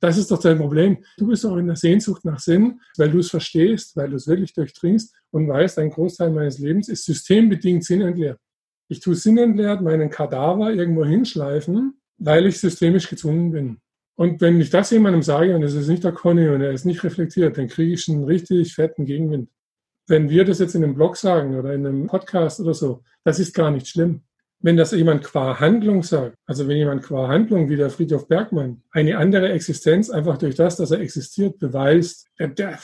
Das 0.00 0.18
ist 0.18 0.30
doch 0.30 0.40
dein 0.40 0.58
Problem. 0.58 0.98
Du 1.16 1.26
bist 1.26 1.46
auch 1.46 1.56
in 1.56 1.66
der 1.66 1.76
Sehnsucht 1.76 2.24
nach 2.24 2.38
Sinn, 2.38 2.80
weil 2.98 3.10
du 3.10 3.18
es 3.18 3.30
verstehst, 3.30 3.96
weil 3.96 4.10
du 4.10 4.16
es 4.16 4.26
wirklich 4.26 4.52
durchdringst 4.52 5.14
und 5.30 5.48
weißt, 5.48 5.78
ein 5.78 5.90
Großteil 5.90 6.30
meines 6.30 6.58
Lebens 6.58 6.88
ist 6.88 7.04
systembedingt 7.04 7.84
sinnentleert. 7.84 8.38
Ich 8.88 9.00
tue 9.00 9.14
sinnentleert 9.14 9.82
meinen 9.82 10.10
Kadaver 10.10 10.72
irgendwo 10.72 11.04
hinschleifen, 11.04 12.00
weil 12.18 12.46
ich 12.46 12.60
systemisch 12.60 13.08
gezwungen 13.08 13.50
bin. 13.50 13.80
Und 14.16 14.40
wenn 14.40 14.60
ich 14.60 14.70
das 14.70 14.90
jemandem 14.90 15.22
sage 15.22 15.54
und 15.54 15.62
es 15.62 15.74
ist 15.74 15.88
nicht 15.88 16.04
der 16.04 16.12
Conny 16.12 16.48
und 16.48 16.62
er 16.62 16.72
ist 16.72 16.84
nicht 16.84 17.02
reflektiert, 17.04 17.58
dann 17.58 17.68
kriege 17.68 17.92
ich 17.92 18.08
einen 18.08 18.24
richtig 18.24 18.74
fetten 18.74 19.04
Gegenwind. 19.04 19.50
Wenn 20.06 20.30
wir 20.30 20.44
das 20.44 20.58
jetzt 20.58 20.74
in 20.74 20.84
einem 20.84 20.94
Blog 20.94 21.16
sagen 21.16 21.56
oder 21.56 21.74
in 21.74 21.86
einem 21.86 22.06
Podcast 22.06 22.60
oder 22.60 22.74
so, 22.74 23.02
das 23.24 23.38
ist 23.38 23.54
gar 23.54 23.70
nicht 23.70 23.88
schlimm. 23.88 24.22
Wenn 24.60 24.78
das 24.78 24.92
jemand 24.92 25.22
qua 25.22 25.60
Handlung 25.60 26.02
sagt, 26.02 26.34
also 26.46 26.66
wenn 26.66 26.78
jemand 26.78 27.02
qua 27.02 27.28
Handlung 27.28 27.68
wie 27.68 27.76
der 27.76 27.90
Friedhof 27.90 28.26
Bergmann 28.26 28.82
eine 28.90 29.18
andere 29.18 29.52
Existenz 29.52 30.08
einfach 30.08 30.38
durch 30.38 30.54
das, 30.54 30.76
dass 30.76 30.90
er 30.90 31.00
existiert, 31.00 31.58
beweist, 31.58 32.26
der, 32.38 32.48
der, 32.48 32.78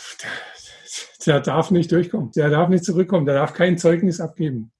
der 1.26 1.40
darf 1.40 1.70
nicht 1.70 1.90
durchkommen, 1.90 2.30
der 2.32 2.50
darf 2.50 2.68
nicht 2.68 2.84
zurückkommen, 2.84 3.24
der 3.24 3.36
darf 3.36 3.54
kein 3.54 3.78
Zeugnis 3.78 4.20
abgeben. 4.20 4.70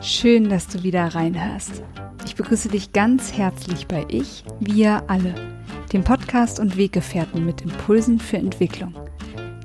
Schön, 0.00 0.48
dass 0.48 0.68
du 0.68 0.82
wieder 0.82 1.04
reinhörst. 1.14 1.82
Ich 2.24 2.34
begrüße 2.34 2.70
dich 2.70 2.92
ganz 2.92 3.36
herzlich 3.36 3.86
bei 3.86 4.06
Ich, 4.08 4.42
wir 4.58 5.02
alle, 5.10 5.53
dem 5.94 6.02
Podcast 6.02 6.58
und 6.58 6.76
Weggefährten 6.76 7.46
mit 7.46 7.62
Impulsen 7.62 8.18
für 8.18 8.36
Entwicklung. 8.36 8.92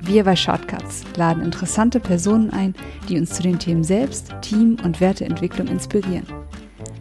Wir 0.04 0.24
bei 0.24 0.36
Shortcuts 0.36 1.04
laden 1.18 1.44
interessante 1.44 2.00
Personen 2.00 2.52
ein, 2.52 2.76
die 3.10 3.18
uns 3.18 3.32
zu 3.32 3.42
den 3.42 3.58
Themen 3.58 3.84
Selbst, 3.84 4.32
Team 4.42 4.78
und 4.84 5.02
Werteentwicklung 5.02 5.68
inspirieren. 5.68 6.28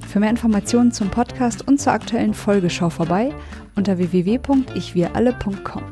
Für 0.08 0.18
mehr 0.18 0.30
Informationen 0.30 0.92
zum 0.92 1.10
Podcast 1.10 1.68
und 1.68 1.78
zur 1.78 1.92
aktuellen 1.92 2.32
Folge 2.32 2.70
schau 2.70 2.88
vorbei 2.88 3.30
unter 3.76 3.98
www.ichwiralle.com. 3.98 5.82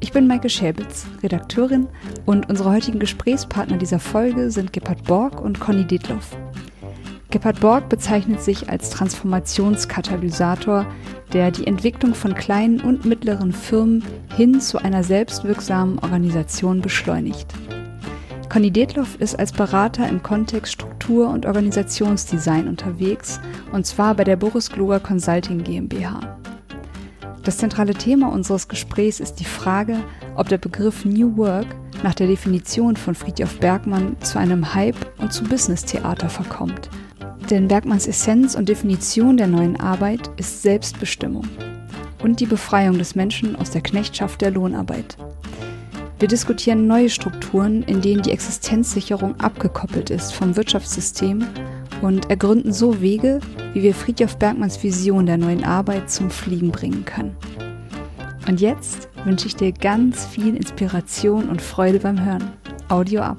Ich 0.00 0.10
bin 0.10 0.26
Maike 0.26 0.48
Schäbitz, 0.48 1.04
Redakteurin 1.22 1.88
und 2.24 2.48
unsere 2.48 2.70
heutigen 2.70 3.00
Gesprächspartner 3.00 3.76
dieser 3.76 4.00
Folge 4.00 4.50
sind 4.50 4.72
Gebhard 4.72 5.04
Borg 5.04 5.42
und 5.42 5.60
Conny 5.60 5.84
Detloff. 5.84 6.34
Gebhard 7.30 7.60
Borg 7.60 7.88
bezeichnet 7.88 8.42
sich 8.42 8.68
als 8.68 8.90
Transformationskatalysator, 8.90 10.84
der 11.32 11.52
die 11.52 11.66
Entwicklung 11.66 12.14
von 12.14 12.34
kleinen 12.34 12.80
und 12.80 13.04
mittleren 13.04 13.52
Firmen 13.52 14.02
hin 14.36 14.60
zu 14.60 14.78
einer 14.78 15.04
selbstwirksamen 15.04 16.00
Organisation 16.00 16.80
beschleunigt. 16.80 17.54
Conny 18.48 18.72
Detloff 18.72 19.14
ist 19.20 19.38
als 19.38 19.52
Berater 19.52 20.08
im 20.08 20.24
Kontext 20.24 20.72
Struktur- 20.72 21.30
und 21.30 21.46
Organisationsdesign 21.46 22.66
unterwegs, 22.66 23.40
und 23.70 23.86
zwar 23.86 24.16
bei 24.16 24.24
der 24.24 24.34
Boris 24.34 24.68
Gloger 24.68 24.98
Consulting 24.98 25.62
GmbH. 25.62 26.36
Das 27.44 27.58
zentrale 27.58 27.94
Thema 27.94 28.32
unseres 28.32 28.66
Gesprächs 28.66 29.20
ist 29.20 29.36
die 29.36 29.44
Frage, 29.44 29.98
ob 30.34 30.48
der 30.48 30.58
Begriff 30.58 31.04
New 31.04 31.36
Work 31.36 31.66
nach 32.02 32.14
der 32.14 32.26
Definition 32.26 32.96
von 32.96 33.14
Friedjof 33.14 33.60
Bergmann 33.60 34.16
zu 34.20 34.40
einem 34.40 34.74
Hype 34.74 34.96
und 35.18 35.32
zu 35.32 35.44
Business-Theater 35.44 36.28
verkommt– 36.28 36.90
denn 37.50 37.68
Bergmanns 37.68 38.06
Essenz 38.06 38.54
und 38.54 38.68
Definition 38.68 39.36
der 39.36 39.48
neuen 39.48 39.78
Arbeit 39.80 40.30
ist 40.36 40.62
Selbstbestimmung 40.62 41.46
und 42.22 42.40
die 42.40 42.46
Befreiung 42.46 42.98
des 42.98 43.14
Menschen 43.14 43.56
aus 43.56 43.70
der 43.70 43.80
Knechtschaft 43.80 44.40
der 44.40 44.52
Lohnarbeit. 44.52 45.16
Wir 46.18 46.28
diskutieren 46.28 46.86
neue 46.86 47.08
Strukturen, 47.08 47.82
in 47.82 48.00
denen 48.02 48.22
die 48.22 48.30
Existenzsicherung 48.30 49.40
abgekoppelt 49.40 50.10
ist 50.10 50.32
vom 50.32 50.54
Wirtschaftssystem 50.54 51.44
und 52.02 52.30
ergründen 52.30 52.72
so 52.72 53.00
Wege, 53.00 53.40
wie 53.72 53.82
wir 53.82 53.94
Friedhof 53.94 54.36
Bergmanns 54.36 54.82
Vision 54.82 55.26
der 55.26 55.38
neuen 55.38 55.64
Arbeit 55.64 56.10
zum 56.10 56.30
Fliegen 56.30 56.70
bringen 56.70 57.04
können. 57.04 57.36
Und 58.46 58.60
jetzt 58.60 59.08
wünsche 59.24 59.46
ich 59.46 59.56
dir 59.56 59.72
ganz 59.72 60.26
viel 60.26 60.56
Inspiration 60.56 61.48
und 61.48 61.62
Freude 61.62 61.98
beim 61.98 62.22
Hören. 62.24 62.52
Audio 62.88 63.22
ab. 63.22 63.38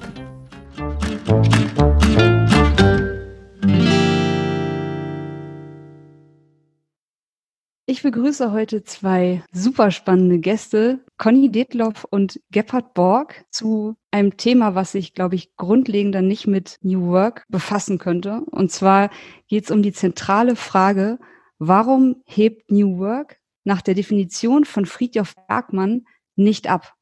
Ich 7.92 8.02
begrüße 8.02 8.52
heute 8.52 8.84
zwei 8.84 9.44
super 9.52 9.90
spannende 9.90 10.38
Gäste, 10.38 11.04
Conny 11.18 11.50
Detloff 11.50 12.04
und 12.08 12.40
Gebhard 12.50 12.94
Borg, 12.94 13.44
zu 13.50 13.96
einem 14.10 14.38
Thema, 14.38 14.74
was 14.74 14.92
sich, 14.92 15.12
glaube 15.12 15.34
ich, 15.34 15.56
grundlegender 15.56 16.22
nicht 16.22 16.46
mit 16.46 16.78
New 16.80 17.08
Work 17.08 17.44
befassen 17.50 17.98
könnte. 17.98 18.44
Und 18.50 18.72
zwar 18.72 19.10
geht 19.46 19.64
es 19.64 19.70
um 19.70 19.82
die 19.82 19.92
zentrale 19.92 20.56
Frage, 20.56 21.18
warum 21.58 22.22
hebt 22.24 22.70
New 22.70 22.96
Work 22.96 23.36
nach 23.62 23.82
der 23.82 23.92
Definition 23.92 24.64
von 24.64 24.86
Friedjof 24.86 25.34
Bergmann 25.46 26.06
nicht 26.34 26.70
ab? 26.70 26.94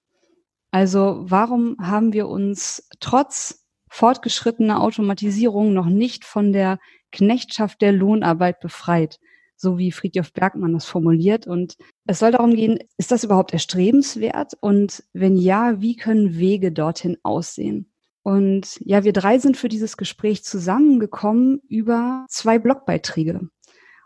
Also 0.72 1.20
warum 1.20 1.76
haben 1.80 2.12
wir 2.12 2.26
uns 2.26 2.88
trotz 2.98 3.64
fortgeschrittener 3.88 4.80
Automatisierung 4.80 5.72
noch 5.72 5.86
nicht 5.86 6.24
von 6.24 6.52
der 6.52 6.80
Knechtschaft 7.12 7.80
der 7.80 7.92
Lohnarbeit 7.92 8.58
befreit? 8.58 9.20
So 9.60 9.76
wie 9.76 9.92
Friedhof 9.92 10.32
Bergmann 10.32 10.72
das 10.72 10.86
formuliert. 10.86 11.46
Und 11.46 11.76
es 12.06 12.18
soll 12.18 12.32
darum 12.32 12.54
gehen, 12.54 12.78
ist 12.96 13.12
das 13.12 13.24
überhaupt 13.24 13.52
erstrebenswert? 13.52 14.54
Und 14.60 15.04
wenn 15.12 15.36
ja, 15.36 15.80
wie 15.80 15.96
können 15.96 16.38
Wege 16.38 16.72
dorthin 16.72 17.18
aussehen? 17.22 17.92
Und 18.22 18.78
ja, 18.80 19.04
wir 19.04 19.12
drei 19.12 19.38
sind 19.38 19.56
für 19.56 19.68
dieses 19.68 19.96
Gespräch 19.96 20.44
zusammengekommen 20.44 21.60
über 21.68 22.24
zwei 22.28 22.58
Blogbeiträge. 22.58 23.48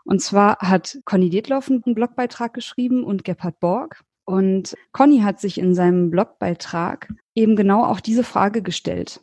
Und 0.03 0.21
zwar 0.21 0.57
hat 0.59 0.99
Conny 1.05 1.29
Detloff 1.29 1.69
einen 1.69 1.81
Blogbeitrag 1.83 2.53
geschrieben 2.53 3.03
und 3.03 3.23
Gebhard 3.23 3.59
Borg. 3.59 4.03
Und 4.25 4.75
Conny 4.91 5.19
hat 5.19 5.39
sich 5.39 5.57
in 5.57 5.73
seinem 5.73 6.11
Blogbeitrag 6.11 7.13
eben 7.33 7.55
genau 7.55 7.85
auch 7.85 7.99
diese 7.99 8.23
Frage 8.23 8.61
gestellt. 8.61 9.21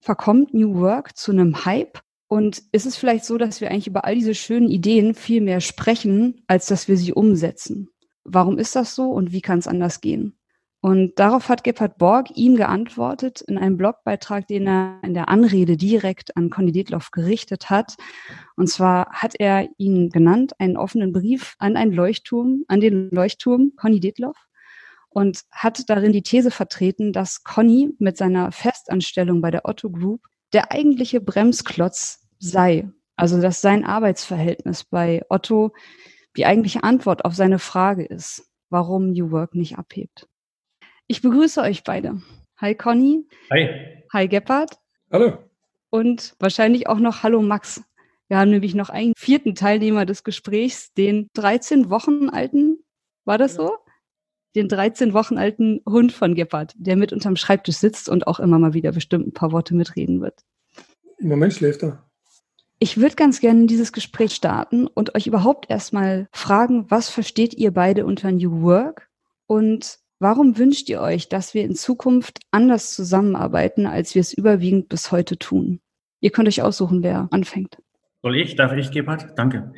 Verkommt 0.00 0.54
New 0.54 0.76
Work 0.80 1.16
zu 1.16 1.32
einem 1.32 1.64
Hype 1.64 2.00
und 2.34 2.64
ist 2.72 2.84
es 2.84 2.96
vielleicht 2.96 3.24
so, 3.24 3.38
dass 3.38 3.60
wir 3.60 3.70
eigentlich 3.70 3.86
über 3.86 4.04
all 4.04 4.16
diese 4.16 4.34
schönen 4.34 4.68
Ideen 4.68 5.14
viel 5.14 5.40
mehr 5.40 5.60
sprechen, 5.60 6.42
als 6.48 6.66
dass 6.66 6.88
wir 6.88 6.96
sie 6.96 7.12
umsetzen? 7.12 7.90
Warum 8.24 8.58
ist 8.58 8.74
das 8.74 8.96
so 8.96 9.12
und 9.12 9.30
wie 9.30 9.40
kann 9.40 9.60
es 9.60 9.68
anders 9.68 10.00
gehen? 10.00 10.36
Und 10.80 11.16
darauf 11.20 11.48
hat 11.48 11.62
Gebhard 11.62 11.96
Borg 11.96 12.26
ihm 12.34 12.56
geantwortet 12.56 13.40
in 13.42 13.56
einem 13.56 13.76
Blogbeitrag, 13.76 14.48
den 14.48 14.66
er 14.66 14.98
in 15.04 15.14
der 15.14 15.28
Anrede 15.28 15.76
direkt 15.76 16.36
an 16.36 16.50
Conny 16.50 16.72
Detloff 16.72 17.12
gerichtet 17.12 17.70
hat. 17.70 17.94
Und 18.56 18.68
zwar 18.68 19.10
hat 19.12 19.36
er 19.38 19.68
ihn 19.78 20.10
genannt, 20.10 20.54
einen 20.58 20.76
offenen 20.76 21.12
Brief 21.12 21.54
an 21.60 21.76
einen 21.76 21.92
Leuchtturm, 21.92 22.64
an 22.66 22.80
den 22.80 23.10
Leuchtturm 23.12 23.74
Conny 23.76 24.00
Detloff 24.00 24.48
und 25.08 25.42
hat 25.52 25.88
darin 25.88 26.10
die 26.10 26.24
These 26.24 26.50
vertreten, 26.50 27.12
dass 27.12 27.44
Conny 27.44 27.94
mit 28.00 28.16
seiner 28.16 28.50
Festanstellung 28.50 29.40
bei 29.40 29.52
der 29.52 29.66
Otto 29.66 29.88
Group 29.88 30.26
der 30.52 30.72
eigentliche 30.72 31.20
Bremsklotz 31.20 32.23
sei. 32.38 32.88
Also 33.16 33.40
dass 33.40 33.60
sein 33.60 33.84
Arbeitsverhältnis 33.84 34.84
bei 34.84 35.22
Otto 35.28 35.72
die 36.36 36.46
eigentliche 36.46 36.82
Antwort 36.82 37.24
auf 37.24 37.34
seine 37.34 37.58
Frage 37.58 38.04
ist, 38.04 38.50
warum 38.70 39.12
New 39.12 39.30
Work 39.30 39.54
nicht 39.54 39.78
abhebt. 39.78 40.28
Ich 41.06 41.22
begrüße 41.22 41.60
euch 41.60 41.84
beide. 41.84 42.20
Hi 42.56 42.74
Conny. 42.74 43.26
Hi. 43.50 43.68
Hi 44.12 44.28
Gebhard. 44.28 44.78
Hallo. 45.12 45.38
Und 45.90 46.34
wahrscheinlich 46.40 46.88
auch 46.88 46.98
noch 46.98 47.22
Hallo 47.22 47.40
Max. 47.40 47.84
Wir 48.28 48.38
haben 48.38 48.50
nämlich 48.50 48.74
noch 48.74 48.88
einen 48.88 49.12
vierten 49.16 49.54
Teilnehmer 49.54 50.06
des 50.06 50.24
Gesprächs, 50.24 50.92
den 50.94 51.28
13 51.34 51.90
Wochen 51.90 52.30
alten, 52.30 52.78
war 53.24 53.38
das 53.38 53.54
so? 53.54 53.76
Den 54.54 54.68
13 54.68 55.12
Wochen 55.12 55.36
alten 55.36 55.80
Hund 55.86 56.12
von 56.12 56.34
Gebhard, 56.34 56.74
der 56.76 56.96
mit 56.96 57.12
unterm 57.12 57.36
Schreibtisch 57.36 57.76
sitzt 57.76 58.08
und 58.08 58.26
auch 58.26 58.40
immer 58.40 58.58
mal 58.58 58.72
wieder 58.72 58.92
bestimmt 58.92 59.26
ein 59.26 59.32
paar 59.32 59.52
Worte 59.52 59.74
mitreden 59.74 60.20
wird. 60.20 60.40
Im 61.18 61.28
Moment 61.28 61.52
schläft 61.54 61.82
er. 61.82 62.04
Ich 62.78 62.98
würde 62.98 63.14
ganz 63.14 63.40
gerne 63.40 63.66
dieses 63.66 63.92
Gespräch 63.92 64.34
starten 64.34 64.86
und 64.86 65.14
euch 65.14 65.26
überhaupt 65.26 65.70
erstmal 65.70 66.28
fragen, 66.32 66.90
was 66.90 67.08
versteht 67.08 67.54
ihr 67.54 67.70
beide 67.70 68.04
unter 68.04 68.32
New 68.32 68.62
Work 68.62 69.08
und 69.46 69.98
warum 70.18 70.58
wünscht 70.58 70.88
ihr 70.88 71.00
euch, 71.00 71.28
dass 71.28 71.54
wir 71.54 71.64
in 71.64 71.76
Zukunft 71.76 72.40
anders 72.50 72.94
zusammenarbeiten, 72.94 73.86
als 73.86 74.14
wir 74.14 74.20
es 74.20 74.32
überwiegend 74.32 74.88
bis 74.88 75.12
heute 75.12 75.38
tun? 75.38 75.80
Ihr 76.20 76.30
könnt 76.30 76.48
euch 76.48 76.62
aussuchen, 76.62 77.02
wer 77.02 77.28
anfängt. 77.30 77.78
Soll 78.22 78.36
ich? 78.36 78.56
Darf 78.56 78.72
ich, 78.72 78.90
Gebhard? 78.90 79.28
Danke. 79.36 79.72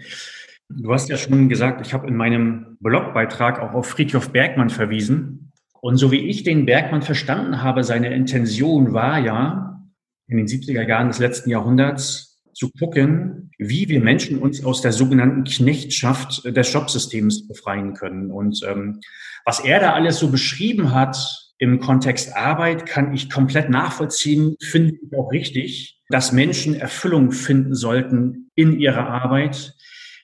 Du 0.68 0.92
hast 0.92 1.08
ja 1.08 1.16
schon 1.16 1.48
gesagt, 1.48 1.86
ich 1.86 1.92
habe 1.92 2.08
in 2.08 2.16
meinem 2.16 2.76
Blogbeitrag 2.80 3.60
auch 3.60 3.74
auf 3.74 3.86
Friedhof 3.86 4.30
Bergmann 4.30 4.70
verwiesen. 4.70 5.52
Und 5.80 5.96
so 5.96 6.10
wie 6.10 6.28
ich 6.28 6.42
den 6.42 6.66
Bergmann 6.66 7.02
verstanden 7.02 7.62
habe, 7.62 7.84
seine 7.84 8.12
Intention 8.14 8.92
war 8.92 9.18
ja, 9.18 9.84
in 10.28 10.38
den 10.38 10.46
70er 10.46 10.86
Jahren 10.86 11.08
des 11.08 11.20
letzten 11.20 11.50
Jahrhunderts 11.50 12.25
zu 12.56 12.70
gucken, 12.70 13.50
wie 13.58 13.86
wir 13.90 14.00
Menschen 14.00 14.38
uns 14.38 14.64
aus 14.64 14.80
der 14.80 14.92
sogenannten 14.92 15.44
Knechtschaft 15.44 16.42
des 16.44 16.72
Jobsystems 16.72 17.46
befreien 17.46 17.92
können. 17.92 18.30
Und 18.30 18.62
ähm, 18.66 19.00
was 19.44 19.60
er 19.60 19.78
da 19.78 19.92
alles 19.92 20.18
so 20.18 20.30
beschrieben 20.30 20.94
hat, 20.94 21.18
im 21.58 21.80
Kontext 21.80 22.34
Arbeit 22.34 22.86
kann 22.86 23.12
ich 23.12 23.28
komplett 23.28 23.68
nachvollziehen, 23.68 24.56
finde 24.60 24.94
ich 24.94 25.18
auch 25.18 25.30
richtig, 25.32 26.00
dass 26.08 26.32
Menschen 26.32 26.74
Erfüllung 26.74 27.30
finden 27.30 27.74
sollten 27.74 28.50
in 28.54 28.78
ihrer 28.78 29.06
Arbeit, 29.06 29.74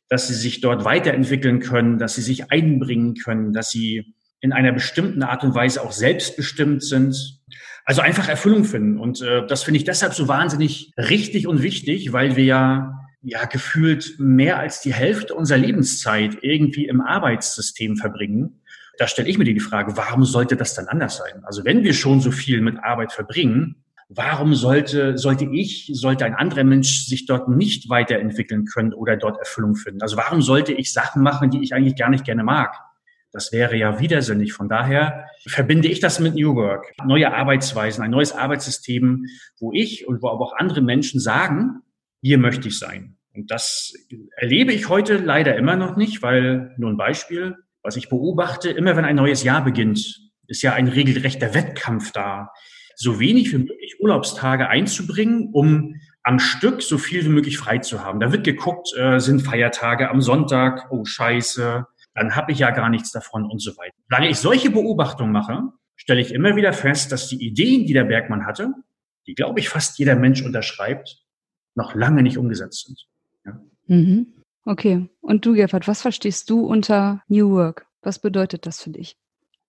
dass 0.08 0.28
sie 0.28 0.34
sich 0.34 0.62
dort 0.62 0.86
weiterentwickeln 0.86 1.60
können, 1.60 1.98
dass 1.98 2.14
sie 2.14 2.22
sich 2.22 2.50
einbringen 2.50 3.14
können, 3.14 3.52
dass 3.52 3.70
sie 3.70 4.14
in 4.42 4.52
einer 4.52 4.72
bestimmten 4.72 5.22
Art 5.22 5.44
und 5.44 5.54
Weise 5.54 5.82
auch 5.82 5.92
selbstbestimmt 5.92 6.84
sind. 6.84 7.40
Also 7.84 8.02
einfach 8.02 8.28
Erfüllung 8.28 8.64
finden. 8.64 8.98
Und 8.98 9.22
äh, 9.22 9.46
das 9.46 9.62
finde 9.62 9.78
ich 9.78 9.84
deshalb 9.84 10.12
so 10.12 10.28
wahnsinnig 10.28 10.92
richtig 10.96 11.46
und 11.46 11.62
wichtig, 11.62 12.12
weil 12.12 12.36
wir 12.36 12.44
ja 12.44 12.98
ja 13.22 13.44
gefühlt 13.44 14.16
mehr 14.18 14.58
als 14.58 14.80
die 14.80 14.92
Hälfte 14.92 15.34
unserer 15.34 15.58
Lebenszeit 15.58 16.38
irgendwie 16.42 16.86
im 16.86 17.00
Arbeitssystem 17.00 17.96
verbringen. 17.96 18.60
Da 18.98 19.06
stelle 19.06 19.28
ich 19.28 19.38
mir 19.38 19.44
die 19.44 19.58
Frage, 19.60 19.96
warum 19.96 20.24
sollte 20.24 20.56
das 20.56 20.74
dann 20.74 20.88
anders 20.88 21.16
sein? 21.16 21.42
Also 21.44 21.64
wenn 21.64 21.84
wir 21.84 21.94
schon 21.94 22.20
so 22.20 22.30
viel 22.30 22.60
mit 22.60 22.82
Arbeit 22.82 23.12
verbringen, 23.12 23.76
warum 24.08 24.54
sollte, 24.54 25.16
sollte 25.16 25.46
ich, 25.46 25.90
sollte 25.94 26.24
ein 26.26 26.34
anderer 26.34 26.64
Mensch 26.64 27.06
sich 27.06 27.26
dort 27.26 27.48
nicht 27.48 27.88
weiterentwickeln 27.88 28.66
können 28.66 28.92
oder 28.92 29.16
dort 29.16 29.38
Erfüllung 29.38 29.76
finden? 29.76 30.02
Also 30.02 30.16
warum 30.16 30.42
sollte 30.42 30.72
ich 30.72 30.92
Sachen 30.92 31.22
machen, 31.22 31.50
die 31.50 31.62
ich 31.62 31.74
eigentlich 31.74 31.96
gar 31.96 32.10
nicht 32.10 32.24
gerne 32.24 32.44
mag? 32.44 32.74
Das 33.32 33.50
wäre 33.50 33.76
ja 33.76 33.98
widersinnig. 33.98 34.52
Von 34.52 34.68
daher 34.68 35.26
verbinde 35.48 35.88
ich 35.88 36.00
das 36.00 36.20
mit 36.20 36.34
New 36.34 36.54
Work. 36.54 36.92
Neue 37.04 37.34
Arbeitsweisen, 37.34 38.04
ein 38.04 38.10
neues 38.10 38.32
Arbeitssystem, 38.32 39.26
wo 39.58 39.72
ich 39.72 40.06
und 40.06 40.22
wo 40.22 40.28
aber 40.28 40.44
auch 40.44 40.56
andere 40.56 40.82
Menschen 40.82 41.18
sagen, 41.18 41.80
hier 42.20 42.38
möchte 42.38 42.68
ich 42.68 42.78
sein. 42.78 43.16
Und 43.34 43.50
das 43.50 43.94
erlebe 44.36 44.72
ich 44.72 44.90
heute 44.90 45.16
leider 45.16 45.56
immer 45.56 45.76
noch 45.76 45.96
nicht, 45.96 46.22
weil 46.22 46.74
nur 46.76 46.90
ein 46.90 46.98
Beispiel, 46.98 47.56
was 47.82 47.96
ich 47.96 48.10
beobachte, 48.10 48.70
immer 48.70 48.96
wenn 48.96 49.06
ein 49.06 49.16
neues 49.16 49.42
Jahr 49.42 49.64
beginnt, 49.64 50.30
ist 50.46 50.62
ja 50.62 50.74
ein 50.74 50.88
regelrechter 50.88 51.54
Wettkampf 51.54 52.12
da, 52.12 52.50
so 52.94 53.18
wenig 53.18 53.52
wie 53.52 53.58
möglich 53.58 53.96
Urlaubstage 54.00 54.68
einzubringen, 54.68 55.48
um 55.52 55.94
am 56.22 56.38
Stück 56.38 56.82
so 56.82 56.98
viel 56.98 57.24
wie 57.24 57.30
möglich 57.30 57.58
frei 57.58 57.78
zu 57.78 58.04
haben. 58.04 58.20
Da 58.20 58.30
wird 58.30 58.44
geguckt, 58.44 58.94
äh, 58.96 59.18
sind 59.18 59.40
Feiertage 59.40 60.10
am 60.10 60.20
Sonntag, 60.20 60.88
oh 60.90 61.04
scheiße, 61.04 61.86
dann 62.14 62.36
habe 62.36 62.52
ich 62.52 62.58
ja 62.58 62.70
gar 62.70 62.90
nichts 62.90 63.10
davon 63.10 63.44
und 63.44 63.60
so 63.60 63.76
weiter. 63.76 63.94
Solange 64.08 64.30
ich 64.30 64.38
solche 64.38 64.70
Beobachtungen 64.70 65.32
mache, 65.32 65.62
stelle 65.96 66.20
ich 66.20 66.32
immer 66.32 66.56
wieder 66.56 66.72
fest, 66.72 67.12
dass 67.12 67.28
die 67.28 67.44
Ideen, 67.44 67.86
die 67.86 67.92
der 67.92 68.04
Bergmann 68.04 68.46
hatte, 68.46 68.72
die, 69.26 69.34
glaube 69.34 69.60
ich, 69.60 69.68
fast 69.68 69.98
jeder 69.98 70.16
Mensch 70.16 70.42
unterschreibt, 70.42 71.24
noch 71.74 71.94
lange 71.94 72.22
nicht 72.22 72.38
umgesetzt 72.38 72.86
sind. 72.86 73.06
Ja. 73.44 73.60
Mhm. 73.86 74.26
Okay. 74.64 75.08
Und 75.20 75.46
du, 75.46 75.54
Gerhard, 75.54 75.88
was 75.88 76.02
verstehst 76.02 76.50
du 76.50 76.60
unter 76.60 77.22
New 77.28 77.50
Work? 77.50 77.86
Was 78.02 78.18
bedeutet 78.18 78.66
das 78.66 78.82
für 78.82 78.90
dich? 78.90 79.16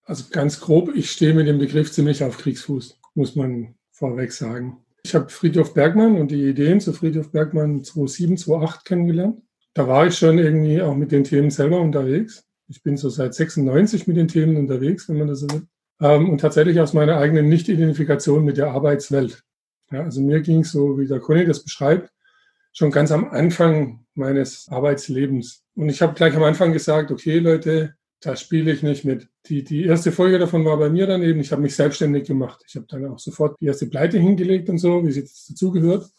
Also 0.05 0.25
ganz 0.31 0.59
grob, 0.59 0.93
ich 0.95 1.11
stehe 1.11 1.33
mit 1.33 1.47
dem 1.47 1.59
Begriff 1.59 1.91
ziemlich 1.91 2.23
auf 2.23 2.37
Kriegsfuß, 2.37 2.99
muss 3.15 3.35
man 3.35 3.75
vorweg 3.91 4.33
sagen. 4.33 4.83
Ich 5.05 5.15
habe 5.15 5.29
Friedhof 5.29 5.73
Bergmann 5.73 6.17
und 6.17 6.31
die 6.31 6.49
Ideen 6.49 6.79
zu 6.79 6.93
Friedhof 6.93 7.31
Bergmann 7.31 7.83
2007, 7.83 8.37
2008 8.37 8.85
kennengelernt. 8.85 9.41
Da 9.73 9.87
war 9.87 10.07
ich 10.07 10.17
schon 10.17 10.37
irgendwie 10.37 10.81
auch 10.81 10.95
mit 10.95 11.11
den 11.11 11.23
Themen 11.23 11.49
selber 11.49 11.81
unterwegs. 11.81 12.45
Ich 12.67 12.83
bin 12.83 12.97
so 12.97 13.09
seit 13.09 13.33
96 13.33 14.07
mit 14.07 14.17
den 14.17 14.27
Themen 14.27 14.57
unterwegs, 14.57 15.09
wenn 15.09 15.17
man 15.17 15.27
das 15.27 15.39
so 15.39 15.49
will. 15.49 15.63
Ähm, 15.99 16.29
und 16.29 16.39
tatsächlich 16.39 16.79
aus 16.79 16.93
meiner 16.93 17.17
eigenen 17.17 17.49
Nicht-Identifikation 17.49 18.43
mit 18.43 18.57
der 18.57 18.71
Arbeitswelt. 18.71 19.43
Ja, 19.91 20.03
also 20.03 20.21
mir 20.21 20.41
ging 20.41 20.61
es 20.61 20.71
so, 20.71 20.99
wie 20.99 21.07
der 21.07 21.19
Conny 21.19 21.45
das 21.45 21.63
beschreibt, 21.63 22.11
schon 22.71 22.91
ganz 22.91 23.11
am 23.11 23.29
Anfang 23.29 24.05
meines 24.15 24.67
Arbeitslebens. 24.69 25.63
Und 25.75 25.89
ich 25.89 26.01
habe 26.01 26.13
gleich 26.13 26.35
am 26.35 26.43
Anfang 26.43 26.73
gesagt, 26.73 27.11
okay 27.11 27.39
Leute, 27.39 27.95
da 28.21 28.35
spiele 28.35 28.71
ich 28.71 28.83
nicht 28.83 29.05
mit. 29.05 29.27
Die, 29.47 29.63
die 29.63 29.85
erste 29.85 30.11
Folge 30.11 30.39
davon 30.39 30.63
war 30.65 30.77
bei 30.77 30.89
mir 30.89 31.05
dann 31.07 31.23
eben, 31.23 31.39
ich 31.39 31.51
habe 31.51 31.61
mich 31.61 31.75
selbstständig 31.75 32.25
gemacht. 32.25 32.63
Ich 32.67 32.75
habe 32.75 32.85
dann 32.87 33.05
auch 33.05 33.19
sofort 33.19 33.59
die 33.59 33.65
erste 33.65 33.87
Pleite 33.87 34.17
hingelegt 34.17 34.69
und 34.69 34.77
so, 34.77 35.03
wie 35.03 35.09
es 35.09 35.17
jetzt 35.17 35.49
dazugehört. 35.49 36.09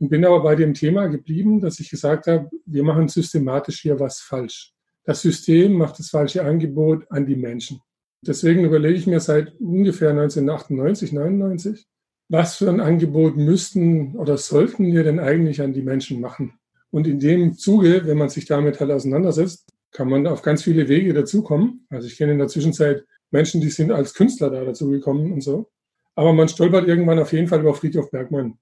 Und 0.00 0.08
bin 0.08 0.24
aber 0.24 0.42
bei 0.42 0.56
dem 0.56 0.74
Thema 0.74 1.06
geblieben, 1.06 1.60
dass 1.60 1.78
ich 1.78 1.90
gesagt 1.90 2.26
habe, 2.26 2.50
wir 2.64 2.82
machen 2.82 3.08
systematisch 3.08 3.82
hier 3.82 4.00
was 4.00 4.20
falsch. 4.20 4.72
Das 5.04 5.22
System 5.22 5.74
macht 5.74 5.98
das 5.98 6.08
falsche 6.08 6.42
Angebot 6.42 7.04
an 7.10 7.26
die 7.26 7.36
Menschen. 7.36 7.80
Deswegen 8.22 8.64
überlege 8.64 8.94
ich 8.94 9.06
mir 9.06 9.20
seit 9.20 9.54
ungefähr 9.60 10.10
1998, 10.10 11.12
99, 11.12 11.86
was 12.28 12.56
für 12.56 12.68
ein 12.68 12.80
Angebot 12.80 13.36
müssten 13.36 14.16
oder 14.16 14.36
sollten 14.36 14.92
wir 14.92 15.04
denn 15.04 15.20
eigentlich 15.20 15.62
an 15.62 15.72
die 15.72 15.82
Menschen 15.82 16.20
machen? 16.20 16.54
Und 16.90 17.06
in 17.06 17.20
dem 17.20 17.54
Zuge, 17.54 18.02
wenn 18.06 18.18
man 18.18 18.28
sich 18.28 18.46
damit 18.46 18.80
halt 18.80 18.90
auseinandersetzt, 18.90 19.70
kann 19.92 20.08
man 20.08 20.26
auf 20.26 20.42
ganz 20.42 20.62
viele 20.62 20.88
Wege 20.88 21.12
dazukommen. 21.12 21.86
Also 21.90 22.06
ich 22.06 22.16
kenne 22.16 22.32
in 22.32 22.38
der 22.38 22.48
Zwischenzeit 22.48 23.04
Menschen, 23.30 23.60
die 23.60 23.70
sind 23.70 23.92
als 23.92 24.14
Künstler 24.14 24.50
da 24.50 24.64
dazugekommen 24.64 25.32
und 25.32 25.42
so. 25.42 25.70
Aber 26.14 26.32
man 26.32 26.48
stolpert 26.48 26.88
irgendwann 26.88 27.18
auf 27.18 27.32
jeden 27.32 27.48
Fall 27.48 27.60
über 27.60 27.74
Friedhof 27.74 28.10
Bergmann, 28.10 28.58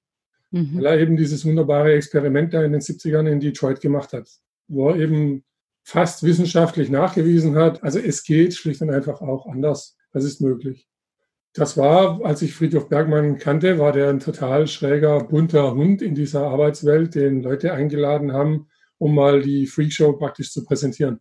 mhm. 0.51 0.77
weil 0.77 0.87
er 0.87 0.99
eben 0.99 1.17
dieses 1.17 1.45
wunderbare 1.45 1.93
Experiment 1.93 2.55
da 2.55 2.63
in 2.63 2.73
den 2.73 2.81
70ern 2.81 3.27
in 3.27 3.41
Detroit 3.41 3.81
gemacht 3.81 4.13
hat, 4.13 4.29
wo 4.69 4.91
er 4.91 4.97
eben 4.97 5.45
fast 5.85 6.23
wissenschaftlich 6.23 6.91
nachgewiesen 6.91 7.57
hat, 7.57 7.83
also 7.83 7.99
es 7.99 8.23
geht 8.23 8.55
schlicht 8.55 8.83
und 8.83 8.91
einfach 8.91 9.23
auch 9.23 9.47
anders. 9.47 9.97
Das 10.13 10.25
ist 10.25 10.41
möglich. 10.41 10.87
Das 11.55 11.77
war, 11.77 12.25
als 12.25 12.43
ich 12.43 12.55
Friedhof 12.55 12.89
Bergmann 12.89 13.39
kannte, 13.39 13.79
war 13.79 13.93
der 13.93 14.11
ein 14.11 14.21
total 14.21 14.67
schräger, 14.67 15.25
bunter 15.25 15.75
Hund 15.75 16.03
in 16.03 16.15
dieser 16.15 16.47
Arbeitswelt, 16.47 17.15
den 17.15 17.43
Leute 17.43 17.73
eingeladen 17.73 18.33
haben, 18.33 18.69
um 18.99 19.15
mal 19.15 19.41
die 19.41 19.67
Freakshow 19.67 20.13
praktisch 20.13 20.53
zu 20.53 20.65
präsentieren. 20.65 21.21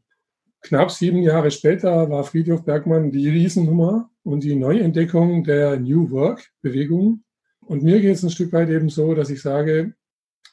Knapp 0.61 0.91
sieben 0.91 1.21
Jahre 1.21 1.49
später 1.49 2.09
war 2.09 2.23
Friedhof 2.23 2.65
Bergmann 2.65 3.11
die 3.11 3.29
Riesennummer 3.29 4.09
und 4.23 4.43
die 4.43 4.55
Neuentdeckung 4.55 5.43
der 5.43 5.79
New 5.79 6.11
Work-Bewegung. 6.11 7.23
Und 7.67 7.83
mir 7.83 7.99
geht 7.99 8.15
es 8.15 8.23
ein 8.23 8.29
Stück 8.29 8.53
weit 8.53 8.69
eben 8.69 8.89
so, 8.89 9.13
dass 9.13 9.29
ich 9.29 9.41
sage, 9.41 9.93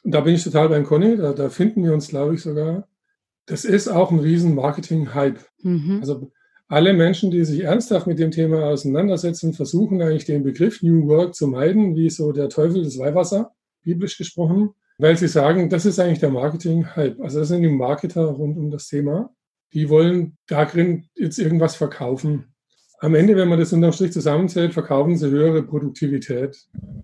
da 0.03 0.21
bin 0.21 0.35
ich 0.35 0.43
total 0.43 0.69
beim 0.69 0.83
Conny, 0.83 1.15
da, 1.15 1.33
da 1.33 1.49
finden 1.49 1.83
wir 1.83 1.93
uns, 1.93 2.09
glaube 2.09 2.35
ich, 2.35 2.41
sogar. 2.41 2.87
Das 3.45 3.63
ist 3.63 3.87
auch 3.87 4.11
ein 4.11 4.19
riesen 4.19 4.53
Marketing-Hype. 4.53 5.39
Mhm. 5.63 5.99
Also 6.01 6.31
alle 6.67 6.93
Menschen, 6.93 7.31
die 7.31 7.45
sich 7.45 7.63
ernsthaft 7.63 8.05
mit 8.05 8.19
dem 8.19 8.31
Thema 8.31 8.65
auseinandersetzen, 8.65 9.53
versuchen 9.53 10.01
eigentlich 10.01 10.25
den 10.25 10.43
Begriff 10.43 10.81
New 10.81 11.07
Work 11.07 11.35
zu 11.35 11.47
meiden, 11.47 11.95
wie 11.95 12.09
so 12.09 12.33
der 12.33 12.49
Teufel 12.49 12.83
des 12.83 12.99
Weihwasser, 12.99 13.53
biblisch 13.83 14.17
gesprochen, 14.17 14.71
weil 14.97 15.17
sie 15.17 15.27
sagen, 15.27 15.69
das 15.69 15.85
ist 15.85 15.99
eigentlich 15.99 16.19
der 16.19 16.31
Marketing-Hype. 16.31 17.21
Also 17.21 17.39
das 17.39 17.47
sind 17.47 17.61
die 17.61 17.69
Marketer 17.69 18.25
rund 18.25 18.57
um 18.57 18.71
das 18.71 18.87
Thema. 18.87 19.33
Die 19.73 19.89
wollen 19.89 20.37
darin 20.47 21.05
jetzt 21.15 21.39
irgendwas 21.39 21.75
verkaufen. 21.75 22.54
Am 23.05 23.13
Ende, 23.13 23.35
wenn 23.35 23.49
man 23.49 23.59
das 23.59 23.71
unterm 23.71 23.91
Strich 23.91 24.13
zusammenzählt, 24.13 24.73
verkaufen 24.73 25.15
sie 25.15 25.29
höhere 25.29 25.61
Produktivität. 25.61 26.57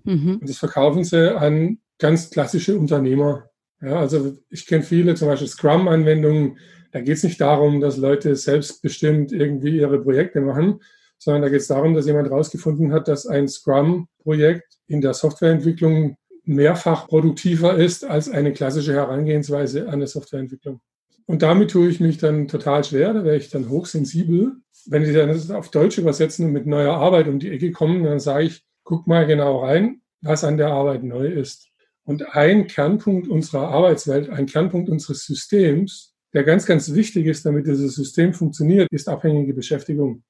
Mhm. 0.03 0.39
Und 0.41 0.49
das 0.49 0.57
verkaufen 0.57 1.03
sie 1.03 1.37
an 1.37 1.77
ganz 1.99 2.31
klassische 2.31 2.75
Unternehmer. 2.75 3.51
Ja, 3.83 3.99
also 3.99 4.35
ich 4.49 4.65
kenne 4.65 4.81
viele, 4.81 5.13
zum 5.13 5.27
Beispiel 5.27 5.47
Scrum-Anwendungen, 5.47 6.57
da 6.91 7.01
geht 7.01 7.17
es 7.17 7.23
nicht 7.23 7.39
darum, 7.39 7.81
dass 7.81 7.97
Leute 7.97 8.35
selbstbestimmt 8.35 9.31
irgendwie 9.31 9.77
ihre 9.77 10.01
Projekte 10.01 10.41
machen, 10.41 10.79
sondern 11.19 11.43
da 11.43 11.49
geht 11.49 11.61
es 11.61 11.67
darum, 11.67 11.93
dass 11.93 12.07
jemand 12.07 12.29
herausgefunden 12.29 12.91
hat, 12.93 13.07
dass 13.07 13.27
ein 13.27 13.47
Scrum-Projekt 13.47 14.79
in 14.87 15.01
der 15.01 15.13
Softwareentwicklung 15.13 16.17
mehrfach 16.45 17.09
produktiver 17.09 17.77
ist 17.77 18.05
als 18.05 18.27
eine 18.27 18.53
klassische 18.53 18.93
Herangehensweise 18.93 19.83
an 19.83 19.93
eine 19.93 20.07
Softwareentwicklung. 20.07 20.81
Und 21.27 21.43
damit 21.43 21.69
tue 21.69 21.89
ich 21.89 21.99
mich 21.99 22.17
dann 22.17 22.47
total 22.47 22.83
schwer, 22.83 23.13
da 23.13 23.23
wäre 23.23 23.37
ich 23.37 23.51
dann 23.51 23.69
hochsensibel. 23.69 24.53
Wenn 24.87 25.03
ich 25.03 25.13
das 25.13 25.51
auf 25.51 25.69
Deutsch 25.71 25.97
übersetzen 25.97 26.47
und 26.47 26.53
mit 26.53 26.65
neuer 26.65 26.95
Arbeit 26.95 27.27
um 27.27 27.39
die 27.39 27.49
Ecke 27.49 27.71
kommen, 27.71 28.03
dann 28.03 28.19
sage 28.19 28.45
ich, 28.45 28.63
guck 28.83 29.07
mal 29.07 29.25
genau 29.25 29.63
rein, 29.63 30.01
was 30.21 30.43
an 30.43 30.57
der 30.57 30.69
Arbeit 30.69 31.03
neu 31.03 31.27
ist. 31.27 31.69
Und 32.03 32.35
ein 32.35 32.67
Kernpunkt 32.67 33.27
unserer 33.27 33.69
Arbeitswelt, 33.69 34.29
ein 34.29 34.47
Kernpunkt 34.47 34.89
unseres 34.89 35.25
Systems 35.25 36.11
der 36.33 36.43
ganz, 36.43 36.65
ganz 36.65 36.93
wichtig 36.93 37.25
ist, 37.25 37.45
damit 37.45 37.67
dieses 37.67 37.95
System 37.95 38.33
funktioniert, 38.33 38.87
ist 38.91 39.09
abhängige 39.09 39.53
Beschäftigung. 39.53 40.23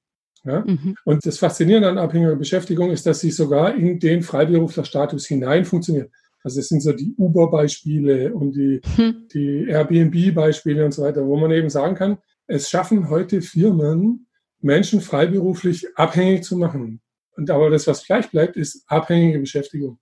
Ja? 0.44 0.62
Mhm. 0.66 0.96
Und 1.06 1.26
das 1.26 1.38
Faszinierende 1.38 1.90
an 1.90 1.98
abhängiger 1.98 2.36
Beschäftigung 2.36 2.92
ist, 2.92 3.06
dass 3.06 3.20
sie 3.20 3.32
sogar 3.32 3.76
in 3.76 4.00
den 4.00 4.24
Freiberuflerstatus 4.24 5.28
hinein 5.28 5.66
funktioniert. 5.66 6.12
Also 6.44 6.60
es 6.60 6.70
sind 6.70 6.82
so 6.82 6.92
die 6.92 7.14
Uber-Beispiele 7.18 8.34
und 8.34 8.56
die, 8.56 8.82
mhm. 8.98 9.28
die 9.32 9.68
Airbnb-Beispiele 9.68 10.84
und 10.84 10.92
so 10.92 11.04
weiter, 11.04 11.26
wo 11.28 11.38
man 11.38 11.52
eben 11.52 11.70
sagen 11.70 11.96
kann, 11.96 12.18
es 12.48 12.70
schaffen 12.70 13.10
heute 13.10 13.42
Firmen, 13.42 14.28
Menschen 14.64 15.02
freiberuflich 15.02 15.88
abhängig 15.96 16.44
zu 16.44 16.58
machen. 16.58 17.02
Und 17.36 17.50
aber 17.50 17.70
das, 17.70 17.88
was 17.88 18.06
gleich 18.06 18.30
bleibt, 18.30 18.58
ist 18.58 18.84
abhängige 18.88 19.40
Beschäftigung. 19.40 20.00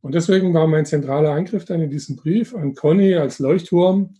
Und 0.00 0.14
deswegen 0.14 0.54
war 0.54 0.66
mein 0.66 0.86
zentraler 0.86 1.32
Angriff 1.32 1.64
dann 1.64 1.80
in 1.80 1.90
diesem 1.90 2.16
Brief 2.16 2.54
an 2.54 2.74
Conny 2.74 3.14
als 3.14 3.38
Leuchtturm, 3.38 4.16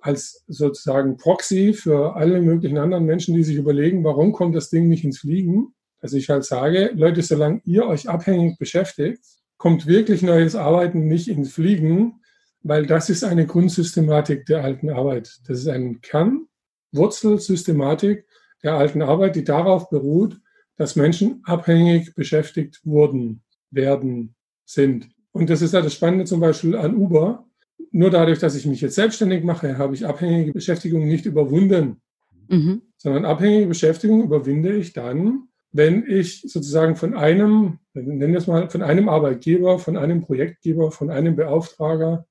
als 0.00 0.44
sozusagen 0.48 1.16
Proxy 1.16 1.72
für 1.72 2.14
alle 2.14 2.42
möglichen 2.42 2.76
anderen 2.76 3.06
Menschen, 3.06 3.34
die 3.34 3.42
sich 3.42 3.56
überlegen, 3.56 4.04
warum 4.04 4.32
kommt 4.32 4.54
das 4.54 4.68
Ding 4.68 4.88
nicht 4.88 5.04
ins 5.04 5.20
Fliegen? 5.20 5.74
Also 6.00 6.18
ich 6.18 6.28
halt 6.28 6.44
sage, 6.44 6.90
Leute, 6.94 7.22
solange 7.22 7.62
ihr 7.64 7.86
euch 7.86 8.08
abhängig 8.08 8.58
beschäftigt, 8.58 9.22
kommt 9.56 9.86
wirklich 9.86 10.20
neues 10.20 10.54
Arbeiten 10.54 11.06
nicht 11.06 11.28
ins 11.28 11.54
Fliegen, 11.54 12.20
weil 12.62 12.84
das 12.84 13.08
ist 13.08 13.24
eine 13.24 13.46
Grundsystematik 13.46 14.44
der 14.44 14.62
alten 14.62 14.90
Arbeit. 14.90 15.38
Das 15.46 15.58
ist 15.60 15.68
ein 15.68 16.02
Kern, 16.02 16.48
Wurzelsystematik 16.92 18.26
der 18.64 18.74
alten 18.74 19.02
Arbeit, 19.02 19.36
die 19.36 19.44
darauf 19.44 19.90
beruht, 19.90 20.40
dass 20.76 20.96
Menschen 20.96 21.42
abhängig 21.44 22.14
beschäftigt 22.14 22.80
wurden, 22.84 23.42
werden, 23.70 24.34
sind. 24.64 25.08
Und 25.32 25.50
das 25.50 25.62
ist 25.62 25.74
ja 25.74 25.82
das 25.82 25.94
Spannende 25.94 26.24
zum 26.24 26.40
Beispiel 26.40 26.76
an 26.76 26.96
Uber. 26.96 27.46
Nur 27.90 28.10
dadurch, 28.10 28.38
dass 28.38 28.56
ich 28.56 28.66
mich 28.66 28.80
jetzt 28.80 28.94
selbstständig 28.94 29.44
mache, 29.44 29.78
habe 29.78 29.94
ich 29.94 30.06
abhängige 30.06 30.52
Beschäftigung 30.52 31.06
nicht 31.06 31.26
überwunden, 31.26 32.00
mhm. 32.48 32.82
sondern 32.96 33.24
abhängige 33.24 33.66
Beschäftigung 33.66 34.22
überwinde 34.22 34.74
ich 34.74 34.92
dann, 34.92 35.48
wenn 35.72 36.06
ich 36.06 36.42
sozusagen 36.42 36.94
von 36.94 37.14
einem, 37.14 37.78
nennen 37.94 38.32
wir 38.32 38.38
es 38.38 38.46
mal, 38.46 38.70
von 38.70 38.82
einem 38.82 39.08
Arbeitgeber, 39.08 39.78
von 39.78 39.96
einem 39.96 40.22
Projektgeber, 40.22 40.92
von 40.92 41.10
einem 41.10 41.34
Beauftrager 41.34 42.26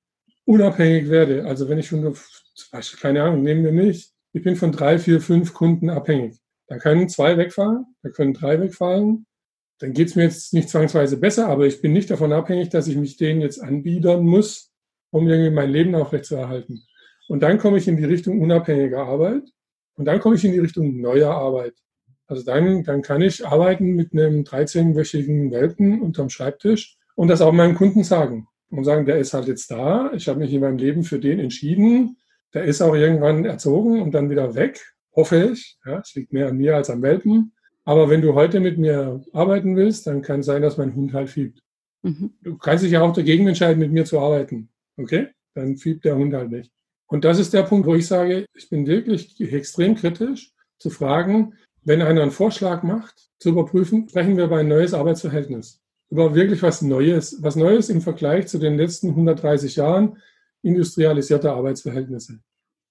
unabhängig 0.46 1.10
werde. 1.10 1.46
Also 1.46 1.68
wenn 1.68 1.78
ich 1.78 1.88
schon, 1.88 2.02
zum 2.04 2.70
Beispiel, 2.72 3.00
keine 3.00 3.24
Ahnung, 3.24 3.44
nehmen 3.44 3.66
wir 3.66 3.74
mich, 3.74 4.12
ich 4.34 4.44
bin 4.44 4.56
von 4.56 4.72
drei, 4.72 4.98
vier, 4.98 5.22
fünf 5.22 5.54
Kunden 5.54 5.90
abhängig. 5.90 6.40
Da 6.68 6.78
können 6.78 7.08
zwei 7.08 7.38
wegfallen, 7.38 7.86
da 8.02 8.10
können 8.10 8.34
drei 8.34 8.60
wegfallen. 8.60 9.28
Dann 9.80 9.94
geht 9.94 10.10
es 10.10 10.16
mir 10.16 10.24
jetzt 10.24 10.54
nicht 10.54 10.70
zwangsweise 10.70 11.18
besser, 11.18 11.48
aber 11.48 11.68
ich 11.68 11.82
bin 11.82 11.94
nicht 11.94 12.10
davon 12.10 12.34
abhängig, 12.34 12.70
dass 12.70 12.88
ich 12.88 12.96
mich 12.96 13.18
denen 13.18 13.42
jetzt 13.42 13.62
anbiedern 13.62 14.25
muss, 14.25 14.72
um 15.12 15.28
irgendwie 15.28 15.52
mein 15.52 15.70
Leben 15.70 15.94
aufrechtzuerhalten. 15.94 16.84
Und 17.28 17.44
dann 17.44 17.60
komme 17.60 17.78
ich 17.78 17.88
in 17.88 17.98
die 17.98 18.06
Richtung 18.06 18.42
unabhängiger 18.42 19.06
Arbeit 19.06 19.44
und 19.96 20.06
dann 20.06 20.20
komme 20.20 20.36
ich 20.36 20.46
in 20.46 20.52
die 20.52 20.60
Richtung 20.60 21.00
neuer 21.00 21.32
Arbeit. 21.32 21.74
Also 22.25 22.44
dann, 22.44 22.84
dann 22.84 23.02
kann 23.02 23.22
ich 23.22 23.46
arbeiten 23.46 23.94
mit 23.94 24.13
einem 24.13 24.44
13-wöchigen 24.44 25.52
Welpen 25.52 26.02
unterm 26.02 26.30
Schreibtisch 26.30 26.98
und 27.16 27.28
das 27.28 27.42
auch 27.42 27.52
meinem 27.52 27.75
Kunden 27.75 28.04
sagen. 28.04 28.48
Und 28.70 28.86
sagen, 28.86 29.06
der 29.06 29.20
ist 29.20 29.36
halt 29.36 29.48
jetzt 29.48 29.70
da, 29.70 30.12
ich 30.13 30.28
habe 30.28 30.40
mich 30.40 30.52
in 30.52 30.62
meinem 30.62 30.80
Leben 30.80 31.04
für 31.04 31.20
den 31.20 31.40
entschieden, 31.40 32.18
der 32.54 32.66
ist 32.66 32.82
auch 32.82 32.96
irgendwann 32.96 33.46
erzogen 33.46 34.02
und 34.02 34.12
dann 34.14 34.30
wieder 34.30 34.56
weg 34.56 34.94
hoffe 35.16 35.52
ich. 35.54 35.78
Ja, 35.86 36.00
es 36.00 36.14
liegt 36.16 36.34
mehr 36.34 36.48
an 36.48 36.58
mir 36.58 36.76
als 36.76 36.90
am 36.90 37.02
Welpen. 37.02 37.54
Aber 37.86 38.10
wenn 38.10 38.22
du 38.22 38.34
heute 38.34 38.60
mit 38.60 38.78
mir 38.78 39.22
arbeiten 39.34 39.76
willst, 39.76 40.08
dann 40.08 40.22
kann 40.22 40.40
es 40.40 40.46
sein, 40.46 40.62
dass 40.62 40.78
mein 40.78 40.96
Hund 40.96 41.14
halt 41.14 41.30
fiebt. 41.30 41.62
Mhm. 42.02 42.34
Du 42.42 42.58
kannst 42.58 42.84
dich 42.84 42.92
ja 42.92 43.02
auch 43.02 43.14
dagegen 43.14 43.48
entscheiden, 43.48 43.80
mit 43.80 43.92
mir 43.92 44.06
zu 44.06 44.20
arbeiten. 44.20 44.70
Okay? 44.98 45.28
Dann 45.54 45.78
fiebt 45.78 46.06
der 46.06 46.16
Hund 46.16 46.34
halt 46.34 46.52
nicht. 46.52 46.72
Und 47.08 47.26
das 47.26 47.40
ist 47.40 47.54
der 47.54 47.64
Punkt, 47.64 47.86
wo 47.86 47.96
ich 47.96 48.08
sage, 48.08 48.46
ich 48.56 48.70
bin 48.70 48.88
wirklich 48.88 49.40
extrem 49.40 49.96
kritisch 49.96 50.52
zu 50.80 50.90
fragen, 50.90 51.54
wenn 51.84 52.02
einer 52.02 52.22
einen 52.22 52.32
Vorschlag 52.32 52.84
macht, 52.84 53.30
zu 53.40 53.50
überprüfen, 53.50 54.08
sprechen 54.08 54.38
wir 54.38 54.46
über 54.46 54.58
ein 54.58 54.70
neues 54.70 54.94
Arbeitsverhältnis. 54.94 55.82
Über 56.10 56.34
wirklich 56.34 56.62
was 56.62 56.82
Neues, 56.82 57.38
was 57.42 57.56
Neues 57.56 57.90
im 57.90 58.02
Vergleich 58.02 58.48
zu 58.48 58.58
den 58.58 58.78
letzten 58.78 59.10
130 59.10 59.76
Jahren 59.76 60.18
industrialisierter 60.63 61.53
Arbeitsverhältnisse. 61.53 62.39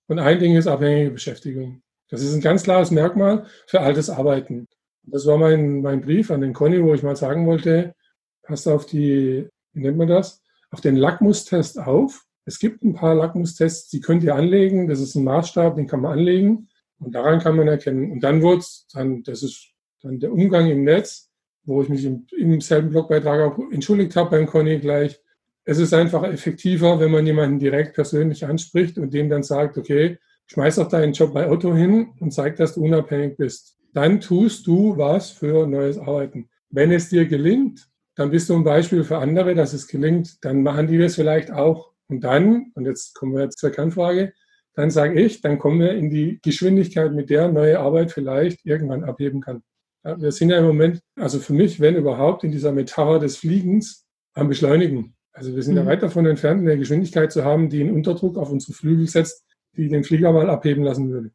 Und 0.07 0.19
ein 0.19 0.39
Ding 0.39 0.57
ist 0.57 0.67
abhängige 0.67 1.11
Beschäftigung. 1.11 1.83
Das 2.09 2.23
ist 2.23 2.35
ein 2.35 2.41
ganz 2.41 2.63
klares 2.63 2.91
Merkmal 2.91 3.47
für 3.67 3.81
altes 3.81 4.11
Arbeiten. 4.11 4.69
Das 5.05 5.27
war 5.27 5.39
mein, 5.39 5.81
mein 5.81 6.03
Brief 6.03 6.31
an 6.31 6.43
den 6.43 6.53
Conny, 6.53 6.83
wo 6.83 6.95
ich 6.95 7.03
mal 7.03 7.17
sagen 7.17 7.47
wollte, 7.47 7.95
passt 8.43 8.69
auf 8.69 8.87
die, 8.87 9.49
wie 9.73 9.81
nennt 9.81 9.97
man 9.97 10.09
das, 10.09 10.43
auf 10.71 10.81
den 10.81 10.97
Lackmustest 10.97 11.79
auf. 11.79 12.25
Es 12.45 12.59
gibt 12.59 12.83
ein 12.83 12.95
paar 12.95 13.15
Lackmustests, 13.15 13.89
die 13.89 14.01
könnt 14.01 14.25
ihr 14.25 14.35
anlegen. 14.35 14.89
Das 14.89 15.01
ist 15.01 15.15
ein 15.15 15.25
Maßstab, 15.25 15.77
den 15.77 15.87
kann 15.87 16.01
man 16.01 16.19
anlegen. 16.19 16.69
Und 16.99 17.15
daran 17.15 17.41
kann 17.41 17.57
man 17.57 17.69
erkennen. 17.69 18.13
Und 18.13 18.21
dann 18.21 18.43
wird 18.43 18.65
dann, 18.93 19.23
das 19.23 19.43
ist 19.43 19.73
dann 20.03 20.21
der 20.21 20.33
Umgang 20.33 20.69
im 20.69 20.85
Netz, 20.85 21.31
wo 21.65 21.83
ich 21.83 21.89
mich 21.89 22.05
im, 22.05 22.27
im 22.37 22.61
selben 22.61 22.91
Blogbeitrag 22.91 23.41
auch 23.41 23.59
entschuldigt 23.71 24.17
habe 24.17 24.31
beim 24.31 24.47
Conny 24.47 24.79
gleich. 24.79 25.22
Es 25.65 25.79
ist 25.79 25.95
einfach 25.95 26.25
effektiver, 26.25 26.99
wenn 26.99 27.11
man 27.11 27.27
jemanden 27.27 27.59
direkt 27.59 27.95
persönlich 27.95 28.45
anspricht 28.45 28.99
und 28.99 29.15
dem 29.15 29.29
dann 29.31 29.43
sagt, 29.43 29.79
okay, 29.79 30.19
schmeiß 30.47 30.77
doch 30.77 30.89
deinen 30.89 31.13
Job 31.13 31.33
bei 31.33 31.49
Otto 31.49 31.75
hin 31.75 32.13
und 32.21 32.33
zeig, 32.33 32.57
dass 32.57 32.75
du 32.75 32.85
unabhängig 32.85 33.37
bist. 33.37 33.79
Dann 33.95 34.21
tust 34.21 34.67
du 34.67 34.97
was 34.97 35.31
für 35.31 35.67
neues 35.67 35.99
Arbeiten. 35.99 36.49
Wenn 36.71 36.91
es 36.91 37.11
dir 37.11 37.27
gelingt, 37.27 37.87
dann 38.17 38.31
bist 38.31 38.49
du 38.49 38.55
ein 38.55 38.65
Beispiel 38.65 39.05
für 39.05 39.19
andere, 39.19 39.55
dass 39.55 39.73
es 39.73 39.87
gelingt. 39.87 40.45
Dann 40.45 40.63
machen 40.63 40.87
die 40.87 40.99
das 40.99 41.15
vielleicht 41.15 41.51
auch. 41.51 41.93
Und 42.09 42.25
dann, 42.25 42.73
und 42.75 42.87
jetzt 42.87 43.15
kommen 43.15 43.37
wir 43.37 43.49
zur 43.51 43.71
Kernfrage, 43.71 44.33
dann 44.75 44.91
sage 44.91 45.21
ich, 45.21 45.41
dann 45.43 45.59
kommen 45.59 45.81
wir 45.81 45.93
in 45.93 46.11
die 46.11 46.41
Geschwindigkeit, 46.43 47.13
mit 47.13 47.31
der 47.31 47.53
neue 47.53 47.79
Arbeit 47.79 48.11
vielleicht 48.11 48.65
irgendwann 48.65 49.05
abheben 49.05 49.41
kann. 49.41 49.63
Wir 50.03 50.33
sind 50.33 50.51
ja 50.51 50.59
im 50.59 50.65
Moment, 50.65 51.01
also 51.17 51.39
für 51.39 51.53
mich, 51.53 51.79
wenn 51.79 51.95
überhaupt, 51.95 52.43
in 52.43 52.51
dieser 52.51 52.73
Metapher 52.73 53.19
des 53.19 53.37
Fliegens 53.37 54.07
am 54.35 54.49
Beschleunigen. 54.49 55.15
Also 55.33 55.55
wir 55.55 55.63
sind 55.63 55.75
mhm. 55.75 55.81
ja 55.81 55.87
weit 55.87 56.03
davon 56.03 56.27
entfernt, 56.27 56.61
eine 56.61 56.79
Geschwindigkeit 56.79 57.33
zu 57.33 57.45
haben, 57.45 57.71
die 57.71 57.81
einen 57.81 57.95
Unterdruck 57.95 58.37
auf 58.37 58.51
unsere 58.51 58.73
Flügel 58.73 59.09
setzt, 59.09 59.45
die 59.77 59.89
den 59.89 60.05
Flieger 60.05 60.33
mal 60.33 60.51
abheben 60.51 60.85
lassen 60.85 61.11
würde. 61.11 61.31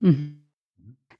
Mhm. 0.00 0.44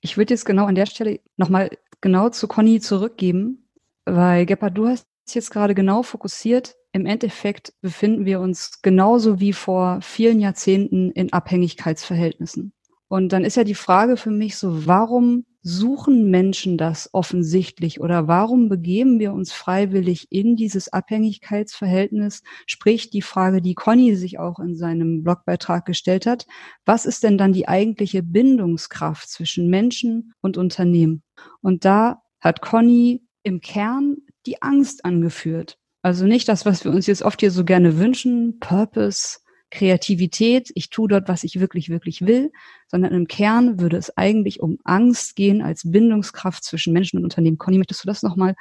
Ich 0.01 0.19
würde 0.19 0.35
jetzt 0.35 0.45
genau 0.45 0.67
an 0.67 0.75
der 0.75 0.87
Stelle 0.87 1.21
nochmal 1.37 1.71
genau 2.03 2.29
zu 2.29 2.47
Conny 2.47 2.81
zurückgeben, 2.81 3.69
weil 4.05 4.45
Gebhard, 4.45 4.77
du 4.77 4.87
hast 4.87 5.07
jetzt 5.29 5.51
gerade 5.51 5.75
genau 5.75 6.03
fokussiert. 6.03 6.77
Im 6.93 7.07
Endeffekt 7.07 7.73
befinden 7.81 8.27
wir 8.27 8.41
uns 8.41 8.83
genauso 8.83 9.41
wie 9.41 9.55
vor 9.55 10.01
vielen 10.03 10.41
Jahrzehnten 10.41 11.11
in 11.13 11.33
Abhängigkeitsverhältnissen. 11.33 12.75
Und 13.09 13.33
dann 13.33 13.45
ist 13.45 13.57
ja 13.57 13.65
die 13.65 13.75
Frage 13.75 14.19
für 14.19 14.31
mich 14.31 14.57
so, 14.57 14.87
warum 14.87 15.47
suchen 15.67 16.31
Menschen 16.31 16.77
das 16.77 17.09
offensichtlich 17.15 17.99
oder 17.99 18.29
warum 18.29 18.69
begeben 18.69 19.19
wir 19.19 19.33
uns 19.33 19.51
freiwillig 19.51 20.31
in 20.31 20.57
dieses 20.57 20.93
Abhängigkeitsverhältnis? 20.93 22.43
Sprich, 22.67 23.09
die 23.09 23.23
Frage, 23.23 23.63
die 23.63 23.75
Conny 23.75 24.15
sich 24.15 24.39
auch 24.39 24.61
in 24.61 24.77
seinem 24.77 25.25
Blogbeitrag 25.25 25.87
gestellt 25.87 26.27
hat, 26.27 26.47
was 26.85 27.07
ist 27.07 27.25
denn 27.25 27.39
dann 27.39 27.55
die 27.55 27.67
eigentliche 27.67 28.23
Bindungskraft 28.23 29.29
zwischen 29.29 29.71
Menschen 29.71 30.35
und 30.43 30.59
Unternehmen? 30.59 31.23
Und 31.63 31.87
da 31.87 32.23
hat 32.41 32.61
Conny 32.61 33.23
im 33.43 33.63
Kern 33.63 34.19
die 34.45 34.61
Angst 34.61 35.07
angeführt. 35.07 35.79
Also 36.03 36.27
nicht 36.27 36.47
das, 36.51 36.67
was 36.67 36.85
wir 36.85 36.93
uns 36.93 37.07
jetzt 37.07 37.23
oft 37.23 37.41
hier 37.41 37.51
so 37.51 37.65
gerne 37.65 37.99
wünschen, 37.99 38.59
Purpose, 38.61 39.39
Kreativität, 39.75 40.71
ich 40.75 40.89
tue 40.89 41.09
dort, 41.09 41.29
was 41.29 41.45
ich 41.45 41.61
wirklich, 41.61 41.91
wirklich 41.91 42.23
will, 42.23 42.53
sondern 42.87 43.13
im 43.13 43.27
Kern 43.27 43.81
würde 43.81 43.97
es 43.97 44.17
eigentlich 44.17 44.61
um 44.61 44.79
Angst 44.85 45.37
gehen 45.37 45.61
als 45.61 45.91
Bindungskraft 45.91 46.65
zwischen 46.65 46.93
Menschen 46.93 47.19
und 47.19 47.25
Unternehmen. 47.25 47.59
Conny, 47.59 47.79
möchtest 47.79 48.05
du 48.05 48.07
das 48.07 48.23
nochmal 48.23 48.55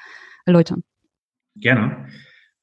erläutern? 0.45 0.83
Gerne. 1.55 2.07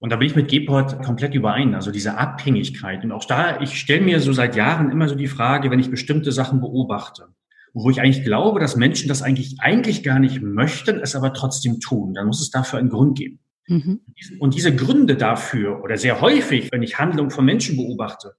Und 0.00 0.10
da 0.10 0.16
bin 0.16 0.26
ich 0.26 0.36
mit 0.36 0.50
Gebhardt 0.50 1.02
komplett 1.02 1.34
überein, 1.34 1.74
also 1.74 1.90
diese 1.90 2.16
Abhängigkeit. 2.16 3.04
Und 3.04 3.12
auch 3.12 3.24
da, 3.24 3.60
ich 3.60 3.78
stelle 3.78 4.00
mir 4.00 4.20
so 4.20 4.32
seit 4.32 4.56
Jahren 4.56 4.90
immer 4.90 5.08
so 5.08 5.14
die 5.14 5.28
Frage, 5.28 5.70
wenn 5.70 5.78
ich 5.78 5.90
bestimmte 5.90 6.32
Sachen 6.32 6.60
beobachte, 6.60 7.28
wo 7.72 7.90
ich 7.90 8.00
eigentlich 8.00 8.24
glaube, 8.24 8.60
dass 8.60 8.76
Menschen 8.76 9.08
das 9.08 9.22
eigentlich, 9.22 9.56
eigentlich 9.60 10.02
gar 10.02 10.18
nicht 10.18 10.42
möchten, 10.42 10.98
es 10.98 11.14
aber 11.14 11.32
trotzdem 11.34 11.80
tun, 11.80 12.14
dann 12.14 12.26
muss 12.26 12.40
es 12.40 12.50
dafür 12.50 12.78
einen 12.78 12.88
Grund 12.88 13.16
geben. 13.16 13.40
Mhm. 13.70 14.00
Und 14.40 14.54
diese 14.54 14.74
Gründe 14.74 15.16
dafür, 15.16 15.82
oder 15.84 15.96
sehr 15.96 16.20
häufig, 16.20 16.72
wenn 16.72 16.82
ich 16.82 16.98
Handlungen 16.98 17.30
von 17.30 17.44
Menschen 17.44 17.76
beobachte, 17.76 18.34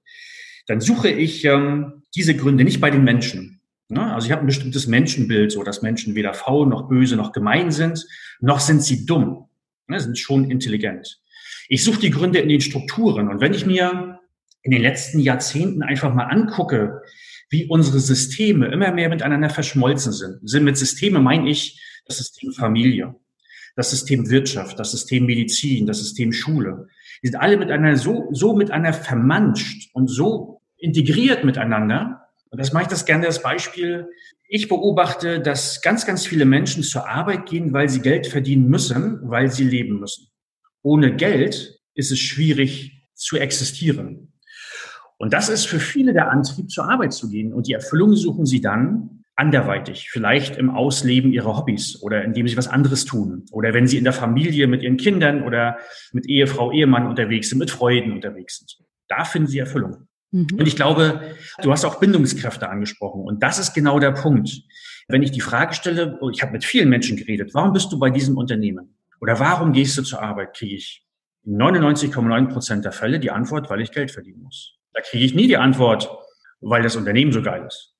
dann 0.66 0.82
suche 0.82 1.08
ich 1.08 1.44
ähm, 1.46 2.02
diese 2.14 2.36
Gründe 2.36 2.64
nicht 2.64 2.82
bei 2.82 2.90
den 2.90 3.02
Menschen. 3.02 3.62
Ne? 3.88 4.12
Also 4.12 4.26
ich 4.26 4.32
habe 4.32 4.42
ein 4.42 4.46
bestimmtes 4.46 4.86
Menschenbild, 4.86 5.50
so 5.50 5.62
dass 5.62 5.80
Menschen 5.80 6.14
weder 6.14 6.34
faul 6.34 6.66
noch 6.66 6.86
böse 6.86 7.16
noch 7.16 7.32
gemein 7.32 7.70
sind, 7.70 8.06
noch 8.40 8.60
sind 8.60 8.82
sie 8.82 9.06
dumm, 9.06 9.48
ne? 9.88 9.98
sind 10.00 10.18
schon 10.18 10.50
intelligent. 10.50 11.18
Ich 11.68 11.82
suche 11.82 12.00
die 12.00 12.10
Gründe 12.10 12.38
in 12.38 12.50
den 12.50 12.60
Strukturen. 12.60 13.28
Und 13.28 13.40
wenn 13.40 13.54
ich 13.54 13.64
mir 13.64 14.20
in 14.62 14.70
den 14.70 14.82
letzten 14.82 15.18
Jahrzehnten 15.18 15.82
einfach 15.82 16.12
mal 16.12 16.24
angucke, 16.24 17.00
wie 17.48 17.66
unsere 17.66 18.00
Systeme 18.00 18.66
immer 18.66 18.92
mehr 18.92 19.08
miteinander 19.08 19.50
verschmolzen 19.50 20.12
sind. 20.12 20.40
Sind 20.42 20.64
mit 20.64 20.76
Systeme 20.76 21.20
meine 21.20 21.48
ich 21.48 21.82
das 22.06 22.18
System 22.18 22.52
Familie, 22.52 23.14
das 23.76 23.90
System 23.90 24.28
Wirtschaft, 24.30 24.78
das 24.78 24.90
System 24.90 25.26
Medizin, 25.26 25.86
das 25.86 25.98
System 25.98 26.32
Schule. 26.32 26.88
Die 27.22 27.28
sind 27.28 27.40
alle 27.40 27.56
miteinander 27.56 27.96
so, 27.96 28.28
so 28.32 28.54
miteinander 28.54 28.92
vermanscht 28.92 29.90
und 29.94 30.08
so 30.08 30.60
integriert 30.76 31.44
miteinander. 31.44 32.28
Und 32.50 32.60
das 32.60 32.72
mache 32.72 32.84
ich 32.84 32.88
das 32.88 33.06
gerne 33.06 33.26
als 33.26 33.42
Beispiel. 33.42 34.08
Ich 34.48 34.68
beobachte, 34.68 35.40
dass 35.40 35.80
ganz, 35.80 36.04
ganz 36.04 36.26
viele 36.26 36.44
Menschen 36.44 36.82
zur 36.82 37.08
Arbeit 37.08 37.46
gehen, 37.46 37.72
weil 37.72 37.88
sie 37.88 38.00
Geld 38.00 38.26
verdienen 38.26 38.68
müssen, 38.68 39.20
weil 39.22 39.50
sie 39.50 39.64
leben 39.64 40.00
müssen. 40.00 40.28
Ohne 40.82 41.16
Geld 41.16 41.80
ist 41.94 42.12
es 42.12 42.18
schwierig 42.18 43.06
zu 43.14 43.38
existieren. 43.38 44.32
Und 45.16 45.32
das 45.32 45.48
ist 45.48 45.66
für 45.66 45.78
viele 45.78 46.12
der 46.12 46.30
Antrieb, 46.30 46.70
zur 46.70 46.90
Arbeit 46.90 47.12
zu 47.12 47.30
gehen. 47.30 47.52
Und 47.52 47.68
die 47.68 47.74
Erfüllung 47.74 48.16
suchen 48.16 48.44
sie 48.44 48.60
dann 48.60 49.21
anderweitig, 49.36 50.10
vielleicht 50.10 50.56
im 50.56 50.70
Ausleben 50.70 51.32
ihrer 51.32 51.56
Hobbys 51.56 52.00
oder 52.02 52.22
indem 52.22 52.46
sie 52.48 52.56
was 52.56 52.68
anderes 52.68 53.04
tun 53.04 53.46
oder 53.50 53.72
wenn 53.72 53.86
sie 53.86 53.96
in 53.96 54.04
der 54.04 54.12
Familie 54.12 54.66
mit 54.66 54.82
ihren 54.82 54.98
Kindern 54.98 55.42
oder 55.42 55.78
mit 56.12 56.26
Ehefrau, 56.26 56.70
Ehemann 56.72 57.06
unterwegs 57.06 57.48
sind, 57.48 57.58
mit 57.58 57.70
Freuden 57.70 58.12
unterwegs 58.12 58.58
sind. 58.58 58.86
Da 59.08 59.24
finden 59.24 59.48
sie 59.48 59.58
Erfüllung. 59.58 60.08
Mhm. 60.32 60.48
Und 60.58 60.68
ich 60.68 60.76
glaube, 60.76 61.34
du 61.62 61.72
hast 61.72 61.84
auch 61.84 61.98
Bindungskräfte 61.98 62.68
angesprochen 62.68 63.22
und 63.22 63.42
das 63.42 63.58
ist 63.58 63.72
genau 63.72 63.98
der 63.98 64.12
Punkt. 64.12 64.50
Wenn 65.08 65.22
ich 65.22 65.30
die 65.30 65.40
Frage 65.40 65.74
stelle, 65.74 66.18
oh, 66.20 66.30
ich 66.30 66.42
habe 66.42 66.52
mit 66.52 66.64
vielen 66.64 66.88
Menschen 66.88 67.16
geredet, 67.16 67.54
warum 67.54 67.72
bist 67.72 67.90
du 67.90 67.98
bei 67.98 68.10
diesem 68.10 68.36
Unternehmen? 68.36 68.96
Oder 69.20 69.38
warum 69.40 69.72
gehst 69.72 69.96
du 69.96 70.02
zur 70.02 70.22
Arbeit? 70.22 70.54
Kriege 70.54 70.76
ich 70.76 71.06
99,9 71.46 72.48
Prozent 72.48 72.84
der 72.84 72.92
Fälle 72.92 73.18
die 73.18 73.30
Antwort, 73.30 73.70
weil 73.70 73.80
ich 73.80 73.90
Geld 73.90 74.10
verdienen 74.10 74.42
muss. 74.42 74.78
Da 74.92 75.00
kriege 75.00 75.24
ich 75.24 75.34
nie 75.34 75.48
die 75.48 75.56
Antwort, 75.56 76.10
weil 76.60 76.82
das 76.82 76.96
Unternehmen 76.96 77.32
so 77.32 77.42
geil 77.42 77.64
ist 77.66 77.91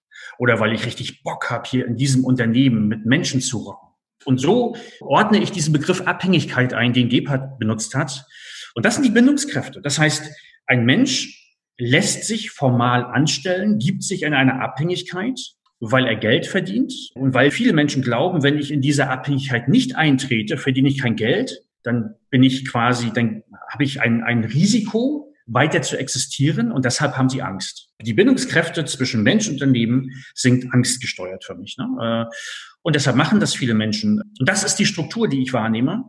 oder 0.42 0.58
weil 0.58 0.72
ich 0.72 0.84
richtig 0.84 1.22
Bock 1.22 1.50
habe, 1.50 1.68
hier 1.68 1.86
in 1.86 1.94
diesem 1.94 2.24
Unternehmen 2.24 2.88
mit 2.88 3.06
Menschen 3.06 3.40
zu 3.40 3.58
rocken. 3.58 3.90
Und 4.24 4.40
so 4.40 4.74
ordne 5.00 5.40
ich 5.40 5.52
diesen 5.52 5.72
Begriff 5.72 6.00
Abhängigkeit 6.00 6.74
ein, 6.74 6.92
den 6.92 7.08
Gebhardt 7.08 7.60
benutzt 7.60 7.94
hat. 7.94 8.26
Und 8.74 8.84
das 8.84 8.96
sind 8.96 9.04
die 9.04 9.12
Bindungskräfte. 9.12 9.80
Das 9.80 10.00
heißt, 10.00 10.32
ein 10.66 10.84
Mensch 10.84 11.48
lässt 11.78 12.24
sich 12.24 12.50
formal 12.50 13.04
anstellen, 13.04 13.78
gibt 13.78 14.02
sich 14.02 14.24
in 14.24 14.34
eine 14.34 14.60
Abhängigkeit, 14.60 15.38
weil 15.78 16.06
er 16.06 16.16
Geld 16.16 16.48
verdient 16.48 16.92
und 17.14 17.34
weil 17.34 17.52
viele 17.52 17.72
Menschen 17.72 18.02
glauben, 18.02 18.42
wenn 18.42 18.58
ich 18.58 18.72
in 18.72 18.80
diese 18.80 19.10
Abhängigkeit 19.10 19.68
nicht 19.68 19.94
eintrete, 19.94 20.56
verdiene 20.56 20.88
ich 20.88 20.98
kein 20.98 21.14
Geld, 21.14 21.62
dann 21.84 22.16
bin 22.30 22.42
ich 22.42 22.68
quasi, 22.68 23.12
dann 23.14 23.44
habe 23.70 23.84
ich 23.84 24.00
ein, 24.00 24.24
ein 24.24 24.42
Risiko, 24.42 25.31
weiter 25.46 25.82
zu 25.82 25.98
existieren 25.98 26.72
und 26.72 26.84
deshalb 26.84 27.16
haben 27.16 27.28
sie 27.28 27.42
Angst. 27.42 27.90
Die 28.00 28.14
Bindungskräfte 28.14 28.84
zwischen 28.84 29.22
Mensch 29.22 29.48
und 29.48 29.54
Unternehmen 29.54 30.10
sind 30.34 30.72
angstgesteuert 30.72 31.44
für 31.44 31.54
mich. 31.54 31.76
Ne? 31.78 32.28
Äh, 32.30 32.34
und 32.82 32.96
deshalb 32.96 33.16
machen 33.16 33.40
das 33.40 33.54
viele 33.54 33.74
Menschen. 33.74 34.20
Und 34.38 34.48
das 34.48 34.64
ist 34.64 34.76
die 34.76 34.86
Struktur, 34.86 35.28
die 35.28 35.42
ich 35.42 35.52
wahrnehme. 35.52 36.04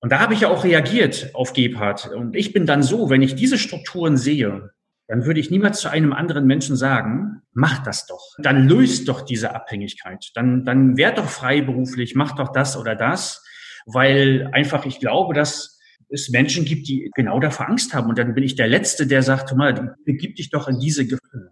Und 0.00 0.12
da 0.12 0.20
habe 0.20 0.34
ich 0.34 0.40
ja 0.40 0.48
auch 0.48 0.64
reagiert 0.64 1.30
auf 1.34 1.52
Gebhardt. 1.52 2.08
Und 2.08 2.36
ich 2.36 2.52
bin 2.52 2.66
dann 2.66 2.82
so, 2.82 3.10
wenn 3.10 3.22
ich 3.22 3.34
diese 3.34 3.58
Strukturen 3.58 4.16
sehe, 4.16 4.70
dann 5.08 5.24
würde 5.24 5.40
ich 5.40 5.50
niemals 5.50 5.80
zu 5.80 5.88
einem 5.88 6.12
anderen 6.12 6.46
Menschen 6.46 6.76
sagen, 6.76 7.42
mach 7.52 7.82
das 7.82 8.06
doch. 8.06 8.34
Dann 8.38 8.68
löst 8.68 9.08
doch 9.08 9.22
diese 9.22 9.54
Abhängigkeit. 9.54 10.30
Dann, 10.34 10.64
dann 10.64 10.96
werd 10.96 11.18
doch 11.18 11.28
freiberuflich, 11.28 12.14
mach 12.14 12.34
doch 12.34 12.52
das 12.52 12.76
oder 12.76 12.96
das, 12.96 13.44
weil 13.86 14.50
einfach 14.52 14.84
ich 14.84 14.98
glaube, 14.98 15.32
dass 15.32 15.75
es 16.08 16.30
Menschen 16.30 16.64
gibt, 16.64 16.88
die 16.88 17.10
genau 17.14 17.40
davor 17.40 17.68
Angst 17.68 17.94
haben. 17.94 18.08
Und 18.08 18.18
dann 18.18 18.34
bin 18.34 18.44
ich 18.44 18.56
der 18.56 18.68
Letzte, 18.68 19.06
der 19.06 19.22
sagt, 19.22 19.54
mal, 19.56 19.96
begib 20.04 20.36
dich 20.36 20.50
doch 20.50 20.68
in 20.68 20.78
diese 20.78 21.06
Gefühle. 21.06 21.50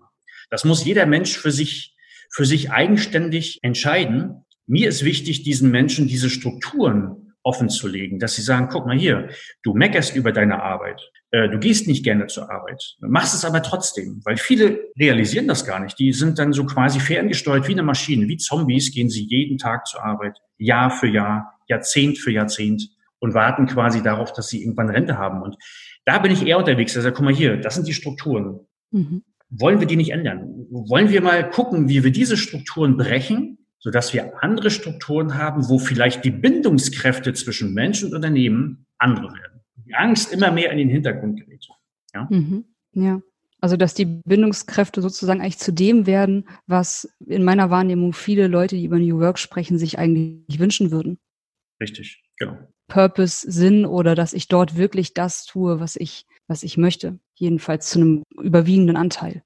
Das 0.50 0.64
muss 0.64 0.84
jeder 0.84 1.06
Mensch 1.06 1.36
für 1.36 1.50
sich, 1.50 1.96
für 2.30 2.44
sich 2.44 2.70
eigenständig 2.70 3.58
entscheiden. 3.62 4.44
Mir 4.66 4.88
ist 4.88 5.04
wichtig, 5.04 5.42
diesen 5.42 5.70
Menschen 5.70 6.06
diese 6.06 6.30
Strukturen 6.30 7.24
offen 7.44 7.68
zu 7.68 7.86
legen, 7.86 8.18
dass 8.18 8.36
sie 8.36 8.42
sagen, 8.42 8.68
guck 8.70 8.86
mal 8.86 8.98
hier, 8.98 9.28
du 9.62 9.74
meckerst 9.74 10.16
über 10.16 10.32
deine 10.32 10.62
Arbeit, 10.62 11.00
äh, 11.30 11.48
du 11.50 11.58
gehst 11.58 11.86
nicht 11.86 12.02
gerne 12.02 12.26
zur 12.26 12.50
Arbeit, 12.50 12.96
machst 13.00 13.34
es 13.34 13.44
aber 13.44 13.62
trotzdem, 13.62 14.22
weil 14.24 14.38
viele 14.38 14.80
realisieren 14.98 15.46
das 15.46 15.66
gar 15.66 15.78
nicht. 15.80 15.98
Die 15.98 16.12
sind 16.14 16.38
dann 16.38 16.54
so 16.54 16.64
quasi 16.64 17.00
ferngesteuert 17.00 17.68
wie 17.68 17.72
eine 17.72 17.82
Maschine, 17.82 18.26
wie 18.28 18.38
Zombies 18.38 18.92
gehen 18.92 19.10
sie 19.10 19.26
jeden 19.28 19.58
Tag 19.58 19.86
zur 19.86 20.02
Arbeit, 20.02 20.38
Jahr 20.56 20.90
für 20.90 21.06
Jahr, 21.06 21.58
Jahrzehnt 21.68 22.18
für 22.18 22.30
Jahrzehnt 22.30 22.88
und 23.24 23.34
warten 23.34 23.66
quasi 23.66 24.02
darauf, 24.02 24.32
dass 24.32 24.48
sie 24.48 24.62
irgendwann 24.62 24.90
Rente 24.90 25.18
haben. 25.18 25.42
Und 25.42 25.56
da 26.04 26.18
bin 26.18 26.30
ich 26.30 26.46
eher 26.46 26.58
unterwegs. 26.58 26.96
Also 26.96 27.10
guck 27.10 27.24
mal 27.24 27.34
hier, 27.34 27.56
das 27.56 27.74
sind 27.74 27.88
die 27.88 27.94
Strukturen. 27.94 28.60
Mhm. 28.90 29.22
Wollen 29.50 29.80
wir 29.80 29.86
die 29.86 29.96
nicht 29.96 30.10
ändern? 30.10 30.66
Wollen 30.70 31.10
wir 31.10 31.20
mal 31.20 31.48
gucken, 31.50 31.88
wie 31.88 32.04
wir 32.04 32.12
diese 32.12 32.36
Strukturen 32.36 32.96
brechen 32.96 33.58
sodass 33.84 34.14
wir 34.14 34.42
andere 34.42 34.70
Strukturen 34.70 35.34
haben, 35.34 35.68
wo 35.68 35.78
vielleicht 35.78 36.24
die 36.24 36.30
Bindungskräfte 36.30 37.34
zwischen 37.34 37.74
Mensch 37.74 38.02
und 38.02 38.14
Unternehmen 38.14 38.86
andere 38.96 39.24
werden. 39.24 39.60
Die 39.86 39.94
Angst 39.94 40.32
immer 40.32 40.50
mehr 40.50 40.72
in 40.72 40.78
den 40.78 40.88
Hintergrund 40.88 41.38
gerät. 41.38 41.66
Ja. 42.14 42.26
Mhm. 42.30 42.64
ja. 42.92 43.20
Also, 43.60 43.76
dass 43.76 43.92
die 43.92 44.06
Bindungskräfte 44.06 45.02
sozusagen 45.02 45.42
eigentlich 45.42 45.58
zu 45.58 45.70
dem 45.70 46.06
werden, 46.06 46.48
was 46.66 47.14
in 47.26 47.44
meiner 47.44 47.68
Wahrnehmung 47.68 48.14
viele 48.14 48.46
Leute, 48.46 48.74
die 48.74 48.86
über 48.86 48.98
New 48.98 49.20
Work 49.20 49.38
sprechen, 49.38 49.78
sich 49.78 49.98
eigentlich 49.98 50.58
wünschen 50.58 50.90
würden. 50.90 51.18
Richtig, 51.78 52.22
genau. 52.38 52.56
Purpose, 52.88 53.50
Sinn 53.50 53.86
oder 53.86 54.14
dass 54.14 54.32
ich 54.32 54.48
dort 54.48 54.76
wirklich 54.76 55.14
das 55.14 55.44
tue, 55.44 55.80
was 55.80 55.96
ich, 55.96 56.26
was 56.46 56.62
ich 56.62 56.76
möchte. 56.76 57.18
Jedenfalls 57.34 57.90
zu 57.90 58.00
einem 58.00 58.22
überwiegenden 58.38 58.96
Anteil. 58.96 59.42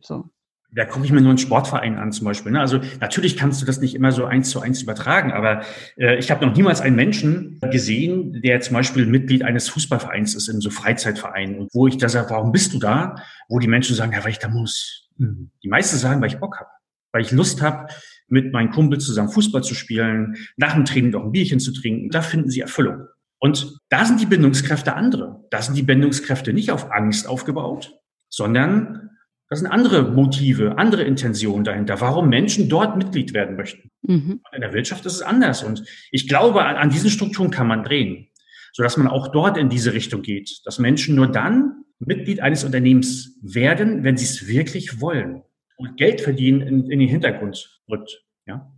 So 0.00 0.30
da 0.72 0.84
gucke 0.84 1.04
ich 1.04 1.12
mir 1.12 1.20
nur 1.20 1.30
einen 1.30 1.38
Sportverein 1.38 1.98
an 1.98 2.12
zum 2.12 2.26
Beispiel. 2.26 2.52
Ne? 2.52 2.60
Also 2.60 2.80
natürlich 3.00 3.36
kannst 3.36 3.60
du 3.60 3.66
das 3.66 3.80
nicht 3.80 3.94
immer 3.94 4.12
so 4.12 4.24
eins 4.24 4.50
zu 4.50 4.60
eins 4.60 4.82
übertragen, 4.82 5.32
aber 5.32 5.62
äh, 5.96 6.16
ich 6.18 6.30
habe 6.30 6.46
noch 6.46 6.54
niemals 6.54 6.80
einen 6.80 6.96
Menschen 6.96 7.58
gesehen, 7.70 8.40
der 8.42 8.60
zum 8.60 8.74
Beispiel 8.74 9.06
Mitglied 9.06 9.42
eines 9.42 9.68
Fußballvereins 9.68 10.34
ist, 10.34 10.48
in 10.48 10.60
so 10.60 10.70
Freizeitvereinen, 10.70 11.58
und 11.58 11.74
wo 11.74 11.86
ich 11.86 11.98
da 11.98 12.08
sage, 12.08 12.30
warum 12.30 12.52
bist 12.52 12.72
du 12.72 12.78
da? 12.78 13.16
Wo 13.48 13.58
die 13.58 13.66
Menschen 13.66 13.96
sagen, 13.96 14.12
ja, 14.12 14.22
weil 14.22 14.30
ich 14.30 14.38
da 14.38 14.48
muss. 14.48 15.08
Mhm. 15.16 15.50
Die 15.62 15.68
meisten 15.68 15.96
sagen, 15.96 16.20
weil 16.20 16.28
ich 16.28 16.38
Bock 16.38 16.58
habe, 16.60 16.70
weil 17.12 17.22
ich 17.22 17.32
Lust 17.32 17.62
habe, 17.62 17.92
mit 18.30 18.52
meinen 18.52 18.70
Kumpels 18.70 19.04
zusammen 19.04 19.30
Fußball 19.30 19.62
zu 19.62 19.74
spielen, 19.74 20.36
nach 20.56 20.74
dem 20.74 20.84
Training 20.84 21.12
doch 21.12 21.24
ein 21.24 21.32
Bierchen 21.32 21.60
zu 21.60 21.72
trinken. 21.72 22.10
Da 22.10 22.22
finden 22.22 22.48
sie 22.48 22.60
Erfüllung. 22.60 23.06
Und 23.38 23.78
da 23.88 24.04
sind 24.04 24.20
die 24.20 24.26
Bindungskräfte 24.26 24.94
andere. 24.94 25.44
Da 25.50 25.62
sind 25.62 25.76
die 25.76 25.82
Bindungskräfte 25.82 26.52
nicht 26.52 26.70
auf 26.70 26.92
Angst 26.92 27.28
aufgebaut, 27.28 27.98
sondern 28.28 29.10
das 29.48 29.58
sind 29.58 29.68
andere 29.68 30.12
Motive, 30.12 30.78
andere 30.78 31.02
Intentionen 31.02 31.64
dahinter, 31.64 32.00
warum 32.00 32.28
Menschen 32.28 32.68
dort 32.68 32.96
Mitglied 32.96 33.34
werden 33.34 33.56
möchten. 33.56 33.90
Mhm. 34.02 34.42
In 34.52 34.60
der 34.60 34.72
Wirtschaft 34.72 35.04
ist 35.06 35.14
es 35.14 35.22
anders. 35.22 35.64
Und 35.64 35.82
ich 36.12 36.28
glaube, 36.28 36.64
an, 36.64 36.76
an 36.76 36.90
diesen 36.90 37.10
Strukturen 37.10 37.50
kann 37.50 37.66
man 37.66 37.82
drehen, 37.82 38.28
sodass 38.72 38.96
man 38.96 39.08
auch 39.08 39.28
dort 39.28 39.56
in 39.56 39.68
diese 39.68 39.92
Richtung 39.92 40.22
geht, 40.22 40.60
dass 40.64 40.78
Menschen 40.78 41.16
nur 41.16 41.26
dann 41.26 41.84
Mitglied 41.98 42.40
eines 42.40 42.62
Unternehmens 42.62 43.38
werden, 43.42 44.04
wenn 44.04 44.16
sie 44.16 44.24
es 44.24 44.46
wirklich 44.46 45.00
wollen 45.00 45.42
und 45.80 45.96
Geld 45.96 46.20
verdienen 46.20 46.60
in, 46.60 46.90
in 46.90 46.98
den 47.00 47.08
Hintergrund 47.08 47.80
rückt. 47.88 48.24
Ja. 48.46 48.70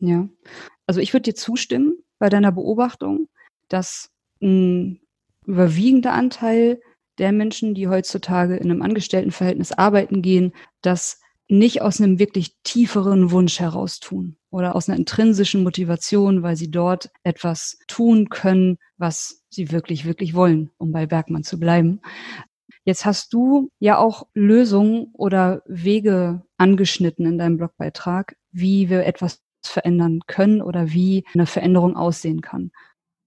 Ja. 0.00 0.28
Also 0.86 1.00
ich 1.00 1.12
würde 1.12 1.24
dir 1.24 1.34
zustimmen 1.34 2.02
bei 2.18 2.28
deiner 2.28 2.52
Beobachtung, 2.52 3.28
dass 3.68 4.10
ein 4.42 5.00
überwiegender 5.46 6.12
Anteil 6.12 6.80
der 7.18 7.32
Menschen, 7.32 7.74
die 7.74 7.88
heutzutage 7.88 8.56
in 8.56 8.70
einem 8.70 8.82
Angestelltenverhältnis 8.82 9.72
arbeiten 9.72 10.22
gehen, 10.22 10.52
das 10.82 11.20
nicht 11.48 11.82
aus 11.82 12.00
einem 12.00 12.18
wirklich 12.18 12.54
tieferen 12.62 13.30
Wunsch 13.30 13.58
heraus 13.58 13.98
tun 13.98 14.36
oder 14.50 14.76
aus 14.76 14.88
einer 14.88 14.98
intrinsischen 14.98 15.62
Motivation, 15.62 16.42
weil 16.42 16.56
sie 16.56 16.70
dort 16.70 17.10
etwas 17.24 17.78
tun 17.88 18.28
können, 18.28 18.78
was 18.96 19.44
sie 19.50 19.72
wirklich, 19.72 20.04
wirklich 20.04 20.34
wollen, 20.34 20.70
um 20.78 20.92
bei 20.92 21.06
Bergmann 21.06 21.42
zu 21.42 21.58
bleiben. 21.58 22.00
Jetzt 22.90 23.04
hast 23.04 23.32
du 23.32 23.70
ja 23.78 23.98
auch 23.98 24.26
Lösungen 24.34 25.10
oder 25.12 25.62
Wege 25.66 26.42
angeschnitten 26.56 27.24
in 27.24 27.38
deinem 27.38 27.56
Blogbeitrag, 27.56 28.34
wie 28.50 28.90
wir 28.90 29.06
etwas 29.06 29.44
verändern 29.64 30.22
können 30.26 30.60
oder 30.60 30.90
wie 30.90 31.24
eine 31.32 31.46
Veränderung 31.46 31.96
aussehen 31.96 32.40
kann. 32.40 32.72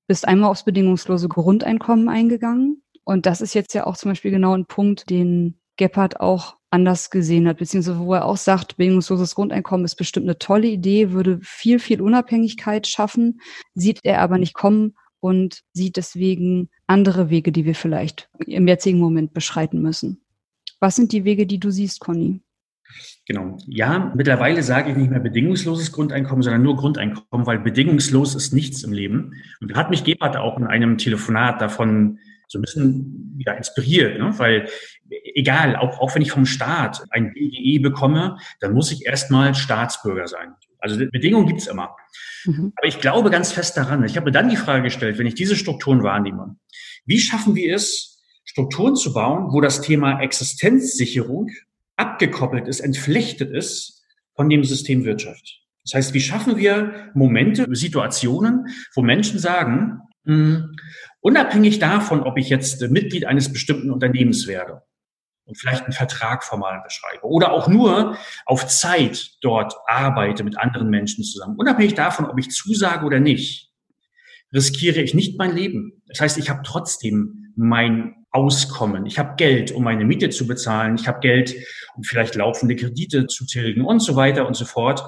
Bist 0.05 0.27
einmal 0.27 0.49
aufs 0.49 0.65
bedingungslose 0.65 1.29
Grundeinkommen 1.29 2.09
eingegangen, 2.09 2.83
und 3.05 3.25
das 3.25 3.39
ist 3.39 3.53
jetzt 3.53 3.73
ja 3.73 3.87
auch 3.87 3.95
zum 3.95 4.11
Beispiel 4.11 4.31
genau 4.31 4.53
ein 4.53 4.65
Punkt, 4.65 5.09
den 5.09 5.57
Gebhardt 5.77 6.19
auch 6.19 6.57
anders 6.69 7.09
gesehen 7.09 7.47
hat, 7.47 7.59
beziehungsweise 7.59 7.99
wo 7.99 8.15
er 8.15 8.25
auch 8.25 8.35
sagt, 8.35 8.75
bedingungsloses 8.75 9.33
Grundeinkommen 9.33 9.85
ist 9.85 9.95
bestimmt 9.95 10.25
eine 10.25 10.39
tolle 10.39 10.67
Idee, 10.67 11.11
würde 11.11 11.39
viel, 11.41 11.79
viel 11.79 12.01
Unabhängigkeit 12.01 12.85
schaffen, 12.85 13.39
sieht 13.75 14.01
er 14.03 14.19
aber 14.19 14.37
nicht 14.39 14.55
kommen 14.55 14.97
und 15.23 15.61
sieht 15.71 15.95
deswegen 15.95 16.69
andere 16.85 17.29
Wege, 17.29 17.53
die 17.53 17.63
wir 17.63 17.75
vielleicht 17.75 18.29
im 18.45 18.67
jetzigen 18.67 18.99
Moment 18.99 19.33
beschreiten 19.33 19.81
müssen. 19.81 20.21
Was 20.81 20.97
sind 20.97 21.13
die 21.13 21.23
Wege, 21.23 21.47
die 21.47 21.61
du 21.61 21.71
siehst, 21.71 22.01
Conny? 22.01 22.41
Genau. 23.25 23.57
Ja, 23.65 24.11
mittlerweile 24.15 24.61
sage 24.63 24.91
ich 24.91 24.97
nicht 24.97 25.09
mehr 25.09 25.21
bedingungsloses 25.21 25.93
Grundeinkommen, 25.93 26.43
sondern 26.43 26.61
nur 26.61 26.75
Grundeinkommen, 26.75 27.47
weil 27.47 27.59
bedingungslos 27.59 28.35
ist 28.35 28.51
nichts 28.51 28.83
im 28.83 28.91
Leben. 28.91 29.41
Und 29.61 29.73
hat 29.75 29.89
mich 29.89 30.03
Gebhardt 30.03 30.35
auch 30.35 30.57
in 30.57 30.67
einem 30.67 30.97
Telefonat 30.97 31.61
davon 31.61 32.19
so 32.49 32.59
ein 32.59 32.61
bisschen 32.61 33.33
wieder 33.37 33.55
inspiriert, 33.55 34.19
ne? 34.19 34.37
weil 34.37 34.67
egal, 35.35 35.77
auch, 35.77 35.99
auch 35.99 36.13
wenn 36.15 36.21
ich 36.21 36.31
vom 36.31 36.45
Staat 36.45 37.05
ein 37.11 37.33
BGE 37.33 37.79
bekomme, 37.79 38.37
dann 38.59 38.73
muss 38.73 38.91
ich 38.91 39.05
erstmal 39.05 39.55
Staatsbürger 39.55 40.27
sein. 40.27 40.53
Also 40.83 40.97
Bedingungen 41.11 41.47
gibt's 41.47 41.67
immer. 41.67 41.95
Mhm. 42.45 42.73
Aber 42.75 42.87
ich 42.87 42.99
glaube 42.99 43.29
ganz 43.29 43.53
fest 43.53 43.77
daran. 43.77 44.03
Ich 44.03 44.17
habe 44.17 44.25
mir 44.25 44.31
dann 44.31 44.49
die 44.49 44.57
Frage 44.57 44.83
gestellt, 44.83 45.17
wenn 45.17 45.25
ich 45.25 45.35
diese 45.35 45.55
Strukturen 45.55 46.03
wahrnehme, 46.03 46.57
wie 47.05 47.19
schaffen 47.19 47.55
wir 47.55 47.73
es, 47.73 48.21
Strukturen 48.43 48.95
zu 48.95 49.13
bauen, 49.13 49.53
wo 49.53 49.61
das 49.61 49.81
Thema 49.81 50.19
Existenzsicherung 50.19 51.49
abgekoppelt 51.95 52.67
ist, 52.67 52.81
entflechtet 52.81 53.51
ist 53.51 54.03
von 54.35 54.49
dem 54.49 54.65
System 54.65 55.05
Wirtschaft. 55.05 55.61
Das 55.85 55.93
heißt, 55.95 56.13
wie 56.13 56.19
schaffen 56.19 56.57
wir 56.57 57.11
Momente, 57.13 57.65
Situationen, 57.71 58.67
wo 58.93 59.01
Menschen 59.01 59.39
sagen, 59.39 60.01
mh, 60.25 60.35
hm, 60.35 60.75
Unabhängig 61.23 61.79
davon, 61.79 62.21
ob 62.21 62.37
ich 62.37 62.49
jetzt 62.49 62.81
Mitglied 62.89 63.25
eines 63.25 63.53
bestimmten 63.53 63.91
Unternehmens 63.91 64.45
werde 64.45 64.82
und 65.45 65.57
vielleicht 65.57 65.83
einen 65.83 65.93
Vertrag 65.93 66.43
formal 66.43 66.81
beschreibe 66.83 67.25
oder 67.25 67.51
auch 67.51 67.67
nur 67.67 68.17
auf 68.45 68.67
Zeit 68.67 69.31
dort 69.41 69.73
arbeite 69.87 70.43
mit 70.43 70.57
anderen 70.57 70.89
Menschen 70.89 71.23
zusammen, 71.23 71.57
unabhängig 71.57 71.95
davon, 71.95 72.25
ob 72.25 72.39
ich 72.39 72.49
zusage 72.51 73.05
oder 73.05 73.19
nicht, 73.19 73.71
riskiere 74.53 75.01
ich 75.01 75.13
nicht 75.13 75.37
mein 75.37 75.55
Leben. 75.55 76.01
Das 76.07 76.21
heißt, 76.21 76.37
ich 76.37 76.49
habe 76.49 76.61
trotzdem 76.63 77.53
mein 77.55 78.15
Auskommen. 78.31 79.05
Ich 79.05 79.19
habe 79.19 79.35
Geld, 79.35 79.71
um 79.71 79.83
meine 79.83 80.05
Miete 80.05 80.29
zu 80.29 80.47
bezahlen. 80.47 80.95
Ich 80.95 81.07
habe 81.07 81.19
Geld, 81.19 81.55
um 81.95 82.03
vielleicht 82.03 82.35
laufende 82.35 82.75
Kredite 82.75 83.27
zu 83.27 83.45
tilgen 83.45 83.85
und 83.85 83.99
so 83.99 84.15
weiter 84.15 84.47
und 84.47 84.55
so 84.55 84.65
fort. 84.65 85.03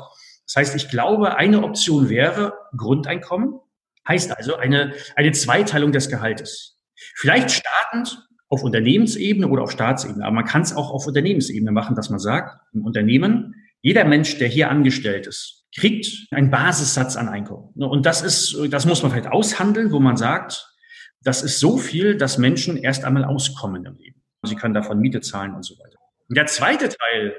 Das 0.45 0.55
heißt, 0.57 0.75
ich 0.75 0.89
glaube, 0.89 1.35
eine 1.35 1.63
Option 1.63 2.09
wäre 2.09 2.53
Grundeinkommen. 2.77 3.59
Heißt 4.07 4.35
also 4.37 4.55
eine, 4.55 4.93
eine 5.15 5.31
Zweiteilung 5.31 5.91
des 5.91 6.09
Gehaltes. 6.09 6.79
Vielleicht 7.15 7.49
startend 7.49 8.27
auf 8.55 8.63
Unternehmensebene 8.63 9.47
oder 9.47 9.63
auf 9.63 9.71
Staatsebene, 9.71 10.23
aber 10.25 10.35
man 10.35 10.45
kann 10.45 10.61
es 10.61 10.73
auch 10.73 10.91
auf 10.91 11.05
Unternehmensebene 11.05 11.71
machen, 11.71 11.95
dass 11.95 12.09
man 12.09 12.19
sagt, 12.19 12.57
im 12.73 12.85
Unternehmen, 12.85 13.53
jeder 13.81 14.05
Mensch, 14.05 14.37
der 14.37 14.47
hier 14.47 14.71
angestellt 14.71 15.27
ist, 15.27 15.65
kriegt 15.77 16.07
einen 16.31 16.49
Basissatz 16.49 17.17
an 17.17 17.27
Einkommen. 17.27 17.73
Und 17.75 18.05
das 18.05 18.21
ist, 18.21 18.57
das 18.69 18.85
muss 18.85 19.03
man 19.03 19.11
vielleicht 19.11 19.27
aushandeln, 19.27 19.91
wo 19.91 19.99
man 19.99 20.15
sagt, 20.15 20.73
das 21.21 21.43
ist 21.43 21.59
so 21.59 21.77
viel, 21.77 22.17
dass 22.17 22.37
Menschen 22.37 22.77
erst 22.77 23.03
einmal 23.03 23.25
auskommen 23.25 23.85
im 23.85 23.97
Leben. 23.97 24.21
Sie 24.43 24.55
können 24.55 24.73
davon 24.73 24.99
Miete 24.99 25.19
zahlen 25.19 25.53
und 25.53 25.63
so 25.63 25.75
weiter. 25.75 25.97
Und 26.29 26.37
der 26.37 26.45
zweite 26.45 26.87
Teil 26.87 27.35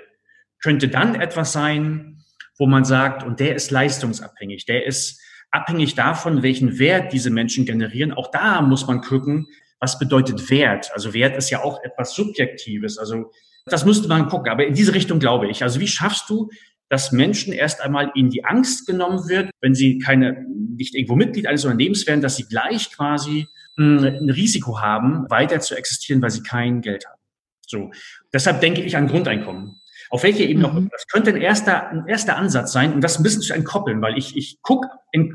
könnte 0.62 0.88
dann 0.88 1.14
etwas 1.14 1.52
sein, 1.52 2.24
wo 2.59 2.66
man 2.66 2.85
sagt, 2.85 3.22
und 3.22 3.40
der 3.40 3.55
ist 3.55 3.70
leistungsabhängig, 3.70 4.66
der 4.66 4.87
ist 4.87 5.20
abhängig 5.50 5.94
davon, 5.94 6.42
welchen 6.42 6.79
Wert 6.79 7.12
diese 7.12 7.31
Menschen 7.31 7.64
generieren. 7.64 8.12
Auch 8.12 8.31
da 8.31 8.61
muss 8.61 8.87
man 8.87 9.00
gucken, 9.00 9.46
was 9.81 9.99
bedeutet 9.99 10.51
Wert? 10.51 10.91
Also 10.93 11.12
Wert 11.15 11.37
ist 11.37 11.51
ja 11.51 11.62
auch 11.62 11.83
etwas 11.83 12.15
Subjektives. 12.15 12.99
Also 12.99 13.31
das 13.67 13.85
müsste 13.85 14.09
man 14.09 14.29
gucken. 14.29 14.51
Aber 14.51 14.67
in 14.67 14.75
diese 14.75 14.95
Richtung 14.95 15.19
glaube 15.19 15.49
ich. 15.49 15.62
Also 15.62 15.81
wie 15.81 15.89
schaffst 15.89 16.31
du, 16.31 16.51
dass 16.89 17.12
Menschen 17.12 17.53
erst 17.53 17.81
einmal 17.81 18.12
in 18.15 18.31
die 18.31 18.45
Angst 18.45 18.87
genommen 18.87 19.29
wird, 19.29 19.51
wenn 19.61 19.75
sie 19.75 19.99
keine, 19.99 20.47
nicht 20.77 20.95
irgendwo 20.95 21.17
Mitglied 21.17 21.47
eines 21.47 21.65
Unternehmens 21.65 22.07
werden, 22.07 22.21
dass 22.21 22.37
sie 22.37 22.45
gleich 22.45 22.93
quasi 22.93 23.49
hm, 23.77 23.99
ein 24.05 24.31
Risiko 24.31 24.81
haben, 24.81 25.29
weiter 25.29 25.61
zu 25.61 25.75
existieren, 25.75 26.23
weil 26.23 26.31
sie 26.31 26.43
kein 26.43 26.81
Geld 26.81 27.07
haben. 27.07 27.21
So. 27.67 27.91
Deshalb 28.33 28.61
denke 28.61 28.83
ich 28.83 28.97
an 28.97 29.09
Grundeinkommen. 29.09 29.81
Auf 30.11 30.23
welcher 30.23 30.45
Ebene 30.45 30.69
mhm. 30.69 30.89
Das 30.93 31.09
könnte 31.09 31.31
ein 31.31 31.41
erster, 31.41 31.89
ein 31.89 32.07
erster 32.07 32.37
Ansatz 32.37 32.73
sein, 32.73 32.93
um 32.93 33.01
das 33.01 33.19
ein 33.19 33.25
bisschen 33.25 33.43
zu 33.43 33.53
entkoppeln, 33.53 34.01
weil 34.01 34.17
ich, 34.17 34.37
ich 34.37 34.62
gucke, 34.62 34.89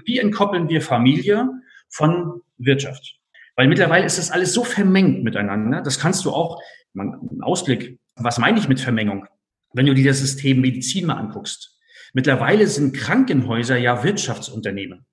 wie 0.05 0.19
entkoppeln 0.19 0.69
wir 0.69 0.81
Familie 0.81 1.49
von 1.89 2.41
Wirtschaft? 2.57 3.20
Weil 3.55 3.67
mittlerweile 3.67 4.05
ist 4.05 4.17
das 4.17 4.31
alles 4.31 4.53
so 4.53 4.63
vermengt 4.63 5.23
miteinander. 5.23 5.81
Das 5.81 5.99
kannst 5.99 6.25
du 6.25 6.31
auch, 6.31 6.61
man, 6.93 7.13
ein 7.31 7.41
Ausblick, 7.41 7.99
was 8.15 8.37
meine 8.37 8.59
ich 8.59 8.67
mit 8.67 8.79
Vermengung? 8.79 9.25
Wenn 9.73 9.85
du 9.85 9.93
dir 9.93 10.05
das 10.05 10.19
System 10.19 10.61
Medizin 10.61 11.05
mal 11.05 11.15
anguckst. 11.15 11.77
Mittlerweile 12.13 12.67
sind 12.67 12.95
Krankenhäuser 12.95 13.77
ja 13.77 14.03
Wirtschaftsunternehmen. 14.03 15.05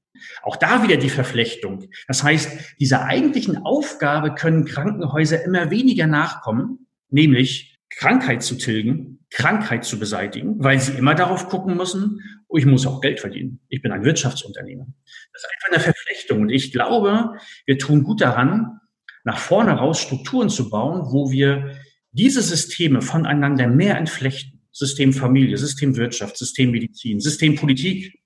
Auch 0.42 0.56
da 0.56 0.82
wieder 0.82 0.96
die 0.96 1.10
Verflechtung. 1.10 1.84
Das 2.08 2.22
heißt, 2.24 2.76
dieser 2.80 3.04
eigentlichen 3.04 3.58
Aufgabe 3.58 4.34
können 4.34 4.64
Krankenhäuser 4.64 5.44
immer 5.44 5.70
weniger 5.70 6.06
nachkommen, 6.06 6.88
nämlich 7.10 7.76
Krankheit 7.90 8.42
zu 8.42 8.56
tilgen, 8.56 9.20
Krankheit 9.30 9.84
zu 9.84 9.98
beseitigen, 9.98 10.56
weil 10.58 10.80
sie 10.80 10.92
immer 10.92 11.14
darauf 11.14 11.48
gucken 11.48 11.76
müssen, 11.76 12.20
ich 12.56 12.64
muss 12.64 12.86
auch 12.86 13.00
Geld 13.00 13.20
verdienen. 13.20 13.60
Ich 13.68 13.82
bin 13.82 13.92
ein 13.92 14.04
Wirtschaftsunternehmer. 14.04 14.86
Das 15.32 15.42
ist 15.42 15.48
einfach 15.50 15.72
eine 15.72 15.80
Verflechtung. 15.80 16.40
Und 16.42 16.50
ich 16.50 16.72
glaube, 16.72 17.34
wir 17.66 17.78
tun 17.78 18.02
gut 18.02 18.20
daran, 18.20 18.80
nach 19.24 19.38
vorne 19.38 19.72
raus 19.72 20.00
Strukturen 20.00 20.48
zu 20.48 20.70
bauen, 20.70 21.12
wo 21.12 21.30
wir 21.30 21.76
diese 22.12 22.40
Systeme 22.40 23.02
voneinander 23.02 23.66
mehr 23.66 23.98
entflechten. 23.98 24.62
System 24.72 25.12
Familie, 25.12 25.58
System 25.58 25.96
Wirtschaft, 25.96 26.38
System 26.38 26.70
Medizin, 26.70 27.20
System 27.20 27.56
Politik. 27.56 28.18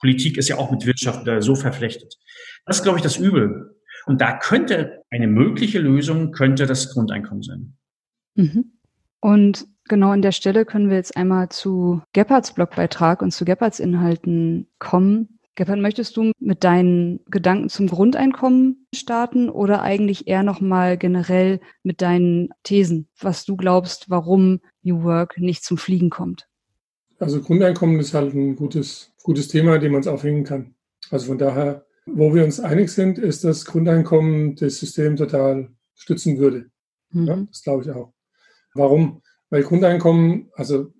Politik 0.00 0.38
ist 0.38 0.48
ja 0.48 0.56
auch 0.56 0.70
mit 0.70 0.86
Wirtschaft 0.86 1.28
so 1.40 1.54
verflechtet. 1.54 2.16
Das 2.64 2.78
ist, 2.78 2.82
glaube 2.82 2.98
ich, 2.98 3.02
das 3.02 3.18
Übel. 3.18 3.76
Und 4.06 4.20
da 4.20 4.38
könnte 4.38 5.04
eine 5.10 5.26
mögliche 5.26 5.78
Lösung, 5.78 6.32
könnte 6.32 6.66
das 6.66 6.92
Grundeinkommen 6.92 7.42
sein. 7.42 7.76
Mhm. 8.34 8.72
Und 9.20 9.66
genau 9.90 10.10
an 10.10 10.22
der 10.22 10.32
Stelle 10.32 10.64
können 10.64 10.88
wir 10.88 10.96
jetzt 10.96 11.16
einmal 11.18 11.50
zu 11.50 12.00
Gebhards 12.14 12.54
Blogbeitrag 12.54 13.20
und 13.20 13.32
zu 13.32 13.44
Gebhards 13.44 13.80
Inhalten 13.80 14.68
kommen. 14.78 15.40
Gebhard, 15.56 15.80
möchtest 15.80 16.16
du 16.16 16.32
mit 16.38 16.64
deinen 16.64 17.20
Gedanken 17.26 17.68
zum 17.68 17.88
Grundeinkommen 17.88 18.86
starten 18.94 19.50
oder 19.50 19.82
eigentlich 19.82 20.26
eher 20.26 20.42
nochmal 20.42 20.96
generell 20.96 21.60
mit 21.82 22.00
deinen 22.00 22.48
Thesen, 22.62 23.08
was 23.20 23.44
du 23.44 23.56
glaubst, 23.56 24.08
warum 24.08 24.60
New 24.82 25.02
Work 25.02 25.36
nicht 25.36 25.64
zum 25.64 25.76
Fliegen 25.76 26.08
kommt? 26.08 26.46
Also 27.18 27.42
Grundeinkommen 27.42 28.00
ist 28.00 28.14
halt 28.14 28.32
ein 28.32 28.56
gutes, 28.56 29.12
gutes 29.22 29.48
Thema, 29.48 29.78
dem 29.78 29.92
man 29.92 30.00
es 30.00 30.06
aufhängen 30.06 30.44
kann. 30.44 30.74
Also 31.10 31.26
von 31.26 31.36
daher, 31.36 31.84
wo 32.06 32.32
wir 32.32 32.44
uns 32.44 32.60
einig 32.60 32.90
sind, 32.90 33.18
ist, 33.18 33.44
dass 33.44 33.66
Grundeinkommen 33.66 34.54
das 34.54 34.78
System 34.78 35.16
total 35.16 35.68
stützen 35.94 36.38
würde. 36.38 36.70
Mhm. 37.10 37.26
Ja, 37.26 37.36
das 37.36 37.62
glaube 37.62 37.82
ich 37.82 37.90
auch. 37.90 38.14
Warum? 38.74 39.20
Weil 39.50 39.62
Grundeinkommen, 39.62 40.50
also 40.54 40.92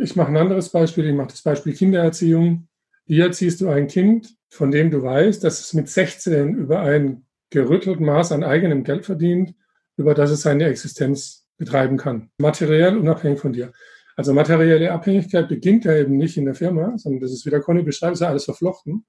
ich 0.00 0.16
mache 0.16 0.28
ein 0.28 0.36
anderes 0.36 0.70
Beispiel, 0.70 1.06
ich 1.06 1.14
mache 1.14 1.28
das 1.28 1.42
Beispiel 1.42 1.74
Kindererziehung. 1.74 2.68
Wie 3.06 3.20
erziehst 3.20 3.60
du 3.60 3.68
ein 3.68 3.86
Kind, 3.86 4.34
von 4.50 4.70
dem 4.70 4.90
du 4.90 5.02
weißt, 5.02 5.44
dass 5.44 5.60
es 5.60 5.74
mit 5.74 5.88
16 5.88 6.54
über 6.54 6.80
ein 6.80 7.26
gerütteltes 7.50 8.04
Maß 8.04 8.32
an 8.32 8.44
eigenem 8.44 8.84
Geld 8.84 9.06
verdient, 9.06 9.54
über 9.96 10.14
das 10.14 10.30
es 10.30 10.42
seine 10.42 10.66
Existenz 10.66 11.46
betreiben 11.56 11.96
kann. 11.96 12.30
Materiell 12.38 12.96
unabhängig 12.96 13.40
von 13.40 13.52
dir. 13.52 13.72
Also 14.16 14.32
materielle 14.32 14.92
Abhängigkeit 14.92 15.48
beginnt 15.48 15.84
ja 15.84 15.96
eben 15.96 16.16
nicht 16.16 16.36
in 16.36 16.44
der 16.44 16.54
Firma, 16.54 16.96
sondern 16.96 17.20
das 17.20 17.32
ist, 17.32 17.46
wie 17.46 17.50
der 17.50 17.60
Conny 17.60 17.82
beschreibt, 17.82 18.14
ist 18.14 18.20
ja 18.20 18.28
alles 18.28 18.44
verflochten. 18.44 19.06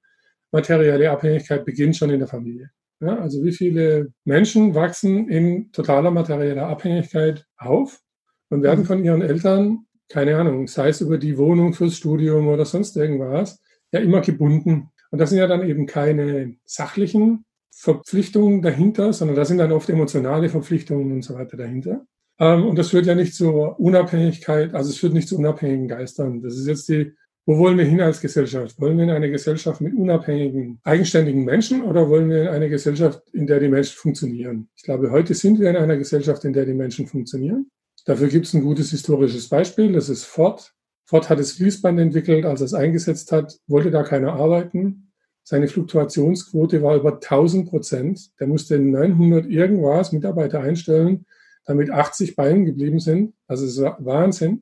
Materielle 0.52 1.12
Abhängigkeit 1.12 1.66
beginnt 1.66 1.96
schon 1.96 2.10
in 2.10 2.20
der 2.20 2.28
Familie. 2.28 2.72
Ja, 3.02 3.18
also 3.20 3.44
wie 3.44 3.52
viele 3.52 4.12
Menschen 4.26 4.76
wachsen 4.76 5.30
in 5.30 5.72
totaler 5.72 6.12
materieller 6.12 6.68
Abhängigkeit 6.68 7.46
auf 7.58 8.02
und 8.50 8.64
werden 8.64 8.82
mhm. 8.82 8.86
von 8.86 9.04
ihren 9.04 9.22
Eltern, 9.22 9.86
keine 10.10 10.38
Ahnung, 10.38 10.68
sei 10.68 10.90
es 10.90 11.02
über 11.02 11.18
die 11.18 11.38
Wohnung 11.38 11.74
fürs 11.74 11.96
Studium 11.96 12.48
oder 12.48 12.66
sonst 12.66 12.98
irgendwas, 12.98 13.62
ja 13.92 14.00
immer 14.00 14.22
gebunden. 14.22 14.90
Und 15.12 15.20
das 15.20 15.30
sind 15.30 15.40
ja 15.40 15.48
dann 15.48 15.68
eben 15.68 15.86
keine 15.86 16.56
sachlichen 16.66 17.46
Verpflichtungen 17.74 18.62
dahinter, 18.62 19.14
sondern 19.14 19.38
das 19.38 19.48
sind 19.48 19.60
dann 19.60 19.72
oft 19.72 19.90
emotionale 19.90 20.50
Verpflichtungen 20.50 21.12
und 21.12 21.22
so 21.24 21.36
weiter 21.36 21.58
dahinter. 21.58 22.06
Ähm, 22.40 22.66
und 22.66 22.78
das 22.78 22.90
führt 22.90 23.06
ja 23.06 23.16
nicht 23.16 23.34
zur 23.34 23.80
Unabhängigkeit, 23.80 24.74
also 24.74 24.90
es 24.90 24.98
führt 24.98 25.14
nicht 25.14 25.28
zu 25.28 25.38
unabhängigen 25.38 25.88
Geistern. 25.88 26.42
Das 26.42 26.58
ist 26.58 26.68
jetzt 26.68 26.90
die, 26.90 27.14
wo 27.46 27.58
wollen 27.58 27.78
wir 27.78 27.86
hin 27.86 28.02
als 28.02 28.22
Gesellschaft? 28.22 28.80
Wollen 28.80 28.98
wir 28.98 29.06
in 29.06 29.10
eine 29.10 29.32
Gesellschaft 29.32 29.82
mit 29.82 29.96
unabhängigen, 29.96 30.80
eigenständigen 30.84 31.46
Menschen 31.46 31.82
oder 31.84 32.10
wollen 32.10 32.30
wir 32.30 32.44
in 32.44 32.48
eine 32.50 32.70
Gesellschaft, 32.70 33.22
in 33.34 33.48
der 33.48 33.60
die 33.60 33.70
Menschen 33.70 33.96
funktionieren? 33.96 34.70
Ich 34.76 34.84
glaube, 34.84 35.10
heute 35.10 35.34
sind 35.34 35.60
wir 35.60 35.70
in 35.70 35.78
einer 35.78 35.98
Gesellschaft, 35.98 36.46
in 36.46 36.54
der 36.54 36.66
die 36.66 36.74
Menschen 36.74 37.08
funktionieren. 37.08 37.72
Dafür 38.06 38.28
gibt 38.28 38.46
es 38.46 38.54
ein 38.54 38.64
gutes 38.64 38.92
historisches 38.92 39.50
Beispiel, 39.50 39.92
das 39.94 40.10
ist 40.10 40.26
Ford. 40.26 40.74
Ford 41.06 41.30
hat 41.30 41.40
das 41.40 41.54
Fließband 41.54 42.00
entwickelt, 42.00 42.46
als 42.46 42.62
er 42.62 42.66
es 42.66 42.74
eingesetzt 42.74 43.32
hat, 43.32 43.58
wollte 43.68 43.92
da 43.92 44.04
keiner 44.04 44.34
arbeiten. 44.34 45.12
Seine 45.44 45.68
Fluktuationsquote 45.68 46.84
war 46.84 46.96
über 46.96 47.14
1000 47.14 47.68
Prozent. 47.68 48.40
Der 48.40 48.46
musste 48.46 48.78
900 48.78 49.48
irgendwas 49.48 50.12
Mitarbeiter 50.12 50.60
einstellen, 50.60 51.26
damit 51.66 51.90
80 51.90 52.36
Beinen 52.36 52.66
geblieben 52.66 53.00
sind. 53.00 53.34
Also 53.48 53.66
es 53.66 53.82
war 53.82 53.98
Wahnsinn. 54.06 54.62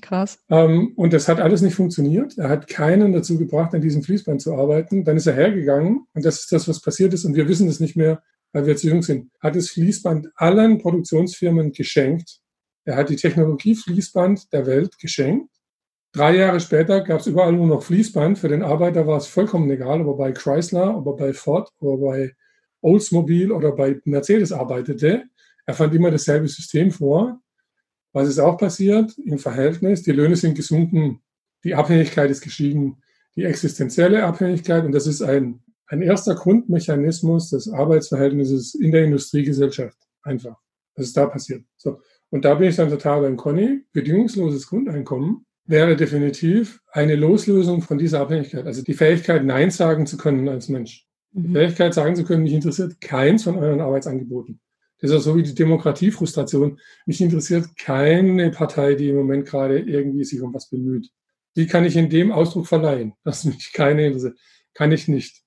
Krass. 0.00 0.38
Ähm, 0.48 0.92
und 0.94 1.12
das 1.12 1.26
hat 1.26 1.40
alles 1.40 1.60
nicht 1.62 1.74
funktioniert. 1.74 2.38
Er 2.38 2.48
hat 2.48 2.68
keinen 2.68 3.12
dazu 3.12 3.36
gebracht, 3.36 3.74
an 3.74 3.80
diesem 3.80 4.04
Fließband 4.04 4.40
zu 4.40 4.54
arbeiten. 4.54 5.02
Dann 5.02 5.16
ist 5.16 5.26
er 5.26 5.34
hergegangen 5.34 6.06
und 6.14 6.24
das 6.24 6.40
ist 6.40 6.52
das, 6.52 6.68
was 6.68 6.80
passiert 6.80 7.12
ist. 7.14 7.24
Und 7.24 7.34
wir 7.34 7.48
wissen 7.48 7.66
es 7.66 7.80
nicht 7.80 7.96
mehr, 7.96 8.22
weil 8.52 8.66
wir 8.66 8.76
zu 8.76 8.86
jung 8.86 9.02
sind. 9.02 9.32
Hat 9.40 9.56
das 9.56 9.70
Fließband 9.70 10.28
allen 10.36 10.78
Produktionsfirmen 10.78 11.72
geschenkt 11.72 12.40
er 12.84 12.96
hat 12.96 13.10
die 13.10 13.16
Technologie 13.16 13.74
Fließband 13.74 14.52
der 14.52 14.66
Welt 14.66 14.98
geschenkt. 14.98 15.50
Drei 16.12 16.36
Jahre 16.36 16.58
später 16.60 17.02
gab 17.02 17.20
es 17.20 17.26
überall 17.26 17.52
nur 17.52 17.66
noch 17.66 17.82
Fließband. 17.82 18.38
Für 18.38 18.48
den 18.48 18.62
Arbeiter 18.62 19.06
war 19.06 19.18
es 19.18 19.26
vollkommen 19.26 19.70
egal, 19.70 20.00
ob 20.00 20.08
er 20.08 20.16
bei 20.16 20.32
Chrysler, 20.32 20.96
ob 20.96 21.06
er 21.06 21.16
bei 21.26 21.32
Ford, 21.32 21.70
ob 21.80 22.00
er 22.00 22.06
bei 22.06 22.36
Oldsmobile 22.80 23.54
oder 23.54 23.72
bei 23.72 24.00
Mercedes 24.04 24.52
arbeitete. 24.52 25.24
Er 25.66 25.74
fand 25.74 25.94
immer 25.94 26.10
dasselbe 26.10 26.48
System 26.48 26.90
vor. 26.90 27.40
Was 28.12 28.28
ist 28.28 28.38
auch 28.38 28.56
passiert 28.56 29.16
im 29.18 29.38
Verhältnis? 29.38 30.02
Die 30.02 30.12
Löhne 30.12 30.36
sind 30.36 30.54
gesunken, 30.54 31.20
die 31.62 31.74
Abhängigkeit 31.74 32.30
ist 32.30 32.40
gestiegen, 32.40 33.02
die 33.36 33.44
existenzielle 33.44 34.24
Abhängigkeit. 34.24 34.84
Und 34.84 34.92
das 34.92 35.06
ist 35.06 35.20
ein, 35.20 35.60
ein 35.86 36.00
erster 36.00 36.34
Grundmechanismus 36.34 37.50
des 37.50 37.68
Arbeitsverhältnisses 37.68 38.74
in 38.74 38.92
der 38.92 39.04
Industriegesellschaft. 39.04 39.98
Einfach. 40.22 40.56
Das 40.94 41.06
ist 41.06 41.16
da 41.16 41.26
passiert. 41.26 41.64
So. 41.76 42.00
Und 42.30 42.44
da 42.44 42.54
bin 42.54 42.68
ich 42.68 42.76
dann 42.76 42.90
total 42.90 43.22
beim 43.22 43.36
Conny. 43.36 43.84
Bedingungsloses 43.92 44.68
Grundeinkommen 44.68 45.46
wäre 45.64 45.96
definitiv 45.96 46.80
eine 46.90 47.14
Loslösung 47.14 47.82
von 47.82 47.98
dieser 47.98 48.20
Abhängigkeit. 48.20 48.66
Also 48.66 48.82
die 48.82 48.94
Fähigkeit, 48.94 49.44
Nein 49.44 49.70
sagen 49.70 50.06
zu 50.06 50.16
können 50.16 50.48
als 50.48 50.68
Mensch. 50.68 51.06
Die 51.32 51.48
mhm. 51.48 51.52
Fähigkeit, 51.52 51.94
sagen 51.94 52.16
zu 52.16 52.24
können, 52.24 52.42
mich 52.42 52.52
interessiert 52.52 53.00
keins 53.00 53.44
von 53.44 53.56
euren 53.56 53.80
Arbeitsangeboten. 53.80 54.60
Das 55.00 55.10
ist 55.10 55.16
auch 55.16 55.22
so 55.22 55.36
wie 55.36 55.42
die 55.42 55.54
Demokratiefrustration. 55.54 56.80
Mich 57.06 57.20
interessiert 57.20 57.76
keine 57.76 58.50
Partei, 58.50 58.94
die 58.94 59.10
im 59.10 59.16
Moment 59.16 59.46
gerade 59.46 59.78
irgendwie 59.78 60.24
sich 60.24 60.40
um 60.40 60.52
was 60.52 60.68
bemüht. 60.68 61.10
Die 61.56 61.66
kann 61.66 61.84
ich 61.84 61.96
in 61.96 62.10
dem 62.10 62.32
Ausdruck 62.32 62.66
verleihen, 62.66 63.14
dass 63.24 63.44
mich 63.44 63.72
keine 63.72 64.06
interessiert. 64.06 64.36
Kann 64.74 64.92
ich 64.92 65.08
nicht. 65.08 65.42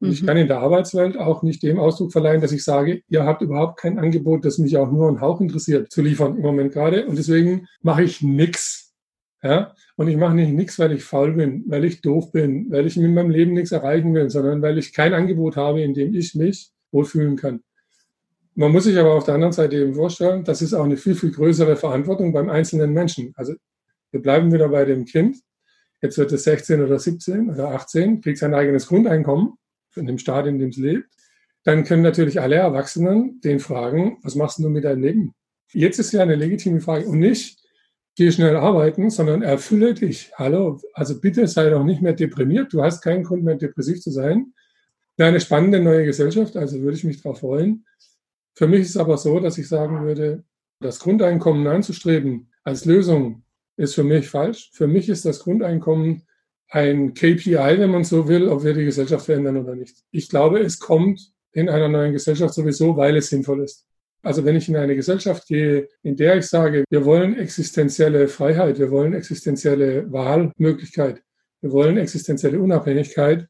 Und 0.00 0.08
mhm. 0.08 0.14
ich 0.14 0.26
kann 0.26 0.36
in 0.36 0.48
der 0.48 0.60
Arbeitswelt 0.60 1.18
auch 1.18 1.42
nicht 1.42 1.62
dem 1.62 1.78
Ausdruck 1.78 2.12
verleihen, 2.12 2.40
dass 2.40 2.52
ich 2.52 2.64
sage, 2.64 3.02
ihr 3.08 3.24
habt 3.24 3.42
überhaupt 3.42 3.78
kein 3.78 3.98
Angebot, 3.98 4.44
das 4.44 4.58
mich 4.58 4.76
auch 4.76 4.90
nur 4.90 5.08
einen 5.08 5.20
Hauch 5.20 5.40
interessiert, 5.40 5.92
zu 5.92 6.02
liefern 6.02 6.36
im 6.36 6.42
Moment 6.42 6.72
gerade. 6.72 7.06
Und 7.06 7.18
deswegen 7.18 7.66
mache 7.82 8.02
ich 8.02 8.22
nichts. 8.22 8.94
Ja? 9.42 9.74
Und 9.96 10.08
ich 10.08 10.16
mache 10.16 10.34
nicht 10.34 10.52
nichts, 10.52 10.78
weil 10.78 10.92
ich 10.92 11.04
faul 11.04 11.34
bin, 11.34 11.64
weil 11.66 11.84
ich 11.84 12.00
doof 12.00 12.32
bin, 12.32 12.70
weil 12.70 12.86
ich 12.86 12.96
mit 12.96 13.12
meinem 13.12 13.30
Leben 13.30 13.52
nichts 13.52 13.72
erreichen 13.72 14.14
will, 14.14 14.30
sondern 14.30 14.62
weil 14.62 14.78
ich 14.78 14.94
kein 14.94 15.12
Angebot 15.12 15.56
habe, 15.56 15.82
in 15.82 15.92
dem 15.92 16.14
ich 16.14 16.34
mich 16.34 16.70
wohlfühlen 16.92 17.36
kann. 17.36 17.60
Man 18.54 18.72
muss 18.72 18.84
sich 18.84 18.98
aber 18.98 19.14
auf 19.14 19.24
der 19.24 19.34
anderen 19.34 19.52
Seite 19.52 19.76
eben 19.76 19.94
vorstellen, 19.94 20.44
das 20.44 20.60
ist 20.60 20.74
auch 20.74 20.84
eine 20.84 20.96
viel, 20.96 21.14
viel 21.14 21.30
größere 21.30 21.76
Verantwortung 21.76 22.32
beim 22.32 22.48
einzelnen 22.48 22.92
Menschen. 22.92 23.32
Also 23.36 23.54
wir 24.10 24.20
bleiben 24.20 24.52
wieder 24.52 24.68
bei 24.68 24.84
dem 24.84 25.04
Kind. 25.04 25.38
jetzt 26.02 26.18
wird 26.18 26.32
es 26.32 26.44
16 26.44 26.82
oder 26.82 26.98
17 26.98 27.50
oder 27.50 27.68
18, 27.68 28.22
kriegt 28.22 28.38
sein 28.38 28.54
eigenes 28.54 28.88
Grundeinkommen 28.88 29.54
in 29.96 30.06
dem 30.06 30.18
Staat, 30.18 30.46
in 30.46 30.58
dem 30.58 30.70
es 30.70 30.76
lebt, 30.76 31.08
dann 31.64 31.84
können 31.84 32.02
natürlich 32.02 32.40
alle 32.40 32.56
Erwachsenen 32.56 33.40
den 33.42 33.60
fragen, 33.60 34.18
was 34.22 34.34
machst 34.34 34.58
du 34.58 34.68
mit 34.68 34.84
deinem 34.84 35.02
Leben? 35.02 35.34
Jetzt 35.72 35.98
ist 35.98 36.12
ja 36.12 36.22
eine 36.22 36.36
legitime 36.36 36.80
Frage 36.80 37.06
und 37.06 37.18
nicht, 37.18 37.58
geh 38.16 38.30
schnell 38.32 38.56
arbeiten, 38.56 39.10
sondern 39.10 39.42
erfülle 39.42 39.94
dich. 39.94 40.32
Hallo, 40.34 40.80
also 40.94 41.20
bitte 41.20 41.46
sei 41.46 41.70
doch 41.70 41.84
nicht 41.84 42.02
mehr 42.02 42.12
deprimiert. 42.12 42.72
Du 42.72 42.82
hast 42.82 43.02
keinen 43.02 43.24
Grund 43.24 43.44
mehr, 43.44 43.56
depressiv 43.56 44.00
zu 44.00 44.10
sein. 44.10 44.52
Eine 45.18 45.40
spannende 45.40 45.80
neue 45.80 46.06
Gesellschaft, 46.06 46.56
also 46.56 46.80
würde 46.80 46.96
ich 46.96 47.04
mich 47.04 47.22
darauf 47.22 47.40
freuen. 47.40 47.84
Für 48.54 48.66
mich 48.66 48.80
ist 48.80 48.90
es 48.90 48.96
aber 48.96 49.18
so, 49.18 49.38
dass 49.38 49.58
ich 49.58 49.68
sagen 49.68 50.02
würde, 50.04 50.44
das 50.80 50.98
Grundeinkommen 50.98 51.66
anzustreben 51.66 52.50
als 52.64 52.86
Lösung 52.86 53.42
ist 53.76 53.94
für 53.94 54.02
mich 54.02 54.28
falsch. 54.28 54.70
Für 54.72 54.86
mich 54.86 55.10
ist 55.10 55.26
das 55.26 55.40
Grundeinkommen 55.40 56.22
ein 56.70 57.14
KPI, 57.14 57.78
wenn 57.78 57.90
man 57.90 58.04
so 58.04 58.28
will, 58.28 58.48
ob 58.48 58.64
wir 58.64 58.74
die 58.74 58.84
Gesellschaft 58.84 59.26
verändern 59.26 59.56
oder 59.56 59.74
nicht. 59.74 59.98
Ich 60.12 60.28
glaube, 60.28 60.60
es 60.60 60.78
kommt 60.78 61.32
in 61.52 61.68
einer 61.68 61.88
neuen 61.88 62.12
Gesellschaft 62.12 62.54
sowieso, 62.54 62.96
weil 62.96 63.16
es 63.16 63.28
sinnvoll 63.28 63.64
ist. 63.64 63.86
Also 64.22 64.44
wenn 64.44 64.56
ich 64.56 64.68
in 64.68 64.76
eine 64.76 64.94
Gesellschaft 64.94 65.46
gehe, 65.48 65.88
in 66.02 66.16
der 66.16 66.36
ich 66.36 66.46
sage, 66.46 66.84
wir 66.88 67.04
wollen 67.04 67.38
existenzielle 67.38 68.28
Freiheit, 68.28 68.78
wir 68.78 68.90
wollen 68.90 69.14
existenzielle 69.14 70.10
Wahlmöglichkeit, 70.12 71.22
wir 71.60 71.72
wollen 71.72 71.96
existenzielle 71.96 72.60
Unabhängigkeit, 72.60 73.48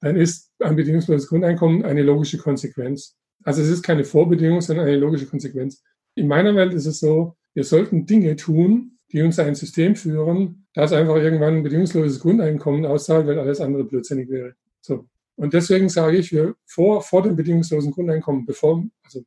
dann 0.00 0.16
ist 0.16 0.52
ein 0.60 0.76
bedingungsloses 0.76 1.28
Grundeinkommen 1.28 1.84
eine 1.84 2.02
logische 2.02 2.38
Konsequenz. 2.38 3.16
Also 3.44 3.62
es 3.62 3.68
ist 3.68 3.82
keine 3.82 4.04
Vorbedingung, 4.04 4.60
sondern 4.60 4.86
eine 4.86 4.96
logische 4.96 5.26
Konsequenz. 5.26 5.82
In 6.14 6.28
meiner 6.28 6.54
Welt 6.54 6.72
ist 6.72 6.86
es 6.86 7.00
so, 7.00 7.36
wir 7.54 7.64
sollten 7.64 8.06
Dinge 8.06 8.36
tun, 8.36 8.91
die 9.12 9.22
uns 9.22 9.38
ein 9.38 9.54
System 9.54 9.94
führen, 9.94 10.66
das 10.74 10.92
einfach 10.92 11.16
irgendwann 11.16 11.56
ein 11.56 11.62
bedingungsloses 11.62 12.20
Grundeinkommen 12.20 12.86
auszahlt, 12.86 13.26
weil 13.26 13.38
alles 13.38 13.60
andere 13.60 13.84
blödsinnig 13.84 14.30
wäre. 14.30 14.54
So. 14.80 15.06
Und 15.36 15.54
deswegen 15.54 15.88
sage 15.88 16.16
ich, 16.16 16.32
wir 16.32 16.54
vor, 16.64 17.02
vor 17.02 17.22
dem 17.22 17.36
bedingungslosen 17.36 17.92
Grundeinkommen, 17.92 18.46
bevor, 18.46 18.84
also 19.04 19.22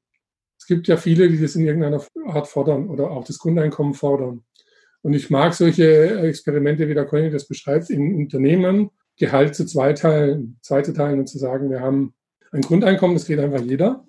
es 0.57 0.65
gibt 0.65 0.87
ja 0.87 0.97
viele, 0.97 1.29
die 1.29 1.39
das 1.39 1.55
in 1.55 1.65
irgendeiner 1.65 2.03
Art 2.25 2.47
fordern 2.47 2.89
oder 2.89 3.11
auch 3.11 3.23
das 3.23 3.37
Grundeinkommen 3.37 3.93
fordern. 3.93 4.43
Und 5.01 5.13
ich 5.13 5.29
mag 5.29 5.53
solche 5.53 6.19
Experimente, 6.21 6.87
wie 6.87 6.95
der 6.95 7.05
Conny 7.05 7.29
das 7.29 7.47
beschreibt, 7.47 7.91
in 7.91 8.15
Unternehmen 8.15 8.89
Gehalt 9.17 9.55
zu 9.55 9.65
zweiteilen, 9.65 10.57
zweite 10.61 10.93
teilen 10.93 11.19
und 11.19 11.27
zu 11.27 11.37
sagen, 11.37 11.69
wir 11.69 11.79
haben 11.79 12.13
ein 12.51 12.61
Grundeinkommen, 12.61 13.15
das 13.15 13.27
geht 13.27 13.39
einfach 13.39 13.61
jeder. 13.61 14.05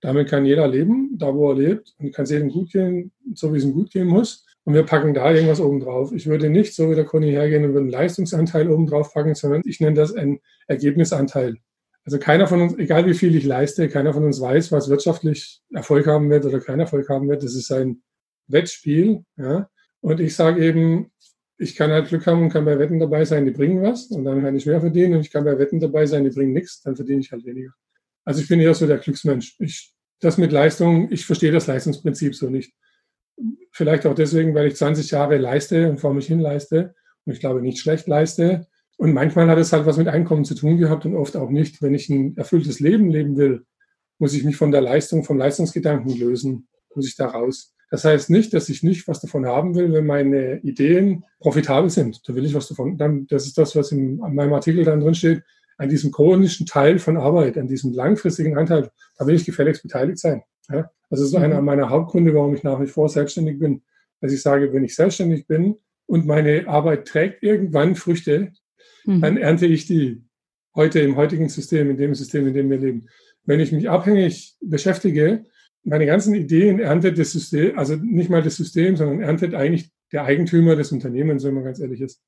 Damit 0.00 0.28
kann 0.28 0.44
jeder 0.44 0.68
leben, 0.68 1.16
da 1.18 1.34
wo 1.34 1.50
er 1.50 1.56
lebt 1.56 1.94
und 1.98 2.14
kann 2.14 2.24
es 2.24 2.30
jedem 2.30 2.50
gut 2.50 2.70
gehen, 2.70 3.12
so 3.34 3.52
wie 3.52 3.58
es 3.58 3.64
ihm 3.64 3.72
gut 3.72 3.90
gehen 3.90 4.06
muss. 4.06 4.45
Und 4.66 4.74
wir 4.74 4.82
packen 4.82 5.14
da 5.14 5.32
irgendwas 5.32 5.60
oben 5.60 5.78
drauf. 5.78 6.10
Ich 6.12 6.26
würde 6.26 6.50
nicht 6.50 6.74
so 6.74 6.90
wie 6.90 6.96
der 6.96 7.04
Conny 7.04 7.30
hergehen 7.30 7.64
und 7.64 7.76
einen 7.76 7.88
Leistungsanteil 7.88 8.68
oben 8.68 8.88
drauf 8.88 9.14
packen, 9.14 9.36
sondern 9.36 9.62
ich 9.64 9.78
nenne 9.78 9.94
das 9.94 10.12
einen 10.12 10.40
Ergebnisanteil. 10.66 11.58
Also 12.04 12.18
keiner 12.18 12.48
von 12.48 12.60
uns, 12.60 12.76
egal 12.76 13.06
wie 13.06 13.14
viel 13.14 13.36
ich 13.36 13.44
leiste, 13.44 13.88
keiner 13.88 14.12
von 14.12 14.24
uns 14.24 14.40
weiß, 14.40 14.72
was 14.72 14.88
wirtschaftlich 14.88 15.62
Erfolg 15.72 16.08
haben 16.08 16.28
wird 16.30 16.44
oder 16.44 16.58
keinen 16.58 16.80
Erfolg 16.80 17.08
haben 17.08 17.28
wird. 17.28 17.44
Das 17.44 17.54
ist 17.54 17.70
ein 17.70 18.02
Wettspiel. 18.48 19.24
Ja? 19.36 19.70
Und 20.00 20.18
ich 20.18 20.34
sage 20.34 20.64
eben, 20.64 21.12
ich 21.58 21.76
kann 21.76 21.92
halt 21.92 22.08
Glück 22.08 22.26
haben 22.26 22.42
und 22.42 22.48
kann 22.48 22.64
bei 22.64 22.76
Wetten 22.76 22.98
dabei 22.98 23.24
sein, 23.24 23.44
die 23.44 23.52
bringen 23.52 23.82
was 23.84 24.06
und 24.06 24.24
dann 24.24 24.42
kann 24.42 24.56
ich 24.56 24.66
mehr 24.66 24.80
verdienen 24.80 25.14
und 25.14 25.20
ich 25.20 25.30
kann 25.30 25.44
bei 25.44 25.60
Wetten 25.60 25.78
dabei 25.78 26.06
sein, 26.06 26.24
die 26.24 26.30
bringen 26.30 26.52
nichts, 26.52 26.82
dann 26.82 26.96
verdiene 26.96 27.20
ich 27.20 27.30
halt 27.30 27.44
weniger. 27.46 27.70
Also 28.24 28.42
ich 28.42 28.48
bin 28.48 28.60
eher 28.60 28.74
so 28.74 28.88
der 28.88 28.98
Glücksmensch. 28.98 29.54
Ich, 29.60 29.94
das 30.18 30.38
mit 30.38 30.50
Leistung, 30.50 31.10
ich 31.12 31.24
verstehe 31.24 31.52
das 31.52 31.68
Leistungsprinzip 31.68 32.34
so 32.34 32.50
nicht. 32.50 32.74
Vielleicht 33.72 34.06
auch 34.06 34.14
deswegen, 34.14 34.54
weil 34.54 34.68
ich 34.68 34.76
20 34.76 35.10
Jahre 35.10 35.36
leiste 35.36 35.90
und 35.90 36.00
vor 36.00 36.14
mich 36.14 36.26
hin 36.26 36.40
leiste 36.40 36.94
und 37.24 37.32
ich 37.32 37.40
glaube 37.40 37.60
nicht 37.60 37.78
schlecht 37.78 38.06
leiste. 38.08 38.66
Und 38.96 39.12
manchmal 39.12 39.48
hat 39.48 39.58
es 39.58 39.72
halt 39.72 39.84
was 39.84 39.98
mit 39.98 40.08
Einkommen 40.08 40.44
zu 40.46 40.54
tun 40.54 40.78
gehabt 40.78 41.04
und 41.04 41.14
oft 41.14 41.36
auch 41.36 41.50
nicht. 41.50 41.82
Wenn 41.82 41.94
ich 41.94 42.08
ein 42.08 42.36
erfülltes 42.36 42.80
Leben 42.80 43.10
leben 43.10 43.36
will, 43.36 43.64
muss 44.18 44.32
ich 44.32 44.44
mich 44.44 44.56
von 44.56 44.72
der 44.72 44.80
Leistung, 44.80 45.22
vom 45.24 45.36
Leistungsgedanken 45.36 46.16
lösen, 46.18 46.68
muss 46.94 47.06
ich 47.06 47.16
da 47.16 47.26
raus. 47.26 47.74
Das 47.90 48.04
heißt 48.04 48.30
nicht, 48.30 48.54
dass 48.54 48.68
ich 48.70 48.82
nicht 48.82 49.06
was 49.06 49.20
davon 49.20 49.46
haben 49.46 49.74
will, 49.74 49.92
wenn 49.92 50.06
meine 50.06 50.60
Ideen 50.60 51.24
profitabel 51.38 51.90
sind. 51.90 52.26
Da 52.26 52.34
will 52.34 52.46
ich 52.46 52.54
was 52.54 52.68
davon. 52.68 52.96
Das 53.28 53.46
ist 53.46 53.58
das, 53.58 53.76
was 53.76 53.92
in 53.92 54.16
meinem 54.16 54.54
Artikel 54.54 54.84
dann 54.84 55.00
drin 55.00 55.14
steht. 55.14 55.42
An 55.76 55.90
diesem 55.90 56.10
chronischen 56.10 56.66
Teil 56.66 56.98
von 56.98 57.18
Arbeit, 57.18 57.58
an 57.58 57.68
diesem 57.68 57.92
langfristigen 57.92 58.56
Anteil, 58.56 58.90
da 59.18 59.26
will 59.26 59.34
ich 59.34 59.44
gefälligst 59.44 59.82
beteiligt 59.82 60.18
sein. 60.18 60.42
Also 61.10 61.24
das 61.24 61.32
ist 61.32 61.36
einer 61.36 61.60
mhm. 61.60 61.66
meiner 61.66 61.90
Hauptgründe, 61.90 62.34
warum 62.34 62.54
ich 62.54 62.62
nach 62.62 62.80
wie 62.80 62.86
vor 62.86 63.08
selbstständig 63.08 63.58
bin. 63.58 63.82
Dass 64.20 64.32
ich 64.32 64.42
sage, 64.42 64.72
wenn 64.72 64.84
ich 64.84 64.94
selbstständig 64.94 65.46
bin 65.46 65.76
und 66.06 66.26
meine 66.26 66.66
Arbeit 66.68 67.06
trägt 67.06 67.42
irgendwann 67.42 67.94
Früchte, 67.94 68.52
mhm. 69.04 69.20
dann 69.20 69.36
ernte 69.36 69.66
ich 69.66 69.86
die 69.86 70.22
heute 70.74 71.00
im 71.00 71.16
heutigen 71.16 71.48
System, 71.48 71.90
in 71.90 71.96
dem 71.96 72.14
System, 72.14 72.46
in 72.46 72.54
dem 72.54 72.70
wir 72.70 72.78
leben. 72.78 73.08
Wenn 73.44 73.60
ich 73.60 73.72
mich 73.72 73.88
abhängig 73.88 74.56
beschäftige, 74.60 75.44
meine 75.84 76.06
ganzen 76.06 76.34
Ideen 76.34 76.80
erntet 76.80 77.18
das 77.18 77.32
System, 77.32 77.78
also 77.78 77.94
nicht 77.96 78.28
mal 78.28 78.42
das 78.42 78.56
System, 78.56 78.96
sondern 78.96 79.20
erntet 79.20 79.54
eigentlich 79.54 79.90
der 80.12 80.24
Eigentümer 80.24 80.76
des 80.76 80.92
Unternehmens, 80.92 81.44
wenn 81.44 81.54
man 81.54 81.64
ganz 81.64 81.78
ehrlich 81.78 82.00
ist. 82.00 82.20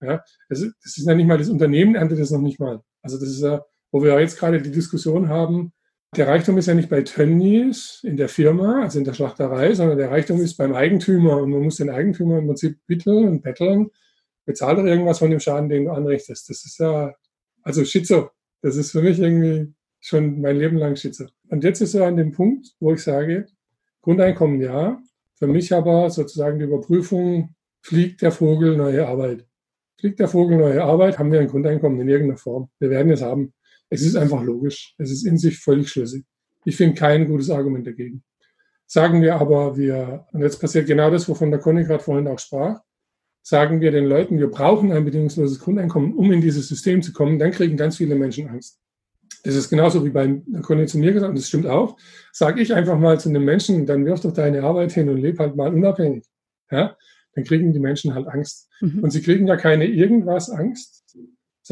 Ja, 0.00 0.22
das 0.48 0.60
ist, 0.60 0.74
das 0.82 0.98
ist 0.98 1.06
ja 1.06 1.14
nicht 1.14 1.26
mal 1.26 1.38
das 1.38 1.48
Unternehmen 1.48 1.94
erntet 1.94 2.18
das 2.18 2.30
noch 2.30 2.40
nicht 2.40 2.58
mal. 2.58 2.80
Also 3.02 3.18
das 3.18 3.28
ist 3.28 3.42
ja, 3.42 3.64
wo 3.90 4.02
wir 4.02 4.18
jetzt 4.20 4.38
gerade 4.38 4.60
die 4.60 4.70
Diskussion 4.70 5.28
haben, 5.28 5.72
der 6.16 6.28
Reichtum 6.28 6.58
ist 6.58 6.66
ja 6.66 6.74
nicht 6.74 6.90
bei 6.90 7.02
Tönnies 7.02 8.00
in 8.02 8.16
der 8.18 8.28
Firma, 8.28 8.82
also 8.82 8.98
in 8.98 9.04
der 9.04 9.14
Schlachterei, 9.14 9.74
sondern 9.74 9.96
der 9.96 10.10
Reichtum 10.10 10.40
ist 10.40 10.56
beim 10.56 10.74
Eigentümer 10.74 11.38
und 11.38 11.50
man 11.50 11.62
muss 11.62 11.76
den 11.76 11.88
Eigentümer 11.88 12.38
im 12.38 12.46
Prinzip 12.46 12.78
bitteln 12.86 13.28
und 13.28 13.42
betteln, 13.42 13.90
bezahlt 14.44 14.78
er 14.78 14.84
irgendwas 14.84 15.20
von 15.20 15.30
dem 15.30 15.40
Schaden, 15.40 15.70
den 15.70 15.86
du 15.86 15.92
anrichtest. 15.92 16.50
Das 16.50 16.64
ist 16.66 16.78
ja, 16.78 17.14
also 17.62 17.84
Schizo, 17.84 18.30
das 18.60 18.76
ist 18.76 18.92
für 18.92 19.00
mich 19.00 19.18
irgendwie 19.18 19.72
schon 20.00 20.40
mein 20.40 20.58
Leben 20.58 20.76
lang 20.76 20.96
Schizo. 20.96 21.26
Und 21.48 21.64
jetzt 21.64 21.80
ist 21.80 21.94
er 21.94 22.06
an 22.06 22.16
dem 22.16 22.32
Punkt, 22.32 22.68
wo 22.78 22.92
ich 22.92 23.02
sage, 23.02 23.46
Grundeinkommen 24.02 24.60
ja, 24.60 25.00
für 25.36 25.46
mich 25.46 25.72
aber 25.72 26.10
sozusagen 26.10 26.58
die 26.58 26.66
Überprüfung, 26.66 27.54
fliegt 27.80 28.20
der 28.20 28.32
Vogel 28.32 28.76
neue 28.76 29.06
Arbeit. 29.06 29.46
Fliegt 29.98 30.20
der 30.20 30.28
Vogel 30.28 30.58
neue 30.58 30.82
Arbeit, 30.82 31.18
haben 31.18 31.32
wir 31.32 31.40
ein 31.40 31.48
Grundeinkommen 31.48 32.00
in 32.00 32.08
irgendeiner 32.08 32.38
Form. 32.38 32.68
Wir 32.78 32.90
werden 32.90 33.10
es 33.12 33.22
haben. 33.22 33.54
Es 33.92 34.00
ist 34.00 34.16
einfach 34.16 34.42
logisch. 34.42 34.94
Es 34.96 35.10
ist 35.10 35.26
in 35.26 35.36
sich 35.36 35.58
völlig 35.58 35.90
schlüssig. 35.90 36.24
Ich 36.64 36.76
finde 36.76 36.94
kein 36.94 37.26
gutes 37.26 37.50
Argument 37.50 37.86
dagegen. 37.86 38.22
Sagen 38.86 39.20
wir 39.20 39.34
aber, 39.34 39.76
wir, 39.76 40.26
und 40.32 40.40
jetzt 40.40 40.60
passiert 40.60 40.86
genau 40.86 41.10
das, 41.10 41.28
wovon 41.28 41.50
der 41.50 41.60
Conny 41.60 41.84
gerade 41.84 42.02
vorhin 42.02 42.26
auch 42.26 42.38
sprach, 42.38 42.80
sagen 43.42 43.82
wir 43.82 43.90
den 43.90 44.06
Leuten, 44.06 44.38
wir 44.38 44.50
brauchen 44.50 44.92
ein 44.92 45.04
bedingungsloses 45.04 45.58
Grundeinkommen, 45.58 46.14
um 46.14 46.32
in 46.32 46.40
dieses 46.40 46.68
System 46.68 47.02
zu 47.02 47.12
kommen, 47.12 47.38
dann 47.38 47.50
kriegen 47.50 47.76
ganz 47.76 47.98
viele 47.98 48.14
Menschen 48.14 48.48
Angst. 48.48 48.80
Das 49.44 49.56
ist 49.56 49.68
genauso 49.68 50.02
wie 50.06 50.10
beim 50.10 50.42
Conny 50.62 50.86
zu 50.86 50.98
mir 50.98 51.12
gesagt, 51.12 51.28
und 51.28 51.38
das 51.38 51.48
stimmt 51.48 51.66
auch. 51.66 51.98
Sage 52.32 52.62
ich 52.62 52.72
einfach 52.72 52.98
mal 52.98 53.20
zu 53.20 53.28
einem 53.28 53.44
Menschen, 53.44 53.84
dann 53.84 54.06
wirf 54.06 54.20
doch 54.20 54.32
deine 54.32 54.62
Arbeit 54.62 54.92
hin 54.92 55.10
und 55.10 55.18
leb 55.18 55.38
halt 55.38 55.54
mal 55.54 55.74
unabhängig. 55.74 56.24
Ja? 56.70 56.96
Dann 57.34 57.44
kriegen 57.44 57.74
die 57.74 57.80
Menschen 57.80 58.14
halt 58.14 58.26
Angst. 58.26 58.70
Mhm. 58.80 59.00
Und 59.02 59.10
sie 59.10 59.20
kriegen 59.20 59.46
ja 59.46 59.56
keine 59.56 59.84
irgendwas 59.84 60.48
Angst, 60.48 61.01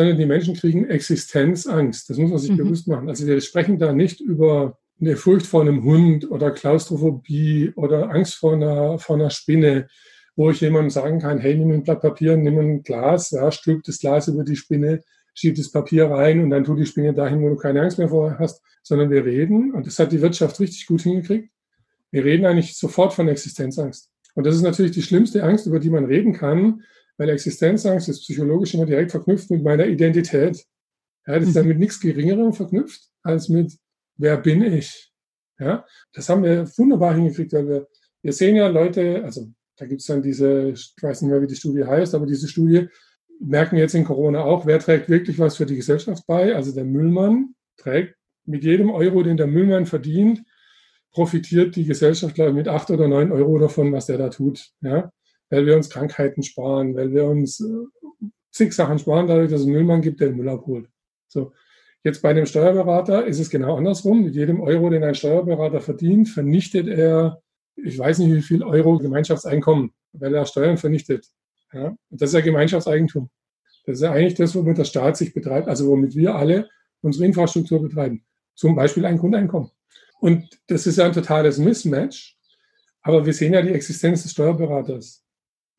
sondern 0.01 0.17
die 0.17 0.25
Menschen 0.25 0.55
kriegen 0.55 0.89
Existenzangst. 0.89 2.09
Das 2.09 2.17
muss 2.17 2.31
man 2.31 2.39
sich 2.39 2.53
mhm. 2.53 2.57
bewusst 2.57 2.89
machen. 2.89 3.11
Also 3.11 3.27
wir 3.27 3.39
sprechen 3.43 3.79
da 3.79 3.93
nicht 3.93 4.19
über 4.23 4.79
eine 4.99 5.15
Furcht 5.15 5.47
vor 5.47 5.61
einem 5.61 5.85
Hund 5.85 6.31
oder 6.31 6.53
Klaustrophobie 6.53 7.75
oder 7.77 8.09
Angst 8.09 8.37
vor 8.37 8.55
einer, 8.55 8.99
vor 8.99 9.17
einer 9.17 9.29
Spinne, 9.29 9.89
wo 10.37 10.51
ich 10.51 10.63
jemandem 10.63 10.89
sagen 10.89 11.19
kann, 11.19 11.37
hey, 11.37 11.55
nimm 11.55 11.71
ein 11.71 11.85
Blatt 11.85 12.01
Papier, 12.01 12.39
nimm 12.39 12.59
ein 12.59 12.83
Glas, 12.83 13.31
ja, 13.31 13.53
stülp 13.53 13.83
das 13.83 13.99
Glas 13.99 14.29
über 14.29 14.43
die 14.43 14.57
Spinne, 14.57 15.03
schieb 15.35 15.57
das 15.57 15.71
Papier 15.71 16.07
rein 16.07 16.41
und 16.41 16.49
dann 16.49 16.65
tu 16.65 16.75
die 16.75 16.87
Spinne 16.87 17.13
dahin, 17.13 17.43
wo 17.43 17.51
du 17.51 17.57
keine 17.57 17.83
Angst 17.83 17.99
mehr 17.99 18.09
vorher 18.09 18.39
hast, 18.39 18.63
sondern 18.83 19.11
wir 19.11 19.27
reden, 19.27 19.75
und 19.75 19.87
das 19.87 19.99
hat 19.99 20.13
die 20.13 20.23
Wirtschaft 20.23 20.59
richtig 20.61 20.87
gut 20.87 21.03
hingekriegt, 21.03 21.51
wir 22.11 22.25
reden 22.25 22.47
eigentlich 22.47 22.75
sofort 22.79 23.13
von 23.13 23.29
Existenzangst. 23.29 24.09
Und 24.35 24.47
das 24.47 24.57
ist 24.57 24.63
natürlich 24.63 24.93
die 24.93 25.03
schlimmste 25.03 25.45
Angst, 25.45 25.67
über 25.67 25.79
die 25.79 25.91
man 25.91 26.07
reden 26.07 26.33
kann, 26.33 26.85
weil 27.21 27.29
Existenzangst 27.29 28.09
ist 28.09 28.23
psychologisch 28.23 28.73
immer 28.73 28.87
direkt 28.87 29.11
verknüpft 29.11 29.51
mit 29.51 29.63
meiner 29.63 29.87
Identität. 29.87 30.65
Ja, 31.27 31.39
das 31.39 31.49
ist 31.49 31.55
dann 31.55 31.65
mhm. 31.65 31.69
mit 31.69 31.79
nichts 31.81 32.01
Geringerem 32.01 32.55
verknüpft, 32.55 33.11
als 33.23 33.51
mit, 33.51 33.77
wer 34.17 34.39
bin 34.39 34.63
ich? 34.63 35.13
Ja, 35.59 35.85
das 36.15 36.31
haben 36.31 36.43
wir 36.43 36.67
wunderbar 36.79 37.15
hingekriegt, 37.15 37.53
weil 37.53 37.69
wir, 37.69 37.89
wir 38.23 38.33
sehen 38.33 38.57
ja 38.57 38.69
Leute, 38.69 39.23
also 39.23 39.53
da 39.77 39.85
gibt 39.85 40.01
es 40.01 40.07
dann 40.07 40.23
diese, 40.23 40.71
ich 40.71 40.95
weiß 40.99 41.21
nicht 41.21 41.31
mehr, 41.31 41.43
wie 41.43 41.47
die 41.47 41.57
Studie 41.57 41.85
heißt, 41.85 42.15
aber 42.15 42.25
diese 42.25 42.49
Studie 42.49 42.89
merken 43.39 43.77
jetzt 43.77 43.95
in 43.95 44.07
Corona 44.07 44.43
auch, 44.43 44.65
wer 44.65 44.79
trägt 44.79 45.11
wirklich 45.11 45.39
was 45.39 45.59
für 45.59 45.67
die 45.67 45.77
Gesellschaft 45.77 46.27
bei? 46.27 46.57
Also 46.57 46.73
der 46.73 46.87
Müllmann 46.87 47.55
trägt 47.77 48.17
mit 48.47 48.65
jedem 48.65 48.89
Euro, 48.89 49.23
den 49.23 49.37
der 49.37 49.47
Müllmann 49.47 49.85
verdient, 49.85 50.43
profitiert 51.13 51.77
die 51.77 51.85
Gesellschaft, 51.85 52.35
glaube 52.35 52.53
ich, 52.53 52.57
mit 52.57 52.69
acht 52.69 52.91
oder 52.91 53.09
neun 53.09 53.31
Euro 53.31 53.59
davon, 53.59 53.93
was 53.93 54.07
der 54.07 54.17
da 54.17 54.31
tut. 54.31 54.71
Ja? 54.81 55.13
Weil 55.51 55.67
wir 55.67 55.77
uns 55.77 55.91
Krankheiten 55.91 56.43
sparen, 56.43 56.95
weil 56.95 57.13
wir 57.13 57.25
uns 57.27 57.61
äh, 57.61 58.27
zig 58.51 58.73
Sachen 58.73 58.99
sparen, 58.99 59.27
dadurch, 59.27 59.51
dass 59.51 59.61
es 59.61 59.67
einen 59.67 59.75
Müllmann 59.75 60.01
gibt, 60.01 60.21
der 60.21 60.29
den 60.29 60.37
Müll 60.37 60.49
abholt. 60.49 60.89
So. 61.29 61.53
Jetzt 62.03 62.23
bei 62.23 62.33
dem 62.33 62.47
Steuerberater 62.47 63.27
ist 63.27 63.39
es 63.39 63.51
genau 63.51 63.77
andersrum. 63.77 64.25
Mit 64.25 64.35
jedem 64.35 64.61
Euro, 64.61 64.89
den 64.89 65.05
ein 65.05 65.15
Steuerberater 65.15 65.81
verdient, 65.81 66.31
vernichtet 66.31 66.89
er, 66.89 67.43
ich 67.77 67.99
weiß 67.99 68.21
nicht 68.21 68.33
wie 68.33 68.43
viel 68.43 68.63
Euro 68.63 68.99
Gemeinschaftseinkommen, 68.99 69.93
weil 70.13 70.35
er 70.35 70.47
Steuern 70.47 70.79
vernichtet. 70.79 71.27
Ja? 71.73 71.89
Und 71.89 72.23
das 72.23 72.31
ist 72.31 72.35
ja 72.35 72.41
Gemeinschaftseigentum. 72.41 73.29
Das 73.85 73.97
ist 73.97 74.03
ja 74.03 74.13
eigentlich 74.13 74.35
das, 74.35 74.55
womit 74.55 74.79
der 74.79 74.85
Staat 74.85 75.17
sich 75.17 75.35
betreibt, 75.35 75.69
also 75.69 75.89
womit 75.89 76.15
wir 76.15 76.35
alle 76.35 76.69
unsere 77.03 77.27
Infrastruktur 77.27 77.83
betreiben. 77.83 78.25
Zum 78.55 78.75
Beispiel 78.75 79.05
ein 79.05 79.19
Grundeinkommen. 79.19 79.71
Und 80.21 80.61
das 80.69 80.87
ist 80.87 80.97
ja 80.97 81.07
ein 81.07 81.13
totales 81.13 81.59
Mismatch. 81.59 82.39
Aber 83.03 83.25
wir 83.25 83.33
sehen 83.33 83.55
ja 83.55 83.63
die 83.63 83.73
Existenz 83.73 84.23
des 84.23 84.33
Steuerberaters. 84.33 85.25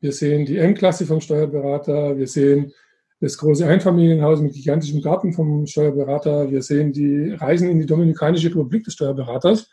Wir 0.02 0.12
sehen 0.12 0.46
die 0.46 0.58
M-Klasse 0.58 1.06
vom 1.06 1.22
Steuerberater. 1.22 2.18
Wir 2.18 2.28
sehen 2.28 2.74
das 3.20 3.38
große 3.38 3.66
Einfamilienhaus 3.66 4.42
mit 4.42 4.54
gigantischem 4.54 5.02
Garten 5.02 5.32
vom 5.32 5.68
Steuerberater. 5.68 6.50
Wir 6.50 6.64
sehen 6.64 6.92
die 6.92 7.32
Reisen 7.32 7.70
in 7.70 7.80
die 7.80 7.86
Dominikanische 7.86 8.50
Republik 8.50 8.84
des 8.84 8.96
Steuerberaters. 8.96 9.70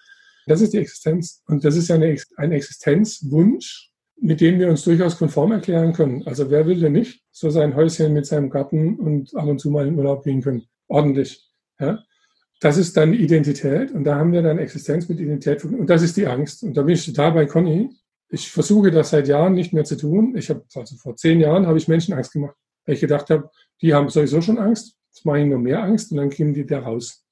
Das 0.47 0.61
ist 0.61 0.75
die 0.75 0.79
Existenz. 0.79 1.43
Und 1.47 1.64
das 1.64 1.77
ist 1.77 1.88
ja 1.88 1.97
ein 1.97 2.53
Existenzwunsch, 2.53 3.91
mit 4.21 4.43
dem 4.43 4.59
wir 4.59 4.69
uns 4.69 4.85
durchaus 4.85 5.17
konform 5.17 5.53
erklären 5.53 5.95
können. 5.95 6.23
Also 6.27 6.51
wer 6.51 6.67
will 6.67 6.79
denn 6.79 6.93
nicht 6.93 7.23
so 7.31 7.49
sein 7.49 7.75
Häuschen 7.75 8.12
mit 8.12 8.27
seinem 8.27 8.51
Garten 8.51 8.97
und 8.97 9.35
ab 9.35 9.47
und 9.47 9.59
zu 9.59 9.71
mal 9.71 9.87
in 9.87 9.97
Urlaub 9.97 10.25
gehen 10.25 10.43
können? 10.43 10.64
Ordentlich. 10.88 11.43
Ja? 11.81 12.05
Das 12.61 12.77
ist 12.77 12.97
dann 12.99 13.14
Identität 13.14 13.93
und 13.93 14.05
da 14.05 14.17
haben 14.17 14.33
wir 14.33 14.43
dann 14.43 14.59
Existenz 14.59 15.09
mit 15.09 15.21
Identität 15.21 15.64
und 15.64 15.88
das 15.88 16.03
ist 16.03 16.17
die 16.19 16.27
Angst. 16.27 16.64
Und 16.64 16.77
da 16.77 16.83
bin 16.83 16.95
ich 16.95 17.07
total 17.07 17.33
bei 17.33 17.47
Conny. 17.47 17.91
Ich 18.31 18.51
versuche 18.51 18.91
das 18.91 19.11
seit 19.11 19.29
Jahren 19.29 19.55
nicht 19.55 19.73
mehr 19.73 19.85
zu 19.85 19.97
tun. 19.97 20.37
Ich 20.37 20.51
habe 20.51 20.64
also 20.75 20.97
vor 20.97 21.17
zehn 21.17 21.41
Jahren 21.41 21.67
habe 21.67 21.79
ich 21.79 21.88
Menschen 21.88 22.14
Angst 22.14 22.33
gemacht, 22.33 22.57
weil 22.85 22.95
ich 22.95 23.01
gedacht 23.01 23.31
habe, 23.31 23.51
die 23.81 23.95
haben 23.95 24.09
sowieso 24.09 24.41
schon 24.43 24.59
Angst. 24.59 24.97
Jetzt 25.11 25.25
mache 25.25 25.41
ich 25.41 25.47
nur 25.47 25.59
mehr 25.59 25.83
Angst 25.83 26.11
und 26.12 26.19
dann 26.19 26.31
kriegen 26.31 26.53
die 26.53 26.67
da 26.67 26.81
raus. 26.81 27.25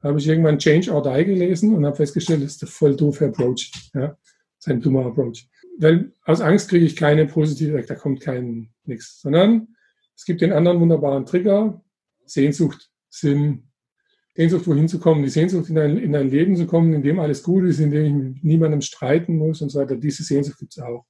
Da 0.00 0.08
habe 0.10 0.18
ich 0.18 0.28
irgendwann 0.28 0.58
Change 0.58 0.92
or 0.92 1.02
Die 1.02 1.24
gelesen 1.24 1.74
und 1.74 1.84
habe 1.86 1.96
festgestellt, 1.96 2.42
das 2.42 2.52
ist 2.52 2.62
der 2.62 2.68
voll 2.68 2.94
doofe 2.94 3.26
Approach. 3.26 3.72
Ja, 3.94 4.08
das 4.08 4.18
ist 4.60 4.68
ein 4.68 4.80
dummer 4.80 5.06
Approach. 5.06 5.48
Weil 5.78 6.12
aus 6.24 6.40
Angst 6.40 6.68
kriege 6.68 6.84
ich 6.84 6.94
keine 6.94 7.26
positive, 7.26 7.82
da 7.82 7.94
kommt 7.94 8.20
kein 8.20 8.70
nichts, 8.84 9.20
sondern 9.20 9.68
es 10.16 10.24
gibt 10.24 10.40
den 10.40 10.52
anderen 10.52 10.80
wunderbaren 10.80 11.26
Trigger, 11.26 11.82
Sehnsucht, 12.26 12.90
Sinn, 13.08 13.64
Sehnsucht, 14.36 14.66
wohin 14.66 14.88
zu 14.88 14.98
kommen, 14.98 15.22
die 15.22 15.28
Sehnsucht, 15.28 15.70
in 15.70 15.78
ein, 15.78 15.96
in 15.96 16.14
ein 16.16 16.28
Leben 16.28 16.56
zu 16.56 16.66
kommen, 16.66 16.92
in 16.92 17.02
dem 17.02 17.20
alles 17.20 17.42
gut 17.42 17.64
ist, 17.64 17.78
in 17.78 17.90
dem 17.90 18.04
ich 18.04 18.12
mit 18.12 18.44
niemandem 18.44 18.80
streiten 18.80 19.36
muss 19.36 19.62
und 19.62 19.70
so 19.70 19.78
weiter. 19.78 19.96
Diese 19.96 20.24
Sehnsucht 20.24 20.58
gibt 20.58 20.76
es 20.76 20.82
auch. 20.82 21.04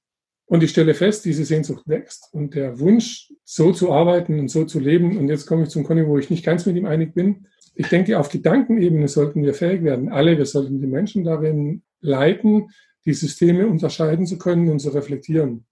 Und 0.47 0.63
ich 0.63 0.71
stelle 0.71 0.93
fest, 0.93 1.25
diese 1.25 1.45
Sehnsucht 1.45 1.89
wächst 1.89 2.29
und 2.33 2.55
der 2.55 2.79
Wunsch, 2.79 3.33
so 3.45 3.73
zu 3.73 3.93
arbeiten 3.93 4.39
und 4.39 4.49
so 4.49 4.65
zu 4.67 4.79
leben. 4.79 5.17
Und 5.17 5.29
jetzt 5.29 5.47
komme 5.47 5.63
ich 5.63 5.71
zum 5.71 5.85
Conny, 5.85 6.07
wo 6.07 6.19
ich 6.19 6.29
nicht 6.29 6.45
ganz 6.45 6.67
mit 6.67 6.77
ihm 6.77 6.85
einig 6.85 7.15
bin. 7.15 7.47
Ich 7.75 7.89
denke, 7.89 8.19
auf 8.19 8.29
Gedankenebene 8.29 9.09
sollten 9.09 9.43
wir 9.43 9.55
fähig 9.55 9.83
werden. 9.83 10.11
Alle, 10.11 10.37
wir 10.37 10.47
sollten 10.47 10.81
die 10.81 10.87
Menschen 10.87 11.25
darin 11.25 11.83
leiten, 12.01 12.69
die 13.07 13.15
Systeme 13.15 13.67
unterscheiden 13.67 14.27
zu 14.27 14.37
können 14.37 14.69
und 14.69 14.81
zu 14.81 14.91
reflektieren. 14.91 15.65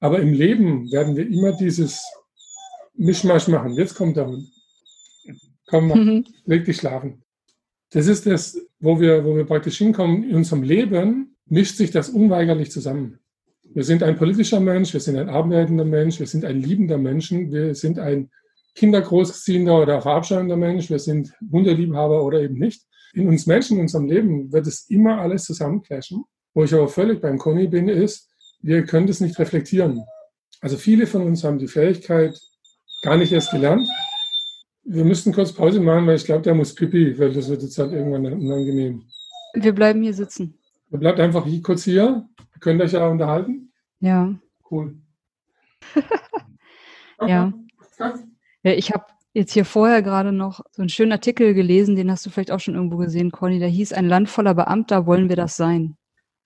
Aber 0.00 0.18
im 0.18 0.32
Leben 0.32 0.90
werden 0.90 1.16
wir 1.16 1.26
immer 1.26 1.52
dieses 1.52 2.04
Mischmasch 2.94 3.46
machen. 3.46 3.74
Jetzt 3.74 3.94
kommt 3.94 4.16
der 4.16 4.26
Hund. 4.26 4.55
Komm, 5.66 5.88
mal, 5.88 5.98
mhm. 5.98 6.24
leg 6.44 6.64
dich 6.64 6.76
schlafen. 6.76 7.22
Das 7.90 8.06
ist 8.06 8.26
das, 8.26 8.58
wo 8.78 9.00
wir, 9.00 9.24
wo 9.24 9.36
wir 9.36 9.44
praktisch 9.44 9.78
hinkommen. 9.78 10.24
In 10.24 10.36
unserem 10.36 10.62
Leben 10.62 11.36
mischt 11.46 11.76
sich 11.76 11.90
das 11.90 12.08
unweigerlich 12.08 12.70
zusammen. 12.70 13.18
Wir 13.74 13.84
sind 13.84 14.02
ein 14.02 14.16
politischer 14.16 14.60
Mensch, 14.60 14.92
wir 14.92 15.00
sind 15.00 15.16
ein 15.16 15.28
arbeitender 15.28 15.84
Mensch, 15.84 16.18
wir 16.18 16.26
sind 16.26 16.44
ein 16.44 16.60
liebender 16.60 16.98
Mensch, 16.98 17.30
wir 17.30 17.74
sind 17.74 17.98
ein 17.98 18.30
kindergroßziehender 18.74 19.82
oder 19.82 20.02
verabscheuender 20.02 20.56
Mensch, 20.56 20.88
wir 20.88 20.98
sind 20.98 21.34
Hundeliebhaber 21.50 22.24
oder 22.24 22.40
eben 22.40 22.58
nicht. 22.58 22.82
In 23.14 23.28
uns 23.28 23.46
Menschen, 23.46 23.76
in 23.76 23.82
unserem 23.82 24.06
Leben 24.06 24.52
wird 24.52 24.66
es 24.66 24.88
immer 24.88 25.20
alles 25.20 25.44
zusammenclashen. 25.44 26.24
Wo 26.54 26.64
ich 26.64 26.74
aber 26.74 26.88
völlig 26.88 27.20
beim 27.20 27.38
Conny 27.38 27.66
bin, 27.66 27.88
ist, 27.88 28.30
wir 28.62 28.84
können 28.84 29.06
das 29.06 29.20
nicht 29.20 29.38
reflektieren. 29.38 30.04
Also 30.60 30.76
viele 30.76 31.06
von 31.06 31.22
uns 31.22 31.44
haben 31.44 31.58
die 31.58 31.68
Fähigkeit 31.68 32.38
gar 33.02 33.16
nicht 33.16 33.32
erst 33.32 33.50
gelernt, 33.50 33.88
wir 34.86 35.04
müssten 35.04 35.32
kurz 35.32 35.52
Pause 35.52 35.80
machen, 35.80 36.06
weil 36.06 36.16
ich 36.16 36.24
glaube, 36.24 36.42
der 36.42 36.54
muss 36.54 36.74
pipi, 36.74 37.18
weil 37.18 37.32
das 37.32 37.48
wird 37.48 37.62
jetzt 37.62 37.78
halt 37.78 37.92
irgendwann 37.92 38.24
unangenehm. 38.32 39.02
Wir 39.54 39.74
bleiben 39.74 40.02
hier 40.02 40.14
sitzen. 40.14 40.58
Ihr 40.90 40.98
bleibt 40.98 41.18
einfach 41.18 41.44
hier, 41.44 41.62
kurz 41.62 41.84
hier. 41.84 42.28
Ihr 42.38 42.60
könnt 42.60 42.80
euch 42.80 42.92
ja 42.92 43.06
unterhalten. 43.08 43.72
Ja. 44.00 44.34
Cool. 44.70 44.96
okay. 47.18 47.28
ja. 47.30 47.52
Ja, 48.62 48.72
ich 48.72 48.92
habe 48.92 49.06
jetzt 49.32 49.52
hier 49.52 49.64
vorher 49.64 50.02
gerade 50.02 50.32
noch 50.32 50.60
so 50.70 50.82
einen 50.82 50.88
schönen 50.88 51.12
Artikel 51.12 51.54
gelesen, 51.54 51.96
den 51.96 52.10
hast 52.10 52.24
du 52.24 52.30
vielleicht 52.30 52.52
auch 52.52 52.60
schon 52.60 52.74
irgendwo 52.74 52.96
gesehen, 52.96 53.32
Conny. 53.32 53.58
Der 53.58 53.68
hieß 53.68 53.92
Ein 53.92 54.08
Land 54.08 54.28
voller 54.28 54.54
Beamter, 54.54 55.06
wollen 55.06 55.28
wir 55.28 55.36
das 55.36 55.56
sein? 55.56 55.96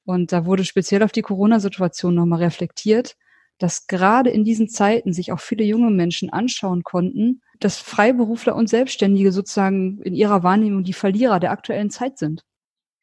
Und 0.04 0.32
da 0.32 0.46
wurde 0.46 0.64
speziell 0.64 1.02
auf 1.02 1.12
die 1.12 1.22
Corona-Situation 1.22 2.14
nochmal 2.14 2.42
reflektiert, 2.42 3.16
dass 3.58 3.86
gerade 3.86 4.30
in 4.30 4.44
diesen 4.44 4.68
Zeiten 4.68 5.12
sich 5.12 5.32
auch 5.32 5.40
viele 5.40 5.64
junge 5.64 5.90
Menschen 5.90 6.30
anschauen 6.30 6.82
konnten, 6.82 7.42
dass 7.60 7.78
Freiberufler 7.78 8.56
und 8.56 8.68
Selbstständige 8.68 9.32
sozusagen 9.32 10.00
in 10.02 10.14
ihrer 10.14 10.42
Wahrnehmung 10.42 10.82
die 10.82 10.92
Verlierer 10.92 11.40
der 11.40 11.52
aktuellen 11.52 11.90
Zeit 11.90 12.18
sind. 12.18 12.42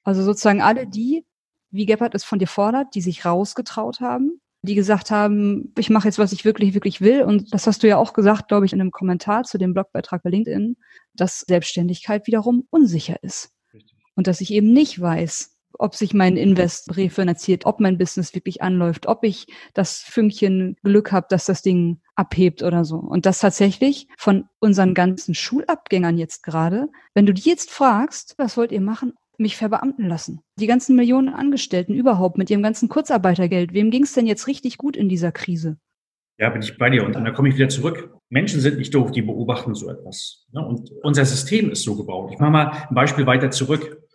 Also 0.04 0.24
sozusagen 0.24 0.62
alle 0.62 0.88
die, 0.88 1.26
wie 1.70 1.86
Gebhardt 1.86 2.15
es 2.15 2.24
von 2.24 2.39
dir 2.39 2.48
fordert, 2.48 2.96
die 2.96 3.02
sich 3.02 3.26
rausgetraut 3.26 4.00
haben, 4.00 4.41
die 4.63 4.76
gesagt 4.76 5.12
haben, 5.12 5.74
ich 5.78 5.89
mache 5.89 6.08
jetzt, 6.08 6.20
was 6.20 6.32
ich 6.32 6.46
wirklich, 6.46 6.74
wirklich 6.74 7.02
will. 7.02 7.24
Und 7.24 7.54
das 7.54 7.67
hast 7.67 7.84
du 7.84 7.88
ja 7.88 7.98
auch 7.98 8.13
gesagt, 8.13 8.48
glaube 8.48 8.65
ich, 8.65 8.74
in 8.74 8.82
einem 8.82 8.91
Kommentar 8.91 9.43
zu 9.43 9.58
dem 9.58 9.74
Blogbeitrag 9.74 10.24
bei 10.24 10.30
LinkedIn, 10.30 10.78
dass 11.13 11.41
Selbstständigkeit 11.41 12.26
wiederum 12.28 12.65
unsicher 12.70 13.22
ist. 13.22 13.52
Und 14.15 14.28
dass 14.28 14.41
ich 14.41 14.52
eben 14.52 14.74
nicht 14.74 15.00
weiß, 15.00 15.57
ob 15.77 15.95
sich 15.95 16.13
mein 16.13 16.38
Invest 16.38 16.95
refinanziert, 16.97 17.65
ob 17.65 17.80
mein 17.80 17.97
Business 17.97 18.34
wirklich 18.34 18.62
anläuft, 18.62 19.08
ob 19.08 19.23
ich 19.23 19.47
das 19.73 19.99
Fünkchen 19.99 20.77
Glück 20.84 21.12
habe, 21.12 21.27
dass 21.30 21.45
das 21.45 21.62
Ding 21.62 21.99
abhebt 22.15 22.63
oder 22.63 22.86
so. 22.86 22.97
Und 22.97 23.25
das 23.25 23.39
tatsächlich 23.39 24.08
von 24.17 24.45
unseren 24.60 24.93
ganzen 24.93 25.36
Schulabgängern 25.36 26.17
jetzt 26.17 26.43
gerade, 26.43 26.88
wenn 27.13 27.25
du 27.25 27.34
die 27.34 27.47
jetzt 27.49 27.71
fragst, 27.71 28.36
was 28.38 28.58
wollt 28.58 28.71
ihr 28.71 28.82
machen? 28.82 29.13
mich 29.39 29.56
verbeamten 29.56 30.08
lassen. 30.08 30.41
Die 30.60 30.67
ganzen 30.67 30.95
Millionen 30.95 31.30
Angestellten 31.30 31.93
überhaupt 31.93 32.38
mit 32.38 32.49
ihrem 32.49 32.63
ganzen 32.63 32.89
Kurzarbeitergeld. 32.89 33.73
Wem 33.73 33.91
ging 33.91 34.03
es 34.03 34.13
denn 34.13 34.25
jetzt 34.25 34.47
richtig 34.47 34.77
gut 34.77 34.97
in 34.97 35.10
dieser 35.10 35.32
Krise? 35.32 35.77
Ja, 36.39 36.49
bin 36.49 36.62
ich 36.62 36.77
bei 36.77 36.89
dir. 36.89 37.03
Und 37.03 37.15
dann 37.15 37.34
komme 37.34 37.49
ich 37.49 37.56
wieder 37.56 37.69
zurück. 37.69 38.13
Menschen 38.30 38.60
sind 38.60 38.77
nicht 38.77 38.93
doof, 38.93 39.12
die 39.12 39.23
beobachten 39.23 39.73
so 39.73 39.89
etwas. 39.89 40.45
Ne? 40.51 40.65
Und 40.65 40.91
unser 41.01 41.25
System 41.25 41.71
ist 41.71 41.84
so 41.84 41.95
gebaut. 41.95 42.32
Ich 42.34 42.39
mache 42.39 42.51
mal 42.51 42.71
ein 42.89 42.95
Beispiel 42.95 43.25
weiter 43.25 43.49
zurück. 43.49 44.07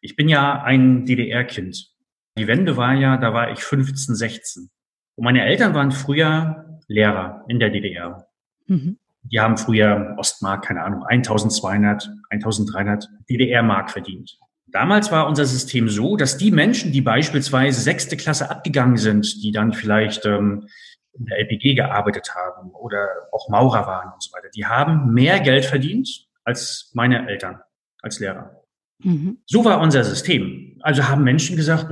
Ich 0.00 0.16
bin 0.16 0.28
ja 0.28 0.62
ein 0.62 1.04
DDR-Kind. 1.04 1.90
Die 2.38 2.46
Wende 2.46 2.76
war 2.76 2.94
ja, 2.94 3.16
da 3.16 3.34
war 3.34 3.50
ich 3.50 3.60
15, 3.60 4.14
16. 4.14 4.70
Und 5.16 5.24
meine 5.24 5.44
Eltern 5.44 5.74
waren 5.74 5.92
früher 5.92 6.78
Lehrer 6.88 7.44
in 7.48 7.60
der 7.60 7.70
DDR. 7.70 8.26
Mhm. 8.66 8.98
Die 9.22 9.38
haben 9.38 9.58
früher 9.58 10.14
Ostmark, 10.16 10.64
keine 10.64 10.82
Ahnung, 10.82 11.04
1200, 11.04 12.10
1300 12.30 13.08
DDR-Mark 13.28 13.90
verdient. 13.90 14.38
Damals 14.66 15.10
war 15.10 15.26
unser 15.26 15.44
System 15.44 15.88
so, 15.88 16.16
dass 16.16 16.38
die 16.38 16.50
Menschen, 16.50 16.92
die 16.92 17.00
beispielsweise 17.00 17.80
sechste 17.80 18.16
Klasse 18.16 18.50
abgegangen 18.50 18.96
sind, 18.96 19.42
die 19.42 19.52
dann 19.52 19.72
vielleicht 19.72 20.24
ähm, 20.26 20.68
in 21.12 21.26
der 21.26 21.38
LPG 21.40 21.74
gearbeitet 21.74 22.34
haben 22.34 22.70
oder 22.70 23.08
auch 23.32 23.48
Maurer 23.48 23.86
waren 23.86 24.12
und 24.12 24.22
so 24.22 24.32
weiter, 24.32 24.48
die 24.54 24.66
haben 24.66 25.12
mehr 25.12 25.40
Geld 25.40 25.64
verdient 25.64 26.28
als 26.44 26.90
meine 26.94 27.28
Eltern 27.28 27.60
als 28.00 28.20
Lehrer. 28.20 28.59
Mhm. 29.02 29.38
So 29.46 29.64
war 29.64 29.80
unser 29.80 30.04
System. 30.04 30.78
Also 30.80 31.08
haben 31.08 31.24
Menschen 31.24 31.56
gesagt, 31.56 31.90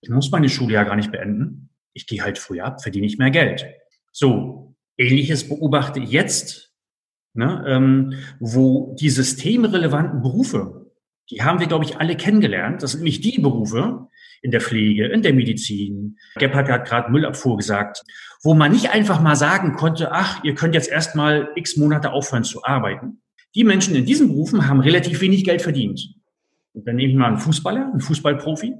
ich 0.00 0.10
muss 0.10 0.30
meine 0.30 0.48
Schule 0.48 0.74
ja 0.74 0.84
gar 0.84 0.96
nicht 0.96 1.12
beenden. 1.12 1.70
Ich 1.92 2.06
gehe 2.06 2.22
halt 2.22 2.38
früher 2.38 2.64
ab, 2.64 2.82
verdiene 2.82 3.06
ich 3.06 3.18
mehr 3.18 3.30
Geld. 3.30 3.66
So, 4.12 4.76
ähnliches 4.96 5.48
beobachte 5.48 6.00
ich 6.00 6.10
jetzt, 6.10 6.72
ne, 7.34 7.64
ähm, 7.66 8.14
wo 8.40 8.94
die 8.98 9.10
systemrelevanten 9.10 10.22
Berufe, 10.22 10.92
die 11.30 11.42
haben 11.42 11.58
wir, 11.58 11.66
glaube 11.66 11.84
ich, 11.84 11.98
alle 11.98 12.16
kennengelernt. 12.16 12.82
Das 12.82 12.92
sind 12.92 13.02
nicht 13.02 13.24
die 13.24 13.40
Berufe 13.40 14.08
in 14.42 14.50
der 14.50 14.60
Pflege, 14.60 15.06
in 15.06 15.22
der 15.22 15.32
Medizin. 15.32 16.18
Gebhardt 16.36 16.68
hat 16.68 16.86
gerade 16.86 17.10
Müllabfuhr 17.10 17.56
gesagt, 17.56 18.02
wo 18.42 18.54
man 18.54 18.70
nicht 18.70 18.90
einfach 18.90 19.20
mal 19.20 19.34
sagen 19.34 19.72
konnte, 19.72 20.12
ach, 20.12 20.44
ihr 20.44 20.54
könnt 20.54 20.74
jetzt 20.74 20.88
erstmal 20.88 21.50
x 21.56 21.76
Monate 21.76 22.12
aufhören 22.12 22.44
zu 22.44 22.64
arbeiten. 22.64 23.22
Die 23.54 23.64
Menschen 23.64 23.96
in 23.96 24.04
diesen 24.04 24.28
Berufen 24.28 24.68
haben 24.68 24.80
relativ 24.80 25.20
wenig 25.20 25.44
Geld 25.44 25.62
verdient. 25.62 26.14
Und 26.76 26.86
dann 26.86 26.96
nehme 26.96 27.10
ich 27.10 27.18
mal 27.18 27.28
einen 27.28 27.38
Fußballer, 27.38 27.90
einen 27.90 28.00
Fußballprofi. 28.00 28.74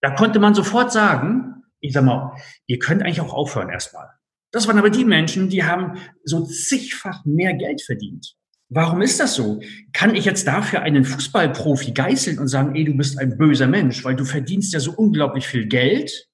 Da 0.00 0.10
konnte 0.10 0.40
man 0.40 0.54
sofort 0.54 0.90
sagen, 0.90 1.62
ich 1.80 1.92
sag 1.92 2.04
mal, 2.04 2.34
ihr 2.66 2.78
könnt 2.78 3.02
eigentlich 3.02 3.20
auch 3.20 3.34
aufhören 3.34 3.68
erstmal. 3.68 4.08
Das 4.52 4.66
waren 4.66 4.78
aber 4.78 4.88
die 4.88 5.04
Menschen, 5.04 5.50
die 5.50 5.64
haben 5.64 5.98
so 6.24 6.46
zigfach 6.46 7.24
mehr 7.26 7.54
Geld 7.54 7.82
verdient. 7.82 8.36
Warum 8.70 9.02
ist 9.02 9.20
das 9.20 9.34
so? 9.34 9.60
Kann 9.92 10.14
ich 10.14 10.24
jetzt 10.24 10.46
dafür 10.46 10.80
einen 10.80 11.04
Fußballprofi 11.04 11.92
geißeln 11.92 12.38
und 12.38 12.48
sagen, 12.48 12.74
ey, 12.74 12.84
du 12.84 12.94
bist 12.96 13.18
ein 13.18 13.36
böser 13.36 13.66
Mensch, 13.66 14.02
weil 14.02 14.16
du 14.16 14.24
verdienst 14.24 14.72
ja 14.72 14.80
so 14.80 14.92
unglaublich 14.92 15.46
viel 15.46 15.66
Geld, 15.66 16.28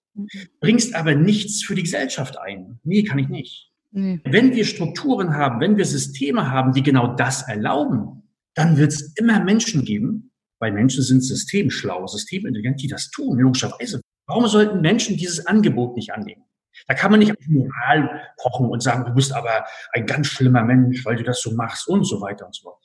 bringst 0.60 0.94
aber 0.94 1.16
nichts 1.16 1.64
für 1.64 1.74
die 1.74 1.82
Gesellschaft 1.82 2.38
ein? 2.38 2.78
Nee, 2.84 3.02
kann 3.02 3.18
ich 3.18 3.28
nicht. 3.28 3.72
Nee. 3.90 4.20
Wenn 4.24 4.54
wir 4.54 4.64
Strukturen 4.64 5.34
haben, 5.34 5.60
wenn 5.60 5.76
wir 5.76 5.84
Systeme 5.84 6.48
haben, 6.48 6.72
die 6.72 6.84
genau 6.84 7.16
das 7.16 7.48
erlauben, 7.48 8.22
dann 8.54 8.76
wird 8.76 8.92
es 8.92 9.14
immer 9.16 9.42
Menschen 9.42 9.84
geben, 9.84 10.29
weil 10.60 10.72
Menschen 10.72 11.02
sind 11.02 11.22
systemschlau, 11.22 12.06
systemintelligent, 12.06 12.80
die 12.80 12.88
das 12.88 13.10
tun, 13.10 13.38
logischerweise. 13.38 14.00
Warum 14.26 14.46
sollten 14.46 14.80
Menschen 14.80 15.16
dieses 15.16 15.46
Angebot 15.46 15.96
nicht 15.96 16.12
annehmen? 16.12 16.44
Da 16.86 16.94
kann 16.94 17.10
man 17.10 17.20
nicht 17.20 17.32
auf 17.32 17.46
Moral 17.48 18.22
pochen 18.36 18.68
und 18.68 18.82
sagen, 18.82 19.04
du 19.04 19.12
bist 19.12 19.32
aber 19.32 19.64
ein 19.92 20.06
ganz 20.06 20.28
schlimmer 20.28 20.62
Mensch, 20.62 21.04
weil 21.04 21.16
du 21.16 21.24
das 21.24 21.42
so 21.42 21.52
machst 21.52 21.88
und 21.88 22.04
so 22.04 22.20
weiter 22.20 22.46
und 22.46 22.54
so 22.54 22.62
fort. 22.62 22.78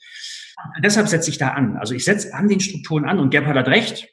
Deshalb 0.84 1.08
setze 1.08 1.30
ich 1.30 1.38
da 1.38 1.50
an. 1.50 1.78
Also 1.78 1.94
ich 1.94 2.04
setze 2.04 2.34
an 2.34 2.48
den 2.48 2.60
Strukturen 2.60 3.06
an 3.06 3.20
und 3.20 3.30
Gebhard 3.30 3.58
hat 3.58 3.68
recht. 3.68 4.10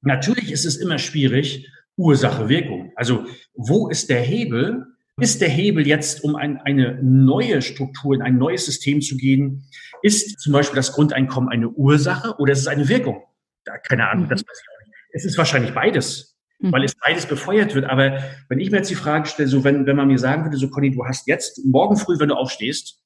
Natürlich 0.00 0.50
ist 0.50 0.64
es 0.64 0.76
immer 0.76 0.98
schwierig, 0.98 1.70
Ursache, 1.96 2.48
Wirkung. 2.48 2.92
Also 2.96 3.26
wo 3.54 3.88
ist 3.88 4.10
der 4.10 4.20
Hebel? 4.20 4.86
Ist 5.18 5.40
der 5.40 5.48
Hebel 5.48 5.86
jetzt, 5.86 6.22
um 6.24 6.36
ein, 6.36 6.58
eine 6.58 7.02
neue 7.02 7.62
Struktur, 7.62 8.14
in 8.14 8.20
ein 8.20 8.36
neues 8.36 8.66
System 8.66 9.00
zu 9.00 9.16
gehen? 9.16 9.66
Ist 10.02 10.38
zum 10.40 10.52
Beispiel 10.52 10.76
das 10.76 10.92
Grundeinkommen 10.92 11.48
eine 11.48 11.70
Ursache 11.70 12.34
oder 12.38 12.52
ist 12.52 12.60
es 12.60 12.66
eine 12.66 12.88
Wirkung? 12.88 13.22
Da, 13.64 13.78
keine 13.78 14.10
Ahnung, 14.10 14.26
mhm. 14.26 14.28
das 14.28 14.42
weiß 14.42 14.60
ich 14.60 14.68
auch 14.68 14.86
nicht. 14.86 14.96
Es 15.12 15.24
ist 15.24 15.38
wahrscheinlich 15.38 15.72
beides, 15.72 16.36
mhm. 16.58 16.70
weil 16.70 16.84
es 16.84 16.94
beides 16.94 17.24
befeuert 17.24 17.74
wird. 17.74 17.86
Aber 17.86 18.22
wenn 18.50 18.60
ich 18.60 18.70
mir 18.70 18.78
jetzt 18.78 18.90
die 18.90 18.94
Frage 18.94 19.26
stelle, 19.26 19.48
so 19.48 19.64
wenn, 19.64 19.86
wenn 19.86 19.96
man 19.96 20.08
mir 20.08 20.18
sagen 20.18 20.44
würde, 20.44 20.58
so 20.58 20.68
Conny, 20.68 20.90
du 20.90 21.06
hast 21.06 21.26
jetzt 21.26 21.64
morgen 21.64 21.96
früh, 21.96 22.18
wenn 22.18 22.28
du 22.28 22.34
aufstehst, 22.34 23.00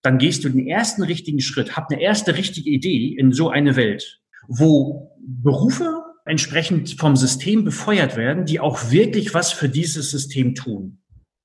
dann 0.00 0.16
gehst 0.16 0.42
du 0.44 0.48
den 0.48 0.66
ersten 0.66 1.02
richtigen 1.02 1.40
Schritt, 1.40 1.76
hab 1.76 1.90
eine 1.90 2.00
erste 2.00 2.38
richtige 2.38 2.70
Idee 2.70 3.14
in 3.18 3.32
so 3.32 3.50
eine 3.50 3.76
Welt, 3.76 4.22
wo 4.48 5.14
Berufe 5.20 6.04
entsprechend 6.24 6.98
vom 6.98 7.16
System 7.16 7.64
befeuert 7.64 8.16
werden, 8.16 8.46
die 8.46 8.60
auch 8.60 8.90
wirklich 8.90 9.34
was 9.34 9.52
für 9.52 9.68
dieses 9.68 10.10
System 10.10 10.54
tun. 10.54 10.99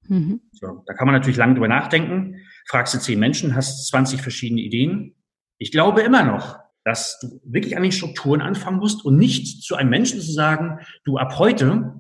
Mhm. 0.08 0.42
So, 0.52 0.84
da 0.86 0.94
kann 0.94 1.08
man 1.08 1.16
natürlich 1.16 1.38
lange 1.38 1.56
drüber 1.56 1.68
nachdenken. 1.68 2.42
Fragst 2.68 2.94
du 2.94 3.00
zehn 3.00 3.20
Menschen, 3.20 3.56
hast 3.56 3.88
20 3.88 4.22
verschiedene 4.22 4.62
Ideen. 4.62 5.16
Ich 5.58 5.72
glaube 5.72 6.02
immer 6.02 6.24
noch, 6.24 6.60
dass 6.84 7.20
du 7.20 7.42
wirklich 7.44 7.76
an 7.76 7.84
den 7.84 7.92
Strukturen 7.92 8.42
anfangen 8.42 8.78
musst 8.78 9.04
und 9.06 9.18
nicht 9.18 9.64
zu 9.64 9.76
einem 9.76 9.90
Menschen 9.90 10.22
zu 10.22 10.32
sagen, 10.32 10.80
du 11.04 11.18
ab 11.18 11.38
heute 11.40 12.00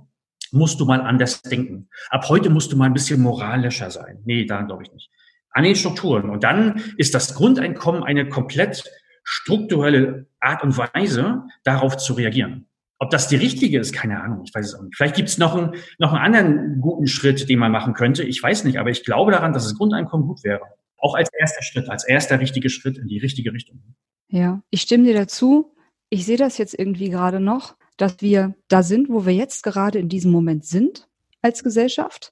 musst 0.51 0.80
du 0.80 0.86
mal 0.86 1.01
anders 1.01 1.41
denken. 1.41 1.89
Ab 2.10 2.30
heute 2.30 2.49
musst 2.49 2.72
du 2.72 2.78
mal 2.78 2.86
ein 2.86 2.93
bisschen 2.93 3.22
moralischer 3.22 3.89
sein. 3.91 4.22
Nee, 4.26 4.45
da 4.45 4.62
glaube 4.62 4.84
ich 4.84 4.93
nicht. 4.93 5.10
An 5.49 5.64
den 5.64 5.76
Strukturen. 5.76 6.30
Und 6.30 6.43
dann 6.43 6.82
ist 6.97 7.16
das 7.16 7.34
Grundeinkommen 7.34 8.03
eine 8.03 8.30
komplett 8.30 8.84
strukturelle 9.24 10.28
Art 10.39 10.64
und 10.64 10.78
Weise, 10.78 11.43
darauf 11.64 11.97
zu 11.97 12.14
reagieren. 12.14 12.68
Ob 12.97 13.09
das 13.09 13.27
die 13.27 13.35
richtige 13.35 13.79
ist, 13.79 13.93
keine 13.93 14.21
Ahnung, 14.21 14.43
ich 14.45 14.55
weiß 14.55 14.67
es 14.67 14.75
auch 14.75 14.81
nicht. 14.81 14.95
Vielleicht 14.95 15.15
gibt 15.15 15.27
es 15.27 15.37
noch 15.37 15.55
einen, 15.55 15.75
noch 15.99 16.13
einen 16.13 16.23
anderen 16.23 16.79
guten 16.79 17.07
Schritt, 17.07 17.49
den 17.49 17.59
man 17.59 17.71
machen 17.71 17.93
könnte. 17.93 18.23
Ich 18.23 18.41
weiß 18.41 18.63
nicht, 18.63 18.79
aber 18.79 18.89
ich 18.89 19.03
glaube 19.03 19.31
daran, 19.31 19.53
dass 19.53 19.63
das 19.63 19.75
Grundeinkommen 19.75 20.27
gut 20.27 20.43
wäre. 20.43 20.61
Auch 20.97 21.15
als 21.15 21.29
erster 21.37 21.61
Schritt, 21.61 21.89
als 21.89 22.07
erster 22.07 22.39
richtiger 22.39 22.69
Schritt 22.69 22.97
in 22.97 23.07
die 23.07 23.19
richtige 23.19 23.51
Richtung. 23.51 23.81
Ja, 24.29 24.61
ich 24.69 24.81
stimme 24.81 25.03
dir 25.03 25.13
dazu. 25.13 25.75
Ich 26.09 26.25
sehe 26.25 26.37
das 26.37 26.57
jetzt 26.57 26.77
irgendwie 26.77 27.09
gerade 27.09 27.39
noch, 27.39 27.75
dass 27.97 28.21
wir 28.21 28.55
da 28.69 28.81
sind, 28.81 29.09
wo 29.09 29.25
wir 29.25 29.33
jetzt 29.33 29.63
gerade 29.63 29.99
in 29.99 30.09
diesem 30.09 30.31
Moment 30.31 30.65
sind 30.65 31.07
als 31.41 31.63
Gesellschaft. 31.63 32.31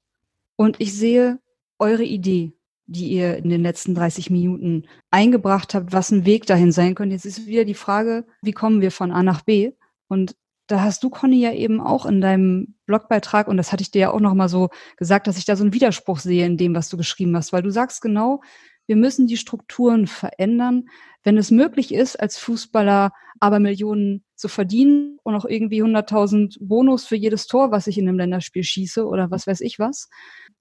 Und 0.56 0.80
ich 0.80 0.94
sehe 0.94 1.38
eure 1.78 2.04
Idee, 2.04 2.52
die 2.86 3.08
ihr 3.08 3.36
in 3.36 3.50
den 3.50 3.62
letzten 3.62 3.94
30 3.94 4.30
Minuten 4.30 4.84
eingebracht 5.10 5.74
habt, 5.74 5.92
was 5.92 6.10
ein 6.10 6.24
Weg 6.24 6.46
dahin 6.46 6.72
sein 6.72 6.94
könnte. 6.94 7.14
Jetzt 7.14 7.26
ist 7.26 7.46
wieder 7.46 7.64
die 7.64 7.74
Frage, 7.74 8.26
wie 8.42 8.52
kommen 8.52 8.80
wir 8.80 8.90
von 8.90 9.10
A 9.10 9.22
nach 9.22 9.42
B? 9.42 9.72
Und 10.08 10.36
da 10.66 10.82
hast 10.82 11.04
du, 11.04 11.10
Conny, 11.10 11.40
ja 11.40 11.52
eben 11.52 11.80
auch 11.80 12.06
in 12.06 12.20
deinem 12.20 12.74
Blogbeitrag, 12.86 13.48
und 13.48 13.56
das 13.56 13.72
hatte 13.72 13.82
ich 13.82 13.90
dir 13.90 14.00
ja 14.00 14.10
auch 14.10 14.20
nochmal 14.20 14.48
so 14.48 14.70
gesagt, 14.96 15.26
dass 15.26 15.36
ich 15.36 15.44
da 15.44 15.56
so 15.56 15.64
einen 15.64 15.74
Widerspruch 15.74 16.18
sehe 16.18 16.46
in 16.46 16.56
dem, 16.56 16.74
was 16.74 16.88
du 16.88 16.96
geschrieben 16.96 17.36
hast, 17.36 17.52
weil 17.52 17.62
du 17.62 17.70
sagst 17.70 18.00
genau, 18.00 18.40
wir 18.86 18.96
müssen 18.96 19.26
die 19.26 19.36
Strukturen 19.36 20.06
verändern, 20.06 20.86
wenn 21.22 21.38
es 21.38 21.50
möglich 21.50 21.92
ist, 21.92 22.20
als 22.20 22.38
Fußballer 22.38 23.12
aber 23.40 23.58
Millionen 23.58 24.24
zu 24.36 24.48
verdienen 24.48 25.18
und 25.22 25.34
auch 25.34 25.46
irgendwie 25.46 25.82
100.000 25.82 26.58
Bonus 26.60 27.06
für 27.06 27.16
jedes 27.16 27.46
Tor, 27.46 27.70
was 27.70 27.86
ich 27.86 27.98
in 27.98 28.08
einem 28.08 28.18
Länderspiel 28.18 28.62
schieße 28.62 29.06
oder 29.06 29.30
was 29.30 29.46
weiß 29.46 29.60
ich 29.62 29.78
was. 29.78 30.08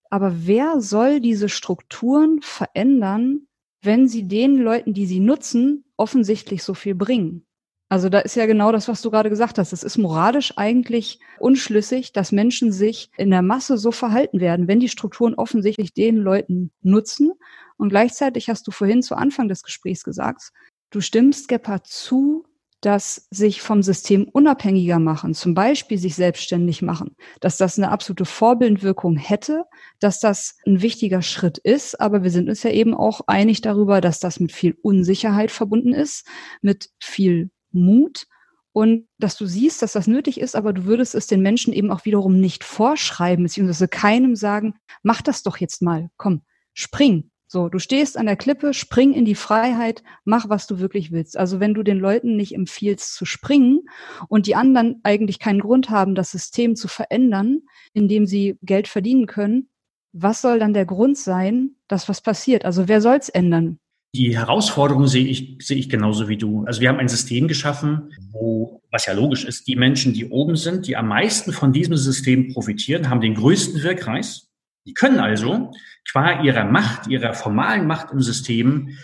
Aber 0.09 0.45
wer 0.45 0.79
soll 0.79 1.19
diese 1.19 1.49
Strukturen 1.49 2.41
verändern, 2.41 3.47
wenn 3.81 4.07
sie 4.07 4.27
den 4.27 4.55
Leuten, 4.57 4.93
die 4.93 5.05
sie 5.05 5.19
nutzen, 5.19 5.85
offensichtlich 5.97 6.63
so 6.63 6.73
viel 6.73 6.95
bringen? 6.95 7.45
Also 7.93 8.09
da 8.09 8.21
ist 8.21 8.33
ja 8.33 8.47
genau 8.47 8.71
das, 8.71 8.87
was 8.87 9.03
du 9.03 9.11
gerade 9.11 9.29
gesagt 9.29 9.59
hast. 9.59 9.71
Es 9.71 9.83
ist 9.83 9.99
moralisch 9.99 10.57
eigentlich 10.57 11.19
unschlüssig, 11.37 12.11
dass 12.11 12.31
Menschen 12.31 12.71
sich 12.71 13.11
in 13.17 13.29
der 13.29 13.43
Masse 13.43 13.77
so 13.77 13.91
verhalten 13.91 14.39
werden, 14.39 14.67
wenn 14.67 14.79
die 14.79 14.89
Strukturen 14.89 15.35
offensichtlich 15.35 15.93
den 15.93 16.17
Leuten 16.17 16.71
nutzen. 16.81 17.33
Und 17.77 17.89
gleichzeitig 17.89 18.49
hast 18.49 18.65
du 18.65 18.71
vorhin 18.71 19.03
zu 19.03 19.13
Anfang 19.13 19.47
des 19.47 19.61
Gesprächs 19.61 20.03
gesagt, 20.03 20.49
du 20.89 21.01
stimmst 21.01 21.47
Gepard 21.47 21.85
zu, 21.85 22.47
dass 22.81 23.27
sich 23.29 23.61
vom 23.61 23.83
System 23.83 24.27
unabhängiger 24.27 24.97
machen, 24.97 25.35
zum 25.35 25.53
Beispiel 25.53 25.99
sich 25.99 26.15
selbstständig 26.15 26.81
machen, 26.81 27.15
dass 27.41 27.57
das 27.57 27.77
eine 27.77 27.91
absolute 27.91 28.25
Vorbildwirkung 28.25 29.17
hätte, 29.17 29.65
dass 29.99 30.19
das 30.19 30.57
ein 30.65 30.81
wichtiger 30.81 31.21
Schritt 31.21 31.59
ist. 31.59 32.01
Aber 32.01 32.23
wir 32.23 32.31
sind 32.31 32.49
uns 32.49 32.63
ja 32.63 32.71
eben 32.71 32.95
auch 32.95 33.21
einig 33.27 33.61
darüber, 33.61 34.01
dass 34.01 34.19
das 34.19 34.39
mit 34.39 34.51
viel 34.51 34.75
Unsicherheit 34.81 35.51
verbunden 35.51 35.93
ist, 35.93 36.25
mit 36.63 36.89
viel 36.99 37.51
Mut 37.73 38.27
und 38.71 39.07
dass 39.19 39.37
du 39.37 39.45
siehst, 39.45 39.81
dass 39.81 39.93
das 39.93 40.07
nötig 40.07 40.39
ist, 40.39 40.55
aber 40.55 40.73
du 40.73 40.85
würdest 40.85 41.15
es 41.15 41.27
den 41.27 41.41
Menschen 41.41 41.73
eben 41.73 41.91
auch 41.91 42.05
wiederum 42.05 42.39
nicht 42.39 42.63
vorschreiben, 42.63 43.43
beziehungsweise 43.43 43.87
keinem 43.87 44.35
sagen, 44.35 44.75
mach 45.03 45.21
das 45.21 45.43
doch 45.43 45.57
jetzt 45.57 45.81
mal, 45.81 46.09
komm, 46.17 46.41
spring. 46.73 47.29
So, 47.47 47.69
du 47.69 47.77
stehst 47.77 48.17
an 48.17 48.25
der 48.25 48.35
Klippe, 48.35 48.73
spring 48.73 49.13
in 49.13 49.25
die 49.25 49.35
Freiheit, 49.35 50.01
mach, 50.25 50.49
was 50.49 50.65
du 50.65 50.79
wirklich 50.79 51.11
willst. 51.11 51.37
Also 51.37 51.59
wenn 51.59 51.75
du 51.75 51.83
den 51.83 51.99
Leuten 51.99 52.35
nicht 52.35 52.55
empfiehlst 52.55 53.13
zu 53.13 53.25
springen 53.25 53.81
und 54.27 54.47
die 54.47 54.55
anderen 54.55 55.01
eigentlich 55.03 55.37
keinen 55.37 55.59
Grund 55.59 55.91
haben, 55.91 56.15
das 56.15 56.31
System 56.31 56.75
zu 56.75 56.87
verändern, 56.87 57.61
indem 57.93 58.25
sie 58.25 58.57
Geld 58.63 58.87
verdienen 58.87 59.27
können, 59.27 59.69
was 60.13 60.41
soll 60.41 60.57
dann 60.57 60.73
der 60.73 60.87
Grund 60.87 61.15
sein, 61.15 61.75
dass 61.87 62.09
was 62.09 62.21
passiert? 62.21 62.65
Also 62.65 62.87
wer 62.87 63.01
soll 63.01 63.17
es 63.17 63.29
ändern? 63.29 63.79
Die 64.15 64.37
Herausforderung 64.37 65.07
sehe 65.07 65.25
ich, 65.25 65.57
sehe 65.59 65.77
ich 65.77 65.89
genauso 65.89 66.27
wie 66.27 66.37
du. 66.37 66.65
Also 66.65 66.81
wir 66.81 66.89
haben 66.89 66.99
ein 66.99 67.07
System 67.07 67.47
geschaffen, 67.47 68.11
wo, 68.31 68.83
was 68.91 69.07
ja 69.07 69.13
logisch 69.13 69.43
ist, 69.43 69.67
die 69.67 69.75
Menschen, 69.75 70.13
die 70.13 70.29
oben 70.29 70.55
sind, 70.55 70.85
die 70.85 70.95
am 70.95 71.07
meisten 71.07 71.51
von 71.51 71.73
diesem 71.73 71.97
System 71.97 72.53
profitieren, 72.53 73.09
haben 73.09 73.21
den 73.21 73.33
größten 73.33 73.81
Wirkkreis. 73.81 74.51
Die 74.85 74.93
können 74.93 75.19
also 75.19 75.71
qua 76.11 76.43
ihrer 76.43 76.65
Macht, 76.65 77.07
ihrer 77.07 77.33
formalen 77.33 77.87
Macht 77.87 78.11
im 78.11 78.21
System 78.21 78.97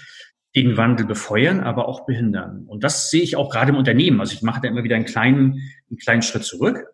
den 0.55 0.78
Wandel 0.78 1.07
befeuern, 1.07 1.62
aber 1.62 1.88
auch 1.88 2.05
behindern. 2.05 2.66
Und 2.68 2.84
das 2.84 3.10
sehe 3.10 3.24
ich 3.24 3.36
auch 3.36 3.49
gerade 3.49 3.72
im 3.72 3.78
Unternehmen. 3.78 4.20
Also 4.20 4.34
ich 4.34 4.43
mache 4.43 4.62
da 4.62 4.68
immer 4.68 4.84
wieder 4.84 4.95
einen 4.95 5.05
kleinen, 5.05 5.72
einen 5.89 5.97
kleinen 5.97 6.22
Schritt 6.22 6.43
zurück, 6.43 6.86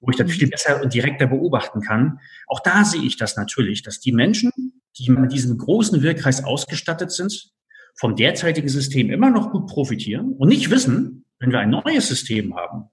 wo 0.00 0.10
ich 0.10 0.16
dann 0.16 0.28
viel 0.28 0.48
besser 0.48 0.82
und 0.82 0.92
direkter 0.92 1.26
beobachten 1.26 1.80
kann. 1.80 2.18
Auch 2.48 2.60
da 2.60 2.84
sehe 2.84 3.02
ich 3.02 3.16
das 3.16 3.36
natürlich, 3.36 3.82
dass 3.82 4.00
die 4.00 4.12
Menschen, 4.12 4.50
die 4.98 5.10
mit 5.10 5.32
diesem 5.32 5.56
großen 5.56 6.02
Wirkkreis 6.02 6.44
ausgestattet 6.44 7.12
sind, 7.12 7.52
vom 7.98 8.16
derzeitigen 8.16 8.68
System 8.68 9.10
immer 9.10 9.30
noch 9.30 9.50
gut 9.50 9.66
profitieren 9.66 10.32
und 10.32 10.48
nicht 10.48 10.70
wissen, 10.70 11.24
wenn 11.38 11.52
wir 11.52 11.60
ein 11.60 11.70
neues 11.70 12.08
System 12.08 12.56
haben, 12.56 12.84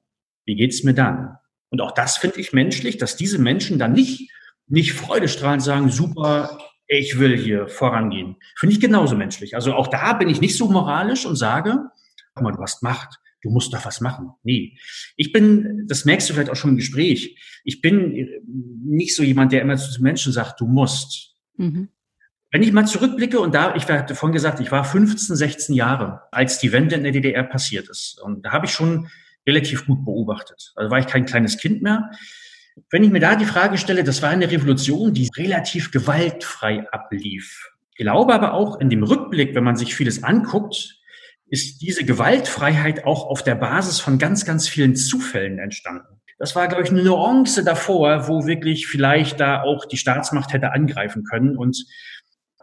wie 0.46 0.56
geht's 0.56 0.84
mir 0.84 0.94
dann? 0.94 1.38
Und 1.70 1.82
auch 1.82 1.92
das 1.92 2.18
finde 2.18 2.40
ich 2.40 2.54
menschlich, 2.54 2.98
dass 2.98 3.16
diese 3.16 3.40
Menschen 3.40 3.78
dann 3.78 3.94
nicht, 3.94 4.32
nicht 4.68 4.94
freudestrahlend 4.94 5.62
sagen, 5.62 5.90
super, 5.90 6.60
ich 6.88 7.20
will 7.20 7.38
hier 7.38 7.68
vorangehen. 7.68 8.38
Finde 8.58 8.74
ich 8.74 8.82
genauso 8.82 9.16
menschlich. 9.16 9.56
Also 9.56 9.74
auch 9.74 9.88
da 9.88 10.14
bin 10.14 10.28
ich 10.28 10.42
nicht 10.42 10.58
so 10.58 10.68
moralisch 10.70 11.26
und 11.26 11.36
sage, 11.36 11.78
guck 12.34 12.44
mal, 12.44 12.52
du 12.52 12.62
hast 12.62 12.82
Macht, 12.82 13.20
du 13.44 13.52
musst 13.52 13.74
doch 13.74 13.86
was 13.86 14.02
machen. 14.02 14.32
Nee. 14.44 14.78
Ich 15.16 15.32
bin, 15.32 15.86
das 15.88 16.06
merkst 16.06 16.28
du 16.30 16.34
vielleicht 16.34 16.50
auch 16.50 16.56
schon 16.56 16.72
im 16.72 16.78
Gespräch, 16.78 17.40
ich 17.64 17.82
bin 17.82 18.28
nicht 18.84 19.16
so 19.16 19.22
jemand, 19.22 19.52
der 19.52 19.62
immer 19.62 19.78
zu 19.78 20.02
Menschen 20.02 20.34
sagt, 20.34 20.60
du 20.60 20.66
musst. 20.66 21.36
Mhm. 21.58 21.90
Wenn 22.52 22.64
ich 22.64 22.72
mal 22.72 22.86
zurückblicke 22.86 23.40
und 23.40 23.54
da, 23.54 23.76
ich 23.76 23.88
hatte 23.88 24.16
vorhin 24.16 24.34
gesagt, 24.34 24.60
ich 24.60 24.72
war 24.72 24.84
15, 24.84 25.36
16 25.36 25.76
Jahre, 25.76 26.24
als 26.32 26.58
die 26.58 26.72
Wende 26.72 26.96
in 26.96 27.04
der 27.04 27.12
DDR 27.12 27.44
passiert 27.44 27.90
ist. 27.90 28.20
Und 28.22 28.44
da 28.44 28.52
habe 28.52 28.66
ich 28.66 28.72
schon 28.72 29.10
relativ 29.48 29.86
gut 29.86 30.04
beobachtet. 30.04 30.74
Also 30.76 30.90
war 30.90 31.00
ich 31.00 31.08
kein 31.08 31.26
kleines 31.26 31.58
Kind 31.58 31.84
mehr. 31.84 32.10
Wenn 32.90 33.04
ich 33.04 33.12
mir 33.12 33.20
da 33.20 33.36
die 33.36 33.46
Frage 33.46 33.78
stelle, 33.78 34.04
das 34.04 34.22
war 34.22 34.30
eine 34.30 34.50
Revolution, 34.50 35.14
die 35.14 35.30
relativ 35.38 35.92
gewaltfrei 35.92 36.88
ablief. 36.92 37.70
Ich 37.92 37.98
glaube 37.98 38.34
aber 38.34 38.54
auch 38.54 38.80
in 38.80 38.90
dem 38.90 39.04
Rückblick, 39.04 39.54
wenn 39.54 39.64
man 39.64 39.76
sich 39.76 39.94
vieles 39.94 40.24
anguckt, 40.24 40.96
ist 41.50 41.82
diese 41.82 42.06
Gewaltfreiheit 42.06 43.06
auch 43.06 43.26
auf 43.28 43.44
der 43.44 43.56
Basis 43.56 44.00
von 44.00 44.18
ganz, 44.18 44.46
ganz 44.46 44.68
vielen 44.68 44.96
Zufällen 44.96 45.60
entstanden. 45.60 46.20
Das 46.38 46.56
war, 46.56 46.68
glaube 46.70 46.84
ich, 46.84 46.90
eine 46.90 47.04
Nuance 47.04 47.64
davor, 47.64 48.30
wo 48.30 48.46
wirklich 48.46 48.88
vielleicht 48.88 49.42
da 49.42 49.62
auch 49.62 49.86
die 49.86 49.98
Staatsmacht 49.98 50.54
hätte 50.54 50.72
angreifen 50.72 51.26
können. 51.26 51.58
Und 51.58 51.86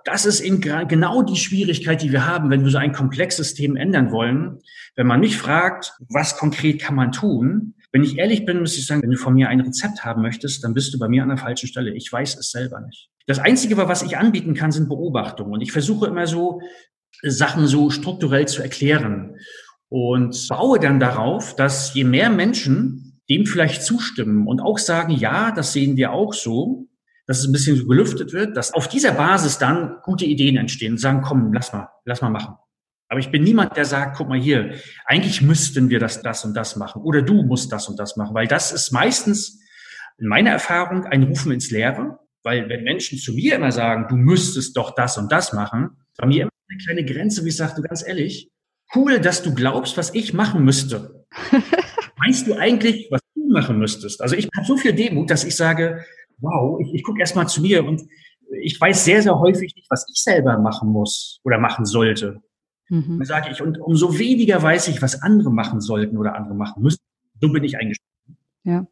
das 0.07 0.24
ist 0.24 0.40
in, 0.40 0.61
genau 0.61 1.22
die 1.22 1.36
Schwierigkeit, 1.36 2.00
die 2.00 2.12
wir 2.12 2.26
haben, 2.26 2.48
wenn 2.48 2.64
wir 2.64 2.70
so 2.70 2.78
ein 2.78 2.92
komplexes 2.92 3.48
System 3.48 3.76
ändern 3.76 4.12
wollen. 4.12 4.61
Wenn 4.94 5.09
man 5.09 5.20
mich 5.20 5.36
fragt, 5.36 5.92
was 6.09 6.38
konkret 6.38 6.80
kann 6.80 6.94
man 6.94 7.12
tun, 7.12 7.74
wenn 7.92 8.04
ich 8.04 8.18
ehrlich 8.18 8.44
bin, 8.44 8.61
muss 8.61 8.76
ich 8.76 8.86
sagen, 8.86 9.02
wenn 9.02 9.11
du 9.11 9.16
von 9.16 9.34
mir 9.34 9.48
ein 9.48 9.61
Rezept 9.61 10.04
haben 10.04 10.22
möchtest, 10.22 10.62
dann 10.62 10.74
bist 10.74 10.94
du 10.94 10.98
bei 10.98 11.09
mir 11.09 11.22
an 11.22 11.30
der 11.30 11.38
falschen 11.38 11.66
Stelle. 11.66 11.94
Ich 11.94 12.12
weiß 12.12 12.36
es 12.36 12.50
selber 12.50 12.80
nicht. 12.80 13.09
Das 13.26 13.38
Einzige, 13.38 13.76
was 13.76 14.02
ich 14.02 14.16
anbieten 14.16 14.54
kann, 14.54 14.70
sind 14.70 14.88
Beobachtungen. 14.88 15.52
Und 15.52 15.61
ich 15.61 15.72
versuche 15.72 16.07
immer 16.07 16.26
so, 16.26 16.61
Sachen 17.22 17.66
so 17.66 17.90
strukturell 17.90 18.46
zu 18.46 18.62
erklären 18.62 19.36
und 19.88 20.46
baue 20.48 20.78
dann 20.78 21.00
darauf, 21.00 21.57
dass 21.57 21.94
je 21.94 22.04
mehr 22.04 22.30
Menschen 22.30 23.18
dem 23.28 23.46
vielleicht 23.46 23.82
zustimmen 23.82 24.46
und 24.46 24.61
auch 24.61 24.78
sagen, 24.78 25.12
ja, 25.12 25.50
das 25.50 25.72
sehen 25.72 25.96
wir 25.96 26.12
auch 26.12 26.32
so, 26.32 26.86
dass 27.27 27.41
es 27.41 27.47
ein 27.47 27.53
bisschen 27.53 27.87
gelüftet 27.89 28.33
wird, 28.33 28.57
dass 28.57 28.72
auf 28.72 28.89
dieser 28.89 29.12
Basis 29.12 29.59
dann 29.59 29.99
gute 30.03 30.24
Ideen 30.24 30.57
entstehen 30.57 30.93
und 30.93 30.99
sagen, 30.99 31.22
komm, 31.22 31.53
lass 31.53 31.72
mal, 31.72 31.89
lass 32.05 32.22
mal 32.22 32.31
machen. 32.31 32.55
Aber 33.09 33.20
ich 33.20 33.31
bin 33.31 33.43
niemand, 33.43 33.77
der 33.77 33.85
sagt, 33.85 34.16
guck 34.16 34.29
mal 34.29 34.39
hier, 34.39 34.74
eigentlich 35.05 35.43
müssten 35.43 35.91
wir 35.91 35.99
das, 35.99 36.22
das 36.22 36.45
und 36.45 36.55
das 36.55 36.77
machen 36.77 37.03
oder 37.03 37.22
du 37.22 37.43
musst 37.43 37.72
das 37.72 37.89
und 37.89 37.99
das 37.99 38.16
machen, 38.16 38.35
weil 38.35 38.47
das 38.47 38.72
ist 38.72 38.93
meistens 38.93 39.61
in 40.18 40.29
meiner 40.29 40.51
Erfahrung 40.51 41.05
ein 41.05 41.24
Rufen 41.24 41.53
ins 41.53 41.70
Leere, 41.70 42.18
weil 42.43 42.68
wenn 42.68 42.85
Menschen 42.85 43.18
zu 43.18 43.33
mir 43.33 43.57
immer 43.57 43.72
sagen, 43.72 44.07
du 44.09 44.16
müsstest 44.16 44.77
doch 44.77 44.95
das 44.95 45.18
und 45.18 45.31
das 45.31 45.53
machen, 45.53 45.91
bei 46.16 46.27
mir 46.27 46.43
immer 46.43 46.51
eine 46.68 46.79
kleine 46.79 47.05
Grenze, 47.05 47.45
wie 47.45 47.49
ich 47.49 47.57
sage, 47.57 47.74
du 47.77 47.83
ganz 47.83 48.07
ehrlich, 48.07 48.51
cool, 48.95 49.20
dass 49.20 49.43
du 49.43 49.55
glaubst, 49.55 49.97
was 49.97 50.14
ich 50.14 50.33
machen 50.33 50.64
müsste. 50.64 51.27
Meinst 52.18 52.47
du 52.47 52.55
eigentlich, 52.55 53.09
was 53.11 53.20
du 53.35 53.49
machen 53.53 53.79
müsstest? 53.79 54.20
Also 54.20 54.37
ich 54.37 54.49
habe 54.57 54.66
so 54.66 54.77
viel 54.77 54.93
Demut, 54.93 55.31
dass 55.31 55.45
ich 55.45 55.55
sage, 55.55 56.05
wow, 56.39 56.80
ich, 56.80 56.95
ich 56.95 57.03
gucke 57.03 57.20
erstmal 57.20 57.49
zu 57.49 57.61
mir 57.61 57.84
und 57.84 58.03
ich 58.62 58.80
weiß 58.80 59.05
sehr, 59.05 59.22
sehr 59.22 59.39
häufig 59.39 59.74
nicht, 59.74 59.91
was 59.91 60.07
ich 60.09 60.22
selber 60.22 60.59
machen 60.59 60.91
muss 60.91 61.41
oder 61.45 61.59
machen 61.59 61.84
sollte. 61.84 62.41
Mhm. 62.89 63.18
Dann 63.18 63.24
sage 63.24 63.51
ich, 63.51 63.61
und 63.61 63.78
umso 63.78 64.18
weniger 64.18 64.62
weiß 64.62 64.89
ich, 64.89 65.03
was 65.03 65.22
andere 65.22 65.51
machen 65.51 65.80
sollten 65.80 66.16
oder 66.16 66.37
andere 66.37 66.55
machen 66.55 66.82
müssen. 66.82 67.01
So 67.41 67.53
bin 67.53 67.64
ich 67.64 67.76
eingestellt. 67.76 68.07
Ja. 68.64 68.87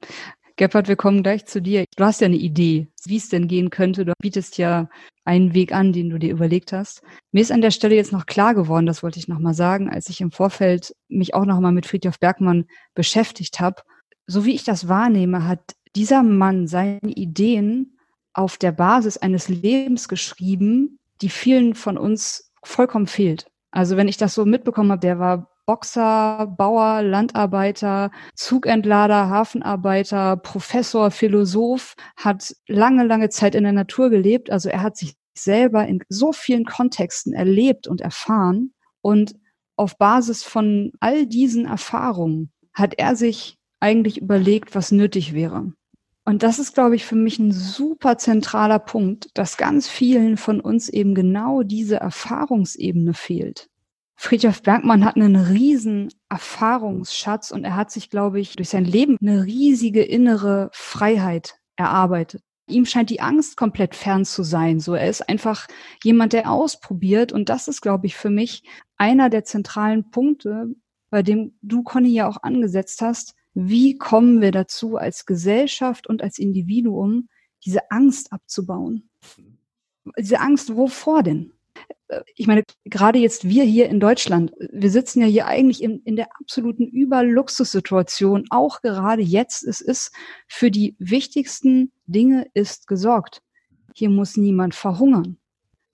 Gebhard, 0.56 0.86
wir 0.86 0.96
kommen 0.96 1.24
gleich 1.24 1.46
zu 1.46 1.60
dir. 1.60 1.84
Du 1.96 2.04
hast 2.04 2.20
ja 2.20 2.26
eine 2.26 2.36
Idee, 2.36 2.88
wie 3.06 3.16
es 3.16 3.28
denn 3.28 3.48
gehen 3.48 3.70
könnte. 3.70 4.04
Du 4.04 4.12
bietest 4.20 4.56
ja 4.56 4.88
einen 5.24 5.52
Weg 5.52 5.72
an, 5.72 5.92
den 5.92 6.10
du 6.10 6.18
dir 6.18 6.30
überlegt 6.30 6.72
hast. 6.72 7.02
Mir 7.32 7.40
ist 7.40 7.50
an 7.50 7.60
der 7.60 7.72
Stelle 7.72 7.96
jetzt 7.96 8.12
noch 8.12 8.26
klar 8.26 8.54
geworden, 8.54 8.86
das 8.86 9.02
wollte 9.02 9.18
ich 9.18 9.26
nochmal 9.26 9.54
sagen, 9.54 9.90
als 9.90 10.08
ich 10.10 10.20
im 10.20 10.30
Vorfeld 10.30 10.94
mich 11.08 11.34
auch 11.34 11.44
nochmal 11.44 11.72
mit 11.72 11.86
Friedhof 11.86 12.20
Bergmann 12.20 12.66
beschäftigt 12.94 13.58
habe. 13.58 13.82
So 14.26 14.44
wie 14.44 14.54
ich 14.54 14.64
das 14.64 14.86
wahrnehme, 14.86 15.46
hat 15.48 15.74
dieser 15.96 16.22
Mann 16.22 16.66
seine 16.66 17.00
Ideen 17.02 17.98
auf 18.32 18.58
der 18.58 18.72
Basis 18.72 19.16
eines 19.16 19.48
Lebens 19.48 20.08
geschrieben, 20.08 20.98
die 21.22 21.28
vielen 21.28 21.74
von 21.74 21.96
uns 21.96 22.52
vollkommen 22.64 23.06
fehlt. 23.06 23.46
Also 23.70 23.96
wenn 23.96 24.08
ich 24.08 24.16
das 24.16 24.34
so 24.34 24.44
mitbekommen 24.44 24.90
habe, 24.90 25.00
der 25.00 25.18
war 25.18 25.50
Boxer, 25.66 26.46
Bauer, 26.58 27.02
Landarbeiter, 27.02 28.10
Zugentlader, 28.34 29.30
Hafenarbeiter, 29.30 30.36
Professor, 30.36 31.10
Philosoph, 31.10 31.94
hat 32.16 32.54
lange, 32.68 33.04
lange 33.04 33.30
Zeit 33.30 33.54
in 33.54 33.64
der 33.64 33.72
Natur 33.72 34.10
gelebt. 34.10 34.50
Also 34.50 34.68
er 34.68 34.82
hat 34.82 34.96
sich 34.96 35.14
selber 35.36 35.86
in 35.86 36.02
so 36.08 36.32
vielen 36.32 36.64
Kontexten 36.64 37.32
erlebt 37.32 37.88
und 37.88 38.00
erfahren. 38.00 38.74
Und 39.00 39.34
auf 39.76 39.96
Basis 39.96 40.44
von 40.44 40.92
all 41.00 41.26
diesen 41.26 41.66
Erfahrungen 41.66 42.52
hat 42.74 42.94
er 42.98 43.16
sich 43.16 43.56
eigentlich 43.80 44.20
überlegt, 44.20 44.74
was 44.74 44.92
nötig 44.92 45.32
wäre. 45.32 45.72
Und 46.24 46.42
das 46.42 46.58
ist, 46.58 46.74
glaube 46.74 46.96
ich, 46.96 47.04
für 47.04 47.16
mich 47.16 47.38
ein 47.38 47.52
super 47.52 48.16
zentraler 48.16 48.78
Punkt, 48.78 49.28
dass 49.34 49.58
ganz 49.58 49.88
vielen 49.88 50.36
von 50.38 50.60
uns 50.60 50.88
eben 50.88 51.14
genau 51.14 51.62
diese 51.62 51.96
Erfahrungsebene 51.96 53.12
fehlt. 53.12 53.68
Friedrich 54.16 54.62
Bergmann 54.62 55.04
hat 55.04 55.16
einen 55.16 55.36
riesen 55.36 56.08
Erfahrungsschatz 56.30 57.50
und 57.50 57.64
er 57.64 57.76
hat 57.76 57.90
sich, 57.90 58.08
glaube 58.08 58.40
ich, 58.40 58.56
durch 58.56 58.70
sein 58.70 58.84
Leben 58.84 59.18
eine 59.20 59.44
riesige 59.44 60.02
innere 60.02 60.70
Freiheit 60.72 61.56
erarbeitet. 61.76 62.42
Ihm 62.66 62.86
scheint 62.86 63.10
die 63.10 63.20
Angst 63.20 63.58
komplett 63.58 63.94
fern 63.94 64.24
zu 64.24 64.42
sein. 64.42 64.80
So, 64.80 64.94
er 64.94 65.10
ist 65.10 65.28
einfach 65.28 65.66
jemand, 66.02 66.32
der 66.32 66.50
ausprobiert. 66.50 67.32
Und 67.32 67.50
das 67.50 67.68
ist, 67.68 67.82
glaube 67.82 68.06
ich, 68.06 68.16
für 68.16 68.30
mich 68.30 68.62
einer 68.96 69.28
der 69.28 69.44
zentralen 69.44 70.10
Punkte, 70.10 70.68
bei 71.10 71.22
dem 71.22 71.58
du, 71.60 71.82
Conny, 71.82 72.14
ja 72.14 72.26
auch 72.26 72.42
angesetzt 72.42 73.02
hast. 73.02 73.34
Wie 73.54 73.96
kommen 73.96 74.40
wir 74.40 74.50
dazu, 74.50 74.96
als 74.96 75.26
Gesellschaft 75.26 76.06
und 76.08 76.22
als 76.22 76.38
Individuum 76.38 77.28
diese 77.64 77.90
Angst 77.90 78.32
abzubauen? 78.32 79.08
Diese 80.18 80.40
Angst, 80.40 80.76
wovor 80.76 81.22
denn? 81.22 81.52
Äh, 82.08 82.20
ich 82.36 82.46
meine, 82.46 82.64
gerade 82.84 83.18
jetzt 83.18 83.48
wir 83.48 83.64
hier 83.64 83.88
in 83.88 84.00
Deutschland, 84.00 84.52
wir 84.72 84.90
sitzen 84.90 85.20
ja 85.20 85.26
hier 85.26 85.46
eigentlich 85.46 85.82
in, 85.82 86.00
in 86.00 86.16
der 86.16 86.28
absoluten 86.40 86.86
Überluxussituation, 86.86 88.46
auch 88.50 88.82
gerade 88.82 89.22
jetzt. 89.22 89.64
Es 89.64 89.80
ist 89.80 90.12
für 90.46 90.70
die 90.70 90.96
wichtigsten 90.98 91.92
Dinge 92.06 92.46
ist 92.54 92.86
gesorgt. 92.86 93.42
Hier 93.94 94.10
muss 94.10 94.36
niemand 94.36 94.74
verhungern. 94.74 95.38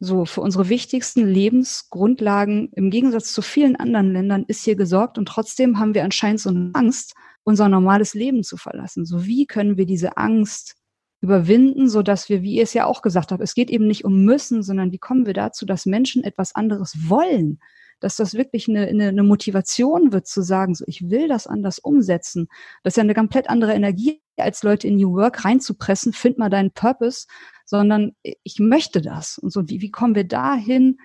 So, 0.02 0.24
für 0.24 0.40
unsere 0.40 0.70
wichtigsten 0.70 1.26
Lebensgrundlagen 1.26 2.72
im 2.72 2.90
Gegensatz 2.90 3.34
zu 3.34 3.42
vielen 3.42 3.76
anderen 3.76 4.14
Ländern 4.14 4.44
ist 4.48 4.64
hier 4.64 4.74
gesorgt 4.74 5.18
und 5.18 5.26
trotzdem 5.26 5.78
haben 5.78 5.92
wir 5.92 6.04
anscheinend 6.04 6.40
so 6.40 6.48
eine 6.48 6.70
Angst, 6.72 7.14
unser 7.50 7.68
normales 7.68 8.14
Leben 8.14 8.42
zu 8.42 8.56
verlassen. 8.56 9.04
So, 9.04 9.26
wie 9.26 9.46
können 9.46 9.76
wir 9.76 9.86
diese 9.86 10.16
Angst 10.16 10.76
überwinden, 11.20 11.88
so 11.88 12.02
dass 12.02 12.28
wir, 12.28 12.42
wie 12.42 12.54
ihr 12.54 12.62
es 12.62 12.72
ja 12.72 12.86
auch 12.86 13.02
gesagt 13.02 13.30
habt, 13.30 13.42
es 13.42 13.54
geht 13.54 13.70
eben 13.70 13.86
nicht 13.86 14.04
um 14.04 14.24
müssen, 14.24 14.62
sondern 14.62 14.92
wie 14.92 14.98
kommen 14.98 15.26
wir 15.26 15.34
dazu, 15.34 15.66
dass 15.66 15.84
Menschen 15.84 16.24
etwas 16.24 16.54
anderes 16.54 16.96
wollen, 17.08 17.58
dass 18.00 18.16
das 18.16 18.32
wirklich 18.34 18.68
eine, 18.68 18.86
eine, 18.86 19.08
eine 19.08 19.22
Motivation 19.22 20.12
wird 20.12 20.26
zu 20.26 20.40
sagen, 20.40 20.74
so 20.74 20.84
ich 20.86 21.10
will 21.10 21.28
das 21.28 21.46
anders 21.46 21.78
umsetzen. 21.78 22.48
Das 22.82 22.92
ist 22.92 22.96
ja 22.96 23.02
eine 23.02 23.14
komplett 23.14 23.50
andere 23.50 23.74
Energie, 23.74 24.22
als 24.38 24.62
Leute 24.62 24.88
in 24.88 24.96
New 24.96 25.12
Work 25.12 25.44
reinzupressen, 25.44 26.14
find 26.14 26.38
mal 26.38 26.48
deinen 26.48 26.70
Purpose, 26.70 27.26
sondern 27.66 28.12
ich 28.22 28.58
möchte 28.58 29.02
das. 29.02 29.36
Und 29.36 29.52
so, 29.52 29.68
wie, 29.68 29.82
wie 29.82 29.90
kommen 29.90 30.14
wir 30.14 30.24
dahin, 30.24 30.96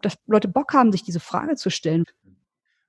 dass 0.00 0.14
Leute 0.26 0.46
Bock 0.46 0.72
haben, 0.74 0.92
sich 0.92 1.02
diese 1.02 1.18
Frage 1.18 1.56
zu 1.56 1.70
stellen? 1.70 2.04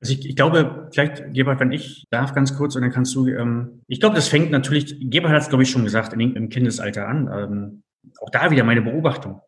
Also 0.01 0.13
ich, 0.13 0.29
ich 0.29 0.35
glaube, 0.35 0.89
vielleicht, 0.93 1.33
Gebhard, 1.33 1.59
wenn 1.59 1.71
ich 1.71 2.05
darf, 2.09 2.33
ganz 2.33 2.55
kurz, 2.55 2.75
und 2.75 2.81
dann 2.81 2.91
kannst 2.91 3.15
du, 3.15 3.27
ähm, 3.27 3.81
ich 3.87 3.99
glaube, 3.99 4.15
das 4.15 4.27
fängt 4.27 4.51
natürlich, 4.51 4.97
Gebhard 4.99 5.33
hat 5.33 5.41
es, 5.43 5.49
glaube 5.49 5.63
ich, 5.63 5.69
schon 5.69 5.83
gesagt, 5.83 6.13
in, 6.13 6.35
im 6.35 6.49
Kindesalter 6.49 7.07
an. 7.07 7.29
Ähm, 7.33 7.83
auch 8.21 8.29
da 8.29 8.51
wieder 8.51 8.63
meine 8.63 8.81
Beobachtung. 8.81 9.41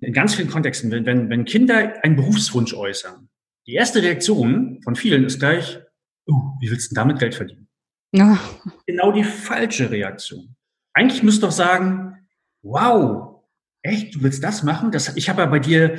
In 0.00 0.12
ganz 0.12 0.34
vielen 0.34 0.50
Kontexten, 0.50 0.90
wenn, 0.90 1.06
wenn, 1.06 1.30
wenn 1.30 1.44
Kinder 1.44 1.94
einen 2.02 2.16
Berufswunsch 2.16 2.74
äußern, 2.74 3.28
die 3.66 3.74
erste 3.74 4.02
Reaktion 4.02 4.80
von 4.82 4.96
vielen 4.96 5.24
ist 5.24 5.38
gleich, 5.38 5.80
oh, 6.26 6.52
wie 6.60 6.70
willst 6.70 6.90
du 6.90 6.94
damit 6.94 7.18
Geld 7.18 7.34
verdienen? 7.34 7.68
Ja. 8.12 8.38
Genau 8.86 9.12
die 9.12 9.24
falsche 9.24 9.90
Reaktion. 9.90 10.56
Eigentlich 10.92 11.22
müsst 11.22 11.42
du 11.42 11.46
doch 11.46 11.52
sagen, 11.52 12.26
wow, 12.62 13.44
echt, 13.82 14.14
du 14.14 14.22
willst 14.22 14.42
das 14.42 14.62
machen? 14.62 14.90
Das, 14.90 15.16
ich 15.16 15.28
habe 15.28 15.42
ja 15.42 15.46
bei 15.46 15.60
dir 15.60 15.98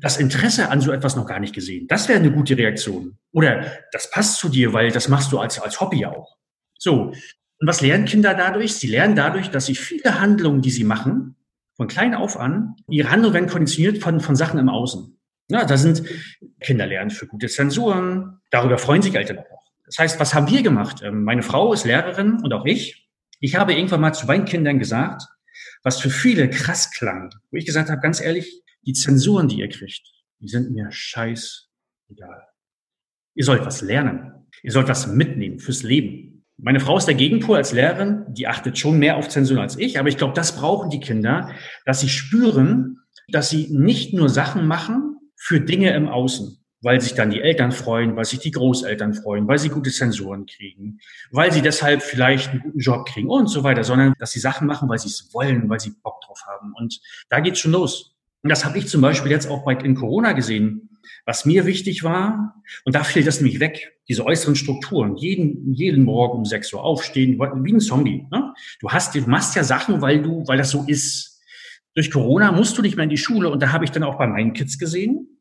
das 0.00 0.16
Interesse 0.16 0.70
an 0.70 0.80
so 0.80 0.92
etwas 0.92 1.16
noch 1.16 1.26
gar 1.26 1.40
nicht 1.40 1.54
gesehen. 1.54 1.86
Das 1.88 2.08
wäre 2.08 2.18
eine 2.18 2.32
gute 2.32 2.56
Reaktion. 2.56 3.16
Oder 3.32 3.72
das 3.92 4.10
passt 4.10 4.38
zu 4.38 4.48
dir, 4.48 4.72
weil 4.72 4.90
das 4.90 5.08
machst 5.08 5.32
du 5.32 5.38
als, 5.38 5.60
als 5.60 5.80
Hobby 5.80 6.04
auch. 6.04 6.36
So. 6.78 7.12
Und 7.60 7.68
was 7.68 7.80
lernen 7.80 8.04
Kinder 8.04 8.34
dadurch? 8.34 8.74
Sie 8.74 8.88
lernen 8.88 9.14
dadurch, 9.14 9.50
dass 9.50 9.66
sie 9.66 9.76
viele 9.76 10.20
Handlungen, 10.20 10.62
die 10.62 10.70
sie 10.70 10.84
machen, 10.84 11.36
von 11.76 11.86
klein 11.86 12.14
auf 12.14 12.38
an, 12.38 12.76
ihre 12.88 13.10
Handlungen 13.10 13.34
werden 13.34 13.48
konditioniert 13.48 14.02
von, 14.02 14.20
von 14.20 14.36
Sachen 14.36 14.58
im 14.58 14.68
Außen. 14.68 15.16
Ja, 15.48 15.64
da 15.64 15.76
sind 15.76 16.02
Kinder 16.60 16.86
lernen 16.86 17.10
für 17.10 17.26
gute 17.26 17.48
Zensuren. 17.48 18.40
Darüber 18.50 18.78
freuen 18.78 19.02
sich 19.02 19.14
Eltern 19.14 19.38
auch. 19.38 19.62
Das 19.86 19.98
heißt, 19.98 20.20
was 20.20 20.34
haben 20.34 20.48
wir 20.48 20.62
gemacht? 20.62 21.02
Ähm, 21.02 21.24
meine 21.24 21.42
Frau 21.42 21.72
ist 21.72 21.84
Lehrerin 21.84 22.40
und 22.42 22.52
auch 22.52 22.64
ich. 22.64 23.08
Ich 23.40 23.56
habe 23.56 23.74
irgendwann 23.74 24.00
mal 24.00 24.12
zu 24.12 24.26
meinen 24.26 24.46
Kindern 24.46 24.78
gesagt, 24.78 25.22
was 25.82 26.00
für 26.00 26.10
viele 26.10 26.48
krass 26.48 26.90
klang, 26.92 27.30
wo 27.50 27.56
ich 27.56 27.66
gesagt 27.66 27.90
habe, 27.90 28.00
ganz 28.00 28.20
ehrlich, 28.20 28.63
die 28.86 28.92
Zensuren, 28.92 29.48
die 29.48 29.60
ihr 29.60 29.68
kriegt, 29.68 30.02
die 30.40 30.48
sind 30.48 30.70
mir 30.70 30.90
scheißegal. 30.90 32.46
Ihr 33.34 33.44
sollt 33.44 33.64
was 33.64 33.82
lernen. 33.82 34.46
Ihr 34.62 34.72
sollt 34.72 34.88
was 34.88 35.06
mitnehmen 35.06 35.58
fürs 35.58 35.82
Leben. 35.82 36.44
Meine 36.56 36.80
Frau 36.80 36.96
ist 36.96 37.06
der 37.06 37.14
Gegenpol 37.14 37.56
als 37.56 37.72
Lehrerin, 37.72 38.26
die 38.28 38.46
achtet 38.46 38.78
schon 38.78 38.98
mehr 38.98 39.16
auf 39.16 39.28
Zensuren 39.28 39.60
als 39.60 39.76
ich, 39.76 39.98
aber 39.98 40.08
ich 40.08 40.16
glaube, 40.16 40.34
das 40.34 40.54
brauchen 40.56 40.88
die 40.88 41.00
Kinder, 41.00 41.50
dass 41.84 42.00
sie 42.00 42.08
spüren, 42.08 42.98
dass 43.28 43.50
sie 43.50 43.68
nicht 43.70 44.14
nur 44.14 44.28
Sachen 44.28 44.66
machen 44.66 45.16
für 45.36 45.60
Dinge 45.60 45.92
im 45.94 46.06
Außen, 46.06 46.64
weil 46.80 47.00
sich 47.00 47.14
dann 47.14 47.30
die 47.30 47.40
Eltern 47.40 47.72
freuen, 47.72 48.14
weil 48.14 48.24
sich 48.24 48.38
die 48.38 48.52
Großeltern 48.52 49.14
freuen, 49.14 49.48
weil 49.48 49.58
sie 49.58 49.68
gute 49.68 49.90
Zensuren 49.90 50.46
kriegen, 50.46 51.00
weil 51.32 51.50
sie 51.50 51.60
deshalb 51.60 52.02
vielleicht 52.02 52.50
einen 52.50 52.60
guten 52.60 52.78
Job 52.78 53.06
kriegen 53.06 53.28
und 53.28 53.48
so 53.48 53.64
weiter, 53.64 53.82
sondern 53.82 54.14
dass 54.20 54.30
sie 54.30 54.40
Sachen 54.40 54.68
machen, 54.68 54.88
weil 54.88 54.98
sie 54.98 55.08
es 55.08 55.30
wollen, 55.34 55.68
weil 55.68 55.80
sie 55.80 55.94
Bock 56.02 56.20
drauf 56.20 56.40
haben. 56.46 56.72
Und 56.78 57.00
da 57.30 57.40
geht's 57.40 57.58
schon 57.58 57.72
los. 57.72 58.13
Und 58.44 58.50
das 58.50 58.66
habe 58.66 58.76
ich 58.76 58.88
zum 58.88 59.00
Beispiel 59.00 59.30
jetzt 59.32 59.50
auch 59.50 59.64
bei, 59.64 59.72
in 59.72 59.94
Corona 59.94 60.32
gesehen. 60.32 60.90
Was 61.24 61.46
mir 61.46 61.64
wichtig 61.64 62.04
war, 62.04 62.62
und 62.84 62.94
da 62.94 63.02
fehlt 63.02 63.26
das 63.26 63.40
nämlich 63.40 63.58
weg, 63.58 63.96
diese 64.06 64.26
äußeren 64.26 64.54
Strukturen. 64.54 65.16
Jeden, 65.16 65.72
jeden 65.72 66.04
Morgen 66.04 66.38
um 66.38 66.44
6 66.44 66.74
Uhr 66.74 66.84
aufstehen, 66.84 67.38
wie 67.38 67.72
ein 67.72 67.80
Zombie. 67.80 68.26
Ne? 68.30 68.52
Du 68.80 68.90
hast, 68.90 69.14
du 69.14 69.20
machst 69.22 69.56
ja 69.56 69.64
Sachen, 69.64 70.02
weil 70.02 70.20
du, 70.20 70.46
weil 70.46 70.58
das 70.58 70.70
so 70.70 70.84
ist. 70.86 71.40
Durch 71.94 72.10
Corona 72.10 72.52
musst 72.52 72.76
du 72.76 72.82
nicht 72.82 72.96
mehr 72.96 73.04
in 73.04 73.10
die 73.10 73.16
Schule 73.16 73.48
und 73.48 73.62
da 73.62 73.72
habe 73.72 73.84
ich 73.84 73.90
dann 73.90 74.02
auch 74.02 74.18
bei 74.18 74.26
meinen 74.26 74.52
Kids 74.52 74.78
gesehen, 74.78 75.40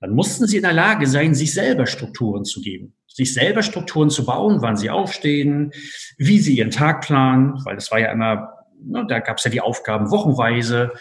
dann 0.00 0.10
mussten 0.10 0.46
sie 0.46 0.56
in 0.56 0.62
der 0.62 0.72
Lage 0.72 1.06
sein, 1.06 1.34
sich 1.34 1.54
selber 1.54 1.86
Strukturen 1.86 2.44
zu 2.44 2.60
geben, 2.60 2.94
sich 3.06 3.32
selber 3.32 3.62
Strukturen 3.62 4.10
zu 4.10 4.24
bauen, 4.24 4.60
wann 4.60 4.76
sie 4.76 4.90
aufstehen, 4.90 5.72
wie 6.18 6.38
sie 6.38 6.56
ihren 6.56 6.70
Tag 6.70 7.02
planen, 7.02 7.60
weil 7.64 7.76
das 7.76 7.90
war 7.92 8.00
ja 8.00 8.10
immer, 8.10 8.50
ne, 8.82 9.06
da 9.08 9.20
gab 9.20 9.38
es 9.38 9.44
ja 9.44 9.50
die 9.50 9.60
Aufgaben 9.60 10.10
wochenweise. 10.10 10.92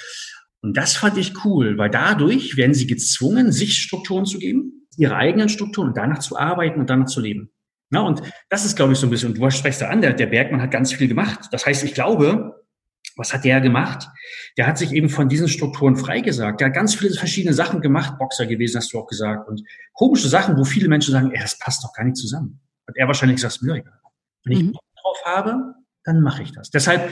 Und 0.63 0.77
das 0.77 0.95
fand 0.95 1.17
ich 1.17 1.45
cool, 1.45 1.77
weil 1.77 1.89
dadurch 1.91 2.57
werden 2.57 2.73
sie 2.73 2.87
gezwungen, 2.87 3.51
sich 3.51 3.77
Strukturen 3.77 4.25
zu 4.25 4.39
geben, 4.39 4.87
ihre 4.97 5.15
eigenen 5.15 5.49
Strukturen 5.49 5.89
und 5.89 5.97
danach 5.97 6.19
zu 6.19 6.39
arbeiten 6.39 6.79
und 6.79 6.89
danach 6.89 7.07
zu 7.07 7.19
leben. 7.19 7.51
Na, 7.89 8.01
und 8.01 8.21
das 8.49 8.65
ist, 8.65 8.75
glaube 8.75 8.93
ich, 8.93 8.99
so 8.99 9.05
ein 9.05 9.09
bisschen, 9.09 9.33
und 9.33 9.37
du 9.37 9.49
sprichst 9.51 9.81
da 9.81 9.89
an, 9.89 10.01
der, 10.01 10.13
der 10.13 10.27
Bergmann 10.27 10.61
hat 10.61 10.71
ganz 10.71 10.93
viel 10.93 11.07
gemacht. 11.07 11.49
Das 11.51 11.65
heißt, 11.65 11.83
ich 11.83 11.93
glaube, 11.93 12.55
Was 13.15 13.33
hat 13.33 13.43
der 13.43 13.61
gemacht? 13.61 14.07
Der 14.57 14.65
hat 14.65 14.77
sich 14.77 14.91
eben 14.91 15.09
von 15.09 15.29
diesen 15.29 15.47
Strukturen 15.47 15.95
freigesagt. 15.95 16.59
Der 16.59 16.67
hat 16.67 16.73
ganz 16.73 16.95
viele 16.95 17.13
verschiedene 17.13 17.53
Sachen 17.53 17.81
gemacht, 17.81 18.17
Boxer 18.17 18.47
gewesen, 18.47 18.77
hast 18.77 18.91
du 18.93 18.99
auch 18.99 19.07
gesagt, 19.07 19.47
und 19.47 19.61
komische 19.93 20.27
Sachen, 20.27 20.57
wo 20.57 20.63
viele 20.63 20.87
Menschen 20.87 21.11
sagen, 21.11 21.31
ey, 21.31 21.39
das 21.39 21.59
passt 21.59 21.83
doch 21.83 21.93
gar 21.93 22.05
nicht 22.05 22.17
zusammen. 22.17 22.59
Hat 22.87 22.95
er 22.97 23.07
wahrscheinlich 23.07 23.35
gesagt, 23.35 23.61
mir 23.61 23.75
egal. 23.75 23.99
Wenn 24.45 24.53
ich 24.53 24.63
mhm. 24.63 24.71
Bock 24.71 24.83
drauf 25.01 25.17
habe, 25.25 25.73
dann 26.03 26.21
mache 26.21 26.41
ich 26.41 26.51
das. 26.53 26.71
Deshalb 26.71 27.11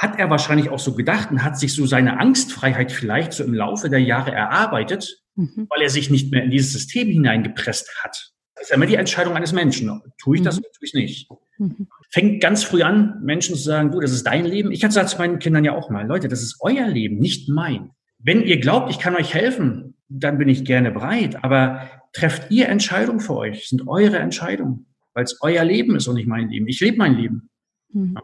hat 0.00 0.18
er 0.18 0.30
wahrscheinlich 0.30 0.70
auch 0.70 0.78
so 0.78 0.94
gedacht 0.94 1.30
und 1.30 1.44
hat 1.44 1.58
sich 1.58 1.74
so 1.74 1.84
seine 1.84 2.18
Angstfreiheit 2.18 2.90
vielleicht 2.90 3.34
so 3.34 3.44
im 3.44 3.52
Laufe 3.52 3.90
der 3.90 4.00
Jahre 4.00 4.32
erarbeitet, 4.32 5.22
mhm. 5.34 5.66
weil 5.68 5.82
er 5.82 5.90
sich 5.90 6.08
nicht 6.08 6.32
mehr 6.32 6.42
in 6.42 6.50
dieses 6.50 6.72
System 6.72 7.08
hineingepresst 7.08 8.02
hat. 8.02 8.32
Das 8.54 8.70
ist 8.70 8.74
immer 8.74 8.86
die 8.86 8.94
Entscheidung 8.94 9.36
eines 9.36 9.52
Menschen. 9.52 10.00
Tue 10.16 10.36
ich 10.36 10.42
das 10.42 10.56
mhm. 10.56 10.60
oder 10.60 10.72
tue 10.72 10.86
ich 10.86 10.94
nicht? 10.94 11.28
Mhm. 11.58 11.88
Fängt 12.08 12.40
ganz 12.40 12.64
früh 12.64 12.82
an, 12.82 13.20
Menschen 13.22 13.54
zu 13.56 13.60
sagen, 13.60 13.92
du, 13.92 14.00
das 14.00 14.12
ist 14.12 14.26
dein 14.26 14.46
Leben. 14.46 14.72
Ich 14.72 14.82
hatte 14.82 14.88
gesagt 14.88 15.10
zu 15.10 15.18
meinen 15.18 15.38
Kindern 15.38 15.64
ja 15.64 15.76
auch 15.76 15.90
mal, 15.90 16.06
Leute, 16.06 16.28
das 16.28 16.40
ist 16.40 16.56
euer 16.60 16.88
Leben, 16.88 17.18
nicht 17.18 17.50
mein. 17.50 17.90
Wenn 18.18 18.40
ihr 18.40 18.58
glaubt, 18.58 18.90
ich 18.90 19.00
kann 19.00 19.14
euch 19.16 19.34
helfen, 19.34 19.96
dann 20.08 20.38
bin 20.38 20.48
ich 20.48 20.64
gerne 20.64 20.90
bereit. 20.90 21.44
Aber 21.44 21.90
trefft 22.14 22.50
ihr 22.50 22.70
Entscheidungen 22.70 23.20
für 23.20 23.36
euch, 23.36 23.58
das 23.58 23.68
sind 23.68 23.86
eure 23.86 24.18
Entscheidungen, 24.18 24.86
weil 25.12 25.24
es 25.24 25.36
euer 25.42 25.62
Leben 25.62 25.94
ist 25.94 26.08
und 26.08 26.14
nicht 26.14 26.26
mein 26.26 26.48
Leben. 26.48 26.68
Ich 26.68 26.80
lebe 26.80 26.96
mein 26.96 27.16
Leben. 27.16 27.50
Mhm. 27.92 28.16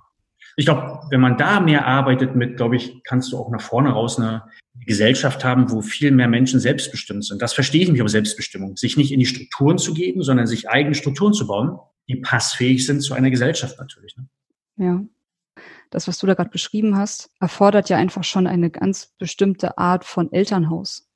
Ich 0.56 0.64
glaube, 0.64 1.00
wenn 1.10 1.20
man 1.20 1.36
da 1.36 1.60
mehr 1.60 1.86
arbeitet 1.86 2.34
mit, 2.34 2.56
glaube 2.56 2.76
ich, 2.76 3.02
kannst 3.04 3.30
du 3.30 3.38
auch 3.38 3.50
nach 3.50 3.60
vorne 3.60 3.90
raus 3.90 4.18
eine 4.18 4.42
Gesellschaft 4.86 5.44
haben, 5.44 5.70
wo 5.70 5.82
viel 5.82 6.10
mehr 6.10 6.28
Menschen 6.28 6.60
selbstbestimmt 6.60 7.24
sind. 7.24 7.42
Das 7.42 7.52
verstehe 7.52 7.82
ich 7.82 7.90
mich 7.90 8.00
aber 8.00 8.08
Selbstbestimmung. 8.08 8.76
Sich 8.76 8.96
nicht 8.96 9.12
in 9.12 9.20
die 9.20 9.26
Strukturen 9.26 9.76
zu 9.76 9.92
geben, 9.92 10.22
sondern 10.22 10.46
sich 10.46 10.70
eigene 10.70 10.94
Strukturen 10.94 11.34
zu 11.34 11.46
bauen, 11.46 11.78
die 12.08 12.16
passfähig 12.16 12.86
sind 12.86 13.02
zu 13.02 13.12
einer 13.12 13.30
Gesellschaft 13.30 13.78
natürlich. 13.78 14.16
Ne? 14.16 14.28
Ja. 14.78 15.04
Das, 15.90 16.08
was 16.08 16.18
du 16.18 16.26
da 16.26 16.34
gerade 16.34 16.50
beschrieben 16.50 16.96
hast, 16.96 17.30
erfordert 17.38 17.88
ja 17.90 17.96
einfach 17.96 18.24
schon 18.24 18.46
eine 18.46 18.70
ganz 18.70 19.14
bestimmte 19.18 19.78
Art 19.78 20.04
von 20.04 20.32
Elternhaus 20.32 21.08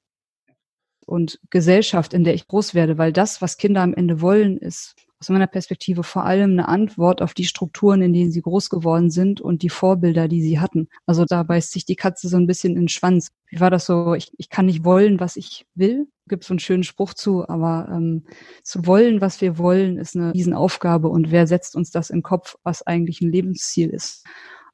und 1.07 1.41
Gesellschaft, 1.51 2.14
in 2.14 2.24
der 2.24 2.34
ich 2.34 2.47
groß 2.47 2.74
werde, 2.74 2.99
weil 2.99 3.12
das, 3.12 3.43
was 3.43 3.57
Kinder 3.57 3.82
am 3.82 3.95
Ende 3.95 4.20
wollen, 4.20 4.59
ist 4.59 4.95
aus 5.21 5.29
meiner 5.29 5.47
Perspektive 5.47 6.03
vor 6.03 6.25
allem 6.25 6.53
eine 6.53 6.68
Antwort 6.68 7.21
auf 7.21 7.35
die 7.35 7.45
Strukturen, 7.45 8.01
in 8.01 8.14
denen 8.14 8.33
sie 8.33 8.41
groß 8.41 8.71
geworden 8.71 9.11
sind 9.11 9.41
und 9.41 9.62
die 9.62 9.68
Vorbilder, 9.68 10.29
die 10.29 10.41
sie 10.41 10.61
hatten. 10.61 10.89
Also 11.05 11.27
da 11.27 11.43
beißt 11.43 11.73
sich 11.73 11.85
die 11.85 11.97
Katze 11.97 12.29
so 12.29 12.39
ein 12.39 12.47
bisschen 12.47 12.75
in 12.75 12.83
den 12.83 12.89
Schwanz. 12.89 13.29
Wie 13.49 13.61
war 13.61 13.71
das 13.71 13.85
so? 13.85 14.14
Ich, 14.14 14.33
ich 14.39 14.49
kann 14.49 14.64
nicht 14.64 14.83
wollen, 14.83 15.21
was 15.21 15.37
ich 15.37 15.66
will. 15.75 16.09
Gibt 16.27 16.45
so 16.45 16.55
einen 16.55 16.59
schönen 16.59 16.85
Spruch 16.85 17.12
zu, 17.12 17.47
aber 17.47 17.89
ähm, 17.93 18.25
zu 18.62 18.87
wollen, 18.87 19.21
was 19.21 19.43
wir 19.43 19.59
wollen, 19.59 19.99
ist 19.99 20.16
eine 20.16 20.33
Riesenaufgabe. 20.33 21.09
Und 21.09 21.31
wer 21.31 21.47
setzt 21.47 21.77
uns 21.77 21.91
das 21.91 22.09
im 22.09 22.23
Kopf, 22.23 22.57
was 22.62 22.87
eigentlich 22.87 23.21
ein 23.21 23.31
Lebensziel 23.31 23.91
ist? 23.91 24.25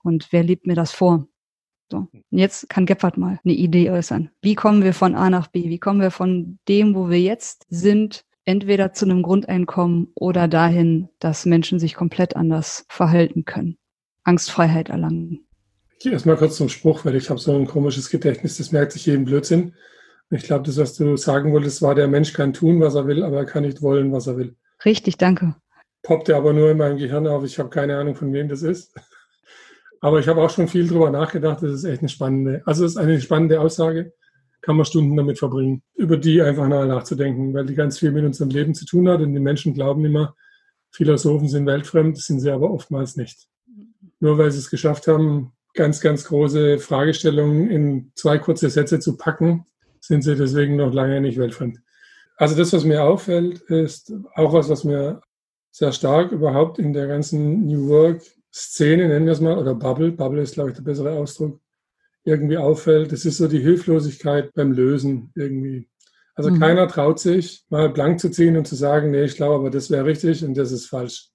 Und 0.04 0.28
wer 0.30 0.44
lebt 0.44 0.66
mir 0.66 0.76
das 0.76 0.92
vor? 0.92 1.26
So. 1.90 2.06
Jetzt 2.30 2.68
kann 2.68 2.86
Gebhardt 2.86 3.16
mal 3.16 3.40
eine 3.44 3.54
Idee 3.54 3.90
äußern. 3.90 4.30
Wie 4.42 4.54
kommen 4.54 4.84
wir 4.84 4.92
von 4.92 5.14
A 5.16 5.30
nach 5.30 5.48
B? 5.48 5.70
Wie 5.70 5.78
kommen 5.78 6.00
wir 6.00 6.10
von 6.10 6.58
dem, 6.68 6.94
wo 6.94 7.10
wir 7.10 7.20
jetzt 7.20 7.64
sind, 7.68 8.24
entweder 8.46 8.92
zu 8.92 9.04
einem 9.04 9.22
Grundeinkommen 9.22 10.12
oder 10.14 10.48
dahin, 10.48 11.08
dass 11.18 11.44
Menschen 11.44 11.78
sich 11.78 11.94
komplett 11.94 12.36
anders 12.36 12.86
verhalten 12.88 13.44
können, 13.44 13.76
Angstfreiheit 14.24 14.88
erlangen. 14.88 15.46
Ich 15.98 16.04
gehe 16.04 16.12
erstmal 16.12 16.36
kurz 16.36 16.56
zum 16.56 16.68
Spruch, 16.68 17.04
weil 17.04 17.16
ich 17.16 17.28
habe 17.28 17.40
so 17.40 17.54
ein 17.54 17.66
komisches 17.66 18.08
Gedächtnis, 18.08 18.56
das 18.56 18.72
merkt 18.72 18.92
sich 18.92 19.06
jeden 19.06 19.24
Blödsinn. 19.24 19.74
Ich 20.30 20.44
glaube, 20.44 20.64
das, 20.64 20.78
was 20.78 20.94
du 20.94 21.16
sagen 21.16 21.52
wolltest, 21.52 21.82
war, 21.82 21.94
der 21.94 22.08
Mensch 22.08 22.32
kann 22.32 22.52
tun, 22.52 22.80
was 22.80 22.94
er 22.94 23.06
will, 23.06 23.22
aber 23.22 23.38
er 23.38 23.44
kann 23.44 23.62
nicht 23.62 23.82
wollen, 23.82 24.12
was 24.12 24.26
er 24.26 24.36
will. 24.36 24.56
Richtig, 24.84 25.18
danke. 25.18 25.56
Poppte 26.02 26.36
aber 26.36 26.52
nur 26.52 26.70
in 26.70 26.78
meinem 26.78 26.98
Gehirn 26.98 27.26
auf. 27.26 27.44
Ich 27.44 27.58
habe 27.58 27.68
keine 27.68 27.96
Ahnung, 27.98 28.14
von 28.14 28.32
wem 28.32 28.48
das 28.48 28.62
ist. 28.62 28.94
Aber 30.00 30.20
ich 30.20 30.28
habe 30.28 30.42
auch 30.42 30.50
schon 30.50 30.68
viel 30.68 30.86
drüber 30.86 31.10
nachgedacht. 31.10 31.62
Das 31.62 31.72
ist 31.72 31.84
echt 31.84 32.00
eine 32.00 32.08
spannende, 32.08 32.62
also 32.66 32.84
es 32.84 32.92
ist 32.92 32.98
eine 32.98 33.20
spannende 33.20 33.60
Aussage 33.60 34.12
kann 34.62 34.76
man 34.76 34.84
Stunden 34.84 35.16
damit 35.16 35.38
verbringen, 35.38 35.82
über 35.94 36.16
die 36.16 36.42
einfach 36.42 36.66
mal 36.66 36.86
nachzudenken, 36.86 37.54
weil 37.54 37.66
die 37.66 37.74
ganz 37.74 37.98
viel 37.98 38.12
mit 38.12 38.24
unserem 38.24 38.50
Leben 38.50 38.74
zu 38.74 38.84
tun 38.84 39.08
hat 39.08 39.20
und 39.20 39.32
die 39.32 39.40
Menschen 39.40 39.74
glauben 39.74 40.04
immer, 40.04 40.34
Philosophen 40.90 41.48
sind 41.48 41.66
weltfremd, 41.66 42.18
sind 42.18 42.40
sie 42.40 42.50
aber 42.50 42.70
oftmals 42.70 43.16
nicht. 43.16 43.48
Nur 44.18 44.38
weil 44.38 44.50
sie 44.50 44.58
es 44.58 44.70
geschafft 44.70 45.08
haben, 45.08 45.52
ganz, 45.74 46.00
ganz 46.00 46.24
große 46.24 46.78
Fragestellungen 46.78 47.70
in 47.70 48.12
zwei 48.14 48.38
kurze 48.38 48.70
Sätze 48.70 48.98
zu 48.98 49.16
packen, 49.16 49.66
sind 50.00 50.22
sie 50.22 50.34
deswegen 50.34 50.76
noch 50.76 50.92
lange 50.92 51.20
nicht 51.20 51.38
weltfremd. 51.38 51.80
Also 52.36 52.56
das, 52.56 52.72
was 52.72 52.84
mir 52.84 53.02
auffällt, 53.02 53.60
ist 53.62 54.12
auch 54.34 54.52
was, 54.52 54.68
was 54.68 54.84
mir 54.84 55.20
sehr 55.70 55.92
stark 55.92 56.32
überhaupt 56.32 56.78
in 56.78 56.92
der 56.92 57.06
ganzen 57.06 57.66
New 57.66 57.88
Work-Szene, 57.88 59.08
nennen 59.08 59.26
wir 59.26 59.32
es 59.32 59.40
mal, 59.40 59.58
oder 59.58 59.74
Bubble, 59.74 60.12
Bubble 60.12 60.42
ist, 60.42 60.54
glaube 60.54 60.70
ich, 60.70 60.76
der 60.76 60.82
bessere 60.82 61.12
Ausdruck, 61.12 61.60
irgendwie 62.26 62.58
auffällt, 62.58 63.12
das 63.12 63.24
ist 63.24 63.38
so 63.38 63.46
die 63.46 63.60
Hilflosigkeit 63.60 64.52
beim 64.54 64.72
Lösen 64.72 65.32
irgendwie. 65.36 65.88
Also 66.34 66.50
mhm. 66.50 66.60
keiner 66.60 66.88
traut 66.88 67.18
sich, 67.18 67.64
mal 67.70 67.88
blank 67.88 68.20
zu 68.20 68.30
ziehen 68.30 68.56
und 68.56 68.66
zu 68.66 68.74
sagen, 68.74 69.10
nee, 69.10 69.24
ich 69.24 69.36
glaube, 69.36 69.54
aber 69.54 69.70
das 69.70 69.90
wäre 69.90 70.04
richtig 70.04 70.44
und 70.44 70.56
das 70.56 70.72
ist 70.72 70.86
falsch. 70.86 71.30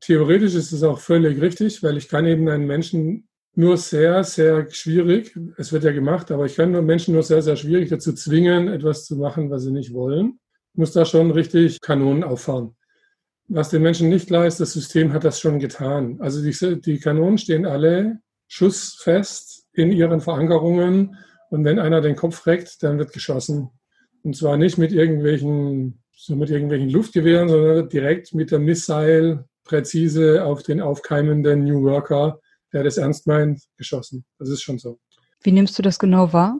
Theoretisch 0.00 0.54
ist 0.54 0.72
es 0.72 0.82
auch 0.82 1.00
völlig 1.00 1.40
richtig, 1.40 1.82
weil 1.82 1.96
ich 1.96 2.08
kann 2.08 2.26
eben 2.26 2.48
einen 2.48 2.66
Menschen 2.66 3.28
nur 3.54 3.78
sehr, 3.78 4.22
sehr 4.22 4.70
schwierig, 4.70 5.34
es 5.56 5.72
wird 5.72 5.84
ja 5.84 5.92
gemacht, 5.92 6.30
aber 6.30 6.44
ich 6.44 6.54
kann 6.54 6.70
nur 6.70 6.82
Menschen 6.82 7.14
nur 7.14 7.22
sehr, 7.22 7.40
sehr 7.40 7.56
schwierig 7.56 7.88
dazu 7.88 8.12
zwingen, 8.12 8.68
etwas 8.68 9.06
zu 9.06 9.16
machen, 9.16 9.50
was 9.50 9.62
sie 9.62 9.72
nicht 9.72 9.94
wollen. 9.94 10.38
Ich 10.74 10.78
muss 10.78 10.92
da 10.92 11.06
schon 11.06 11.30
richtig 11.30 11.80
Kanonen 11.80 12.22
auffahren. 12.22 12.76
Was 13.48 13.70
den 13.70 13.82
Menschen 13.82 14.10
nicht 14.10 14.26
klar 14.26 14.46
ist, 14.46 14.60
das 14.60 14.74
System 14.74 15.14
hat 15.14 15.24
das 15.24 15.40
schon 15.40 15.58
getan. 15.58 16.18
Also 16.20 16.42
die, 16.42 16.80
die 16.80 17.00
Kanonen 17.00 17.38
stehen 17.38 17.64
alle 17.64 18.18
schussfest 18.48 19.65
in 19.76 19.92
ihren 19.92 20.20
Verankerungen. 20.20 21.16
Und 21.50 21.64
wenn 21.64 21.78
einer 21.78 22.00
den 22.00 22.16
Kopf 22.16 22.46
reckt, 22.46 22.82
dann 22.82 22.98
wird 22.98 23.12
geschossen. 23.12 23.70
Und 24.22 24.36
zwar 24.36 24.56
nicht 24.56 24.78
mit 24.78 24.92
irgendwelchen, 24.92 26.02
so 26.12 26.34
mit 26.34 26.50
irgendwelchen 26.50 26.90
Luftgewehren, 26.90 27.48
sondern 27.48 27.88
direkt 27.88 28.34
mit 28.34 28.50
der 28.50 28.58
Missile 28.58 29.44
präzise 29.64 30.44
auf 30.44 30.62
den 30.62 30.80
aufkeimenden 30.80 31.64
New 31.64 31.82
Worker, 31.82 32.40
der 32.72 32.84
das 32.84 32.96
ernst 32.96 33.26
meint, 33.26 33.62
geschossen. 33.76 34.24
Das 34.38 34.48
ist 34.48 34.62
schon 34.62 34.78
so. 34.78 34.98
Wie 35.42 35.52
nimmst 35.52 35.78
du 35.78 35.82
das 35.82 35.98
genau 35.98 36.32
wahr? 36.32 36.58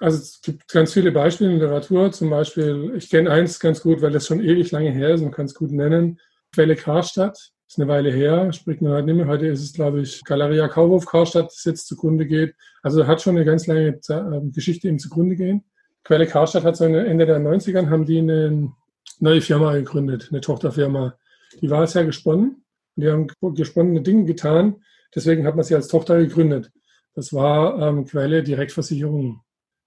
Also 0.00 0.18
es 0.18 0.40
gibt 0.40 0.68
ganz 0.68 0.92
viele 0.92 1.12
Beispiele 1.12 1.52
in 1.52 1.58
der 1.58 1.68
Literatur. 1.68 2.10
Zum 2.10 2.30
Beispiel, 2.30 2.94
ich 2.96 3.08
kenne 3.08 3.30
eins 3.30 3.60
ganz 3.60 3.80
gut, 3.80 4.02
weil 4.02 4.12
das 4.12 4.26
schon 4.26 4.40
ewig 4.40 4.70
lange 4.72 4.90
her 4.90 5.10
ist, 5.10 5.20
man 5.20 5.30
kann 5.30 5.46
es 5.46 5.54
gut 5.54 5.70
nennen. 5.70 6.18
Quelle 6.52 6.74
Karstadt 6.74 7.53
ist 7.66 7.78
eine 7.78 7.88
Weile 7.88 8.10
her, 8.10 8.52
spricht 8.52 8.82
man 8.82 8.92
halt 8.92 9.06
nicht 9.06 9.16
mehr. 9.16 9.26
Heute 9.26 9.46
ist 9.46 9.62
es, 9.62 9.72
glaube 9.72 10.00
ich, 10.00 10.22
Galeria 10.24 10.68
Kaufhof 10.68 11.06
Karstadt, 11.06 11.46
das 11.46 11.64
jetzt 11.64 11.86
zugrunde 11.86 12.26
geht. 12.26 12.54
Also 12.82 13.06
hat 13.06 13.22
schon 13.22 13.36
eine 13.36 13.44
ganz 13.44 13.66
lange 13.66 14.00
ähm, 14.10 14.52
Geschichte 14.52 14.88
im 14.88 14.98
zugrunde 14.98 15.36
gehen. 15.36 15.64
Quelle 16.04 16.26
Karstadt 16.26 16.64
hat 16.64 16.76
so 16.76 16.84
Ende 16.84 17.26
der 17.26 17.38
90ern 17.38 17.88
haben 17.88 18.04
die 18.04 18.18
eine 18.18 18.72
neue 19.20 19.40
Firma 19.40 19.72
gegründet, 19.72 20.28
eine 20.30 20.40
Tochterfirma. 20.40 21.16
Die 21.60 21.70
war 21.70 21.86
sehr 21.86 22.04
gesponnen. 22.04 22.64
Die 22.96 23.10
haben 23.10 23.26
gesponnene 23.54 24.02
Dinge 24.02 24.24
getan. 24.24 24.82
Deswegen 25.14 25.46
hat 25.46 25.56
man 25.56 25.64
sie 25.64 25.74
als 25.74 25.88
Tochter 25.88 26.18
gegründet. 26.18 26.70
Das 27.14 27.32
war 27.32 27.80
ähm, 27.80 28.04
Quelle 28.04 28.42
Direktversicherung. 28.42 29.40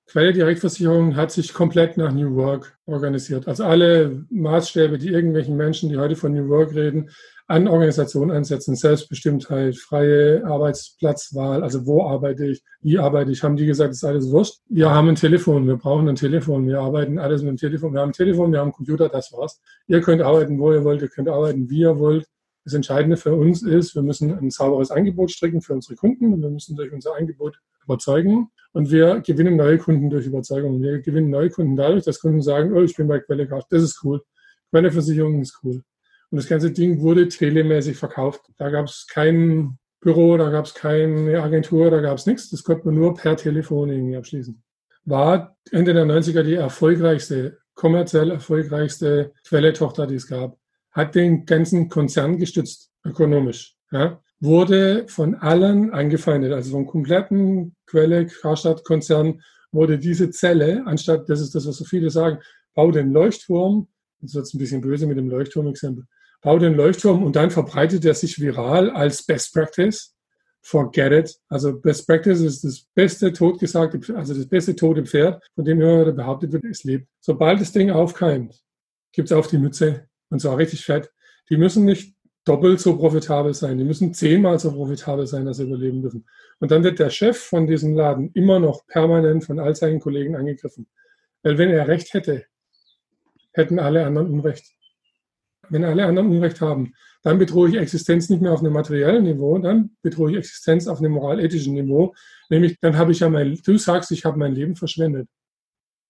Quelle 0.07 0.32
Direktversicherung 0.32 1.17
hat 1.17 1.32
sich 1.32 1.53
komplett 1.53 1.97
nach 1.97 2.13
New 2.13 2.36
Work 2.36 2.78
organisiert. 2.86 3.47
Also 3.47 3.65
alle 3.65 4.25
Maßstäbe, 4.30 4.97
die 4.97 5.09
irgendwelchen 5.09 5.57
Menschen, 5.57 5.89
die 5.89 5.97
heute 5.97 6.15
von 6.15 6.34
New 6.34 6.47
Work 6.47 6.73
reden, 6.73 7.09
an 7.47 7.67
Organisationen 7.67 8.31
einsetzen, 8.31 8.75
Selbstbestimmtheit, 8.75 9.77
freie 9.77 10.45
Arbeitsplatzwahl, 10.45 11.63
also 11.63 11.85
wo 11.85 12.03
arbeite 12.03 12.45
ich, 12.45 12.61
wie 12.81 12.99
arbeite 12.99 13.31
ich, 13.31 13.41
haben 13.41 13.55
die 13.55 13.65
gesagt, 13.65 13.91
ist 13.91 14.03
alles 14.03 14.29
wurscht. 14.31 14.59
Wir 14.67 14.89
haben 14.91 15.07
ein 15.07 15.15
Telefon, 15.15 15.65
wir 15.65 15.77
brauchen 15.77 16.09
ein 16.09 16.15
Telefon, 16.15 16.67
wir 16.67 16.79
arbeiten 16.79 17.17
alles 17.17 17.43
mit 17.43 17.51
dem 17.51 17.57
Telefon, 17.57 17.93
wir 17.93 18.01
haben 18.01 18.09
ein 18.09 18.13
Telefon, 18.13 18.51
wir 18.51 18.59
haben 18.59 18.67
einen 18.67 18.73
Computer, 18.73 19.07
das 19.07 19.31
war's. 19.31 19.61
Ihr 19.87 20.01
könnt 20.01 20.21
arbeiten, 20.21 20.59
wo 20.59 20.73
ihr 20.73 20.83
wollt, 20.83 21.01
ihr 21.01 21.07
könnt 21.07 21.29
arbeiten, 21.29 21.69
wie 21.69 21.79
ihr 21.79 21.97
wollt. 21.97 22.25
Das 22.65 22.73
Entscheidende 22.73 23.15
für 23.15 23.33
uns 23.33 23.63
ist, 23.63 23.95
wir 23.95 24.01
müssen 24.01 24.37
ein 24.37 24.49
sauberes 24.49 24.91
Angebot 24.91 25.31
stricken 25.31 25.61
für 25.61 25.73
unsere 25.73 25.95
Kunden 25.95 26.33
und 26.33 26.41
wir 26.41 26.49
müssen 26.49 26.75
durch 26.75 26.91
unser 26.91 27.15
Angebot 27.15 27.61
überzeugen. 27.81 28.49
Und 28.73 28.91
wir 28.91 29.21
gewinnen 29.21 29.55
neue 29.55 29.77
Kunden 29.77 30.09
durch 30.09 30.25
Überzeugung. 30.25 30.81
Wir 30.81 30.99
gewinnen 30.99 31.29
neue 31.29 31.49
Kunden 31.49 31.77
dadurch, 31.77 32.03
dass 32.03 32.19
Kunden 32.19 32.41
sagen, 32.41 32.73
oh, 32.73 32.81
ich 32.81 32.95
bin 32.97 33.07
bei 33.07 33.19
Quelle 33.19 33.47
Das 33.47 33.81
ist 33.81 34.03
cool. 34.03 34.21
Quelleversicherung 34.69 35.39
ist 35.39 35.57
cool. 35.63 35.81
Und 36.30 36.38
das 36.38 36.47
ganze 36.47 36.71
Ding 36.71 37.01
wurde 37.01 37.28
telemäßig 37.28 37.97
verkauft. 37.97 38.41
Da 38.57 38.69
gab 38.69 38.86
es 38.86 39.07
kein 39.09 39.78
Büro, 40.01 40.38
da 40.38 40.49
gab 40.49 40.65
es 40.65 40.73
keine 40.73 41.41
Agentur, 41.41 41.89
da 41.89 42.01
gab 42.01 42.17
es 42.17 42.25
nichts. 42.25 42.49
Das 42.49 42.63
konnte 42.63 42.86
man 42.86 42.95
nur 42.95 43.15
per 43.15 43.38
Telefon 43.38 43.89
irgendwie 43.89 44.17
abschließen. 44.17 44.61
War 45.05 45.55
Ende 45.71 45.93
der 45.93 46.05
90er 46.05 46.43
die 46.43 46.55
erfolgreichste, 46.55 47.57
kommerziell 47.73 48.32
erfolgreichste 48.32 49.32
Quelle-Tochter, 49.47 50.05
die 50.05 50.15
es 50.15 50.28
gab. 50.28 50.57
Hat 50.91 51.15
den 51.15 51.45
ganzen 51.45 51.89
Konzern 51.89 52.38
gestützt, 52.38 52.91
ökonomisch. 53.05 53.75
Ja. 53.91 54.21
Wurde 54.39 55.05
von 55.07 55.36
allen 55.36 55.91
angefeindet, 55.91 56.51
also 56.53 56.71
vom 56.71 56.86
kompletten 56.86 57.75
Quelle 57.86 58.28
Karstadt-Konzern 58.28 59.41
wurde 59.71 59.97
diese 59.97 60.30
Zelle, 60.30 60.84
anstatt, 60.86 61.30
das 61.30 61.41
ist 61.41 61.55
das, 61.55 61.67
was 61.67 61.78
so 61.78 61.86
viele 61.86 62.09
sagen, 62.09 62.39
bau 62.73 62.91
den 62.91 63.11
Leuchtturm, 63.11 63.88
das 64.19 64.32
ist 64.32 64.36
jetzt 64.36 64.53
ein 64.53 64.59
bisschen 64.59 64.82
böse 64.82 65.07
mit 65.07 65.17
dem 65.17 65.30
Leuchtturm-Exempel, 65.30 66.05
bau 66.47 66.57
den 66.57 66.75
Leuchtturm 66.75 67.23
und 67.23 67.35
dann 67.35 67.51
verbreitet 67.51 68.05
er 68.05 68.13
sich 68.13 68.39
viral 68.39 68.89
als 68.89 69.21
Best 69.21 69.53
Practice. 69.53 70.15
forget 70.61 71.11
it. 71.11 71.35
Also 71.49 71.77
Best 71.77 72.07
Practice 72.07 72.39
ist 72.39 72.63
das 72.63 72.87
beste 72.95 73.33
totgesagte, 73.33 73.99
also 74.15 74.33
das 74.33 74.47
beste 74.47 74.73
tote 74.73 75.05
Pferd, 75.05 75.43
von 75.55 75.65
dem 75.65 75.81
immer 75.81 76.09
behauptet 76.13 76.53
wird, 76.53 76.63
es 76.63 76.85
lebt. 76.85 77.09
Sobald 77.19 77.59
das 77.59 77.73
Ding 77.73 77.91
aufkeimt, 77.91 78.63
gibt's 79.11 79.33
auf 79.33 79.47
die 79.47 79.57
Mütze 79.57 80.07
und 80.29 80.39
zwar 80.39 80.57
richtig 80.57 80.85
fett. 80.85 81.11
Die 81.49 81.57
müssen 81.57 81.83
nicht 81.83 82.15
doppelt 82.45 82.79
so 82.79 82.95
profitabel 82.95 83.53
sein, 83.53 83.77
die 83.77 83.83
müssen 83.83 84.13
zehnmal 84.13 84.57
so 84.57 84.71
profitabel 84.71 85.27
sein, 85.27 85.45
dass 85.45 85.57
sie 85.57 85.63
überleben 85.63 86.01
dürfen. 86.01 86.25
Und 86.61 86.71
dann 86.71 86.81
wird 86.81 86.99
der 86.99 87.09
Chef 87.09 87.37
von 87.37 87.67
diesem 87.67 87.93
Laden 87.93 88.31
immer 88.35 88.61
noch 88.61 88.87
permanent 88.87 89.43
von 89.43 89.59
all 89.59 89.75
seinen 89.75 89.99
Kollegen 89.99 90.37
angegriffen. 90.37 90.87
Weil 91.43 91.57
wenn 91.57 91.71
er 91.71 91.89
Recht 91.89 92.13
hätte, 92.13 92.45
hätten 93.51 93.79
alle 93.79 94.05
anderen 94.05 94.31
Unrecht. 94.31 94.76
Wenn 95.70 95.84
alle 95.84 96.05
anderen 96.05 96.30
Unrecht 96.30 96.61
haben, 96.61 96.93
dann 97.24 97.39
bedrohe 97.39 97.70
ich 97.70 97.76
Existenz 97.76 98.30
nicht 98.30 98.41
mehr 98.41 98.53
auf 98.53 98.59
einem 98.61 98.74
materiellen 98.74 99.24
Niveau, 99.24 99.57
dann 99.57 99.95
bedrohe 100.01 100.32
ich 100.32 100.38
Existenz 100.38 100.88
auf 100.88 100.99
einem 100.99 101.13
moral-ethischen 101.13 101.74
Niveau. 101.74 102.15
Nämlich, 102.49 102.80
dann 102.80 102.97
habe 102.97 103.11
ich 103.11 103.20
ja 103.20 103.30
mein, 103.30 103.59
du 103.65 103.78
sagst, 103.78 104.11
ich 104.11 104.24
habe 104.26 104.38
mein 104.38 104.53
Leben 104.53 104.76
verschwendet. 104.76 105.28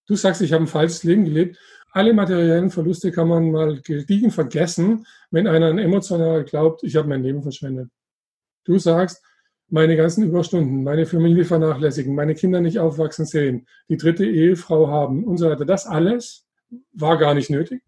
Du 0.08 0.16
sagst, 0.16 0.42
ich 0.42 0.54
habe 0.54 0.64
ein 0.64 0.68
falsches 0.68 1.04
Leben 1.04 1.26
gelebt. 1.26 1.58
Alle 1.92 2.14
materiellen 2.14 2.70
Verluste 2.70 3.12
kann 3.12 3.28
man 3.28 3.52
mal 3.52 3.82
gediegen 3.82 4.32
vergessen, 4.32 5.06
wenn 5.32 5.48
einer 5.48 5.70
emotional 5.82 6.44
glaubt, 6.44 6.84
ich 6.84 6.96
habe 6.96 7.08
mein 7.08 7.24
Leben 7.24 7.42
verschwendet. 7.42 7.90
Du 8.64 8.78
sagst, 8.78 9.24
meine 9.70 9.98
ganzen 9.98 10.24
Überstunden, 10.24 10.84
meine 10.84 11.06
Familie 11.06 11.46
vernachlässigen, 11.46 12.16
meine 12.16 12.36
Kinder 12.36 12.62
nicht 12.62 12.80
aufwachsen 12.80 13.26
sehen, 13.26 13.68
die 13.90 13.98
dritte 13.98 14.26
Ehefrau 14.26 14.88
haben 14.88 15.24
und 15.26 15.38
so 15.38 15.50
weiter. 15.50 15.66
Das 15.66 15.86
alles 15.86 16.46
war 16.94 17.18
gar 17.18 17.34
nicht 17.34 17.50
nötig, 17.50 17.82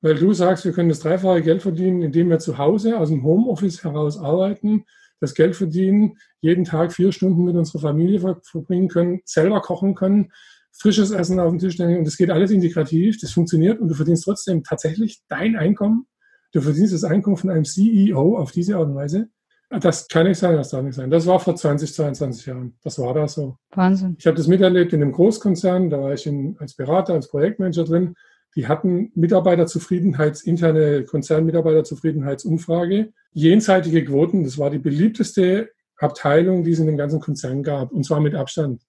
weil 0.00 0.14
du 0.14 0.32
sagst, 0.32 0.64
wir 0.64 0.72
können 0.72 0.88
das 0.88 1.00
dreifache 1.00 1.42
Geld 1.42 1.62
verdienen, 1.62 2.02
indem 2.02 2.30
wir 2.30 2.38
zu 2.38 2.58
Hause 2.58 2.98
aus 2.98 3.08
dem 3.08 3.22
Homeoffice 3.22 3.82
heraus 3.84 4.18
arbeiten, 4.18 4.84
das 5.20 5.34
Geld 5.34 5.56
verdienen, 5.56 6.18
jeden 6.40 6.64
Tag 6.64 6.92
vier 6.92 7.12
Stunden 7.12 7.44
mit 7.44 7.56
unserer 7.56 7.80
Familie 7.80 8.20
verbringen 8.20 8.88
können, 8.88 9.20
selber 9.24 9.60
kochen 9.60 9.94
können, 9.94 10.30
frisches 10.72 11.10
Essen 11.10 11.40
auf 11.40 11.50
den 11.50 11.58
Tisch 11.58 11.74
stellen 11.74 11.98
und 11.98 12.06
das 12.06 12.18
geht 12.18 12.30
alles 12.30 12.50
integrativ, 12.50 13.18
das 13.20 13.32
funktioniert 13.32 13.80
und 13.80 13.88
du 13.88 13.94
verdienst 13.94 14.24
trotzdem 14.24 14.62
tatsächlich 14.62 15.22
dein 15.28 15.56
Einkommen. 15.56 16.06
Du 16.52 16.60
verdienst 16.60 16.92
das 16.92 17.04
Einkommen 17.04 17.36
von 17.36 17.50
einem 17.50 17.64
CEO 17.64 18.36
auf 18.36 18.52
diese 18.52 18.76
Art 18.76 18.88
und 18.88 18.94
Weise 18.94 19.28
das 19.68 20.06
kann 20.08 20.26
nicht 20.26 20.38
sein, 20.38 20.56
das 20.56 20.70
darf 20.70 20.82
nicht 20.82 20.94
sein. 20.94 21.10
Das 21.10 21.26
war 21.26 21.40
vor 21.40 21.56
20, 21.56 21.92
22 21.92 22.46
Jahren. 22.46 22.78
Das 22.82 22.98
war 22.98 23.14
da 23.14 23.26
so. 23.26 23.58
Wahnsinn. 23.70 24.16
Ich 24.18 24.26
habe 24.26 24.36
das 24.36 24.46
miterlebt 24.46 24.92
in 24.92 25.02
einem 25.02 25.12
Großkonzern, 25.12 25.90
da 25.90 26.00
war 26.00 26.12
ich 26.12 26.26
in, 26.26 26.56
als 26.58 26.74
Berater, 26.74 27.14
als 27.14 27.28
Projektmanager 27.28 27.84
drin. 27.84 28.14
Die 28.56 28.66
hatten 28.66 29.12
Mitarbeiterzufriedenheits, 29.14 30.42
interne 30.42 31.04
Konzernmitarbeiterzufriedenheitsumfrage, 31.04 33.12
jenseitige 33.32 34.04
Quoten. 34.04 34.44
Das 34.44 34.56
war 34.56 34.70
die 34.70 34.78
beliebteste 34.78 35.70
Abteilung, 35.98 36.64
die 36.64 36.72
es 36.72 36.78
in 36.78 36.86
dem 36.86 36.96
ganzen 36.96 37.20
Konzern 37.20 37.62
gab, 37.62 37.92
und 37.92 38.04
zwar 38.04 38.20
mit 38.20 38.34
Abstand. 38.34 38.82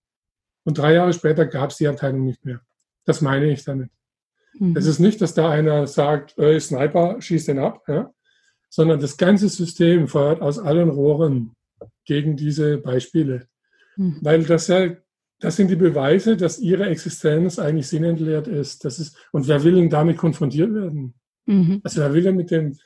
Und 0.63 0.77
drei 0.77 0.93
Jahre 0.93 1.13
später 1.13 1.45
gab 1.45 1.71
es 1.71 1.77
die 1.77 1.87
Abteilung 1.87 2.25
nicht 2.25 2.45
mehr. 2.45 2.61
Das 3.05 3.21
meine 3.21 3.47
ich 3.47 3.65
damit. 3.65 3.89
Mhm. 4.57 4.75
Es 4.75 4.85
ist 4.85 4.99
nicht, 4.99 5.21
dass 5.21 5.33
da 5.33 5.49
einer 5.49 5.85
sagt, 5.85 6.37
äh, 6.37 6.59
Sniper, 6.59 7.21
schieß 7.21 7.45
den 7.45 7.59
ab, 7.59 7.83
ja? 7.87 8.11
sondern 8.69 8.99
das 8.99 9.17
ganze 9.17 9.49
System 9.49 10.07
feuert 10.07 10.41
aus 10.41 10.59
allen 10.59 10.89
Rohren 10.89 11.55
gegen 12.05 12.35
diese 12.35 12.77
Beispiele. 12.77 13.47
Mhm. 13.97 14.19
Weil 14.21 14.43
das 14.43 14.67
ja, 14.67 14.95
das 15.39 15.55
sind 15.55 15.69
die 15.69 15.75
Beweise, 15.75 16.35
dass 16.35 16.59
ihre 16.59 16.87
Existenz 16.87 17.59
eigentlich 17.59 17.87
sinnentleert 17.87 18.47
ist. 18.47 18.83
Das 18.85 18.99
ist 18.99 19.15
und 19.31 19.47
wer 19.47 19.63
will 19.63 19.75
denn 19.75 19.89
damit 19.89 20.17
konfrontiert 20.17 20.73
werden? 20.73 21.13
Mhm. 21.45 21.81
Also 21.83 22.01
wer 22.01 22.13
will 22.13 22.23
denn 22.23 22.35
mit 22.35 22.51
dem, 22.51 22.77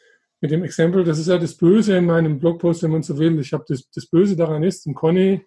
mit 0.42 0.52
dem 0.52 0.64
Exempel, 0.64 1.04
das 1.04 1.20
ist 1.20 1.28
ja 1.28 1.38
das 1.38 1.56
Böse 1.56 1.96
in 1.96 2.06
meinem 2.06 2.40
Blogpost, 2.40 2.84
wenn 2.84 2.92
man 2.92 3.04
so 3.04 3.18
will. 3.18 3.40
Ich 3.40 3.54
habe 3.54 3.64
das, 3.68 3.90
das 3.92 4.08
Böse 4.08 4.36
daran 4.36 4.64
ist, 4.64 4.86
und 4.86 4.96
Conny, 4.96 5.46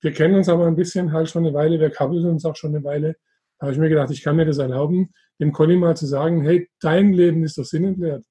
wir 0.00 0.12
kennen 0.12 0.34
uns 0.34 0.48
aber 0.48 0.66
ein 0.66 0.76
bisschen 0.76 1.12
halt 1.12 1.28
schon 1.28 1.44
eine 1.44 1.54
Weile, 1.54 1.78
wir 1.78 1.90
kabbeln 1.90 2.26
uns 2.26 2.44
auch 2.44 2.56
schon 2.56 2.74
eine 2.74 2.84
Weile. 2.84 3.16
Da 3.58 3.66
habe 3.66 3.72
ich 3.72 3.78
mir 3.78 3.88
gedacht, 3.88 4.10
ich 4.10 4.22
kann 4.22 4.36
mir 4.36 4.46
das 4.46 4.58
erlauben, 4.58 5.12
dem 5.40 5.52
Conny 5.52 5.76
mal 5.76 5.96
zu 5.96 6.06
sagen, 6.06 6.42
hey, 6.42 6.68
dein 6.80 7.12
Leben 7.12 7.44
ist 7.44 7.58
doch 7.58 7.64
sinnentleert. 7.64 8.24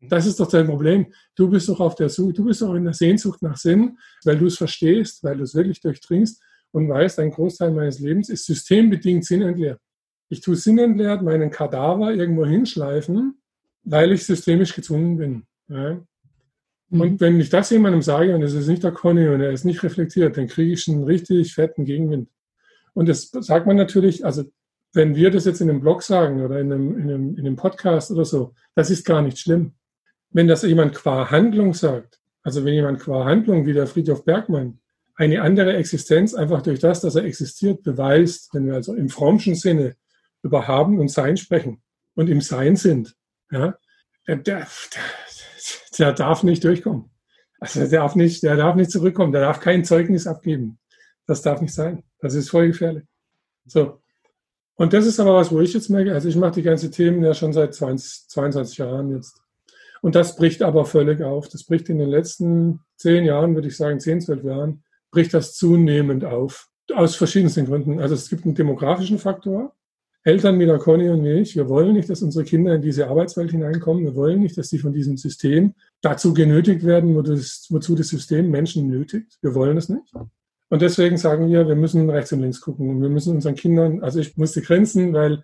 Das 0.00 0.26
ist 0.26 0.40
doch 0.40 0.48
dein 0.48 0.66
Problem. 0.66 1.12
Du 1.36 1.50
bist 1.50 1.68
doch 1.68 1.78
auf 1.78 1.94
der 1.94 2.08
Suche, 2.08 2.32
du 2.32 2.44
bist 2.46 2.62
doch 2.62 2.74
in 2.74 2.84
der 2.84 2.94
Sehnsucht 2.94 3.42
nach 3.42 3.56
Sinn, 3.56 3.98
weil 4.24 4.38
du 4.38 4.46
es 4.46 4.56
verstehst, 4.56 5.22
weil 5.22 5.36
du 5.36 5.42
es 5.42 5.54
wirklich 5.54 5.80
durchdringst 5.80 6.42
und 6.72 6.88
weißt, 6.88 7.18
ein 7.18 7.30
Großteil 7.30 7.70
meines 7.72 7.98
Lebens 7.98 8.28
ist 8.28 8.46
systembedingt 8.46 9.24
sinnentleert. 9.24 9.80
Ich 10.28 10.40
tue 10.40 10.56
sinnentleert 10.56 11.22
meinen 11.22 11.50
Kadaver 11.50 12.12
irgendwo 12.12 12.46
hinschleifen, 12.46 13.40
weil 13.82 14.12
ich 14.12 14.24
systemisch 14.24 14.74
gezwungen 14.74 15.16
bin. 15.16 15.42
Ja. 15.68 16.00
Mhm. 16.88 17.00
Und 17.00 17.20
wenn 17.20 17.40
ich 17.40 17.50
das 17.50 17.70
jemandem 17.70 18.02
sage 18.02 18.34
und 18.34 18.42
es 18.42 18.54
ist 18.54 18.68
nicht 18.68 18.84
der 18.84 18.92
Conny 18.92 19.28
und 19.28 19.40
er 19.40 19.50
ist 19.50 19.64
nicht 19.64 19.82
reflektiert, 19.82 20.36
dann 20.36 20.46
kriege 20.46 20.72
ich 20.72 20.88
einen 20.88 21.04
richtig 21.04 21.54
fetten 21.54 21.84
Gegenwind. 21.84 22.28
Und 22.94 23.08
das 23.08 23.30
sagt 23.30 23.66
man 23.66 23.76
natürlich, 23.76 24.24
also 24.24 24.44
wenn 24.92 25.14
wir 25.14 25.30
das 25.30 25.44
jetzt 25.44 25.60
in 25.60 25.70
einem 25.70 25.80
Blog 25.80 26.02
sagen 26.02 26.42
oder 26.42 26.60
in 26.60 26.72
einem, 26.72 26.98
in 26.98 27.02
einem, 27.02 27.34
in 27.36 27.46
einem 27.46 27.56
Podcast 27.56 28.10
oder 28.10 28.24
so, 28.24 28.54
das 28.74 28.90
ist 28.90 29.04
gar 29.04 29.22
nicht 29.22 29.38
schlimm 29.38 29.74
wenn 30.30 30.48
das 30.48 30.62
jemand 30.62 30.94
qua 30.94 31.30
Handlung 31.30 31.74
sagt, 31.74 32.20
also 32.42 32.64
wenn 32.64 32.74
jemand 32.74 33.00
qua 33.00 33.24
Handlung 33.24 33.66
wie 33.66 33.72
der 33.72 33.86
Friedhof 33.86 34.24
Bergmann 34.24 34.79
eine 35.20 35.42
andere 35.42 35.76
Existenz 35.76 36.32
einfach 36.32 36.62
durch 36.62 36.78
das, 36.78 37.02
dass 37.02 37.14
er 37.14 37.24
existiert, 37.24 37.82
beweist, 37.82 38.54
wenn 38.54 38.66
wir 38.66 38.72
also 38.72 38.94
im 38.94 39.10
frommschen 39.10 39.54
Sinne 39.54 39.94
über 40.42 40.66
Haben 40.66 40.98
und 40.98 41.08
Sein 41.08 41.36
sprechen 41.36 41.82
und 42.14 42.30
im 42.30 42.40
Sein 42.40 42.74
sind, 42.74 43.14
ja, 43.50 43.76
der, 44.26 44.36
der, 44.36 44.66
der 45.98 46.12
darf 46.14 46.42
nicht 46.42 46.64
durchkommen. 46.64 47.10
Also 47.60 47.80
der 47.80 48.00
darf 48.00 48.16
nicht, 48.16 48.42
der 48.42 48.56
darf 48.56 48.76
nicht 48.76 48.90
zurückkommen, 48.90 49.32
der 49.32 49.42
darf 49.42 49.60
kein 49.60 49.84
Zeugnis 49.84 50.26
abgeben. 50.26 50.78
Das 51.26 51.42
darf 51.42 51.60
nicht 51.60 51.74
sein. 51.74 52.02
Das 52.20 52.32
ist 52.32 52.48
voll 52.48 52.68
gefährlich. 52.68 53.04
So. 53.66 54.00
Und 54.76 54.94
das 54.94 55.04
ist 55.04 55.20
aber 55.20 55.34
was, 55.34 55.52
wo 55.52 55.60
ich 55.60 55.74
jetzt 55.74 55.90
merke, 55.90 56.14
also 56.14 56.30
ich 56.30 56.36
mache 56.36 56.52
die 56.52 56.62
ganzen 56.62 56.92
Themen 56.92 57.22
ja 57.22 57.34
schon 57.34 57.52
seit 57.52 57.74
20, 57.74 58.28
22 58.28 58.78
Jahren 58.78 59.14
jetzt. 59.14 59.38
Und 60.00 60.14
das 60.14 60.34
bricht 60.34 60.62
aber 60.62 60.86
völlig 60.86 61.20
auf. 61.20 61.50
Das 61.50 61.64
bricht 61.64 61.90
in 61.90 61.98
den 61.98 62.08
letzten 62.08 62.80
zehn 62.96 63.26
Jahren, 63.26 63.54
würde 63.54 63.68
ich 63.68 63.76
sagen, 63.76 64.00
zehn, 64.00 64.22
zwölf 64.22 64.42
Jahren, 64.44 64.82
bricht 65.10 65.34
das 65.34 65.54
zunehmend 65.54 66.24
auf. 66.24 66.68
Aus 66.94 67.14
verschiedensten 67.14 67.66
Gründen. 67.66 68.00
Also 68.00 68.14
es 68.14 68.28
gibt 68.28 68.44
einen 68.44 68.54
demografischen 68.54 69.18
Faktor. 69.18 69.74
Eltern 70.22 70.58
wie 70.58 70.66
der 70.66 70.78
Conny 70.78 71.08
und 71.08 71.24
ich, 71.24 71.56
wir 71.56 71.68
wollen 71.68 71.94
nicht, 71.94 72.10
dass 72.10 72.20
unsere 72.20 72.44
Kinder 72.44 72.74
in 72.74 72.82
diese 72.82 73.08
Arbeitswelt 73.08 73.52
hineinkommen. 73.52 74.04
Wir 74.04 74.14
wollen 74.14 74.40
nicht, 74.40 74.58
dass 74.58 74.68
sie 74.68 74.78
von 74.78 74.92
diesem 74.92 75.16
System 75.16 75.74
dazu 76.02 76.34
genötigt 76.34 76.84
werden, 76.84 77.14
wozu 77.14 77.94
das 77.94 78.08
System 78.08 78.50
Menschen 78.50 78.90
nötigt. 78.90 79.38
Wir 79.40 79.54
wollen 79.54 79.78
es 79.78 79.88
nicht. 79.88 80.12
Und 80.68 80.82
deswegen 80.82 81.16
sagen 81.16 81.48
wir, 81.48 81.66
wir 81.66 81.74
müssen 81.74 82.08
rechts 82.10 82.32
und 82.32 82.40
links 82.40 82.60
gucken. 82.60 82.90
Und 82.90 83.02
wir 83.02 83.08
müssen 83.08 83.34
unseren 83.34 83.54
Kindern, 83.54 84.02
also 84.02 84.20
ich 84.20 84.36
musste 84.36 84.60
grenzen, 84.60 85.14
weil 85.14 85.42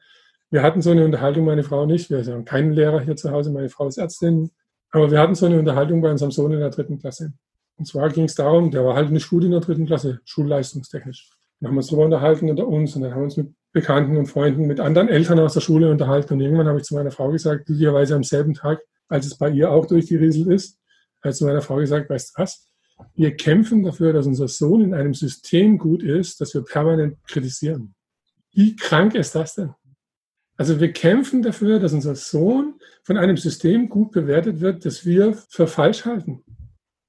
wir 0.51 0.63
hatten 0.63 0.83
so 0.83 0.91
eine 0.91 1.05
Unterhaltung, 1.05 1.47
meine 1.47 1.65
Frau 1.65 1.83
und 1.83 1.91
ich. 1.91 2.11
Wir 2.11 2.25
haben 2.27 2.45
keinen 2.45 2.73
Lehrer 2.73 3.01
hier 3.01 3.17
zu 3.17 3.31
Hause, 3.31 3.51
meine 3.51 3.71
Frau 3.71 3.89
ist 3.89 3.97
Ärztin. 3.97 4.51
Aber 4.91 5.11
wir 5.11 5.19
hatten 5.19 5.35
so 5.35 5.47
eine 5.47 5.59
Unterhaltung 5.59 6.03
bei 6.03 6.11
unserem 6.11 6.31
Sohn 6.31 6.53
in 6.53 6.61
der 6.61 6.71
dritten 6.71 6.99
Klasse. 6.99 7.33
Und 7.79 7.87
zwar 7.87 8.09
ging 8.09 8.25
es 8.25 8.35
darum, 8.35 8.71
der 8.71 8.85
war 8.85 8.95
halt 8.95 9.11
nicht 9.11 9.29
gut 9.29 9.45
in 9.45 9.51
der 9.51 9.61
dritten 9.61 9.87
Klasse, 9.87 10.21
schulleistungstechnisch. 10.25 11.31
Dann 11.61 11.69
haben 11.69 11.75
wir 11.75 11.79
uns 11.79 11.89
darüber 11.89 12.05
unterhalten 12.05 12.51
unter 12.51 12.67
uns 12.67 12.97
und 12.97 13.03
dann 13.03 13.13
haben 13.13 13.21
wir 13.21 13.25
uns 13.25 13.37
mit 13.37 13.55
Bekannten 13.73 14.17
und 14.17 14.27
Freunden, 14.27 14.67
mit 14.67 14.81
anderen 14.81 15.09
Eltern 15.09 15.39
aus 15.39 15.55
der 15.55 15.61
Schule 15.61 15.91
unterhalten. 15.91 16.35
Und 16.35 16.41
irgendwann 16.41 16.67
habe 16.67 16.79
ich 16.79 16.85
zu 16.85 16.95
meiner 16.95 17.11
Frau 17.11 17.31
gesagt, 17.31 17.67
glücklicherweise 17.67 18.15
am 18.15 18.25
selben 18.25 18.55
Tag, 18.55 18.81
als 19.09 19.27
es 19.27 19.37
bei 19.37 19.51
ihr 19.51 19.71
auch 19.71 19.87
durchgerieselt 19.87 20.49
ist, 20.49 20.79
habe 21.23 21.31
ich 21.31 21.37
zu 21.37 21.45
meiner 21.45 21.61
Frau 21.61 21.77
gesagt, 21.77 22.09
weißt 22.09 22.35
du 22.37 22.43
was? 22.43 22.69
Wir 23.15 23.37
kämpfen 23.37 23.85
dafür, 23.85 24.13
dass 24.13 24.27
unser 24.27 24.49
Sohn 24.49 24.81
in 24.81 24.95
einem 24.95 25.13
System 25.13 25.77
gut 25.77 26.03
ist, 26.03 26.41
das 26.41 26.55
wir 26.55 26.63
permanent 26.63 27.19
kritisieren. 27.27 27.95
Wie 28.53 28.75
krank 28.75 29.15
ist 29.15 29.35
das 29.35 29.55
denn? 29.55 29.75
Also 30.57 30.81
wir 30.81 30.93
kämpfen 30.93 31.43
dafür, 31.43 31.79
dass 31.79 31.93
unser 31.93 32.15
Sohn 32.15 32.81
von 33.03 33.19
einem 33.19 33.37
System 33.37 33.91
gut 33.91 34.13
bewertet 34.13 34.61
wird, 34.61 34.87
das 34.87 35.05
wir 35.05 35.35
für 35.51 35.67
falsch 35.67 36.07
halten. 36.07 36.43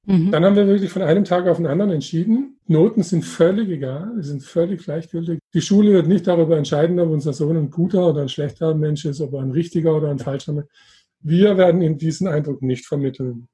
Mhm. 0.08 0.32
Dann 0.32 0.44
haben 0.44 0.56
wir 0.56 0.68
wirklich 0.68 0.90
von 0.90 1.04
einem 1.04 1.24
Tag 1.24 1.48
auf 1.48 1.58
den 1.58 1.68
anderen 1.68 1.92
entschieden, 1.92 2.60
Noten 2.66 3.04
sind 3.04 3.24
völlig 3.24 3.70
egal, 3.70 4.12
sie 4.18 4.30
sind 4.30 4.44
völlig 4.44 4.84
gleichgültig. 4.84 5.40
Die 5.54 5.62
Schule 5.62 5.94
wird 5.94 6.08
nicht 6.08 6.26
darüber 6.26 6.58
entscheiden, 6.58 7.00
ob 7.00 7.12
unser 7.12 7.34
Sohn 7.34 7.58
ein 7.58 7.70
guter 7.70 8.08
oder 8.10 8.22
ein 8.22 8.30
schlechter 8.30 8.74
Mensch 8.74 9.06
ist, 9.06 9.22
ob 9.22 9.34
er 9.34 9.42
ein 9.42 9.52
richtiger 9.52 9.96
oder 9.96 10.10
ein 10.10 10.20
falscher 10.20 10.54
Mensch 10.54 10.68
ist. 10.68 11.08
Wir 11.20 11.58
werden 11.58 11.82
ihm 11.82 11.98
diesen 11.98 12.28
Eindruck 12.28 12.62
nicht 12.62 12.86
vermitteln. 12.86 13.48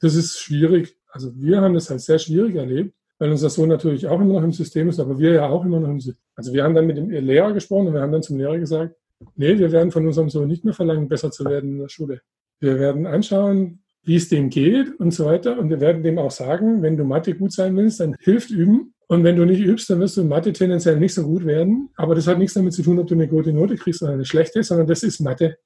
Das 0.00 0.14
ist 0.14 0.38
schwierig. 0.38 0.96
Also 1.08 1.32
wir 1.36 1.60
haben 1.60 1.74
das 1.74 1.90
halt 1.90 2.00
sehr 2.00 2.18
schwierig 2.18 2.54
erlebt, 2.54 2.94
weil 3.18 3.30
unser 3.30 3.50
Sohn 3.50 3.68
natürlich 3.68 4.06
auch 4.06 4.20
immer 4.20 4.34
noch 4.34 4.44
im 4.44 4.52
System 4.52 4.88
ist, 4.88 5.00
aber 5.00 5.18
wir 5.18 5.32
ja 5.32 5.48
auch 5.48 5.64
immer 5.64 5.80
noch 5.80 5.88
im 5.88 6.00
System. 6.00 6.22
Also 6.34 6.52
wir 6.52 6.64
haben 6.64 6.74
dann 6.74 6.86
mit 6.86 6.96
dem 6.96 7.10
Lehrer 7.10 7.52
gesprochen 7.52 7.88
und 7.88 7.94
wir 7.94 8.00
haben 8.00 8.12
dann 8.12 8.22
zum 8.22 8.38
Lehrer 8.38 8.58
gesagt, 8.58 8.94
Nee, 9.34 9.58
wir 9.58 9.72
werden 9.72 9.90
von 9.90 10.06
unserem 10.06 10.30
Sohn 10.30 10.48
nicht 10.48 10.64
mehr 10.64 10.74
verlangen, 10.74 11.08
besser 11.08 11.30
zu 11.30 11.44
werden 11.44 11.72
in 11.72 11.78
der 11.78 11.88
Schule. 11.88 12.20
Wir 12.60 12.78
werden 12.78 13.06
anschauen, 13.06 13.82
wie 14.06 14.16
es 14.16 14.28
dem 14.28 14.50
geht 14.50 14.98
und 15.00 15.12
so 15.12 15.26
weiter. 15.26 15.58
Und 15.58 15.68
wir 15.68 15.80
werden 15.80 16.02
dem 16.02 16.18
auch 16.18 16.30
sagen, 16.30 16.80
wenn 16.82 16.96
du 16.96 17.04
Mathe 17.04 17.34
gut 17.34 17.52
sein 17.52 17.76
willst, 17.76 18.00
dann 18.00 18.16
hilft 18.20 18.50
üben. 18.50 18.94
Und 19.08 19.24
wenn 19.24 19.36
du 19.36 19.44
nicht 19.44 19.60
übst, 19.60 19.90
dann 19.90 20.00
wirst 20.00 20.16
du 20.16 20.24
Mathe 20.24 20.52
tendenziell 20.52 20.98
nicht 20.98 21.14
so 21.14 21.24
gut 21.24 21.44
werden. 21.44 21.90
Aber 21.96 22.14
das 22.14 22.26
hat 22.26 22.38
nichts 22.38 22.54
damit 22.54 22.72
zu 22.72 22.82
tun, 22.82 22.98
ob 22.98 23.06
du 23.06 23.14
eine 23.14 23.28
gute 23.28 23.52
Note 23.52 23.76
kriegst 23.76 24.02
oder 24.02 24.12
eine 24.12 24.24
schlechte, 24.24 24.62
sondern 24.62 24.86
das 24.86 25.02
ist 25.02 25.20
Mathe. 25.20 25.58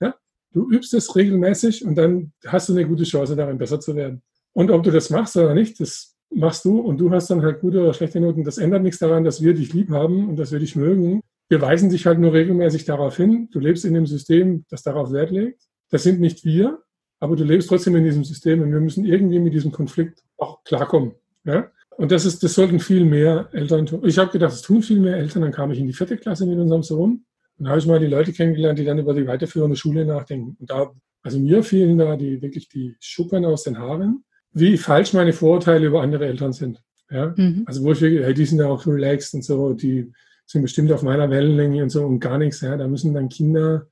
Ja? 0.00 0.14
Du 0.52 0.70
übst 0.70 0.92
es 0.94 1.16
regelmäßig 1.16 1.84
und 1.84 1.96
dann 1.96 2.32
hast 2.46 2.68
du 2.68 2.74
eine 2.74 2.86
gute 2.86 3.04
Chance, 3.04 3.34
darin 3.34 3.58
besser 3.58 3.80
zu 3.80 3.96
werden. 3.96 4.22
Und 4.52 4.70
ob 4.70 4.82
du 4.82 4.90
das 4.90 5.10
machst 5.10 5.36
oder 5.36 5.54
nicht, 5.54 5.80
das 5.80 6.16
machst 6.30 6.64
du 6.64 6.80
und 6.80 6.98
du 6.98 7.10
hast 7.10 7.30
dann 7.30 7.42
halt 7.42 7.60
gute 7.60 7.80
oder 7.80 7.94
schlechte 7.94 8.20
Noten. 8.20 8.44
Das 8.44 8.58
ändert 8.58 8.82
nichts 8.82 8.98
daran, 8.98 9.24
dass 9.24 9.42
wir 9.42 9.54
dich 9.54 9.72
lieb 9.72 9.90
haben 9.90 10.28
und 10.28 10.36
dass 10.36 10.52
wir 10.52 10.58
dich 10.58 10.76
mögen. 10.76 11.20
Wir 11.48 11.60
weisen 11.60 11.90
dich 11.90 12.06
halt 12.06 12.18
nur 12.18 12.32
regelmäßig 12.32 12.84
darauf 12.84 13.16
hin. 13.16 13.48
Du 13.52 13.60
lebst 13.60 13.84
in 13.84 13.94
dem 13.94 14.06
System, 14.06 14.64
das 14.68 14.82
darauf 14.82 15.12
Wert 15.12 15.30
legt. 15.30 15.62
Das 15.90 16.02
sind 16.02 16.20
nicht 16.20 16.44
wir, 16.44 16.82
aber 17.20 17.36
du 17.36 17.44
lebst 17.44 17.68
trotzdem 17.68 17.96
in 17.96 18.04
diesem 18.04 18.24
System 18.24 18.62
und 18.62 18.72
wir 18.72 18.80
müssen 18.80 19.04
irgendwie 19.04 19.38
mit 19.38 19.54
diesem 19.54 19.72
Konflikt 19.72 20.22
auch 20.36 20.62
klarkommen. 20.64 21.12
Ja? 21.44 21.70
Und 21.96 22.12
das 22.12 22.26
ist, 22.26 22.42
das 22.42 22.54
sollten 22.54 22.78
viel 22.78 23.04
mehr 23.04 23.48
Eltern 23.52 23.86
tun. 23.86 24.02
Ich 24.04 24.18
habe 24.18 24.30
gedacht, 24.30 24.52
es 24.52 24.62
tun 24.62 24.82
viel 24.82 25.00
mehr 25.00 25.16
Eltern. 25.16 25.42
Dann 25.42 25.52
kam 25.52 25.70
ich 25.70 25.78
in 25.78 25.86
die 25.86 25.94
vierte 25.94 26.16
Klasse 26.18 26.46
mit 26.46 26.58
unserem 26.58 26.82
Sohn. 26.82 27.24
Und 27.58 27.64
da 27.64 27.70
habe 27.70 27.78
ich 27.78 27.86
mal 27.86 27.98
die 27.98 28.06
Leute 28.06 28.32
kennengelernt, 28.32 28.78
die 28.78 28.84
dann 28.84 28.98
über 28.98 29.14
die 29.14 29.26
weiterführende 29.26 29.76
Schule 29.76 30.04
nachdenken. 30.04 30.56
Und 30.60 30.70
da, 30.70 30.90
also 31.22 31.38
mir 31.38 31.62
fielen 31.62 31.96
da 31.96 32.16
die, 32.16 32.42
wirklich 32.42 32.68
die 32.68 32.96
Schuppen 33.00 33.46
aus 33.46 33.62
den 33.62 33.78
Haaren, 33.78 34.24
wie 34.52 34.76
falsch 34.76 35.14
meine 35.14 35.32
Vorurteile 35.32 35.86
über 35.86 36.02
andere 36.02 36.26
Eltern 36.26 36.52
sind. 36.52 36.82
Ja? 37.10 37.32
Mhm. 37.34 37.62
Also 37.64 37.82
wo 37.82 37.92
ich 37.92 38.00
wirklich, 38.02 38.22
hey, 38.22 38.34
die 38.34 38.44
sind 38.44 38.58
ja 38.58 38.66
auch 38.66 38.86
relaxed 38.86 39.32
und 39.34 39.42
so, 39.42 39.72
die 39.72 40.12
sind 40.44 40.62
bestimmt 40.62 40.92
auf 40.92 41.02
meiner 41.02 41.30
Wellenlänge 41.30 41.82
und 41.82 41.90
so 41.90 42.04
und 42.04 42.20
gar 42.20 42.36
nichts. 42.36 42.60
Ja? 42.60 42.76
Da 42.76 42.86
müssen 42.86 43.14
dann 43.14 43.30
Kinder, 43.30 43.86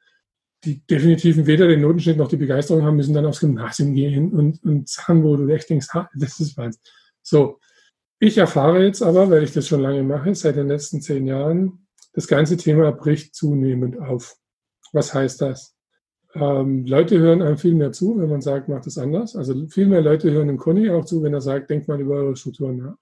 die 0.64 0.84
definitiv 0.86 1.46
weder 1.46 1.68
den 1.68 1.80
Notenschnitt 1.80 2.16
noch 2.16 2.28
die 2.28 2.36
Begeisterung 2.36 2.82
haben, 2.82 2.96
müssen 2.96 3.14
dann 3.14 3.26
aufs 3.26 3.40
Gymnasium 3.40 3.94
gehen 3.94 4.32
und, 4.32 4.62
und 4.64 4.88
Sachen, 4.88 5.22
wo 5.22 5.36
du 5.36 5.48
echt 5.48 5.70
denkst, 5.70 5.88
ha, 5.92 6.08
das 6.14 6.40
ist 6.40 6.56
was. 6.56 6.80
So, 7.22 7.58
ich 8.18 8.38
erfahre 8.38 8.84
jetzt 8.84 9.02
aber, 9.02 9.30
weil 9.30 9.42
ich 9.42 9.52
das 9.52 9.68
schon 9.68 9.80
lange 9.80 10.02
mache, 10.02 10.34
seit 10.34 10.56
den 10.56 10.68
letzten 10.68 11.00
zehn 11.00 11.26
Jahren, 11.26 11.86
das 12.12 12.26
ganze 12.26 12.56
Thema 12.56 12.92
bricht 12.92 13.34
zunehmend 13.34 13.98
auf. 13.98 14.36
Was 14.92 15.12
heißt 15.12 15.42
das? 15.42 15.74
Ähm, 16.34 16.84
Leute 16.86 17.18
hören 17.18 17.42
einem 17.42 17.58
viel 17.58 17.74
mehr 17.74 17.92
zu, 17.92 18.18
wenn 18.18 18.30
man 18.30 18.40
sagt, 18.40 18.68
macht 18.68 18.86
es 18.86 18.98
anders. 18.98 19.36
Also 19.36 19.66
viel 19.68 19.86
mehr 19.86 20.00
Leute 20.00 20.30
hören 20.30 20.48
dem 20.48 20.58
Conny 20.58 20.90
auch 20.90 21.04
zu, 21.04 21.22
wenn 21.22 21.34
er 21.34 21.40
sagt, 21.40 21.70
denkt 21.70 21.88
mal 21.88 22.00
über 22.00 22.14
eure 22.14 22.36
Strukturen 22.36 22.78
nach. 22.78 22.96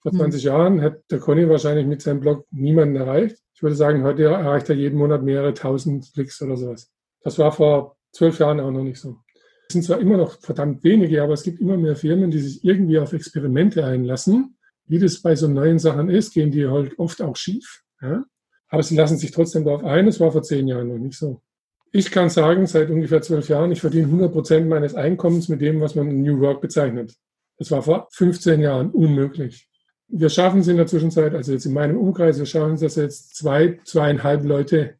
Vor 0.00 0.12
20 0.12 0.42
hm. 0.42 0.46
Jahren 0.46 0.82
hat 0.82 1.02
der 1.10 1.18
Conny 1.18 1.48
wahrscheinlich 1.48 1.86
mit 1.86 2.02
seinem 2.02 2.20
Blog 2.20 2.46
niemanden 2.50 2.96
erreicht. 2.96 3.38
Ich 3.54 3.62
würde 3.62 3.76
sagen, 3.76 4.02
heute 4.02 4.24
erreicht 4.24 4.68
er 4.68 4.76
jeden 4.76 4.98
Monat 4.98 5.22
mehrere 5.22 5.54
tausend 5.54 6.12
Klicks 6.12 6.42
oder 6.42 6.56
sowas. 6.56 6.93
Das 7.24 7.38
war 7.38 7.50
vor 7.50 7.96
zwölf 8.12 8.38
Jahren 8.38 8.60
auch 8.60 8.70
noch 8.70 8.84
nicht 8.84 9.00
so. 9.00 9.16
Es 9.68 9.72
sind 9.72 9.82
zwar 9.82 9.98
immer 9.98 10.18
noch 10.18 10.38
verdammt 10.40 10.84
wenige, 10.84 11.22
aber 11.22 11.32
es 11.32 11.42
gibt 11.42 11.60
immer 11.60 11.76
mehr 11.76 11.96
Firmen, 11.96 12.30
die 12.30 12.38
sich 12.38 12.64
irgendwie 12.64 12.98
auf 12.98 13.12
Experimente 13.12 13.84
einlassen. 13.84 14.56
Wie 14.86 14.98
das 14.98 15.22
bei 15.22 15.34
so 15.34 15.48
neuen 15.48 15.78
Sachen 15.78 16.10
ist, 16.10 16.34
gehen 16.34 16.50
die 16.50 16.68
halt 16.68 16.98
oft 16.98 17.22
auch 17.22 17.34
schief. 17.34 17.82
Ja? 18.02 18.24
Aber 18.68 18.82
sie 18.82 18.94
lassen 18.94 19.16
sich 19.16 19.30
trotzdem 19.30 19.64
darauf 19.64 19.82
ein. 19.82 20.06
Das 20.06 20.20
war 20.20 20.30
vor 20.30 20.42
zehn 20.42 20.68
Jahren 20.68 20.88
noch 20.88 20.98
nicht 20.98 21.18
so. 21.18 21.40
Ich 21.92 22.10
kann 22.10 22.28
sagen, 22.28 22.66
seit 22.66 22.90
ungefähr 22.90 23.22
zwölf 23.22 23.48
Jahren, 23.48 23.72
ich 23.72 23.80
verdiene 23.80 24.06
100 24.06 24.32
Prozent 24.32 24.68
meines 24.68 24.94
Einkommens 24.94 25.48
mit 25.48 25.60
dem, 25.60 25.80
was 25.80 25.94
man 25.94 26.22
New 26.22 26.40
Work 26.40 26.60
bezeichnet. 26.60 27.14
Das 27.56 27.70
war 27.70 27.82
vor 27.82 28.08
15 28.10 28.60
Jahren 28.60 28.90
unmöglich. 28.90 29.68
Wir 30.08 30.28
schaffen 30.28 30.60
es 30.60 30.68
in 30.68 30.76
der 30.76 30.86
Zwischenzeit, 30.86 31.34
also 31.34 31.52
jetzt 31.52 31.64
in 31.66 31.72
meinem 31.72 31.96
Umkreis, 31.96 32.38
wir 32.38 32.46
schaffen 32.46 32.74
es, 32.74 32.80
dass 32.80 32.96
jetzt 32.96 33.36
zwei, 33.36 33.80
zweieinhalb 33.84 34.44
Leute 34.44 34.96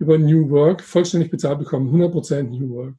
über 0.00 0.18
New 0.18 0.50
Work 0.50 0.82
vollständig 0.82 1.30
bezahlt 1.30 1.60
bekommen, 1.60 1.86
100 1.86 2.10
Prozent 2.10 2.50
New 2.50 2.70
Work. 2.70 2.94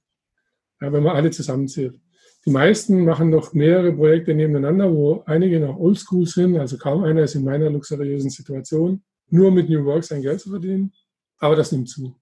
Ja, 0.79 0.93
wenn 0.93 1.03
man 1.03 1.15
alle 1.15 1.31
zusammenzählt. 1.31 1.99
Die 2.45 2.51
meisten 2.51 3.03
machen 3.03 3.29
noch 3.29 3.53
mehrere 3.53 3.91
Projekte 3.91 4.33
nebeneinander, 4.33 4.91
wo 4.91 5.23
einige 5.25 5.59
noch 5.59 5.77
oldschool 5.77 6.25
sind, 6.25 6.57
also 6.57 6.77
kaum 6.77 7.03
einer 7.03 7.23
ist 7.23 7.35
in 7.35 7.43
meiner 7.43 7.69
luxuriösen 7.69 8.29
Situation, 8.29 9.03
nur 9.29 9.51
mit 9.51 9.69
New 9.69 9.83
Work 9.85 10.03
sein 10.03 10.21
Geld 10.21 10.39
zu 10.39 10.49
verdienen. 10.49 10.93
Aber 11.39 11.55
das 11.55 11.71
nimmt 11.71 11.89
zu. 11.89 12.15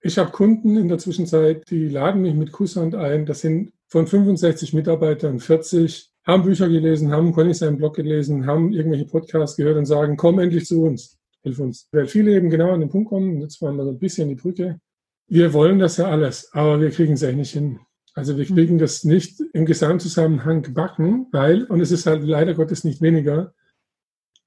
Ich 0.00 0.18
habe 0.18 0.30
Kunden 0.30 0.76
in 0.76 0.88
der 0.88 0.98
Zwischenzeit, 0.98 1.68
die 1.70 1.88
laden 1.88 2.22
mich 2.22 2.34
mit 2.34 2.52
Kusshand 2.52 2.94
ein. 2.94 3.26
Das 3.26 3.40
sind 3.40 3.72
von 3.88 4.06
65 4.06 4.72
Mitarbeitern 4.74 5.40
40, 5.40 6.12
haben 6.26 6.42
Bücher 6.42 6.68
gelesen, 6.68 7.12
haben 7.12 7.32
Conny 7.32 7.54
seinen 7.54 7.78
Blog 7.78 7.96
gelesen, 7.96 8.46
haben 8.46 8.72
irgendwelche 8.72 9.06
Podcasts 9.06 9.56
gehört 9.56 9.76
und 9.76 9.86
sagen, 9.86 10.16
komm 10.16 10.38
endlich 10.38 10.66
zu 10.66 10.82
uns, 10.82 11.18
hilf 11.46 11.60
uns. 11.60 11.88
Weil 11.92 12.06
viele 12.06 12.34
eben 12.34 12.50
genau 12.50 12.72
an 12.72 12.80
den 12.80 12.90
Punkt 12.90 13.08
kommen, 13.08 13.40
jetzt 13.40 13.62
machen 13.62 13.76
wir 13.76 13.84
so 13.84 13.90
ein 13.90 13.98
bisschen 13.98 14.28
die 14.28 14.34
Brücke. 14.34 14.80
Wir 15.28 15.52
wollen 15.52 15.78
das 15.78 15.96
ja 15.96 16.10
alles, 16.10 16.52
aber 16.52 16.80
wir 16.80 16.90
kriegen 16.90 17.14
es 17.14 17.22
eigentlich 17.22 17.36
nicht 17.36 17.52
hin. 17.52 17.80
Also 18.14 18.36
wir 18.36 18.44
kriegen 18.44 18.78
das 18.78 19.04
nicht 19.04 19.40
im 19.52 19.66
Gesamtzusammenhang 19.66 20.62
gebacken, 20.62 21.26
weil, 21.32 21.64
und 21.64 21.80
es 21.80 21.90
ist 21.90 22.06
halt 22.06 22.24
leider 22.24 22.54
Gottes 22.54 22.84
nicht 22.84 23.00
weniger, 23.00 23.54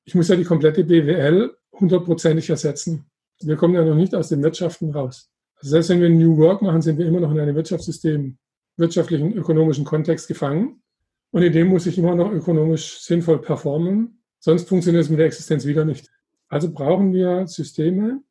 ich 0.06 0.16
muss 0.16 0.28
ja 0.28 0.36
die 0.36 0.44
komplette 0.44 0.84
BWL 0.84 1.56
hundertprozentig 1.74 2.50
ersetzen. 2.50 3.06
Wir 3.42 3.56
kommen 3.56 3.76
ja 3.76 3.86
noch 3.86 3.96
nicht 3.96 4.16
aus 4.16 4.30
den 4.30 4.42
Wirtschaften 4.42 4.92
raus. 4.92 5.30
Also 5.58 5.72
selbst 5.72 5.90
wenn 5.90 6.02
wir 6.02 6.10
New 6.10 6.38
Work 6.38 6.62
machen, 6.62 6.82
sind 6.82 6.98
wir 6.98 7.06
immer 7.06 7.20
noch 7.20 7.32
in 7.32 7.40
einem 7.40 7.56
Wirtschaftssystem, 7.56 8.38
wirtschaftlichen, 8.76 9.34
ökonomischen 9.34 9.86
Kontext 9.86 10.28
gefangen. 10.28 10.82
Und 11.32 11.44
in 11.44 11.54
dem 11.54 11.68
muss 11.68 11.86
ich 11.86 11.98
immer 11.98 12.16
noch 12.16 12.32
ökonomisch 12.32 13.00
sinnvoll 13.02 13.40
performen. 13.40 14.24
Sonst 14.40 14.68
funktioniert 14.68 15.04
es 15.04 15.10
mit 15.10 15.20
der 15.20 15.28
Existenz 15.28 15.66
wieder 15.66 15.86
nicht. 15.86 16.10
Also 16.50 16.72
brauchen 16.72 17.14
wir 17.14 17.48
Systeme, 17.48 18.22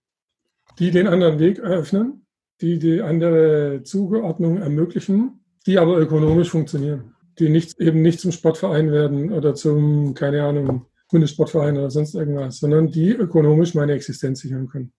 die 0.78 0.90
den 0.90 1.06
anderen 1.06 1.38
Weg 1.38 1.58
eröffnen, 1.58 2.26
die 2.60 2.78
die 2.78 3.00
andere 3.00 3.82
Zugeordnung 3.84 4.58
ermöglichen, 4.58 5.44
die 5.66 5.78
aber 5.78 5.98
ökonomisch 5.98 6.50
funktionieren, 6.50 7.14
die 7.38 7.48
nicht, 7.48 7.80
eben 7.80 8.02
nicht 8.02 8.20
zum 8.20 8.32
Sportverein 8.32 8.90
werden 8.90 9.32
oder 9.32 9.54
zum, 9.54 10.14
keine 10.14 10.42
Ahnung, 10.42 10.86
Bundessportverein 11.10 11.76
oder 11.78 11.90
sonst 11.90 12.14
irgendwas, 12.14 12.58
sondern 12.58 12.88
die 12.88 13.10
ökonomisch 13.10 13.74
meine 13.74 13.92
Existenz 13.92 14.40
sichern 14.40 14.68
können. 14.68 14.92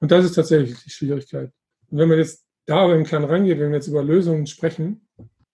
Und 0.00 0.10
das 0.10 0.24
ist 0.24 0.34
tatsächlich 0.34 0.82
die 0.82 0.90
Schwierigkeit. 0.90 1.50
Und 1.90 1.98
wenn 1.98 2.08
man 2.08 2.18
jetzt 2.18 2.44
da 2.66 2.80
aber 2.80 2.96
im 2.96 3.04
Kern 3.04 3.24
rangeht, 3.24 3.58
wenn 3.58 3.70
wir 3.70 3.76
jetzt 3.76 3.88
über 3.88 4.02
Lösungen 4.02 4.46
sprechen, 4.46 5.08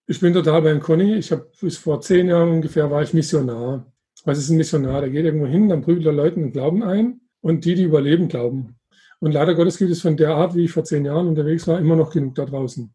ich 0.06 0.18
bin 0.18 0.32
total 0.32 0.62
beim 0.62 0.80
Conny. 0.80 1.14
Ich 1.14 1.30
habe 1.30 1.48
bis 1.60 1.76
vor 1.76 2.00
zehn 2.00 2.28
Jahren 2.28 2.50
ungefähr 2.50 2.90
war 2.90 3.02
ich 3.02 3.14
Missionar. 3.14 3.92
Was 4.24 4.38
ist 4.38 4.50
ein 4.50 4.56
Missionar? 4.56 5.00
Der 5.00 5.10
geht 5.10 5.24
irgendwo 5.24 5.46
hin, 5.46 5.68
dann 5.68 5.82
prügelt 5.82 6.06
er 6.06 6.12
Leuten 6.12 6.42
einen 6.42 6.52
Glauben 6.52 6.82
ein 6.82 7.20
und 7.40 7.64
die, 7.64 7.74
die 7.74 7.84
überleben, 7.84 8.28
glauben. 8.28 8.76
Und 9.20 9.32
leider 9.32 9.54
Gottes 9.54 9.78
gibt 9.78 9.90
es 9.90 10.00
von 10.00 10.16
der 10.16 10.30
Art, 10.30 10.54
wie 10.54 10.64
ich 10.64 10.72
vor 10.72 10.84
zehn 10.84 11.04
Jahren 11.04 11.28
unterwegs 11.28 11.66
war, 11.68 11.78
immer 11.78 11.96
noch 11.96 12.12
genug 12.12 12.34
da 12.34 12.44
draußen. 12.44 12.92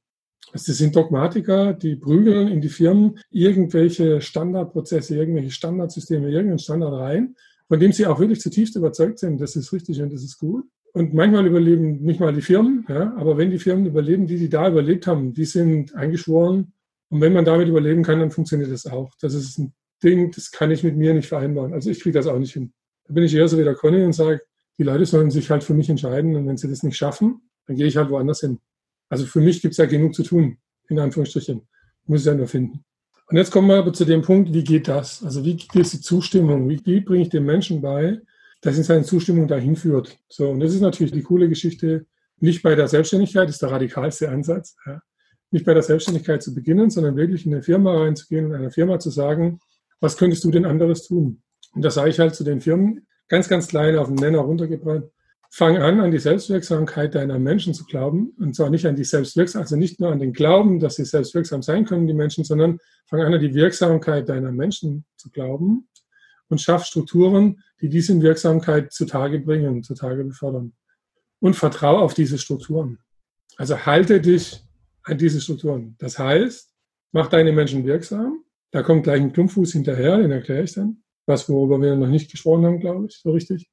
Also 0.53 0.71
das 0.71 0.78
sind 0.78 0.95
Dogmatiker, 0.95 1.73
die 1.73 1.95
prügeln 1.95 2.47
in 2.47 2.61
die 2.61 2.69
Firmen 2.69 3.19
irgendwelche 3.30 4.21
Standardprozesse, 4.21 5.15
irgendwelche 5.15 5.51
Standardsysteme, 5.51 6.30
irgendeinen 6.30 6.59
Standard 6.59 6.93
rein, 6.93 7.36
von 7.67 7.80
dem 7.80 7.91
sie 7.91 8.05
auch 8.05 8.19
wirklich 8.19 8.41
zutiefst 8.41 8.76
überzeugt 8.76 9.19
sind, 9.19 9.41
das 9.41 9.55
ist 9.55 9.73
richtig 9.73 10.01
und 10.01 10.13
das 10.13 10.23
ist 10.23 10.38
gut. 10.38 10.65
Und 10.93 11.13
manchmal 11.13 11.45
überleben 11.45 12.01
nicht 12.03 12.19
mal 12.19 12.34
die 12.34 12.41
Firmen, 12.41 12.86
ja, 12.88 13.13
aber 13.17 13.38
wenn 13.38 13.51
die 13.51 13.59
Firmen 13.59 13.86
überleben, 13.86 14.28
die, 14.28 14.38
die 14.38 14.49
da 14.49 14.69
überlebt 14.69 15.07
haben, 15.07 15.34
die 15.34 15.45
sind 15.45 15.93
eingeschworen. 15.93 16.71
Und 17.09 17.21
wenn 17.21 17.34
man 17.34 17.45
damit 17.45 17.67
überleben 17.67 18.03
kann, 18.03 18.19
dann 18.19 18.32
funktioniert 18.32 18.71
das 18.71 18.86
auch. 18.86 19.11
Das 19.19 19.34
ist 19.34 19.59
ein 19.59 19.73
Ding, 20.06 20.32
das 20.32 20.51
kann 20.51 20.72
ich 20.72 20.84
mit 20.84 20.95
mir 20.95 21.14
nicht 21.14 21.28
vereinbaren. 21.28 21.74
Also 21.74 21.89
ich 21.89 21.99
kriege 21.99 22.18
das 22.18 22.28
auch 22.28 22.39
nicht 22.39 22.53
hin. 22.53 22.72
Da 23.08 23.14
bin 23.14 23.24
ich 23.24 23.36
eher 23.36 23.47
so 23.47 23.58
wie 23.58 23.64
der 23.64 23.76
Conny 23.76 24.03
und 24.03 24.14
sage, 24.14 24.41
die 24.78 24.84
Leute 24.84 25.06
sollen 25.06 25.32
sich 25.32 25.49
halt 25.49 25.64
für 25.64 25.74
mich 25.74 25.89
entscheiden 25.89 26.36
und 26.36 26.47
wenn 26.47 26.58
sie 26.58 26.70
das 26.70 26.84
nicht 26.84 26.97
schaffen, 26.97 27.41
dann 27.66 27.76
gehe 27.76 27.88
ich 27.88 27.97
halt 27.97 28.10
woanders 28.10 28.41
hin. 28.41 28.60
Also 29.10 29.26
für 29.26 29.41
mich 29.41 29.62
gibt 29.62 29.74
es 29.74 29.78
ja 29.78 29.86
genug 29.86 30.16
zu 30.16 30.24
tun, 30.24 30.58
in 30.89 30.99
Anführungsstrichen. 30.99 31.62
Ich 32.03 32.10
muss 32.10 32.22
es 32.22 32.26
ja 32.26 32.36
nur 32.36 32.47
finden. 32.47 32.84
Und 33.28 33.38
jetzt 33.38 33.51
kommen 33.51 33.68
wir 33.68 33.78
aber 33.78 33.93
zu 33.93 34.06
dem 34.06 34.22
Punkt, 34.22 34.53
wie 34.53 34.64
geht 34.64 34.88
das? 34.88 35.24
Also 35.24 35.43
wie 35.43 35.56
geht 35.56 35.93
die 35.93 36.01
Zustimmung? 36.01 36.70
Wie, 36.70 36.80
wie 36.86 36.99
bringe 36.99 37.24
ich 37.24 37.30
dem 37.30 37.45
Menschen 37.45 37.82
bei, 37.82 38.22
dass 38.62 38.78
ihn 38.78 38.84
seine 38.84 39.03
Zustimmung 39.03 39.47
dahin 39.47 39.76
führt? 39.76 40.18
So, 40.30 40.49
und 40.49 40.60
das 40.60 40.74
ist 40.74 40.82
natürlich 40.82 41.14
die 41.14 41.24
coole 41.24 41.49
Geschichte, 41.49 42.06
nicht 42.39 42.62
bei 42.62 42.76
der 42.76 42.88
Selbstständigkeit, 42.88 43.49
ist 43.49 43.62
der 43.62 43.72
radikalste 43.72 44.30
Ansatz, 44.30 44.76
ja. 44.86 45.01
nicht 45.51 45.66
bei 45.66 45.74
der 45.74 45.84
Selbstständigkeit 45.84 46.43
zu 46.43 46.53
beginnen, 46.53 46.89
sondern 46.89 47.16
wirklich 47.16 47.45
in 47.45 47.53
eine 47.53 47.64
Firma 47.64 47.97
reinzugehen 47.97 48.45
und 48.45 48.53
einer 48.53 48.72
Firma 48.72 48.99
zu 48.99 49.10
sagen, 49.10 49.60
was 50.00 50.18
könntest 50.18 50.43
du 50.43 50.52
denn 50.52 50.66
anderes 50.66 51.08
tun? 51.08 51.41
Und 51.74 51.84
das 51.84 51.96
sage 51.96 52.10
ich 52.10 52.20
halt 52.20 52.36
zu 52.36 52.43
den 52.43 52.62
Firmen, 52.62 53.06
ganz, 53.28 53.50
ganz 53.50 53.68
klein 53.68 53.98
auf 53.98 54.08
den 54.08 54.16
Nenner 54.16 54.39
runtergebracht. 54.39 55.04
Fang 55.52 55.78
an, 55.78 56.00
an 56.02 56.12
die 56.12 56.20
Selbstwirksamkeit 56.20 57.16
deiner 57.16 57.39
Menschen 57.39 57.74
zu 57.74 57.86
glauben. 57.86 58.34
Und 58.39 58.56
zwar 58.56 58.70
nicht 58.70 58.86
an 58.86 58.96
die 58.96 59.04
Selbstwirksamkeit, 59.04 59.66
also 59.66 59.78
nicht 59.78 60.00
nur 60.00 60.12
an 60.12 60.20
den 60.20 60.34
Glauben, 60.34 60.80
dass 60.80 60.96
sie 60.96 61.06
selbstwirksam 61.06 61.62
sein 61.62 61.86
können, 61.86 62.08
die 62.08 62.14
Menschen, 62.14 62.43
sondern 62.43 62.80
fang 63.06 63.22
an, 63.22 63.34
an 63.34 63.39
die 63.39 63.54
Wirksamkeit 63.54 64.28
deiner 64.28 64.52
Menschen 64.52 65.06
zu 65.16 65.30
glauben 65.30 65.88
und 66.50 66.62
schaff 66.62 66.86
Strukturen, 66.86 67.62
die 67.82 67.89
diese 67.89 68.20
Wirksamkeit 68.22 68.91
zutage 68.91 69.39
bringen, 69.39 69.84
zutage 69.84 70.24
befördern. 70.24 70.74
Und 71.39 71.56
vertraue 71.56 72.00
auf 72.00 72.14
diese 72.14 72.38
Strukturen. 72.38 73.00
Also 73.58 73.86
halte 73.86 74.20
dich 74.20 74.64
an 75.04 75.18
diese 75.18 75.39
Strukturen. 75.39 75.96
Das 76.00 76.18
heißt, 76.18 76.72
mach 77.12 77.28
deine 77.28 77.52
Menschen 77.52 77.86
wirksam. 77.86 78.43
Da 78.76 78.84
kommt 78.84 79.03
gleich 79.03 79.21
ein 79.21 79.32
Klumpfuß 79.32 79.71
hinterher, 79.71 80.17
den 80.17 80.32
erkläre 80.32 80.63
ich 80.63 80.73
dann 80.73 81.01
was 81.26 81.49
worüber 81.49 81.82
wir 81.82 81.95
noch 81.95 82.07
nicht 82.07 82.32
gesprochen 82.32 82.65
haben, 82.65 82.80
glaube 82.80 83.07
ich, 83.07 83.17
so 83.17 83.32
richtig. 83.32 83.69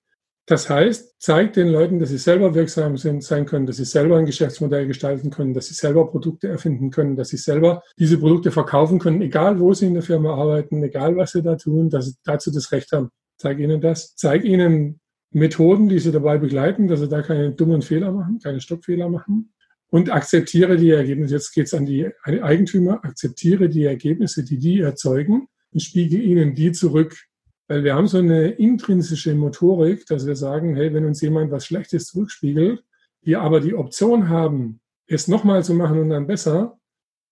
Das 0.46 0.68
heißt, 0.68 1.20
zeigt 1.20 1.56
den 1.56 1.68
Leuten, 1.68 2.00
dass 2.00 2.08
sie 2.08 2.18
selber 2.18 2.54
wirksam 2.54 2.96
sind, 2.96 3.22
sein 3.22 3.46
können, 3.46 3.66
dass 3.66 3.76
sie 3.76 3.84
selber 3.84 4.16
ein 4.16 4.26
Geschäftsmodell 4.26 4.88
gestalten 4.88 5.30
können, 5.30 5.54
dass 5.54 5.66
sie 5.66 5.74
selber 5.74 6.10
Produkte 6.10 6.48
erfinden 6.48 6.90
können, 6.90 7.14
dass 7.14 7.28
sie 7.28 7.36
selber 7.36 7.82
diese 7.96 8.18
Produkte 8.18 8.50
verkaufen 8.50 8.98
können, 8.98 9.22
egal 9.22 9.60
wo 9.60 9.72
sie 9.72 9.86
in 9.86 9.94
der 9.94 10.02
Firma 10.02 10.34
arbeiten, 10.34 10.82
egal 10.82 11.16
was 11.16 11.32
sie 11.32 11.42
da 11.42 11.54
tun, 11.54 11.90
dass 11.90 12.06
sie 12.06 12.14
dazu 12.24 12.50
das 12.50 12.72
Recht 12.72 12.90
haben. 12.90 13.10
Zeig 13.38 13.60
ihnen 13.60 13.80
das. 13.80 14.16
Zeig 14.16 14.44
ihnen 14.44 14.98
Methoden, 15.30 15.88
die 15.88 16.00
sie 16.00 16.10
dabei 16.10 16.38
begleiten, 16.38 16.88
dass 16.88 17.00
sie 17.00 17.08
da 17.08 17.22
keine 17.22 17.52
dummen 17.52 17.82
Fehler 17.82 18.10
machen, 18.10 18.40
keine 18.42 18.60
Stockfehler 18.60 19.08
machen. 19.08 19.52
Und 19.92 20.10
akzeptiere 20.10 20.78
die 20.78 20.88
Ergebnisse. 20.88 21.34
Jetzt 21.34 21.52
geht 21.52 21.66
es 21.66 21.74
an 21.74 21.84
die 21.84 22.08
Eigentümer. 22.24 23.04
Akzeptiere 23.04 23.68
die 23.68 23.84
Ergebnisse, 23.84 24.42
die 24.42 24.56
die 24.56 24.80
erzeugen 24.80 25.48
und 25.70 25.80
spiegel 25.80 26.18
ihnen 26.22 26.54
die 26.54 26.72
zurück. 26.72 27.14
Weil 27.68 27.84
wir 27.84 27.94
haben 27.94 28.06
so 28.06 28.16
eine 28.16 28.52
intrinsische 28.52 29.34
Motorik, 29.34 30.06
dass 30.06 30.26
wir 30.26 30.34
sagen, 30.34 30.76
hey, 30.76 30.94
wenn 30.94 31.04
uns 31.04 31.20
jemand 31.20 31.50
was 31.50 31.66
Schlechtes 31.66 32.06
zurückspiegelt, 32.06 32.82
wir 33.20 33.42
aber 33.42 33.60
die 33.60 33.74
Option 33.74 34.30
haben, 34.30 34.80
es 35.06 35.28
nochmal 35.28 35.62
zu 35.62 35.74
machen 35.74 35.98
und 35.98 36.08
dann 36.08 36.26
besser, 36.26 36.78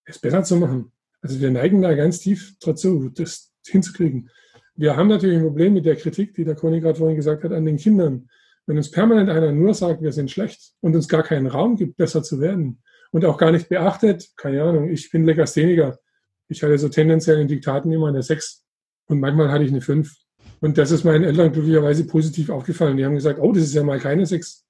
es 0.05 0.19
besser 0.19 0.43
zu 0.43 0.57
machen. 0.57 0.93
Also 1.23 1.41
wir 1.41 1.51
neigen 1.51 1.81
da 1.81 1.95
ganz 1.95 2.21
tief 2.21 2.57
dazu, 2.61 3.09
das 3.09 3.55
hinzukriegen. 3.67 4.29
Wir 4.75 4.99
haben 4.99 5.09
natürlich 5.09 5.39
ein 5.39 5.45
Problem 5.45 5.73
mit 5.73 5.87
der 5.87 5.97
Kritik, 5.97 6.35
die 6.35 6.45
der 6.45 6.57
Conny 6.57 6.81
gerade 6.81 6.99
vorhin 6.99 7.17
gesagt 7.17 7.43
hat, 7.43 7.53
an 7.53 7.65
den 7.65 7.79
Kindern. 7.79 8.29
Wenn 8.71 8.77
uns 8.77 8.93
permanent 8.93 9.29
einer 9.29 9.51
nur 9.51 9.75
sagt, 9.75 10.01
wir 10.01 10.13
sind 10.13 10.31
schlecht 10.31 10.75
und 10.81 10.95
uns 10.95 11.09
gar 11.09 11.25
keinen 11.25 11.49
Raum 11.49 11.75
gibt, 11.75 11.97
besser 11.97 12.23
zu 12.23 12.41
werden 12.41 12.81
und 13.11 13.25
auch 13.25 13.37
gar 13.37 13.51
nicht 13.51 13.69
beachtet, 13.69 14.31
keine 14.37 14.63
Ahnung, 14.63 14.91
ich 14.91 15.11
bin 15.11 15.25
Legastheniker. 15.25 15.99
Ich 16.47 16.63
hatte 16.63 16.79
so 16.79 16.89
tendenziell 16.89 17.41
in 17.41 17.49
Diktaten 17.49 17.91
immer 17.91 18.07
eine 18.07 18.23
6 18.23 18.65
und 19.07 19.19
manchmal 19.19 19.51
hatte 19.51 19.65
ich 19.65 19.73
eine 19.73 19.81
5. 19.81 20.15
Und 20.61 20.79
das 20.79 20.93
ist 20.93 21.03
meinen 21.03 21.25
Eltern 21.25 21.51
glücklicherweise 21.51 22.07
positiv 22.07 22.49
aufgefallen. 22.49 22.97
Die 22.97 23.05
haben 23.05 23.17
gesagt, 23.17 23.41
oh, 23.41 23.51
das 23.51 23.65
ist 23.65 23.75
ja 23.75 23.83
mal 23.83 23.99
keine 23.99 24.25
6. 24.25 24.65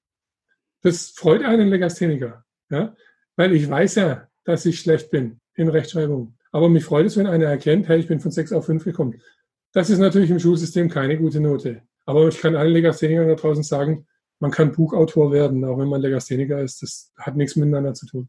Das 0.80 1.10
freut 1.10 1.44
einen 1.44 1.68
Legastheniker, 1.68 2.42
ja? 2.70 2.96
weil 3.36 3.54
ich 3.54 3.68
weiß 3.68 3.96
ja, 3.96 4.28
dass 4.44 4.64
ich 4.64 4.80
schlecht 4.80 5.10
bin 5.10 5.40
in 5.56 5.68
Rechtschreibung. 5.68 6.38
Aber 6.52 6.70
mich 6.70 6.86
freut 6.86 7.04
es, 7.04 7.18
wenn 7.18 7.26
einer 7.26 7.44
erkennt, 7.44 7.86
hey, 7.88 8.00
ich 8.00 8.08
bin 8.08 8.18
von 8.18 8.30
6 8.30 8.54
auf 8.54 8.64
5 8.64 8.82
gekommen. 8.82 9.20
Das 9.72 9.90
ist 9.90 9.98
natürlich 9.98 10.30
im 10.30 10.40
Schulsystem 10.40 10.88
keine 10.88 11.18
gute 11.18 11.40
Note. 11.40 11.82
Aber 12.10 12.28
ich 12.28 12.40
kann 12.40 12.56
allen 12.56 12.72
Legasthenikern 12.72 13.28
da 13.28 13.34
draußen 13.34 13.62
sagen, 13.62 14.06
man 14.40 14.50
kann 14.50 14.72
Buchautor 14.72 15.32
werden, 15.32 15.64
auch 15.64 15.78
wenn 15.78 15.88
man 15.88 16.00
Legastheniker 16.00 16.60
ist. 16.60 16.82
Das 16.82 17.12
hat 17.16 17.36
nichts 17.36 17.56
miteinander 17.56 17.94
zu 17.94 18.06
tun. 18.06 18.28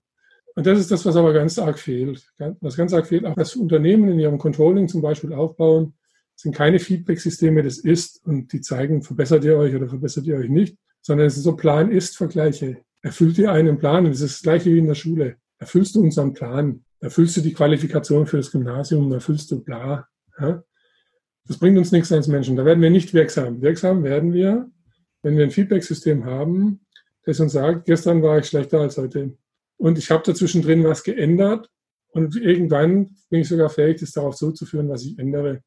Und 0.55 0.67
das 0.67 0.79
ist 0.79 0.91
das, 0.91 1.05
was 1.05 1.15
aber 1.15 1.33
ganz 1.33 1.57
arg 1.57 1.79
fehlt. 1.79 2.25
Was 2.59 2.75
ganz 2.75 2.93
arg 2.93 3.07
fehlt, 3.07 3.25
auch 3.25 3.35
das 3.35 3.55
Unternehmen 3.55 4.09
in 4.09 4.19
ihrem 4.19 4.37
Controlling 4.37 4.87
zum 4.87 5.01
Beispiel 5.01 5.33
aufbauen, 5.33 5.93
sind 6.35 6.55
keine 6.55 6.79
Feedback-Systeme, 6.79 7.63
das 7.63 7.77
ist 7.77 8.25
und 8.25 8.51
die 8.51 8.61
zeigen, 8.61 9.01
verbessert 9.01 9.43
ihr 9.45 9.57
euch 9.57 9.73
oder 9.75 9.87
verbessert 9.87 10.25
ihr 10.25 10.35
euch 10.35 10.49
nicht, 10.49 10.77
sondern 11.01 11.27
es 11.27 11.35
sind 11.35 11.43
so 11.43 11.55
Plan-Ist-Vergleiche. 11.55 12.77
Erfüllt 13.01 13.37
ihr 13.37 13.51
einen 13.51 13.77
Plan? 13.77 14.05
Das 14.05 14.21
ist 14.21 14.35
das 14.35 14.41
gleiche 14.41 14.71
wie 14.71 14.79
in 14.79 14.87
der 14.87 14.95
Schule. 14.95 15.37
Erfüllst 15.57 15.95
du 15.95 16.01
unseren 16.01 16.33
Plan? 16.33 16.83
Erfüllst 16.99 17.37
du 17.37 17.41
die 17.41 17.53
Qualifikation 17.53 18.27
für 18.27 18.37
das 18.37 18.51
Gymnasium? 18.51 19.11
Erfüllst 19.11 19.49
du 19.51 19.63
bla? 19.63 20.07
Ja? 20.39 20.63
Das 21.47 21.57
bringt 21.57 21.77
uns 21.77 21.91
nichts 21.91 22.11
als 22.11 22.27
Menschen. 22.27 22.55
Da 22.55 22.65
werden 22.65 22.81
wir 22.81 22.89
nicht 22.89 23.13
wirksam. 23.13 23.61
Wirksam 23.61 24.03
werden 24.03 24.33
wir, 24.33 24.69
wenn 25.23 25.37
wir 25.37 25.43
ein 25.43 25.51
Feedback-System 25.51 26.25
haben, 26.25 26.81
das 27.23 27.39
uns 27.39 27.53
sagt, 27.53 27.85
gestern 27.85 28.21
war 28.21 28.39
ich 28.39 28.47
schlechter 28.47 28.79
als 28.79 28.97
heute. 28.97 29.37
Und 29.77 29.97
ich 29.97 30.11
habe 30.11 30.23
dazwischen 30.25 30.61
drin 30.61 30.83
was 30.83 31.03
geändert 31.03 31.69
und 32.11 32.35
irgendwann 32.35 33.15
bin 33.29 33.41
ich 33.41 33.47
sogar 33.47 33.69
fähig, 33.69 33.99
das 33.99 34.11
darauf 34.11 34.35
so 34.35 34.51
zu 34.51 34.65
führen, 34.65 34.89
was 34.89 35.03
ich 35.03 35.17
ändere. 35.17 35.61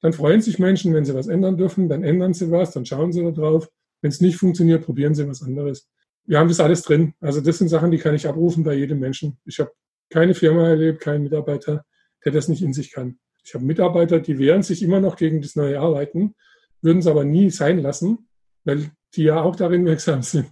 Dann 0.00 0.12
freuen 0.12 0.40
sich 0.40 0.58
Menschen, 0.58 0.94
wenn 0.94 1.04
sie 1.04 1.14
was 1.14 1.26
ändern 1.26 1.56
dürfen, 1.56 1.88
dann 1.88 2.04
ändern 2.04 2.34
sie 2.34 2.50
was, 2.50 2.72
dann 2.72 2.84
schauen 2.84 3.12
sie 3.12 3.22
da 3.22 3.30
drauf. 3.30 3.68
Wenn 4.02 4.10
es 4.10 4.20
nicht 4.20 4.36
funktioniert, 4.36 4.84
probieren 4.84 5.14
sie 5.14 5.26
was 5.26 5.42
anderes. 5.42 5.88
Wir 6.24 6.38
haben 6.38 6.48
das 6.48 6.60
alles 6.60 6.82
drin. 6.82 7.14
Also 7.20 7.40
das 7.40 7.58
sind 7.58 7.68
Sachen, 7.68 7.90
die 7.90 7.98
kann 7.98 8.14
ich 8.14 8.28
abrufen 8.28 8.64
bei 8.64 8.74
jedem 8.74 8.98
Menschen. 8.98 9.38
Ich 9.44 9.58
habe 9.58 9.72
keine 10.10 10.34
Firma 10.34 10.68
erlebt, 10.68 11.00
keinen 11.00 11.24
Mitarbeiter, 11.24 11.84
der 12.24 12.32
das 12.32 12.48
nicht 12.48 12.62
in 12.62 12.72
sich 12.72 12.92
kann. 12.92 13.18
Ich 13.46 13.54
habe 13.54 13.64
Mitarbeiter, 13.64 14.18
die 14.18 14.40
wehren 14.40 14.64
sich 14.64 14.82
immer 14.82 15.00
noch 15.00 15.14
gegen 15.14 15.40
das 15.40 15.54
neue 15.54 15.78
Arbeiten, 15.78 16.34
würden 16.82 16.98
es 16.98 17.06
aber 17.06 17.24
nie 17.24 17.50
sein 17.50 17.78
lassen, 17.78 18.28
weil 18.64 18.90
die 19.14 19.22
ja 19.22 19.40
auch 19.40 19.54
darin 19.54 19.86
wirksam 19.86 20.22
sind. 20.22 20.48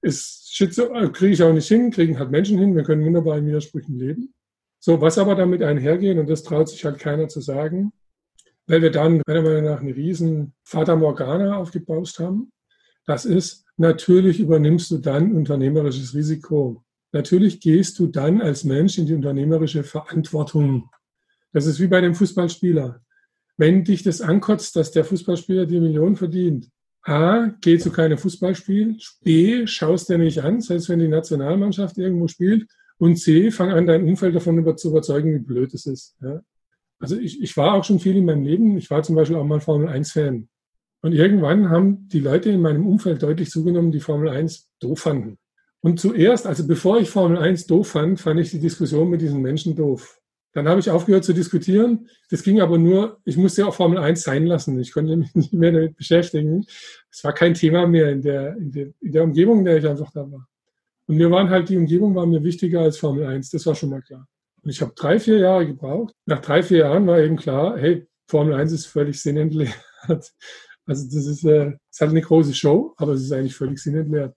Ist 0.00 0.38
kriege 1.12 1.32
ich 1.32 1.42
auch 1.42 1.52
nicht 1.52 1.66
hin, 1.66 1.90
kriegen 1.90 2.18
halt 2.18 2.30
Menschen 2.30 2.58
hin, 2.58 2.76
wir 2.76 2.84
können 2.84 3.04
wunderbar 3.04 3.38
in 3.38 3.46
Widersprüchen 3.46 3.98
leben. 3.98 4.34
So, 4.78 5.00
was 5.00 5.18
aber 5.18 5.34
damit 5.34 5.62
einhergehen, 5.62 6.18
und 6.18 6.28
das 6.28 6.42
traut 6.42 6.68
sich 6.68 6.84
halt 6.84 6.98
keiner 6.98 7.28
zu 7.28 7.40
sagen, 7.40 7.92
weil 8.66 8.82
wir 8.82 8.90
dann 8.90 9.22
meiner 9.26 9.42
Meinung 9.42 9.64
nach 9.64 9.80
eine 9.80 9.96
riesen 9.96 10.54
Fata 10.64 10.94
Morgana 10.94 11.56
aufgebaut 11.56 12.14
haben. 12.18 12.52
Das 13.06 13.24
ist, 13.24 13.64
natürlich 13.76 14.38
übernimmst 14.38 14.90
du 14.90 14.98
dann 14.98 15.34
unternehmerisches 15.34 16.14
Risiko. 16.14 16.84
Natürlich 17.12 17.60
gehst 17.60 17.98
du 17.98 18.06
dann 18.06 18.40
als 18.40 18.62
Mensch 18.62 18.98
in 18.98 19.06
die 19.06 19.14
unternehmerische 19.14 19.82
Verantwortung. 19.82 20.90
Das 21.52 21.66
ist 21.66 21.80
wie 21.80 21.86
bei 21.86 22.00
dem 22.00 22.14
Fußballspieler. 22.14 23.02
Wenn 23.56 23.84
dich 23.84 24.02
das 24.02 24.20
ankotzt, 24.20 24.76
dass 24.76 24.90
der 24.90 25.04
Fußballspieler 25.04 25.66
die 25.66 25.80
Millionen 25.80 26.16
verdient, 26.16 26.68
A, 27.04 27.50
geh 27.60 27.78
zu 27.78 27.90
keinem 27.90 28.16
Fußballspiel, 28.16 28.96
B, 29.22 29.66
schaust 29.66 30.08
dir 30.08 30.18
nicht 30.18 30.42
an, 30.42 30.60
selbst 30.60 30.88
wenn 30.88 31.00
die 31.00 31.08
Nationalmannschaft 31.08 31.98
irgendwo 31.98 32.28
spielt, 32.28 32.68
und 32.98 33.16
C, 33.16 33.50
fang 33.50 33.72
an, 33.72 33.86
dein 33.86 34.04
Umfeld 34.04 34.36
davon 34.36 34.58
über, 34.58 34.76
zu 34.76 34.90
überzeugen, 34.90 35.34
wie 35.34 35.40
blöd 35.40 35.74
es 35.74 35.86
ist. 35.86 36.14
Ja? 36.22 36.40
Also 37.00 37.16
ich, 37.16 37.42
ich 37.42 37.56
war 37.56 37.74
auch 37.74 37.82
schon 37.82 37.98
viel 37.98 38.16
in 38.16 38.24
meinem 38.24 38.44
Leben, 38.44 38.78
ich 38.78 38.90
war 38.90 39.02
zum 39.02 39.16
Beispiel 39.16 39.36
auch 39.36 39.44
mal 39.44 39.60
Formel 39.60 39.88
1-Fan. 39.88 40.48
Und 41.00 41.12
irgendwann 41.12 41.68
haben 41.68 42.08
die 42.08 42.20
Leute 42.20 42.50
in 42.50 42.60
meinem 42.60 42.86
Umfeld 42.86 43.20
deutlich 43.24 43.50
zugenommen, 43.50 43.90
die 43.90 43.98
Formel 43.98 44.28
1 44.28 44.68
doof 44.78 45.00
fanden. 45.00 45.36
Und 45.80 45.98
zuerst, 45.98 46.46
also 46.46 46.64
bevor 46.64 47.00
ich 47.00 47.10
Formel 47.10 47.38
1 47.38 47.66
doof 47.66 47.88
fand, 47.88 48.20
fand 48.20 48.38
ich 48.38 48.52
die 48.52 48.60
Diskussion 48.60 49.10
mit 49.10 49.20
diesen 49.20 49.42
Menschen 49.42 49.74
doof. 49.74 50.20
Dann 50.52 50.68
habe 50.68 50.80
ich 50.80 50.90
aufgehört 50.90 51.24
zu 51.24 51.32
diskutieren. 51.32 52.08
Das 52.30 52.42
ging 52.42 52.60
aber 52.60 52.76
nur, 52.76 53.20
ich 53.24 53.36
musste 53.36 53.62
ja 53.62 53.68
auch 53.68 53.74
Formel 53.74 53.98
1 53.98 54.22
sein 54.22 54.46
lassen. 54.46 54.78
Ich 54.78 54.92
konnte 54.92 55.16
mich 55.16 55.34
nicht 55.34 55.52
mehr 55.52 55.72
damit 55.72 55.96
beschäftigen. 55.96 56.66
Es 57.10 57.24
war 57.24 57.32
kein 57.32 57.54
Thema 57.54 57.86
mehr 57.86 58.10
in 58.10 58.22
der, 58.22 58.56
in 58.56 58.70
der, 58.70 58.86
in 59.00 59.12
der 59.12 59.24
Umgebung, 59.24 59.60
in 59.60 59.64
der 59.64 59.78
ich 59.78 59.86
einfach 59.86 60.10
da 60.12 60.30
war. 60.30 60.46
Und 61.06 61.16
mir 61.16 61.30
waren 61.30 61.50
halt, 61.50 61.68
die 61.68 61.76
Umgebung 61.76 62.14
war 62.14 62.26
mir 62.26 62.42
wichtiger 62.42 62.80
als 62.80 62.98
Formel 62.98 63.26
1. 63.26 63.50
Das 63.50 63.66
war 63.66 63.74
schon 63.74 63.90
mal 63.90 64.02
klar. 64.02 64.28
Und 64.62 64.70
ich 64.70 64.80
habe 64.80 64.92
drei, 64.94 65.18
vier 65.18 65.38
Jahre 65.38 65.66
gebraucht. 65.66 66.14
Nach 66.26 66.40
drei, 66.40 66.62
vier 66.62 66.78
Jahren 66.78 67.06
war 67.06 67.18
eben 67.18 67.36
klar, 67.36 67.76
hey, 67.78 68.06
Formel 68.28 68.54
1 68.54 68.72
ist 68.72 68.86
völlig 68.86 69.20
sinnentleert. 69.20 69.74
Also 70.84 71.04
das 71.04 71.26
ist, 71.26 71.44
äh, 71.44 71.74
ist 71.88 72.00
halt 72.00 72.10
eine 72.10 72.22
große 72.22 72.54
Show, 72.54 72.92
aber 72.96 73.12
es 73.12 73.22
ist 73.22 73.30
eigentlich 73.30 73.54
völlig 73.54 73.78
sinnentleert. 73.78 74.34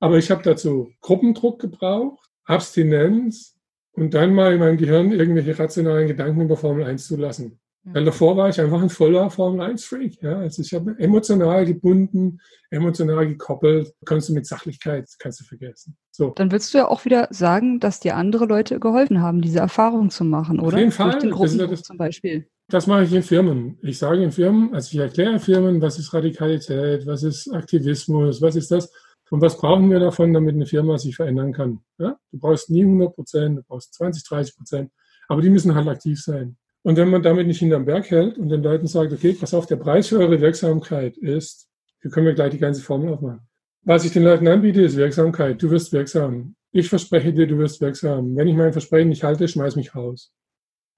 Aber 0.00 0.16
ich 0.16 0.30
habe 0.30 0.42
dazu 0.42 0.90
Gruppendruck 1.02 1.60
gebraucht, 1.60 2.30
Abstinenz 2.44 3.54
und 3.92 4.14
dann 4.14 4.34
mal 4.34 4.52
in 4.52 4.60
meinem 4.60 4.76
Gehirn 4.76 5.12
irgendwelche 5.12 5.58
rationalen 5.58 6.08
Gedanken 6.08 6.40
über 6.42 6.56
Formel 6.56 6.84
1 6.84 7.06
zu 7.06 7.16
lassen. 7.16 7.58
Ja. 7.84 7.94
Weil 7.94 8.04
davor 8.04 8.36
war 8.36 8.48
ich 8.48 8.60
einfach 8.60 8.80
ein 8.80 8.90
voller 8.90 9.28
Formel 9.28 9.60
1-Freak. 9.60 10.22
Ja? 10.22 10.38
Also 10.38 10.62
ich 10.62 10.72
habe 10.72 10.94
emotional 10.98 11.64
gebunden, 11.66 12.38
emotional 12.70 13.26
gekoppelt. 13.26 13.92
Kannst 14.04 14.28
du 14.28 14.34
mit 14.34 14.46
Sachlichkeit, 14.46 15.08
kannst 15.18 15.40
du 15.40 15.44
vergessen. 15.44 15.96
So. 16.12 16.30
Dann 16.36 16.52
würdest 16.52 16.72
du 16.72 16.78
ja 16.78 16.88
auch 16.88 17.04
wieder 17.04 17.26
sagen, 17.30 17.80
dass 17.80 17.98
dir 17.98 18.16
andere 18.16 18.46
Leute 18.46 18.78
geholfen 18.78 19.20
haben, 19.20 19.42
diese 19.42 19.58
Erfahrung 19.58 20.10
zu 20.10 20.24
machen, 20.24 20.60
oder? 20.60 20.74
Auf 20.74 20.78
jeden 20.78 20.92
Fall. 20.92 21.18
das, 21.18 21.56
das, 21.56 21.82
zum 21.82 21.96
Beispiel. 21.96 22.46
Das 22.68 22.86
mache 22.86 23.02
ich 23.02 23.12
in 23.12 23.22
Firmen. 23.22 23.78
Ich 23.82 23.98
sage 23.98 24.22
in 24.22 24.30
Firmen, 24.30 24.72
also 24.72 24.88
ich 24.92 24.98
erkläre 24.98 25.40
Firmen, 25.40 25.82
was 25.82 25.98
ist 25.98 26.14
Radikalität, 26.14 27.04
was 27.04 27.24
ist 27.24 27.52
Aktivismus, 27.52 28.40
was 28.40 28.54
ist 28.54 28.70
das 28.70 28.92
und 29.32 29.40
was 29.40 29.56
brauchen 29.56 29.90
wir 29.90 29.98
davon, 29.98 30.34
damit 30.34 30.54
eine 30.54 30.66
Firma 30.66 30.98
sich 30.98 31.16
verändern 31.16 31.54
kann. 31.54 31.80
Ja? 31.96 32.18
Du 32.32 32.38
brauchst 32.38 32.68
nie 32.68 32.84
100 32.84 33.14
Prozent, 33.14 33.56
du 33.56 33.62
brauchst 33.62 33.94
20, 33.94 34.24
30 34.24 34.56
Prozent, 34.58 34.90
aber 35.26 35.40
die 35.40 35.48
müssen 35.48 35.74
halt 35.74 35.88
aktiv 35.88 36.22
sein. 36.22 36.58
Und 36.82 36.98
wenn 36.98 37.08
man 37.08 37.22
damit 37.22 37.46
nicht 37.46 37.60
hinterm 37.60 37.86
Berg 37.86 38.10
hält 38.10 38.36
und 38.36 38.50
den 38.50 38.62
Leuten 38.62 38.86
sagt, 38.86 39.10
okay, 39.10 39.32
pass 39.32 39.54
auf, 39.54 39.64
der 39.64 39.76
Preis 39.76 40.08
für 40.08 40.18
eure 40.18 40.38
Wirksamkeit 40.42 41.16
ist, 41.16 41.66
hier 42.02 42.10
können 42.10 42.26
wir 42.26 42.34
gleich 42.34 42.50
die 42.50 42.58
ganze 42.58 42.82
Formel 42.82 43.08
aufmachen. 43.08 43.40
Was 43.84 44.04
ich 44.04 44.12
den 44.12 44.24
Leuten 44.24 44.46
anbiete, 44.48 44.82
ist 44.82 44.96
Wirksamkeit. 44.98 45.62
Du 45.62 45.70
wirst 45.70 45.94
wirksam. 45.94 46.54
Ich 46.70 46.90
verspreche 46.90 47.32
dir, 47.32 47.46
du 47.46 47.56
wirst 47.56 47.80
wirksam. 47.80 48.36
Wenn 48.36 48.48
ich 48.48 48.54
mein 48.54 48.72
Versprechen 48.72 49.08
nicht 49.08 49.24
halte, 49.24 49.48
schmeiß 49.48 49.76
mich 49.76 49.94
raus. 49.94 50.30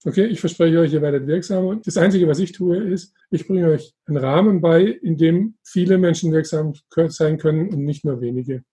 Okay, 0.06 0.26
ich 0.26 0.40
verspreche 0.40 0.78
euch, 0.78 0.92
ihr 0.92 1.00
werdet 1.00 1.26
wirksam. 1.26 1.80
Das 1.82 1.96
Einzige, 1.96 2.28
was 2.28 2.38
ich 2.38 2.52
tue, 2.52 2.76
ist, 2.76 3.14
ich 3.30 3.46
bringe 3.46 3.68
euch 3.68 3.94
einen 4.04 4.18
Rahmen 4.18 4.60
bei, 4.60 4.82
in 4.82 5.16
dem 5.16 5.54
viele 5.64 5.96
Menschen 5.96 6.30
wirksam 6.30 6.74
sein 7.08 7.38
können 7.38 7.70
und 7.70 7.84
nicht 7.84 8.04
nur 8.04 8.20
wenige. 8.20 8.64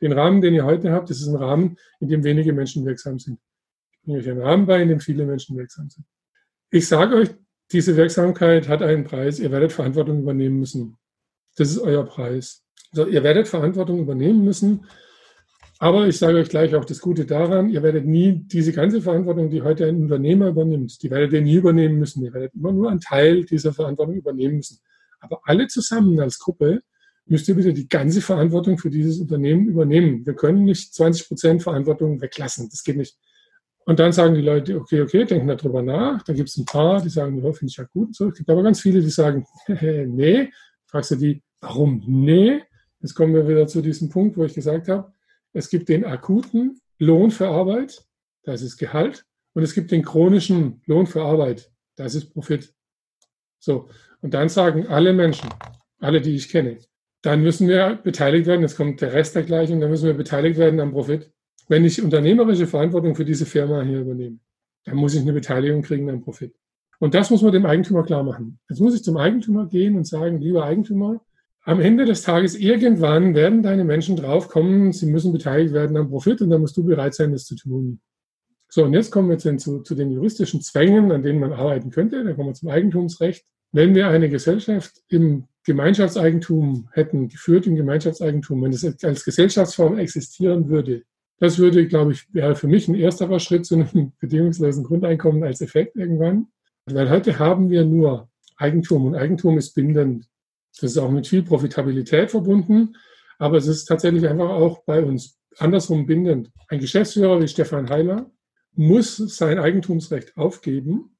Den 0.00 0.12
Rahmen, 0.12 0.40
den 0.40 0.54
ihr 0.54 0.64
heute 0.64 0.90
habt, 0.92 1.10
das 1.10 1.20
ist 1.20 1.28
ein 1.28 1.36
Rahmen, 1.36 1.76
in 2.00 2.08
dem 2.08 2.24
wenige 2.24 2.54
Menschen 2.54 2.86
wirksam 2.86 3.18
sind. 3.18 3.38
Ich 3.92 4.00
bringe 4.02 4.18
euch 4.18 4.30
einen 4.30 4.40
Rahmen 4.40 4.66
bei, 4.66 4.80
in 4.80 4.88
dem 4.88 5.00
viele 5.00 5.26
Menschen 5.26 5.58
wirksam 5.58 5.90
sind. 5.90 6.06
Ich 6.70 6.88
sage 6.88 7.16
euch, 7.16 7.28
diese 7.70 7.94
Wirksamkeit 7.96 8.66
hat 8.68 8.80
einen 8.80 9.04
Preis. 9.04 9.40
Ihr 9.40 9.50
werdet 9.50 9.72
Verantwortung 9.72 10.20
übernehmen 10.20 10.58
müssen. 10.58 10.96
Das 11.56 11.70
ist 11.70 11.80
euer 11.80 12.04
Preis. 12.04 12.64
Also 12.92 13.06
ihr 13.06 13.22
werdet 13.22 13.46
Verantwortung 13.46 13.98
übernehmen 13.98 14.42
müssen. 14.42 14.86
Aber 15.80 16.08
ich 16.08 16.18
sage 16.18 16.38
euch 16.38 16.48
gleich 16.48 16.74
auch 16.74 16.84
das 16.84 17.00
Gute 17.00 17.24
daran, 17.24 17.70
ihr 17.70 17.82
werdet 17.84 18.04
nie 18.04 18.32
diese 18.32 18.72
ganze 18.72 19.00
Verantwortung, 19.00 19.48
die 19.48 19.62
heute 19.62 19.86
ein 19.86 20.02
Unternehmer 20.02 20.48
übernimmt, 20.48 21.00
die 21.02 21.10
werdet 21.10 21.32
ihr 21.32 21.40
nie 21.40 21.54
übernehmen 21.54 22.00
müssen. 22.00 22.24
Ihr 22.24 22.32
werdet 22.32 22.54
immer 22.54 22.72
nur 22.72 22.90
einen 22.90 23.00
Teil 23.00 23.44
dieser 23.44 23.72
Verantwortung 23.72 24.16
übernehmen 24.16 24.56
müssen. 24.56 24.80
Aber 25.20 25.40
alle 25.44 25.68
zusammen 25.68 26.18
als 26.18 26.38
Gruppe 26.38 26.82
müsst 27.26 27.48
ihr 27.48 27.56
wieder 27.56 27.72
die 27.72 27.88
ganze 27.88 28.20
Verantwortung 28.20 28.78
für 28.78 28.90
dieses 28.90 29.20
Unternehmen 29.20 29.68
übernehmen. 29.68 30.26
Wir 30.26 30.34
können 30.34 30.64
nicht 30.64 30.94
20 30.94 31.28
Prozent 31.28 31.62
Verantwortung 31.62 32.20
weglassen. 32.20 32.68
Das 32.70 32.82
geht 32.82 32.96
nicht. 32.96 33.16
Und 33.84 34.00
dann 34.00 34.12
sagen 34.12 34.34
die 34.34 34.42
Leute, 34.42 34.76
okay, 34.76 35.02
okay, 35.02 35.24
denken 35.24 35.46
darüber 35.46 35.82
nach. 35.82 36.22
Dann 36.22 36.36
gibt 36.36 36.48
es 36.48 36.56
ein 36.56 36.64
paar, 36.64 37.00
die 37.00 37.08
sagen, 37.08 37.36
ja, 37.42 37.52
finde 37.52 37.70
ich 37.70 37.76
ja 37.76 37.84
gut. 37.84 38.16
So, 38.16 38.28
es 38.28 38.36
gibt 38.36 38.50
aber 38.50 38.62
ganz 38.62 38.80
viele, 38.80 39.00
die 39.00 39.10
sagen, 39.10 39.46
nee. 39.68 40.50
Fragst 40.86 41.12
du 41.12 41.16
die, 41.16 41.42
warum 41.60 42.02
nee? 42.06 42.62
Jetzt 43.00 43.14
kommen 43.14 43.34
wir 43.34 43.46
wieder 43.46 43.66
zu 43.66 43.80
diesem 43.80 44.08
Punkt, 44.08 44.36
wo 44.36 44.44
ich 44.44 44.54
gesagt 44.54 44.88
habe, 44.88 45.12
es 45.52 45.70
gibt 45.70 45.88
den 45.88 46.04
akuten 46.04 46.80
Lohn 46.98 47.30
für 47.30 47.48
Arbeit, 47.48 48.04
das 48.42 48.62
ist 48.62 48.76
Gehalt, 48.76 49.24
und 49.54 49.62
es 49.62 49.74
gibt 49.74 49.90
den 49.90 50.04
chronischen 50.04 50.82
Lohn 50.86 51.06
für 51.06 51.22
Arbeit, 51.22 51.70
Das 51.96 52.14
ist 52.14 52.32
Profit. 52.32 52.72
So, 53.58 53.88
und 54.20 54.34
dann 54.34 54.48
sagen 54.48 54.86
alle 54.86 55.12
Menschen, 55.12 55.48
alle, 55.98 56.20
die 56.20 56.36
ich 56.36 56.48
kenne, 56.48 56.78
dann 57.22 57.42
müssen 57.42 57.66
wir 57.66 57.96
beteiligt 57.96 58.46
werden, 58.46 58.62
jetzt 58.62 58.76
kommt 58.76 59.00
der 59.00 59.12
Rest 59.12 59.34
der 59.34 59.42
Gleichung, 59.42 59.80
dann 59.80 59.90
müssen 59.90 60.06
wir 60.06 60.14
beteiligt 60.14 60.58
werden 60.58 60.78
am 60.80 60.92
Profit. 60.92 61.32
Wenn 61.68 61.84
ich 61.84 62.02
unternehmerische 62.02 62.66
Verantwortung 62.66 63.14
für 63.14 63.24
diese 63.24 63.46
Firma 63.46 63.82
hier 63.82 64.00
übernehme, 64.00 64.38
dann 64.84 64.96
muss 64.96 65.14
ich 65.14 65.22
eine 65.22 65.32
Beteiligung 65.32 65.82
kriegen 65.82 66.08
am 66.08 66.22
Profit. 66.22 66.54
Und 67.00 67.14
das 67.14 67.30
muss 67.30 67.42
man 67.42 67.52
dem 67.52 67.66
Eigentümer 67.66 68.04
klar 68.04 68.22
machen. 68.22 68.58
Jetzt 68.68 68.80
muss 68.80 68.94
ich 68.94 69.04
zum 69.04 69.16
Eigentümer 69.16 69.66
gehen 69.66 69.96
und 69.96 70.06
sagen, 70.06 70.40
lieber 70.40 70.64
Eigentümer, 70.64 71.20
am 71.68 71.80
Ende 71.80 72.06
des 72.06 72.22
Tages 72.22 72.54
irgendwann 72.54 73.34
werden 73.34 73.62
deine 73.62 73.84
Menschen 73.84 74.16
draufkommen, 74.16 74.94
sie 74.94 75.04
müssen 75.04 75.34
beteiligt 75.34 75.74
werden 75.74 75.98
am 75.98 76.08
Profit 76.08 76.40
und 76.40 76.48
dann 76.48 76.62
musst 76.62 76.78
du 76.78 76.82
bereit 76.82 77.12
sein, 77.12 77.30
das 77.32 77.44
zu 77.44 77.56
tun. 77.56 78.00
So, 78.70 78.84
und 78.84 78.94
jetzt 78.94 79.10
kommen 79.10 79.28
wir 79.28 79.36
zu, 79.36 79.80
zu 79.82 79.94
den 79.94 80.10
juristischen 80.10 80.62
Zwängen, 80.62 81.12
an 81.12 81.22
denen 81.22 81.40
man 81.40 81.52
arbeiten 81.52 81.90
könnte. 81.90 82.24
Da 82.24 82.32
kommen 82.32 82.48
wir 82.48 82.54
zum 82.54 82.70
Eigentumsrecht. 82.70 83.44
Wenn 83.70 83.94
wir 83.94 84.08
eine 84.08 84.30
Gesellschaft 84.30 85.02
im 85.08 85.44
Gemeinschaftseigentum 85.66 86.88
hätten, 86.92 87.28
geführt 87.28 87.66
im 87.66 87.76
Gemeinschaftseigentum, 87.76 88.62
wenn 88.62 88.72
es 88.72 89.04
als 89.04 89.26
Gesellschaftsform 89.26 89.98
existieren 89.98 90.70
würde, 90.70 91.02
das 91.38 91.58
würde, 91.58 91.86
glaube 91.86 92.12
ich, 92.12 92.32
wäre 92.32 92.56
für 92.56 92.66
mich 92.66 92.88
ein 92.88 92.94
ersterer 92.94 93.40
Schritt 93.40 93.66
zu 93.66 93.74
einem 93.74 94.12
bedingungslosen 94.20 94.84
Grundeinkommen 94.84 95.44
als 95.44 95.60
Effekt 95.60 95.96
irgendwann. 95.96 96.46
Weil 96.86 97.10
heute 97.10 97.38
haben 97.38 97.68
wir 97.68 97.84
nur 97.84 98.30
Eigentum 98.56 99.04
und 99.04 99.16
Eigentum 99.16 99.58
ist 99.58 99.74
bindend. 99.74 100.24
Das 100.74 100.92
ist 100.92 100.98
auch 100.98 101.10
mit 101.10 101.26
viel 101.26 101.42
Profitabilität 101.42 102.30
verbunden, 102.30 102.96
aber 103.38 103.56
es 103.56 103.66
ist 103.66 103.86
tatsächlich 103.86 104.26
einfach 104.28 104.50
auch 104.50 104.84
bei 104.84 105.02
uns 105.02 105.38
andersrum 105.58 106.06
bindend. 106.06 106.50
Ein 106.68 106.80
Geschäftsführer 106.80 107.40
wie 107.40 107.48
Stefan 107.48 107.88
Heiler 107.88 108.30
muss 108.74 109.16
sein 109.16 109.58
Eigentumsrecht 109.58 110.36
aufgeben, 110.36 111.16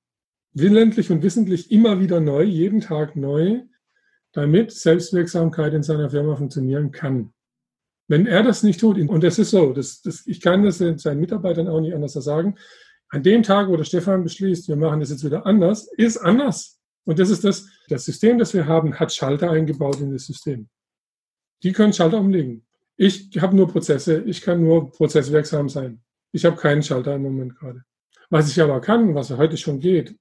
willentlich 0.53 1.11
und 1.11 1.23
wissentlich 1.23 1.71
immer 1.71 2.01
wieder 2.01 2.21
neu, 2.21 2.43
jeden 2.45 2.81
Tag 2.81 3.17
neu, 3.17 3.63
damit 4.33 4.73
Selbstwirksamkeit 4.73 5.75
in 5.75 5.83
seiner 5.83 6.11
Firma 6.11 6.37
funktionieren 6.37 6.93
kann. 6.93 7.33
Wenn 8.07 8.27
er 8.27 8.43
das 8.43 8.63
nicht 8.63 8.81
tut, 8.81 8.99
und 8.99 9.23
das 9.23 9.39
ist 9.39 9.51
so, 9.51 9.73
das, 9.73 10.03
das, 10.03 10.27
ich 10.27 10.41
kann 10.41 10.63
das 10.63 10.79
seinen 10.79 11.21
Mitarbeitern 11.21 11.69
auch 11.69 11.81
nicht 11.81 11.95
anders 11.95 12.13
sagen, 12.13 12.57
an 13.11 13.23
dem 13.23 13.43
Tag, 13.43 13.69
wo 13.69 13.77
der 13.77 13.85
Stefan 13.85 14.23
beschließt, 14.23 14.69
wir 14.69 14.77
machen 14.77 15.01
das 15.01 15.11
jetzt 15.11 15.25
wieder 15.25 15.47
anders, 15.47 15.91
ist 15.97 16.19
anders. 16.19 16.78
Und 17.09 17.19
das 17.19 17.31
ist 17.31 17.43
das, 17.43 17.67
das 17.89 18.05
System, 18.05 18.37
das 18.37 18.53
wir 18.53 18.67
haben, 18.67 19.01
hat 19.01 19.15
Schalter 19.15 19.51
eingebaut 19.51 19.99
in 19.99 20.13
das 20.13 20.27
System. 20.27 20.69
Die 21.63 21.73
können 21.73 21.95
Schalter 21.95 22.21
umlegen. 22.21 22.67
Ich 22.99 23.31
habe 23.41 23.57
nur 23.57 23.67
Prozesse, 23.67 24.23
ich 24.27 24.43
kann 24.43 24.63
nur 24.63 24.93
prozesswirksam 24.93 25.71
sein. 25.71 26.03
Ich 26.33 26.45
habe 26.45 26.57
keinen 26.57 26.83
Schalter 26.83 27.15
im 27.15 27.23
Moment 27.23 27.57
gerade. 27.57 27.83
Was 28.29 28.51
ich 28.51 28.61
aber 28.61 28.83
kann, 28.83 29.15
was 29.15 29.31
heute 29.31 29.57
schon 29.57 29.81
geht 29.81 30.17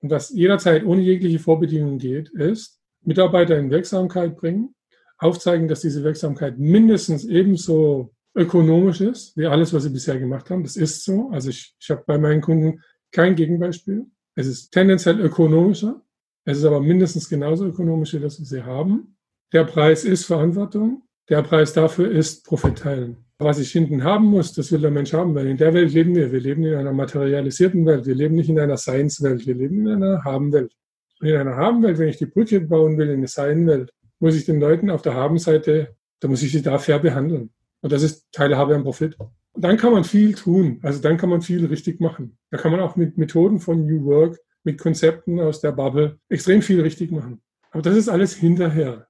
und 0.00 0.10
was 0.10 0.30
jederzeit 0.30 0.84
ohne 0.84 1.00
jegliche 1.00 1.38
Vorbedingungen 1.38 1.98
geht, 1.98 2.30
ist, 2.30 2.80
Mitarbeiter 3.02 3.56
in 3.56 3.70
Wirksamkeit 3.70 4.34
bringen, 4.34 4.74
aufzeigen, 5.18 5.68
dass 5.68 5.82
diese 5.82 6.02
Wirksamkeit 6.02 6.58
mindestens 6.58 7.24
ebenso 7.24 8.16
ökonomisch 8.34 9.00
ist, 9.00 9.36
wie 9.36 9.46
alles, 9.46 9.72
was 9.72 9.84
sie 9.84 9.90
bisher 9.90 10.18
gemacht 10.18 10.50
haben. 10.50 10.64
Das 10.64 10.74
ist 10.74 11.04
so. 11.04 11.30
Also 11.30 11.50
ich, 11.50 11.76
ich 11.78 11.88
habe 11.88 12.02
bei 12.04 12.18
meinen 12.18 12.40
Kunden 12.40 12.82
kein 13.12 13.36
Gegenbeispiel. 13.36 14.06
Es 14.34 14.48
ist 14.48 14.72
tendenziell 14.72 15.20
ökonomischer. 15.20 16.02
Es 16.44 16.58
ist 16.58 16.64
aber 16.64 16.80
mindestens 16.80 17.28
genauso 17.28 17.66
ökonomisch 17.66 18.14
wie 18.14 18.20
das, 18.20 18.40
was 18.40 18.48
sie 18.48 18.64
haben. 18.64 19.16
Der 19.52 19.64
Preis 19.64 20.04
ist 20.04 20.24
Verantwortung. 20.24 21.02
Der 21.28 21.42
Preis 21.42 21.72
dafür 21.72 22.10
ist 22.10 22.44
Profit 22.44 22.78
teilen. 22.78 23.16
Was 23.38 23.58
ich 23.58 23.70
hinten 23.70 24.04
haben 24.04 24.26
muss, 24.26 24.52
das 24.52 24.70
will 24.72 24.80
der 24.80 24.90
Mensch 24.90 25.12
haben, 25.12 25.34
weil 25.34 25.46
in 25.46 25.56
der 25.56 25.74
Welt 25.74 25.92
leben 25.92 26.14
wir. 26.14 26.32
Wir 26.32 26.40
leben 26.40 26.64
in 26.64 26.74
einer 26.74 26.92
materialisierten 26.92 27.86
Welt. 27.86 28.06
Wir 28.06 28.14
leben 28.14 28.34
nicht 28.34 28.48
in 28.48 28.58
einer 28.58 28.76
Science-Welt. 28.76 29.46
Wir 29.46 29.54
leben 29.54 29.86
in 29.86 30.02
einer 30.02 30.24
Haben-Welt. 30.24 30.72
Und 31.20 31.28
in 31.28 31.36
einer 31.36 31.56
Haben-Welt, 31.56 31.98
wenn 31.98 32.08
ich 32.08 32.18
die 32.18 32.26
Brücke 32.26 32.60
bauen 32.60 32.98
will 32.98 33.08
in 33.08 33.18
eine 33.18 33.28
Sein-Welt, 33.28 33.92
muss 34.18 34.36
ich 34.36 34.44
den 34.44 34.60
Leuten 34.60 34.90
auf 34.90 35.02
der 35.02 35.14
Haben-Seite, 35.14 35.94
da 36.20 36.28
muss 36.28 36.42
ich 36.42 36.52
sie 36.52 36.62
da 36.62 36.78
fair 36.78 36.98
behandeln. 36.98 37.50
Und 37.80 37.92
das 37.92 38.02
ist 38.02 38.26
Teilhabe 38.32 38.74
am 38.74 38.84
Profit. 38.84 39.16
Und 39.18 39.64
dann 39.64 39.76
kann 39.76 39.92
man 39.92 40.04
viel 40.04 40.34
tun. 40.34 40.78
Also 40.82 41.00
dann 41.00 41.16
kann 41.16 41.28
man 41.28 41.42
viel 41.42 41.66
richtig 41.66 42.00
machen. 42.00 42.38
Da 42.50 42.58
kann 42.58 42.72
man 42.72 42.80
auch 42.80 42.96
mit 42.96 43.18
Methoden 43.18 43.58
von 43.58 43.86
New 43.86 44.04
Work, 44.04 44.38
mit 44.64 44.78
Konzepten 44.78 45.40
aus 45.40 45.60
der 45.60 45.72
Bubble 45.72 46.18
extrem 46.28 46.62
viel 46.62 46.80
richtig 46.80 47.10
machen. 47.10 47.42
Aber 47.70 47.82
das 47.82 47.96
ist 47.96 48.08
alles 48.08 48.34
hinterher. 48.34 49.08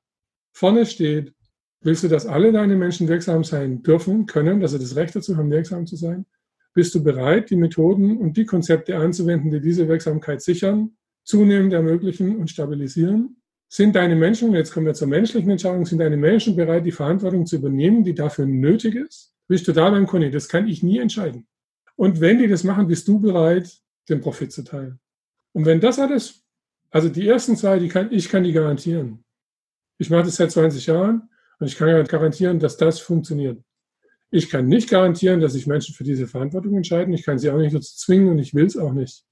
Vorne 0.53 0.87
steht, 0.87 1.35
willst 1.81 2.05
du, 2.05 2.09
dass 2.09 2.27
alle 2.27 2.53
deine 2.53 2.77
Menschen 2.77 3.09
wirksam 3.09 3.45
sein 3.45 3.83
dürfen, 3.83 4.27
können, 4.27 4.61
dass 4.61 4.73
sie 4.73 4.79
das 4.79 4.97
Recht 4.97 5.15
dazu 5.17 5.37
haben, 5.37 5.51
wirksam 5.51 5.87
zu 5.87 5.97
sein? 5.97 6.27
Bist 6.75 6.95
du 6.95 7.03
bereit, 7.03 7.51
die 7.51 7.57
Methoden 7.57 8.17
und 8.19 8.37
die 8.37 8.47
Konzepte 8.47 8.97
anzuwenden, 8.97 9.51
die 9.51 9.61
diese 9.61 9.89
Wirksamkeit 9.89 10.41
sichern, 10.41 10.97
zunehmend 11.25 11.73
ermöglichen 11.73 12.37
und 12.37 12.51
stabilisieren? 12.51 13.37
Sind 13.69 13.97
deine 13.97 14.17
Menschen, 14.17 14.53
jetzt 14.53 14.73
kommen 14.73 14.87
wir 14.87 14.95
zur 14.95 15.09
menschlichen 15.09 15.51
Entscheidung, 15.51 15.85
sind 15.87 15.99
deine 15.99 16.17
Menschen 16.17 16.57
bereit, 16.57 16.85
die 16.85 16.93
Verantwortung 16.93 17.47
zu 17.47 17.57
übernehmen, 17.57 18.05
die 18.05 18.15
dafür 18.15 18.47
nötig 18.47 18.95
ist? 18.95 19.35
Bist 19.49 19.67
du 19.67 19.73
da 19.73 19.91
beim 19.91 20.07
Conny? 20.07 20.31
Das 20.31 20.49
kann 20.49 20.69
ich 20.69 20.83
nie 20.83 20.99
entscheiden. 20.99 21.47
Und 21.97 22.21
wenn 22.21 22.39
die 22.39 22.49
das 22.49 22.65
machen, 22.65 22.87
bist 22.87 23.09
du 23.09 23.19
bereit, 23.19 23.71
den 24.09 24.21
Profit 24.21 24.53
zu 24.53 24.63
teilen. 24.63 24.99
Und 25.53 25.67
wenn 25.67 25.81
das 25.81 25.99
alles, 25.99 26.43
also 26.91 27.09
die 27.09 27.27
ersten 27.27 27.57
zwei, 27.57 27.79
die 27.79 27.89
kann, 27.89 28.13
ich 28.13 28.29
kann 28.29 28.45
die 28.45 28.53
garantieren. 28.53 29.25
Ich 29.99 30.11
mache 30.11 30.25
das 30.25 30.37
seit 30.37 30.51
20 30.51 30.87
Jahren 30.87 31.29
und 31.59 31.67
ich 31.67 31.77
kann 31.77 32.05
garantieren, 32.07 32.59
dass 32.59 32.77
das 32.77 33.01
funktioniert. 33.01 33.63
Ich 34.31 34.49
kann 34.49 34.67
nicht 34.67 34.89
garantieren, 34.89 35.41
dass 35.41 35.53
sich 35.53 35.67
Menschen 35.67 35.95
für 35.95 36.05
diese 36.05 36.27
Verantwortung 36.27 36.75
entscheiden. 36.75 37.13
Ich 37.13 37.23
kann 37.23 37.39
sie 37.39 37.51
auch 37.51 37.59
nicht 37.59 37.75
dazu 37.75 37.95
zwingen 37.97 38.31
und 38.31 38.39
ich 38.39 38.55
will 38.55 38.65
es 38.65 38.77
auch 38.77 38.93
nicht. 38.93 39.25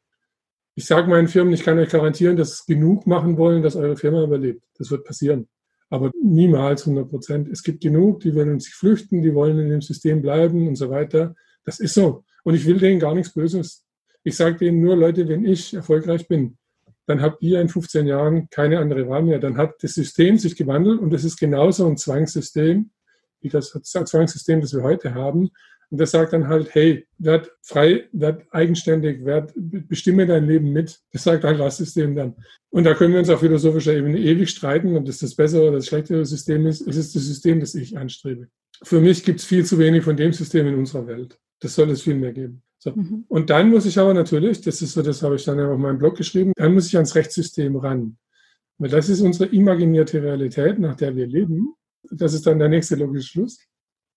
Ich 0.74 0.86
sage 0.86 1.08
meinen 1.08 1.28
Firmen, 1.28 1.52
ich 1.52 1.62
kann 1.62 1.78
euch 1.78 1.88
garantieren, 1.88 2.36
dass 2.36 2.66
genug 2.66 3.06
machen 3.06 3.36
wollen, 3.36 3.62
dass 3.62 3.76
eure 3.76 3.96
Firma 3.96 4.22
überlebt. 4.22 4.62
Das 4.78 4.90
wird 4.90 5.04
passieren. 5.04 5.48
Aber 5.88 6.10
niemals 6.22 6.86
100 6.86 7.08
Prozent. 7.08 7.48
Es 7.48 7.62
gibt 7.62 7.82
genug, 7.82 8.20
die 8.20 8.34
wollen 8.34 8.60
sich 8.60 8.74
flüchten, 8.74 9.22
die 9.22 9.34
wollen 9.34 9.58
in 9.58 9.70
dem 9.70 9.82
System 9.82 10.22
bleiben 10.22 10.68
und 10.68 10.76
so 10.76 10.88
weiter. 10.90 11.34
Das 11.64 11.80
ist 11.80 11.94
so. 11.94 12.24
Und 12.44 12.54
ich 12.54 12.64
will 12.66 12.78
denen 12.78 13.00
gar 13.00 13.14
nichts 13.14 13.32
Böses. 13.32 13.84
Ich 14.22 14.36
sage 14.36 14.56
denen 14.56 14.80
nur, 14.80 14.96
Leute, 14.96 15.28
wenn 15.28 15.44
ich 15.44 15.74
erfolgreich 15.74 16.28
bin, 16.28 16.56
dann 17.06 17.22
habt 17.22 17.42
ihr 17.42 17.60
in 17.60 17.68
15 17.68 18.06
Jahren 18.06 18.48
keine 18.50 18.78
andere 18.78 19.08
Wahl 19.08 19.22
mehr. 19.22 19.38
Dann 19.38 19.56
hat 19.56 19.82
das 19.82 19.94
System 19.94 20.38
sich 20.38 20.56
gewandelt 20.56 21.00
und 21.00 21.12
es 21.12 21.24
ist 21.24 21.38
genauso 21.38 21.86
ein 21.86 21.96
Zwangssystem 21.96 22.90
wie 23.40 23.48
das 23.48 23.70
Zwangssystem, 23.70 24.60
das 24.60 24.74
wir 24.74 24.82
heute 24.82 25.14
haben. 25.14 25.50
Und 25.90 26.00
das 26.00 26.12
sagt 26.12 26.32
dann 26.32 26.46
halt, 26.46 26.72
hey, 26.74 27.06
werd 27.18 27.50
frei, 27.62 28.08
werd 28.12 28.44
eigenständig, 28.52 29.24
werd, 29.24 29.52
bestimme 29.56 30.24
dein 30.24 30.46
Leben 30.46 30.72
mit. 30.72 31.00
Das 31.12 31.24
sagt 31.24 31.42
halt 31.42 31.58
das 31.58 31.78
System 31.78 32.14
dann. 32.14 32.36
Und 32.70 32.84
da 32.84 32.94
können 32.94 33.12
wir 33.12 33.18
uns 33.18 33.28
auf 33.28 33.40
philosophischer 33.40 33.94
Ebene 33.94 34.18
ewig 34.18 34.50
streiten, 34.50 34.96
ob 34.96 35.04
das 35.04 35.18
das 35.18 35.34
bessere 35.34 35.62
oder 35.62 35.72
das 35.78 35.86
schlechtere 35.86 36.24
System 36.24 36.66
ist. 36.66 36.86
Es 36.86 36.96
ist 36.96 37.16
das 37.16 37.24
System, 37.24 37.58
das 37.58 37.74
ich 37.74 37.98
anstrebe. 37.98 38.48
Für 38.84 39.00
mich 39.00 39.24
gibt 39.24 39.40
es 39.40 39.46
viel 39.46 39.64
zu 39.64 39.78
wenig 39.78 40.04
von 40.04 40.16
dem 40.16 40.32
System 40.32 40.68
in 40.68 40.76
unserer 40.76 41.08
Welt. 41.08 41.38
Das 41.58 41.74
soll 41.74 41.90
es 41.90 42.02
viel 42.02 42.14
mehr 42.14 42.32
geben. 42.32 42.62
So. 42.82 42.92
Mhm. 42.92 43.24
Und 43.28 43.50
dann 43.50 43.68
muss 43.68 43.84
ich 43.84 43.98
aber 43.98 44.14
natürlich, 44.14 44.62
das 44.62 44.80
ist 44.80 44.94
so, 44.94 45.02
das 45.02 45.22
habe 45.22 45.36
ich 45.36 45.44
dann 45.44 45.58
ja 45.58 45.70
auf 45.70 45.78
meinem 45.78 45.98
Blog 45.98 46.16
geschrieben, 46.16 46.52
dann 46.56 46.72
muss 46.72 46.86
ich 46.86 46.96
ans 46.96 47.14
Rechtssystem 47.14 47.76
ran. 47.76 48.16
Weil 48.78 48.88
das 48.88 49.10
ist 49.10 49.20
unsere 49.20 49.50
imaginierte 49.50 50.22
Realität, 50.22 50.78
nach 50.78 50.96
der 50.96 51.14
wir 51.14 51.26
leben. 51.26 51.74
Das 52.10 52.32
ist 52.32 52.46
dann 52.46 52.58
der 52.58 52.70
nächste 52.70 52.96
logische 52.96 53.28
Schluss. 53.28 53.58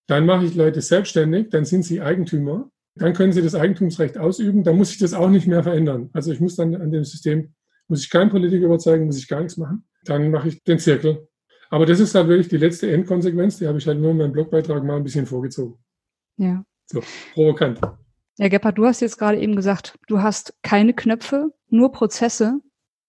Dann 0.06 0.24
mache 0.24 0.46
ich 0.46 0.54
Leute 0.54 0.80
selbstständig, 0.80 1.50
dann 1.50 1.66
sind 1.66 1.84
sie 1.84 2.00
Eigentümer. 2.00 2.70
Dann 2.94 3.12
können 3.12 3.32
sie 3.32 3.42
das 3.42 3.54
Eigentumsrecht 3.54 4.16
ausüben. 4.16 4.64
Dann 4.64 4.76
muss 4.76 4.92
ich 4.92 4.98
das 4.98 5.12
auch 5.12 5.28
nicht 5.28 5.46
mehr 5.46 5.62
verändern. 5.62 6.08
Also 6.14 6.32
ich 6.32 6.40
muss 6.40 6.56
dann 6.56 6.74
an 6.74 6.90
dem 6.90 7.04
System, 7.04 7.52
muss 7.88 8.02
ich 8.02 8.10
keinen 8.10 8.30
Politiker 8.30 8.64
überzeugen, 8.64 9.04
muss 9.04 9.18
ich 9.18 9.28
gar 9.28 9.40
nichts 9.40 9.58
machen. 9.58 9.84
Dann 10.04 10.30
mache 10.30 10.48
ich 10.48 10.62
den 10.64 10.78
Zirkel. 10.78 11.28
Aber 11.68 11.84
das 11.84 12.00
ist 12.00 12.14
halt 12.14 12.28
wirklich 12.28 12.48
die 12.48 12.56
letzte 12.56 12.90
Endkonsequenz. 12.90 13.58
Die 13.58 13.66
habe 13.66 13.76
ich 13.76 13.86
halt 13.86 13.98
nur 13.98 14.12
in 14.12 14.18
meinem 14.18 14.32
Blogbeitrag 14.32 14.82
mal 14.84 14.96
ein 14.96 15.04
bisschen 15.04 15.26
vorgezogen. 15.26 15.76
Ja. 16.38 16.64
So, 16.86 17.02
provokant. 17.34 17.80
Ja, 18.36 18.48
Gebhard, 18.48 18.78
du 18.78 18.86
hast 18.86 19.00
jetzt 19.00 19.18
gerade 19.18 19.40
eben 19.40 19.54
gesagt, 19.56 19.98
du 20.08 20.20
hast 20.22 20.54
keine 20.62 20.92
Knöpfe, 20.92 21.52
nur 21.68 21.92
Prozesse 21.92 22.60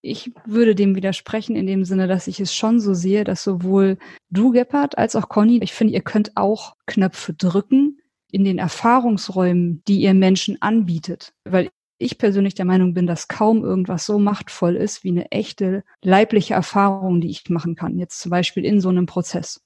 ich 0.06 0.32
würde 0.44 0.74
dem 0.74 0.94
widersprechen 0.94 1.56
in 1.56 1.66
dem 1.66 1.84
Sinne, 1.84 2.06
dass 2.06 2.26
ich 2.26 2.40
es 2.40 2.54
schon 2.54 2.80
so 2.80 2.94
sehe, 2.94 3.24
dass 3.24 3.42
sowohl 3.42 3.98
du, 4.30 4.52
Gebhardt, 4.52 4.96
als 4.96 5.16
auch 5.16 5.28
Conny, 5.28 5.58
ich 5.62 5.72
finde, 5.72 5.94
ihr 5.94 6.00
könnt 6.00 6.36
auch 6.36 6.76
Knöpfe 6.86 7.34
drücken 7.34 7.98
in 8.30 8.44
den 8.44 8.58
Erfahrungsräumen, 8.58 9.82
die 9.88 10.00
ihr 10.00 10.14
Menschen 10.14 10.60
anbietet. 10.62 11.32
Weil 11.44 11.70
ich 11.98 12.18
persönlich 12.18 12.54
der 12.54 12.66
Meinung 12.66 12.94
bin, 12.94 13.06
dass 13.06 13.28
kaum 13.28 13.64
irgendwas 13.64 14.06
so 14.06 14.18
machtvoll 14.18 14.76
ist 14.76 15.02
wie 15.02 15.10
eine 15.10 15.30
echte 15.32 15.82
leibliche 16.02 16.54
Erfahrung, 16.54 17.20
die 17.20 17.30
ich 17.30 17.48
machen 17.48 17.74
kann. 17.74 17.98
Jetzt 17.98 18.20
zum 18.20 18.30
Beispiel 18.30 18.64
in 18.64 18.80
so 18.80 18.90
einem 18.90 19.06
Prozess. 19.06 19.62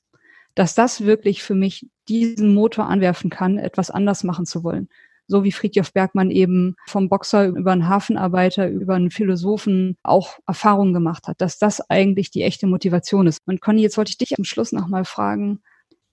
Dass 0.54 0.74
das 0.74 1.04
wirklich 1.04 1.42
für 1.42 1.54
mich 1.54 1.88
diesen 2.08 2.54
Motor 2.54 2.86
anwerfen 2.86 3.30
kann, 3.30 3.58
etwas 3.58 3.90
anders 3.90 4.24
machen 4.24 4.46
zu 4.46 4.64
wollen 4.64 4.88
so 5.30 5.44
wie 5.44 5.52
Friedjof 5.52 5.92
Bergmann 5.92 6.30
eben 6.30 6.74
vom 6.88 7.08
Boxer 7.08 7.46
über 7.46 7.70
einen 7.70 7.88
Hafenarbeiter, 7.88 8.68
über 8.68 8.96
einen 8.96 9.10
Philosophen 9.10 9.96
auch 10.02 10.38
Erfahrungen 10.46 10.92
gemacht 10.92 11.28
hat, 11.28 11.40
dass 11.40 11.58
das 11.58 11.80
eigentlich 11.88 12.32
die 12.32 12.42
echte 12.42 12.66
Motivation 12.66 13.28
ist. 13.28 13.38
Und 13.46 13.60
Conny, 13.60 13.80
jetzt 13.80 13.96
wollte 13.96 14.10
ich 14.10 14.18
dich 14.18 14.36
am 14.36 14.44
Schluss 14.44 14.72
nochmal 14.72 15.04
fragen, 15.04 15.60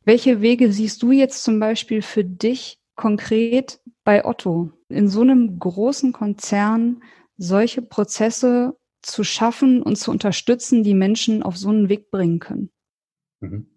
welche 0.06 0.42
Wege 0.42 0.72
siehst 0.72 1.02
du 1.02 1.12
jetzt 1.12 1.44
zum 1.44 1.60
Beispiel 1.60 2.02
für 2.02 2.24
dich 2.24 2.80
konkret 2.96 3.82
bei 4.04 4.24
Otto? 4.24 4.72
In 4.88 5.10
so 5.10 5.22
einem 5.22 5.58
großen 5.60 6.14
Konzern 6.14 7.02
solche 7.38 7.82
Prozesse 7.82 8.78
zu 9.02 9.24
schaffen 9.24 9.82
und 9.82 9.98
zu 9.98 10.12
unterstützen, 10.12 10.84
die 10.84 10.94
Menschen 10.94 11.42
auf 11.42 11.58
so 11.58 11.70
einen 11.70 11.90
Weg 11.90 12.12
bringen 12.12 12.40
können? 12.40 12.70
Mhm. 13.40 13.68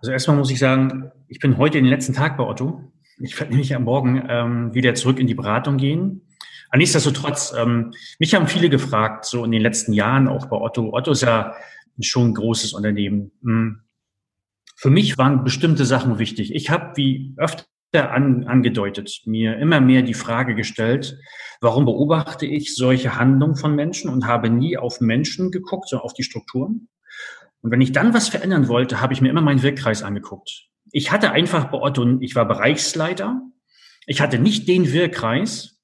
Also 0.00 0.12
erstmal 0.12 0.36
muss 0.36 0.50
ich 0.50 0.58
sagen, 0.58 1.10
ich 1.28 1.40
bin 1.40 1.58
heute 1.58 1.78
den 1.78 1.86
letzten 1.86 2.14
Tag 2.14 2.36
bei 2.36 2.44
Otto. 2.44 2.90
Ich 3.22 3.38
werde 3.38 3.52
nämlich 3.52 3.74
am 3.74 3.84
Morgen 3.84 4.24
ähm, 4.28 4.74
wieder 4.74 4.94
zurück 4.94 5.18
in 5.18 5.26
die 5.26 5.34
Beratung 5.34 5.76
gehen. 5.76 6.22
Aber 6.70 6.78
nichtsdestotrotz, 6.78 7.52
ähm, 7.56 7.92
mich 8.18 8.34
haben 8.34 8.46
viele 8.46 8.70
gefragt, 8.70 9.24
so 9.24 9.44
in 9.44 9.50
den 9.50 9.60
letzten 9.60 9.92
Jahren 9.92 10.28
auch 10.28 10.46
bei 10.46 10.56
Otto. 10.56 10.92
Otto 10.92 11.10
ist 11.12 11.22
ja 11.22 11.54
schon 12.00 12.28
ein 12.28 12.34
großes 12.34 12.72
Unternehmen. 12.72 13.32
Hm. 13.42 13.80
Für 14.76 14.90
mich 14.90 15.18
waren 15.18 15.44
bestimmte 15.44 15.84
Sachen 15.84 16.18
wichtig. 16.18 16.54
Ich 16.54 16.70
habe, 16.70 16.92
wie 16.96 17.34
öfter 17.36 17.66
an, 18.12 18.44
angedeutet, 18.44 19.22
mir 19.26 19.58
immer 19.58 19.80
mehr 19.80 20.02
die 20.02 20.14
Frage 20.14 20.54
gestellt, 20.54 21.18
warum 21.60 21.84
beobachte 21.84 22.46
ich 22.46 22.74
solche 22.74 23.16
Handlungen 23.16 23.56
von 23.56 23.74
Menschen 23.74 24.08
und 24.08 24.26
habe 24.26 24.48
nie 24.48 24.78
auf 24.78 25.00
Menschen 25.02 25.50
geguckt, 25.50 25.88
sondern 25.88 26.06
auf 26.06 26.14
die 26.14 26.22
Strukturen. 26.22 26.88
Und 27.60 27.70
wenn 27.70 27.82
ich 27.82 27.92
dann 27.92 28.14
was 28.14 28.30
verändern 28.30 28.68
wollte, 28.68 29.02
habe 29.02 29.12
ich 29.12 29.20
mir 29.20 29.28
immer 29.28 29.42
meinen 29.42 29.62
Wirkkreis 29.62 30.02
angeguckt. 30.02 30.69
Ich 30.92 31.12
hatte 31.12 31.32
einfach 31.32 31.66
bei 31.70 31.78
Otto, 31.78 32.18
ich 32.20 32.34
war 32.34 32.46
Bereichsleiter. 32.46 33.42
Ich 34.06 34.20
hatte 34.20 34.38
nicht 34.38 34.66
den 34.68 34.92
Wirkkreis, 34.92 35.80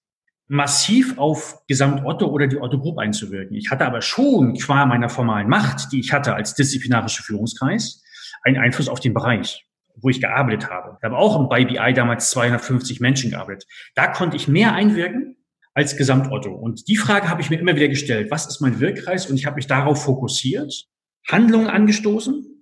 massiv 0.49 1.19
auf 1.19 1.65
Gesamt 1.67 2.05
Otto 2.05 2.27
oder 2.27 2.47
die 2.47 2.61
Otto 2.61 2.79
Group 2.79 2.99
einzuwirken. 2.99 3.57
Ich 3.57 3.71
hatte 3.71 3.85
aber 3.85 4.03
schon 4.03 4.55
qua 4.55 4.87
meiner 4.87 5.09
formalen 5.09 5.49
Macht, 5.49 5.93
die 5.93 6.01
ich 6.01 6.13
hatte 6.13 6.35
als 6.35 6.55
disziplinarische 6.55 7.23
Führungskreis, 7.23 8.03
einen 8.43 8.59
Einfluss 8.59 8.89
auf 8.89 9.01
den 9.01 9.15
Bereich, 9.15 9.67
wo 9.97 10.09
ich 10.09 10.21
gearbeitet 10.21 10.71
habe. 10.71 10.97
Ich 10.99 11.05
habe 11.05 11.17
auch 11.17 11.49
bei 11.49 11.65
BI 11.65 11.93
damals 11.95 12.31
250 12.31 13.01
Menschen 13.01 13.31
gearbeitet. 13.31 13.67
Da 13.95 14.09
konnte 14.09 14.37
ich 14.37 14.49
mehr 14.49 14.73
einwirken 14.75 15.37
als 15.75 15.97
Gesamt 15.97 16.31
Otto. 16.31 16.55
Und 16.55 16.89
die 16.89 16.97
Frage 16.97 17.29
habe 17.29 17.43
ich 17.43 17.51
mir 17.51 17.59
immer 17.59 17.77
wieder 17.77 17.89
gestellt. 17.89 18.31
Was 18.31 18.47
ist 18.47 18.61
mein 18.61 18.81
Wirkkreis? 18.81 19.27
Und 19.27 19.37
ich 19.37 19.47
habe 19.47 19.57
mich 19.57 19.67
darauf 19.67 20.05
fokussiert, 20.05 20.87
Handlungen 21.29 21.67
angestoßen, 21.67 22.56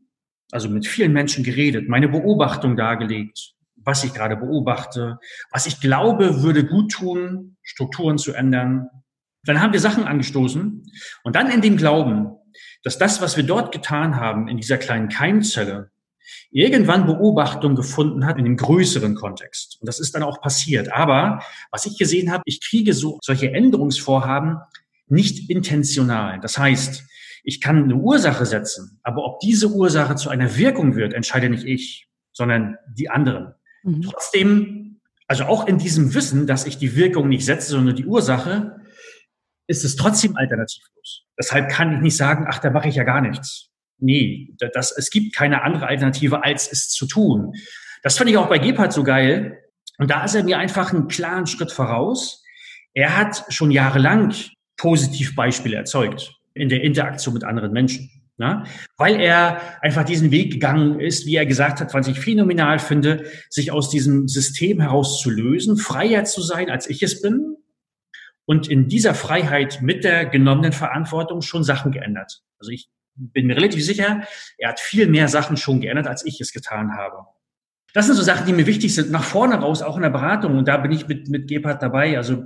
also 0.50 0.68
mit 0.68 0.86
vielen 0.86 1.12
Menschen 1.12 1.44
geredet, 1.44 1.88
meine 1.88 2.08
Beobachtung 2.08 2.76
dargelegt, 2.76 3.54
was 3.76 4.04
ich 4.04 4.14
gerade 4.14 4.36
beobachte, 4.36 5.18
was 5.50 5.66
ich 5.66 5.80
glaube, 5.80 6.42
würde 6.42 6.64
gut 6.64 6.92
tun, 6.92 7.56
Strukturen 7.62 8.18
zu 8.18 8.32
ändern. 8.32 8.88
Dann 9.44 9.60
haben 9.60 9.72
wir 9.72 9.80
Sachen 9.80 10.04
angestoßen 10.04 10.84
und 11.22 11.36
dann 11.36 11.50
in 11.50 11.60
dem 11.60 11.76
Glauben, 11.76 12.30
dass 12.82 12.98
das, 12.98 13.20
was 13.20 13.36
wir 13.36 13.44
dort 13.44 13.72
getan 13.72 14.16
haben, 14.16 14.48
in 14.48 14.56
dieser 14.56 14.78
kleinen 14.78 15.08
Keimzelle, 15.08 15.90
irgendwann 16.50 17.06
Beobachtung 17.06 17.74
gefunden 17.74 18.24
hat 18.24 18.38
in 18.38 18.44
dem 18.44 18.56
größeren 18.56 19.14
Kontext. 19.14 19.78
Und 19.80 19.88
das 19.88 20.00
ist 20.00 20.14
dann 20.14 20.22
auch 20.22 20.40
passiert. 20.40 20.92
Aber 20.92 21.42
was 21.70 21.84
ich 21.84 21.98
gesehen 21.98 22.30
habe, 22.30 22.42
ich 22.46 22.60
kriege 22.60 22.94
so 22.94 23.18
solche 23.22 23.52
Änderungsvorhaben 23.52 24.58
nicht 25.08 25.50
intentional. 25.50 26.40
Das 26.40 26.56
heißt, 26.56 27.04
ich 27.44 27.60
kann 27.60 27.84
eine 27.84 27.94
Ursache 27.94 28.46
setzen, 28.46 28.98
aber 29.02 29.24
ob 29.24 29.38
diese 29.40 29.68
Ursache 29.68 30.16
zu 30.16 30.30
einer 30.30 30.56
Wirkung 30.56 30.96
wird, 30.96 31.12
entscheide 31.12 31.50
nicht 31.50 31.64
ich, 31.64 32.08
sondern 32.32 32.78
die 32.88 33.10
anderen. 33.10 33.54
Mhm. 33.82 34.02
Trotzdem, 34.02 35.00
also 35.28 35.44
auch 35.44 35.66
in 35.66 35.78
diesem 35.78 36.14
Wissen, 36.14 36.46
dass 36.46 36.66
ich 36.66 36.78
die 36.78 36.96
Wirkung 36.96 37.28
nicht 37.28 37.44
setze, 37.44 37.70
sondern 37.70 37.96
die 37.96 38.06
Ursache, 38.06 38.80
ist 39.66 39.84
es 39.84 39.96
trotzdem 39.96 40.36
alternativlos. 40.36 41.26
Deshalb 41.38 41.70
kann 41.70 41.94
ich 41.94 42.00
nicht 42.00 42.16
sagen, 42.16 42.46
ach, 42.48 42.58
da 42.58 42.70
mache 42.70 42.88
ich 42.88 42.96
ja 42.96 43.04
gar 43.04 43.20
nichts. 43.20 43.70
Nee, 43.98 44.54
das, 44.72 44.90
es 44.92 45.10
gibt 45.10 45.34
keine 45.36 45.62
andere 45.62 45.86
Alternative, 45.86 46.42
als 46.42 46.70
es 46.70 46.88
zu 46.88 47.06
tun. 47.06 47.52
Das 48.02 48.18
fand 48.18 48.30
ich 48.30 48.36
auch 48.36 48.48
bei 48.48 48.58
Gebhardt 48.58 48.92
so 48.92 49.04
geil. 49.04 49.58
Und 49.98 50.10
da 50.10 50.24
ist 50.24 50.34
er 50.34 50.44
mir 50.44 50.58
einfach 50.58 50.92
einen 50.92 51.08
klaren 51.08 51.46
Schritt 51.46 51.72
voraus. 51.72 52.42
Er 52.94 53.16
hat 53.16 53.44
schon 53.48 53.70
jahrelang 53.70 54.34
Positivbeispiele 54.76 55.76
erzeugt 55.76 56.34
in 56.54 56.68
der 56.68 56.82
Interaktion 56.82 57.34
mit 57.34 57.44
anderen 57.44 57.72
Menschen. 57.72 58.10
Ne? 58.36 58.64
Weil 58.96 59.20
er 59.20 59.60
einfach 59.80 60.04
diesen 60.04 60.30
Weg 60.32 60.52
gegangen 60.52 60.98
ist, 60.98 61.26
wie 61.26 61.36
er 61.36 61.46
gesagt 61.46 61.80
hat, 61.80 61.94
was 61.94 62.08
ich 62.08 62.18
phänomenal 62.18 62.78
finde, 62.78 63.30
sich 63.48 63.70
aus 63.70 63.90
diesem 63.90 64.26
System 64.26 64.80
herauszulösen, 64.80 65.76
freier 65.76 66.24
zu 66.24 66.42
sein, 66.42 66.70
als 66.70 66.88
ich 66.88 67.02
es 67.02 67.20
bin. 67.22 67.56
Und 68.46 68.68
in 68.68 68.88
dieser 68.88 69.14
Freiheit 69.14 69.80
mit 69.82 70.04
der 70.04 70.26
genommenen 70.26 70.72
Verantwortung 70.72 71.42
schon 71.42 71.64
Sachen 71.64 71.92
geändert. 71.92 72.42
Also 72.58 72.72
ich 72.72 72.90
bin 73.14 73.46
mir 73.46 73.56
relativ 73.56 73.84
sicher, 73.84 74.22
er 74.58 74.68
hat 74.70 74.80
viel 74.80 75.06
mehr 75.06 75.28
Sachen 75.28 75.56
schon 75.56 75.80
geändert, 75.80 76.08
als 76.08 76.26
ich 76.26 76.40
es 76.40 76.52
getan 76.52 76.96
habe. 76.96 77.26
Das 77.94 78.06
sind 78.06 78.16
so 78.16 78.22
Sachen, 78.22 78.46
die 78.46 78.52
mir 78.52 78.66
wichtig 78.66 78.92
sind, 78.92 79.12
nach 79.12 79.22
vorne 79.22 79.54
raus, 79.54 79.80
auch 79.80 79.94
in 79.94 80.02
der 80.02 80.10
Beratung. 80.10 80.58
Und 80.58 80.66
da 80.66 80.76
bin 80.78 80.90
ich 80.90 81.06
mit, 81.06 81.28
mit 81.28 81.48
Gebhardt 81.48 81.80
dabei. 81.80 82.16
Also 82.16 82.44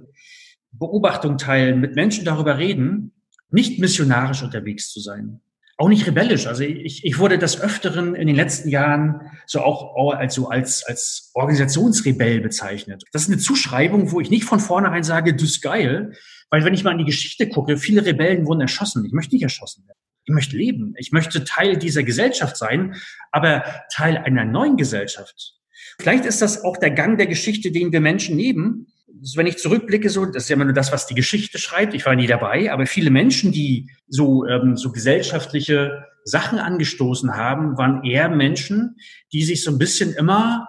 Beobachtung 0.71 1.39
teilen, 1.39 1.81
mit 1.81 1.97
Menschen 1.97 2.27
darüber 2.27 2.59
reden, 2.59 3.18
nicht 3.51 3.79
missionarisch 3.79 4.43
unterwegs 4.43 4.93
zu 4.93 5.01
sein. 5.01 5.41
Auch 5.81 5.89
nicht 5.89 6.09
rebellisch. 6.09 6.49
Also 6.49 6.65
ich, 6.65 7.05
ich 7.05 7.19
wurde 7.19 7.39
des 7.39 7.61
Öfteren 7.61 8.17
in 8.17 8.27
den 8.27 8.35
letzten 8.35 8.69
Jahren 8.69 9.31
so 9.47 9.61
auch 9.61 10.13
als, 10.13 10.35
so 10.35 10.49
als, 10.49 10.85
als 10.85 11.31
Organisationsrebell 11.35 12.41
bezeichnet. 12.41 13.05
Das 13.13 13.23
ist 13.23 13.29
eine 13.29 13.39
Zuschreibung, 13.39 14.11
wo 14.11 14.21
ich 14.21 14.29
nicht 14.29 14.45
von 14.45 14.59
vornherein 14.59 15.05
sage, 15.05 15.37
du 15.37 15.45
ist 15.45 15.63
geil, 15.63 16.15
weil 16.51 16.65
wenn 16.65 16.75
ich 16.75 16.83
mal 16.83 16.93
in 16.93 16.99
die 16.99 17.05
Geschichte 17.05 17.49
gucke, 17.49 17.77
viele 17.77 18.05
Rebellen 18.05 18.45
wurden 18.45 18.61
erschossen. 18.61 19.05
Ich 19.05 19.13
möchte 19.13 19.37
nicht 19.37 19.45
erschossen 19.45 19.87
werden. 19.87 19.99
Ich 20.25 20.35
möchte 20.35 20.57
leben. 20.57 20.95
Ich 20.99 21.13
möchte 21.13 21.45
Teil 21.45 21.77
dieser 21.77 22.03
Gesellschaft 22.03 22.57
sein, 22.57 22.97
aber 23.31 23.65
Teil 23.93 24.19
einer 24.19 24.45
neuen 24.45 24.77
Gesellschaft. 24.77 25.55
Vielleicht 26.01 26.25
ist 26.25 26.43
das 26.43 26.65
auch 26.65 26.77
der 26.77 26.91
Gang 26.91 27.19
der 27.19 27.29
Geschichte, 27.29 27.71
den 27.71 27.93
wir 27.93 28.01
Menschen 28.01 28.35
nehmen, 28.35 28.89
wenn 29.37 29.47
ich 29.47 29.59
zurückblicke, 29.59 30.11
so, 30.11 30.25
das 30.27 30.45
ist 30.45 30.49
ja 30.49 30.57
immer 30.57 30.65
nur 30.65 30.75
das, 30.75 30.93
was 30.93 31.07
die 31.07 31.15
Geschichte 31.15 31.59
schreibt. 31.59 31.95
Ich 31.95 32.07
war 32.07 32.15
nie 32.15 32.27
dabei, 32.27 32.73
aber 32.73 32.87
viele 32.87 33.11
Menschen, 33.11 33.53
die 33.53 33.91
so, 34.09 34.47
ähm, 34.47 34.77
so 34.77 34.93
gesellschaftliche 34.93 36.05
Sachen 36.25 36.59
angestoßen 36.59 37.37
haben, 37.37 37.77
waren 37.79 38.05
eher 38.05 38.29
Menschen, 38.29 38.97
die 39.33 39.43
sich 39.43 39.65
so 39.65 39.71
ein 39.71 39.79
bisschen 39.79 40.13
immer, 40.15 40.69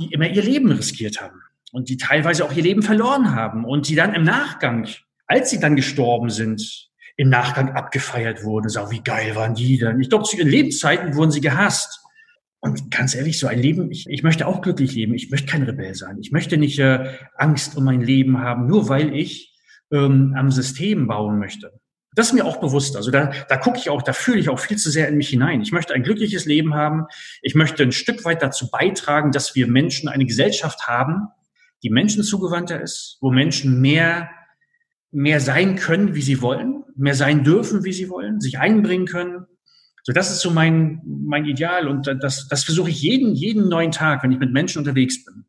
die 0.00 0.12
immer 0.12 0.28
ihr 0.28 0.42
Leben 0.42 0.70
riskiert 0.72 1.20
haben 1.20 1.40
und 1.72 1.88
die 1.88 1.96
teilweise 1.96 2.44
auch 2.44 2.52
ihr 2.52 2.62
Leben 2.62 2.82
verloren 2.82 3.34
haben 3.34 3.64
und 3.64 3.88
die 3.88 3.94
dann 3.94 4.14
im 4.14 4.24
Nachgang, 4.24 4.88
als 5.26 5.50
sie 5.50 5.60
dann 5.60 5.76
gestorben 5.76 6.30
sind, 6.30 6.88
im 7.16 7.28
Nachgang 7.28 7.74
abgefeiert 7.74 8.44
wurden. 8.44 8.68
So, 8.68 8.90
wie 8.90 9.02
geil 9.02 9.34
waren 9.34 9.54
die 9.54 9.78
dann? 9.78 10.00
Ich 10.00 10.08
glaube, 10.08 10.24
zu 10.24 10.36
ihren 10.36 10.48
Lebenszeiten 10.48 11.14
wurden 11.16 11.32
sie 11.32 11.40
gehasst. 11.40 12.00
Und 12.60 12.90
ganz 12.90 13.14
ehrlich, 13.14 13.38
so 13.38 13.46
ein 13.46 13.60
Leben, 13.60 13.90
ich, 13.90 14.06
ich 14.08 14.22
möchte 14.22 14.46
auch 14.46 14.62
glücklich 14.62 14.94
leben. 14.94 15.14
Ich 15.14 15.30
möchte 15.30 15.46
kein 15.46 15.62
Rebell 15.62 15.94
sein. 15.94 16.18
Ich 16.20 16.32
möchte 16.32 16.56
nicht 16.56 16.78
äh, 16.78 17.12
Angst 17.36 17.76
um 17.76 17.84
mein 17.84 18.00
Leben 18.00 18.40
haben, 18.40 18.66
nur 18.66 18.88
weil 18.88 19.14
ich 19.14 19.54
ähm, 19.92 20.34
am 20.36 20.50
System 20.50 21.06
bauen 21.06 21.38
möchte. 21.38 21.72
Das 22.14 22.28
ist 22.28 22.32
mir 22.32 22.44
auch 22.44 22.56
bewusst. 22.56 22.96
Also 22.96 23.12
da, 23.12 23.30
da 23.48 23.56
gucke 23.58 23.78
ich 23.78 23.90
auch, 23.90 24.02
da 24.02 24.12
fühle 24.12 24.40
ich 24.40 24.48
auch 24.48 24.58
viel 24.58 24.76
zu 24.76 24.90
sehr 24.90 25.06
in 25.08 25.16
mich 25.16 25.28
hinein. 25.28 25.60
Ich 25.60 25.70
möchte 25.70 25.94
ein 25.94 26.02
glückliches 26.02 26.46
Leben 26.46 26.74
haben. 26.74 27.04
Ich 27.42 27.54
möchte 27.54 27.84
ein 27.84 27.92
Stück 27.92 28.24
weit 28.24 28.42
dazu 28.42 28.70
beitragen, 28.70 29.30
dass 29.30 29.54
wir 29.54 29.68
Menschen 29.68 30.08
eine 30.08 30.26
Gesellschaft 30.26 30.88
haben, 30.88 31.28
die 31.84 31.90
Menschen 31.90 32.24
zugewandter 32.24 32.80
ist, 32.80 33.18
wo 33.20 33.30
Menschen 33.30 33.80
mehr, 33.80 34.30
mehr 35.12 35.38
sein 35.38 35.76
können, 35.76 36.16
wie 36.16 36.22
sie 36.22 36.42
wollen, 36.42 36.82
mehr 36.96 37.14
sein 37.14 37.44
dürfen, 37.44 37.84
wie 37.84 37.92
sie 37.92 38.08
wollen, 38.08 38.40
sich 38.40 38.58
einbringen 38.58 39.06
können, 39.06 39.46
so, 40.08 40.14
das 40.14 40.30
ist 40.30 40.40
so 40.40 40.50
mein, 40.50 41.02
mein 41.04 41.44
Ideal 41.44 41.86
und 41.86 42.06
das, 42.06 42.48
das 42.48 42.64
versuche 42.64 42.88
ich 42.88 43.02
jeden, 43.02 43.34
jeden 43.34 43.68
neuen 43.68 43.92
Tag, 43.92 44.22
wenn 44.22 44.32
ich 44.32 44.38
mit 44.38 44.50
Menschen 44.50 44.78
unterwegs 44.78 45.22
bin, 45.22 45.44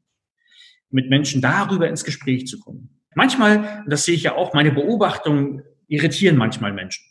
mit 0.89 1.09
Menschen 1.09 1.41
darüber 1.41 1.87
ins 1.87 2.03
Gespräch 2.03 2.45
zu 2.45 2.59
kommen. 2.59 2.89
Manchmal, 3.15 3.85
das 3.87 4.03
sehe 4.03 4.15
ich 4.15 4.23
ja 4.23 4.35
auch, 4.35 4.53
meine 4.53 4.73
Beobachtungen 4.73 5.63
irritieren 5.87 6.35
manchmal 6.35 6.73
Menschen. 6.73 7.05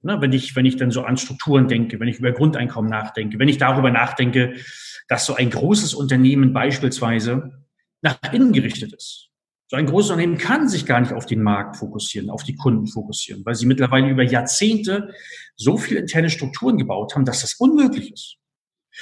Ne, 0.00 0.18
wenn 0.22 0.32
ich, 0.32 0.56
wenn 0.56 0.64
ich 0.64 0.76
dann 0.76 0.90
so 0.90 1.02
an 1.02 1.18
Strukturen 1.18 1.68
denke, 1.68 2.00
wenn 2.00 2.08
ich 2.08 2.20
über 2.20 2.32
Grundeinkommen 2.32 2.90
nachdenke, 2.90 3.38
wenn 3.38 3.48
ich 3.48 3.58
darüber 3.58 3.90
nachdenke, 3.90 4.54
dass 5.06 5.26
so 5.26 5.34
ein 5.34 5.50
großes 5.50 5.92
Unternehmen 5.92 6.54
beispielsweise 6.54 7.66
nach 8.00 8.18
innen 8.32 8.54
gerichtet 8.54 8.94
ist. 8.94 9.28
So 9.66 9.76
ein 9.76 9.84
großes 9.84 10.12
Unternehmen 10.12 10.38
kann 10.38 10.70
sich 10.70 10.86
gar 10.86 11.00
nicht 11.00 11.12
auf 11.12 11.26
den 11.26 11.42
Markt 11.42 11.76
fokussieren, 11.76 12.30
auf 12.30 12.44
die 12.44 12.54
Kunden 12.54 12.86
fokussieren, 12.86 13.44
weil 13.44 13.56
sie 13.56 13.66
mittlerweile 13.66 14.08
über 14.08 14.22
Jahrzehnte 14.22 15.12
so 15.56 15.76
viele 15.76 16.00
interne 16.00 16.30
Strukturen 16.30 16.78
gebaut 16.78 17.14
haben, 17.14 17.24
dass 17.24 17.42
das 17.42 17.54
unmöglich 17.54 18.12
ist. 18.12 18.36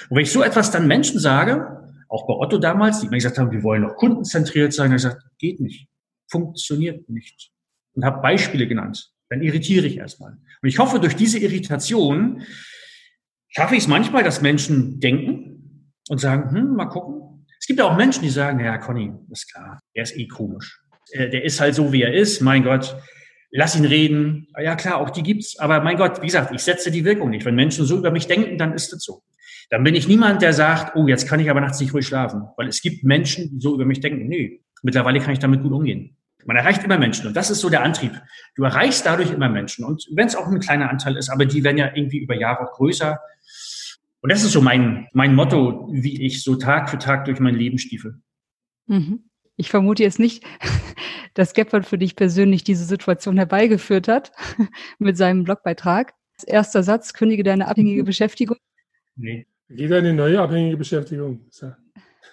Und 0.09 0.17
wenn 0.17 0.25
ich 0.25 0.33
so 0.33 0.43
etwas 0.43 0.71
dann 0.71 0.87
Menschen 0.87 1.19
sage, 1.19 1.79
auch 2.09 2.27
bei 2.27 2.35
Otto 2.35 2.59
damals, 2.59 3.01
die 3.01 3.09
mir 3.09 3.17
gesagt 3.17 3.39
haben, 3.39 3.51
wir 3.51 3.63
wollen 3.63 3.83
noch 3.83 3.97
kundenzentriert 3.97 4.73
sein, 4.73 4.87
habe 4.87 4.97
ich 4.97 5.03
gesagt, 5.03 5.23
geht 5.39 5.61
nicht, 5.61 5.89
funktioniert 6.31 7.09
nicht. 7.09 7.51
Und 7.95 8.05
habe 8.05 8.21
Beispiele 8.23 8.67
genannt. 8.67 9.13
Dann 9.29 9.43
irritiere 9.43 9.87
ich 9.87 9.97
erstmal. 9.97 10.33
Und 10.63 10.69
ich 10.69 10.79
hoffe, 10.79 11.01
durch 11.01 11.17
diese 11.17 11.39
Irritation 11.39 12.43
schaffe 13.49 13.75
ich 13.75 13.83
es 13.83 13.89
manchmal, 13.89 14.23
dass 14.23 14.43
Menschen 14.43 15.01
denken 15.01 15.93
und 16.09 16.19
sagen, 16.19 16.55
hm, 16.55 16.75
mal 16.75 16.87
gucken, 16.87 17.47
es 17.59 17.67
gibt 17.67 17.79
ja 17.79 17.87
auch 17.87 17.97
Menschen, 17.97 18.23
die 18.23 18.31
sagen, 18.31 18.61
ja, 18.61 18.77
Conny, 18.77 19.13
ist 19.31 19.53
klar, 19.53 19.81
der 19.95 20.03
ist 20.03 20.17
eh 20.17 20.27
komisch. 20.27 20.83
Äh, 21.13 21.31
der 21.31 21.45
ist 21.45 21.61
halt 21.61 21.75
so, 21.75 21.93
wie 21.93 22.03
er 22.03 22.13
ist. 22.13 22.41
Mein 22.41 22.65
Gott, 22.65 22.97
lass 23.53 23.77
ihn 23.77 23.85
reden. 23.85 24.49
Ja, 24.61 24.75
klar, 24.75 24.97
auch 24.97 25.11
die 25.11 25.23
gibt's. 25.23 25.59
Aber 25.59 25.81
mein 25.83 25.97
Gott, 25.97 26.21
wie 26.21 26.27
gesagt, 26.27 26.53
ich 26.53 26.63
setze 26.63 26.91
die 26.91 27.05
Wirkung 27.05 27.31
nicht. 27.31 27.45
Wenn 27.45 27.55
Menschen 27.55 27.87
so 27.87 27.99
über 27.99 28.11
mich 28.11 28.27
denken, 28.27 28.59
dann 28.59 28.73
ist 28.73 28.93
es 28.93 29.05
so. 29.05 29.23
Dann 29.71 29.85
bin 29.85 29.95
ich 29.95 30.09
niemand, 30.09 30.43
der 30.43 30.53
sagt, 30.53 30.97
oh, 30.97 31.07
jetzt 31.07 31.29
kann 31.29 31.39
ich 31.39 31.49
aber 31.49 31.61
nachts 31.61 31.81
nicht 31.81 31.95
ruhig 31.95 32.07
schlafen. 32.07 32.43
Weil 32.57 32.69
es 32.69 32.83
gibt 32.83 33.05
Menschen, 33.05 33.51
die 33.51 33.61
so 33.61 33.75
über 33.75 33.85
mich 33.85 34.01
denken. 34.01 34.27
Nee, 34.27 34.61
mittlerweile 34.83 35.21
kann 35.21 35.33
ich 35.33 35.39
damit 35.39 35.63
gut 35.63 35.73
umgehen. 35.73 36.17
Man 36.45 36.57
erreicht 36.57 36.83
immer 36.83 36.99
Menschen 36.99 37.29
und 37.29 37.37
das 37.37 37.51
ist 37.51 37.61
so 37.61 37.71
der 37.71 37.85
Antrieb. 37.85 38.21
Du 38.57 38.65
erreichst 38.65 39.07
dadurch 39.07 39.31
immer 39.31 39.49
Menschen 39.49 39.85
und 39.85 40.09
wenn 40.13 40.27
es 40.27 40.35
auch 40.35 40.49
ein 40.49 40.59
kleiner 40.59 40.91
Anteil 40.91 41.17
ist, 41.17 41.31
aber 41.31 41.47
die 41.47 41.63
werden 41.63 41.79
ja 41.79 41.93
irgendwie 41.95 42.19
über 42.19 42.35
Jahre 42.35 42.67
auch 42.67 42.73
größer. 42.73 43.21
Und 44.23 44.33
das 44.33 44.43
ist 44.43 44.53
so 44.53 44.61
mein, 44.61 45.07
mein 45.13 45.37
Motto, 45.37 45.89
wie 45.93 46.25
ich 46.25 46.43
so 46.43 46.57
Tag 46.57 46.91
für 46.91 46.99
Tag 46.99 47.27
durch 47.27 47.39
mein 47.39 47.55
Leben 47.55 47.79
stiefel. 47.79 48.21
Mhm. 48.87 49.25
Ich 49.57 49.71
vermute 49.71 50.03
jetzt 50.03 50.19
nicht, 50.19 50.45
dass 51.35 51.55
Gebhardt 51.55 51.87
für 51.87 51.99
dich 51.99 52.17
persönlich 52.17 52.65
diese 52.65 52.85
Situation 52.85 53.37
herbeigeführt 53.37 54.09
hat 54.09 54.33
mit 54.99 55.17
seinem 55.17 55.45
Blogbeitrag. 55.45 56.15
Erster 56.47 56.83
Satz, 56.83 57.13
kündige 57.13 57.43
deine 57.43 57.69
abhängige 57.69 58.05
Beschäftigung. 58.05 58.57
Nee. 59.17 59.47
Wieder 59.69 59.99
eine 59.99 60.13
neue 60.13 60.41
abhängige 60.41 60.77
Beschäftigung. 60.77 61.49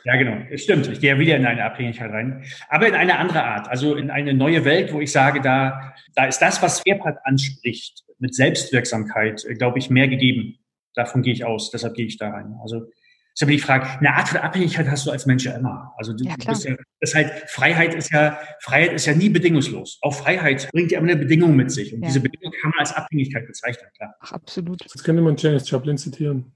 Ja, 0.03 0.15
genau. 0.15 0.45
Es 0.49 0.63
stimmt. 0.63 0.87
Ich 0.87 0.99
gehe 0.99 1.13
ja 1.13 1.19
wieder 1.19 1.37
in 1.37 1.45
eine 1.45 1.63
Abhängigkeit 1.63 2.11
rein. 2.11 2.43
Aber 2.67 2.87
in 2.87 2.95
eine 2.95 3.17
andere 3.17 3.43
Art. 3.43 3.69
Also 3.69 3.95
in 3.95 4.09
eine 4.09 4.33
neue 4.33 4.65
Welt, 4.65 4.91
wo 4.91 4.99
ich 4.99 5.11
sage, 5.11 5.41
da, 5.41 5.93
da 6.15 6.25
ist 6.25 6.39
das, 6.39 6.61
was 6.61 6.83
Gebhardt 6.83 7.17
anspricht, 7.23 8.03
mit 8.17 8.35
Selbstwirksamkeit, 8.35 9.45
äh, 9.45 9.53
glaube 9.53 9.79
ich, 9.79 9.89
mehr 9.89 10.07
gegeben. 10.07 10.59
Davon 10.95 11.21
gehe 11.21 11.33
ich 11.33 11.45
aus. 11.45 11.71
Deshalb 11.71 11.95
gehe 11.95 12.05
ich 12.05 12.17
da 12.17 12.29
rein. 12.29 12.57
Also 12.61 12.87
ist 13.33 13.43
aber 13.43 13.51
die 13.51 13.59
Frage, 13.59 13.87
eine 13.99 14.13
Art 14.15 14.27
von 14.27 14.39
Abhängigkeit 14.39 14.87
hast 14.89 15.05
du 15.05 15.11
als 15.11 15.25
Mensch 15.25 15.45
ja 15.45 15.53
immer. 15.53 15.93
Also 15.97 16.13
du, 16.13 16.25
ja, 16.25 16.35
bist 16.35 16.65
ja, 16.65 16.75
das 16.99 17.15
halt, 17.15 17.31
Freiheit 17.49 17.95
ist 17.95 18.11
ja, 18.11 18.37
Freiheit 18.61 18.93
ist 18.93 19.05
ja 19.05 19.13
nie 19.13 19.29
bedingungslos. 19.29 19.99
Auch 20.01 20.13
Freiheit 20.13 20.69
bringt 20.71 20.91
ja 20.91 20.99
immer 20.99 21.11
eine 21.11 21.19
Bedingung 21.19 21.55
mit 21.55 21.71
sich. 21.71 21.93
Und 21.93 22.01
ja. 22.01 22.07
diese 22.07 22.19
Bedingung 22.19 22.53
kann 22.61 22.71
man 22.71 22.79
als 22.79 22.93
Abhängigkeit 22.93 23.47
bezeichnen, 23.47 23.89
klar. 23.95 24.13
Ach, 24.19 24.33
absolut. 24.33 24.81
Jetzt 24.81 25.03
könnte 25.03 25.21
man 25.21 25.37
Janis 25.37 25.69
Joplin 25.69 25.97
zitieren. 25.97 26.51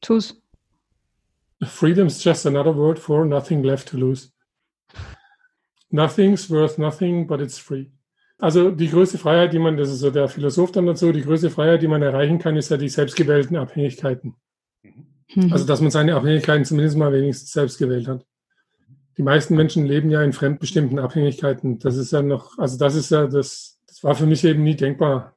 Tu's. 0.00 0.40
Freedom's 1.62 2.22
just 2.22 2.46
another 2.46 2.76
word 2.76 2.98
for 2.98 3.24
nothing 3.24 3.62
left 3.62 3.88
to 3.88 3.96
lose. 3.96 4.30
Nothing's 5.90 6.50
worth 6.50 6.78
nothing, 6.78 7.26
but 7.26 7.40
it's 7.40 7.58
free. 7.58 7.86
Also 8.38 8.70
die 8.70 8.88
größte 8.88 9.18
Freiheit, 9.18 9.52
die 9.52 9.58
man, 9.58 9.76
das 9.76 9.90
ist 9.90 9.98
so 9.98 10.10
der 10.10 10.28
Philosoph 10.28 10.70
dann 10.70 10.86
dazu, 10.86 11.10
die 11.10 11.22
größte 11.22 11.50
Freiheit, 11.50 11.82
die 11.82 11.88
man 11.88 12.02
erreichen 12.02 12.38
kann, 12.38 12.56
ist 12.56 12.70
ja 12.70 12.76
die 12.76 12.88
selbstgewählten 12.88 13.56
Abhängigkeiten. 13.56 14.36
Mhm. 15.34 15.52
Also, 15.52 15.66
dass 15.66 15.80
man 15.80 15.90
seine 15.90 16.14
Abhängigkeiten 16.14 16.64
zumindest 16.64 16.96
mal 16.96 17.12
wenigstens 17.12 17.52
selbst 17.52 17.78
gewählt 17.78 18.08
hat. 18.08 18.24
Die 19.16 19.22
meisten 19.22 19.56
Menschen 19.56 19.84
leben 19.84 20.10
ja 20.10 20.22
in 20.22 20.32
fremdbestimmten 20.32 20.98
Abhängigkeiten. 20.98 21.78
Das 21.80 21.96
ist 21.96 22.12
ja 22.12 22.22
noch, 22.22 22.56
also 22.58 22.78
das 22.78 22.94
ist 22.94 23.10
ja 23.10 23.26
das, 23.26 23.80
das 23.86 24.04
war 24.04 24.14
für 24.14 24.26
mich 24.26 24.44
eben 24.44 24.62
nie 24.62 24.76
denkbar. 24.76 25.34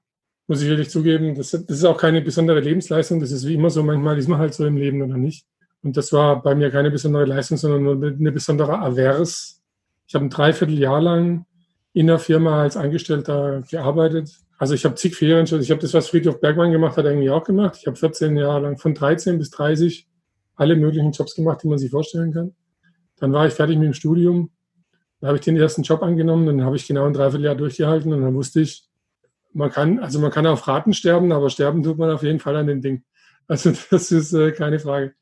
Muss 0.48 0.62
ich 0.62 0.70
ehrlich 0.70 0.90
zugeben. 0.90 1.36
Das, 1.36 1.52
das 1.52 1.64
ist 1.64 1.86
auch 1.86 1.98
keine 1.98 2.22
besondere 2.22 2.60
Lebensleistung. 2.60 3.20
Das 3.20 3.32
ist 3.32 3.48
wie 3.48 3.56
immer 3.56 3.70
so. 3.70 3.82
Manchmal 3.84 4.18
ist 4.18 4.28
man 4.28 4.40
halt 4.40 4.54
so 4.54 4.66
im 4.66 4.78
Leben 4.78 5.02
oder 5.02 5.18
nicht. 5.18 5.46
Und 5.84 5.98
das 5.98 6.14
war 6.14 6.42
bei 6.42 6.54
mir 6.54 6.70
keine 6.70 6.92
besondere 6.92 7.26
Leistung, 7.26 7.58
sondern 7.58 7.84
nur 7.84 7.96
eine 7.96 8.32
besondere 8.32 8.78
Avers. 8.80 9.62
Ich 10.08 10.14
habe 10.14 10.26
ein 10.26 10.30
Dreivierteljahr 10.30 11.02
lang 11.02 11.46
in 11.94 12.08
der 12.08 12.20
Firma 12.20 12.62
als 12.62 12.78
Angestellter 12.78 13.64
gearbeitet 13.70 14.30
also 14.62 14.76
ich 14.76 14.86
habe 14.86 14.94
zig 14.94 15.16
Ferien 15.16 15.48
schon. 15.48 15.60
Ich 15.60 15.72
habe 15.72 15.82
das, 15.82 15.96
was 15.96 16.10
Friedhof 16.10 16.40
Bergmann 16.40 16.72
gemacht 16.72 16.96
hat, 16.96 17.08
eigentlich 17.08 17.32
auch 17.32 17.44
gemacht. 17.44 17.78
Ich 17.80 17.88
habe 17.88 17.98
14 17.98 18.38
Jahre 18.38 18.62
lang 18.62 18.78
von 18.78 18.94
13 18.94 19.40
bis 19.40 19.50
30 19.50 20.08
alle 20.56 20.76
möglichen 20.76 21.14
Jobs 21.14 21.34
gemacht, 21.34 21.64
die 21.64 21.68
man 21.68 21.80
sich 21.80 21.90
vorstellen 21.90 22.32
kann. 22.32 22.54
Dann 23.18 23.34
war 23.34 23.48
ich 23.48 23.56
fertig 23.56 23.80
mit 23.80 23.88
dem 23.88 23.96
Studium. 23.96 24.52
Dann 25.20 25.30
habe 25.30 25.40
ich 25.40 25.44
den 25.44 25.58
ersten 25.58 25.82
Job 25.82 26.04
angenommen. 26.04 26.46
Dann 26.46 26.64
habe 26.64 26.76
ich 26.76 26.86
genau 26.86 27.06
ein 27.06 27.14
Dreivierteljahr 27.14 27.56
durchgehalten 27.56 28.14
und 28.14 28.22
dann 28.22 28.36
wusste 28.36 28.62
ich, 28.62 28.88
man 29.52 29.72
kann, 29.72 29.98
also 29.98 30.20
man 30.20 30.30
kann 30.30 30.46
auf 30.46 30.68
Raten 30.68 30.94
sterben, 30.94 31.32
aber 31.32 31.50
sterben 31.50 31.82
tut 31.82 31.98
man 31.98 32.12
auf 32.12 32.22
jeden 32.22 32.40
Fall 32.40 32.56
an 32.56 32.68
den 32.68 32.82
Ding. 32.82 33.04
Also 33.48 33.74
das 33.90 34.12
ist 34.12 34.32
äh, 34.34 34.52
keine 34.52 34.78
Frage. 34.78 35.16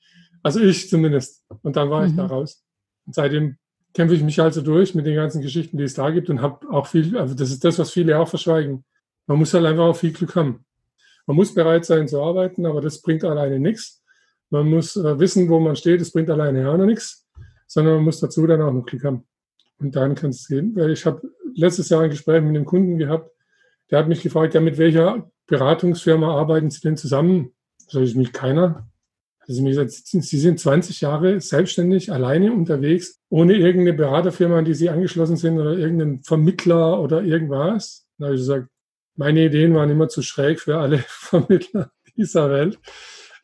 Also 0.43 0.59
ich 0.59 0.89
zumindest. 0.89 1.45
Und 1.61 1.77
dann 1.77 1.89
war 1.89 2.01
mhm. 2.01 2.07
ich 2.09 2.15
da 2.17 2.25
raus. 2.25 2.65
Und 3.05 3.15
seitdem 3.15 3.55
kämpfe 3.93 4.15
ich 4.15 4.21
mich 4.21 4.41
also 4.41 4.61
durch 4.61 4.95
mit 4.95 5.05
den 5.05 5.15
ganzen 5.15 5.41
Geschichten, 5.41 5.77
die 5.77 5.85
es 5.85 5.93
da 5.93 6.09
gibt 6.09 6.29
und 6.29 6.41
habe 6.41 6.69
auch 6.69 6.87
viel, 6.87 7.17
also 7.17 7.35
das 7.35 7.51
ist 7.51 7.63
das, 7.63 7.79
was 7.79 7.91
viele 7.91 8.19
auch 8.19 8.27
verschweigen. 8.27 8.83
Man 9.29 9.37
muss 9.37 9.53
halt 9.53 9.63
einfach 9.63 9.83
auch 9.83 9.95
viel 9.95 10.11
Glück 10.11 10.35
haben. 10.35 10.65
Man 11.27 11.35
muss 11.35 11.53
bereit 11.53 11.85
sein 11.85 12.07
zu 12.07 12.19
arbeiten, 12.19 12.65
aber 12.65 12.81
das 12.81 12.99
bringt 12.99 13.23
alleine 13.23 13.59
nichts. 13.59 14.01
Man 14.49 14.67
muss 14.67 14.95
äh, 14.95 15.19
wissen, 15.19 15.47
wo 15.49 15.59
man 15.59 15.75
steht, 15.75 16.01
das 16.01 16.11
bringt 16.11 16.31
alleine 16.31 16.67
auch 16.67 16.77
noch 16.77 16.87
nichts, 16.87 17.27
sondern 17.67 17.97
man 17.97 18.05
muss 18.05 18.19
dazu 18.19 18.47
dann 18.47 18.63
auch 18.63 18.73
noch 18.73 18.87
Glück 18.87 19.03
haben. 19.03 19.27
Und 19.77 19.95
dann 19.95 20.15
kann 20.15 20.31
es 20.31 20.47
gehen. 20.47 20.75
Weil 20.75 20.89
ich 20.89 21.05
habe 21.05 21.21
letztes 21.53 21.89
Jahr 21.89 22.01
ein 22.01 22.09
Gespräch 22.09 22.41
mit 22.41 22.55
einem 22.55 22.65
Kunden 22.65 22.97
gehabt, 22.97 23.29
der 23.91 23.99
hat 23.99 24.07
mich 24.07 24.23
gefragt, 24.23 24.55
ja, 24.55 24.61
mit 24.61 24.79
welcher 24.79 25.29
Beratungsfirma 25.45 26.35
arbeiten 26.35 26.71
Sie 26.71 26.81
denn 26.81 26.97
zusammen? 26.97 27.53
Sag 27.87 28.01
ich, 28.01 28.15
mit 28.15 28.33
keiner. 28.33 28.89
Also 29.41 29.61
mir 29.61 29.69
gesagt, 29.69 29.91
Sie 29.91 30.39
sind 30.39 30.59
20 30.59 31.01
Jahre 31.01 31.39
selbstständig, 31.39 32.11
alleine 32.11 32.51
unterwegs, 32.51 33.19
ohne 33.29 33.53
irgendeine 33.53 33.93
Beraterfirma, 33.93 34.57
an 34.57 34.65
die 34.65 34.73
Sie 34.73 34.89
angeschlossen 34.89 35.37
sind 35.37 35.59
oder 35.59 35.77
irgendeinen 35.77 36.23
Vermittler 36.23 36.99
oder 36.99 37.21
irgendwas. 37.21 38.07
Da 38.17 38.25
habe 38.25 38.35
ich 38.35 38.41
gesagt, 38.41 38.69
meine 39.19 39.45
Ideen 39.45 39.75
waren 39.75 39.89
immer 39.89 40.07
zu 40.07 40.21
schräg 40.21 40.61
für 40.61 40.77
alle 40.77 40.99
Vermittler 41.07 41.91
dieser 42.15 42.49
Welt. 42.49 42.79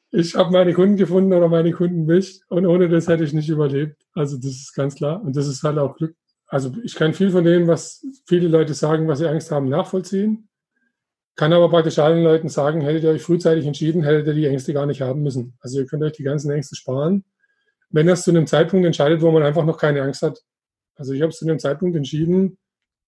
Ich 0.10 0.36
habe 0.36 0.52
meine 0.52 0.74
Kunden 0.74 0.96
gefunden 0.96 1.34
oder 1.34 1.50
meine 1.50 1.74
Kunden 1.74 2.06
mich 2.06 2.42
und 2.48 2.66
ohne 2.66 2.88
das 2.88 3.10
hätte 3.10 3.26
ich 3.26 3.34
nicht 3.34 3.50
überlebt. 3.50 4.02
Also 4.14 4.38
das 4.38 4.54
ist 4.54 4.74
ganz 4.74 4.96
klar 4.96 5.22
und 5.22 5.36
das 5.36 5.48
ist 5.48 5.64
halt 5.64 5.78
auch 5.78 5.98
Glück. 5.98 6.16
Also 6.48 6.72
ich 6.84 6.96
kann 6.96 7.14
viel 7.14 7.30
von 7.30 7.44
dem, 7.44 7.68
was 7.68 8.06
viele 8.26 8.48
Leute 8.48 8.74
sagen, 8.74 9.10
was 9.10 9.20
sie 9.20 9.28
Angst 9.28 9.52
haben, 9.52 9.68
nachvollziehen. 9.68 10.48
Kann 11.36 11.52
aber 11.52 11.70
praktisch 11.70 12.00
allen 12.00 12.24
Leuten 12.24 12.48
sagen, 12.48 12.80
hättet 12.80 13.04
ihr 13.04 13.10
euch 13.10 13.24
frühzeitig 13.24 13.66
entschieden, 13.66 14.04
hättet 14.04 14.28
ihr 14.28 14.34
die 14.34 14.46
Ängste 14.46 14.72
gar 14.72 14.86
nicht 14.86 15.02
haben 15.02 15.24
müssen. 15.24 15.58
Also 15.60 15.80
ihr 15.80 15.88
könnt 15.88 16.04
euch 16.04 16.14
die 16.14 16.24
ganzen 16.24 16.52
Ängste 16.52 16.78
sparen, 16.78 17.26
wenn 17.90 18.08
es 18.08 18.24
zu 18.24 18.30
einem 18.30 18.48
Zeitpunkt 18.48 18.86
entscheidet, 18.86 19.22
wo 19.22 19.30
man 19.30 19.44
einfach 19.44 19.66
noch 19.66 19.78
keine 19.78 20.04
Angst 20.04 20.22
hat. 20.22 20.40
Also 20.96 21.12
ich 21.12 21.22
habe 21.22 21.32
es 21.32 21.38
zu 21.40 21.46
einem 21.46 21.60
Zeitpunkt 21.60 21.98
entschieden, 21.98 22.58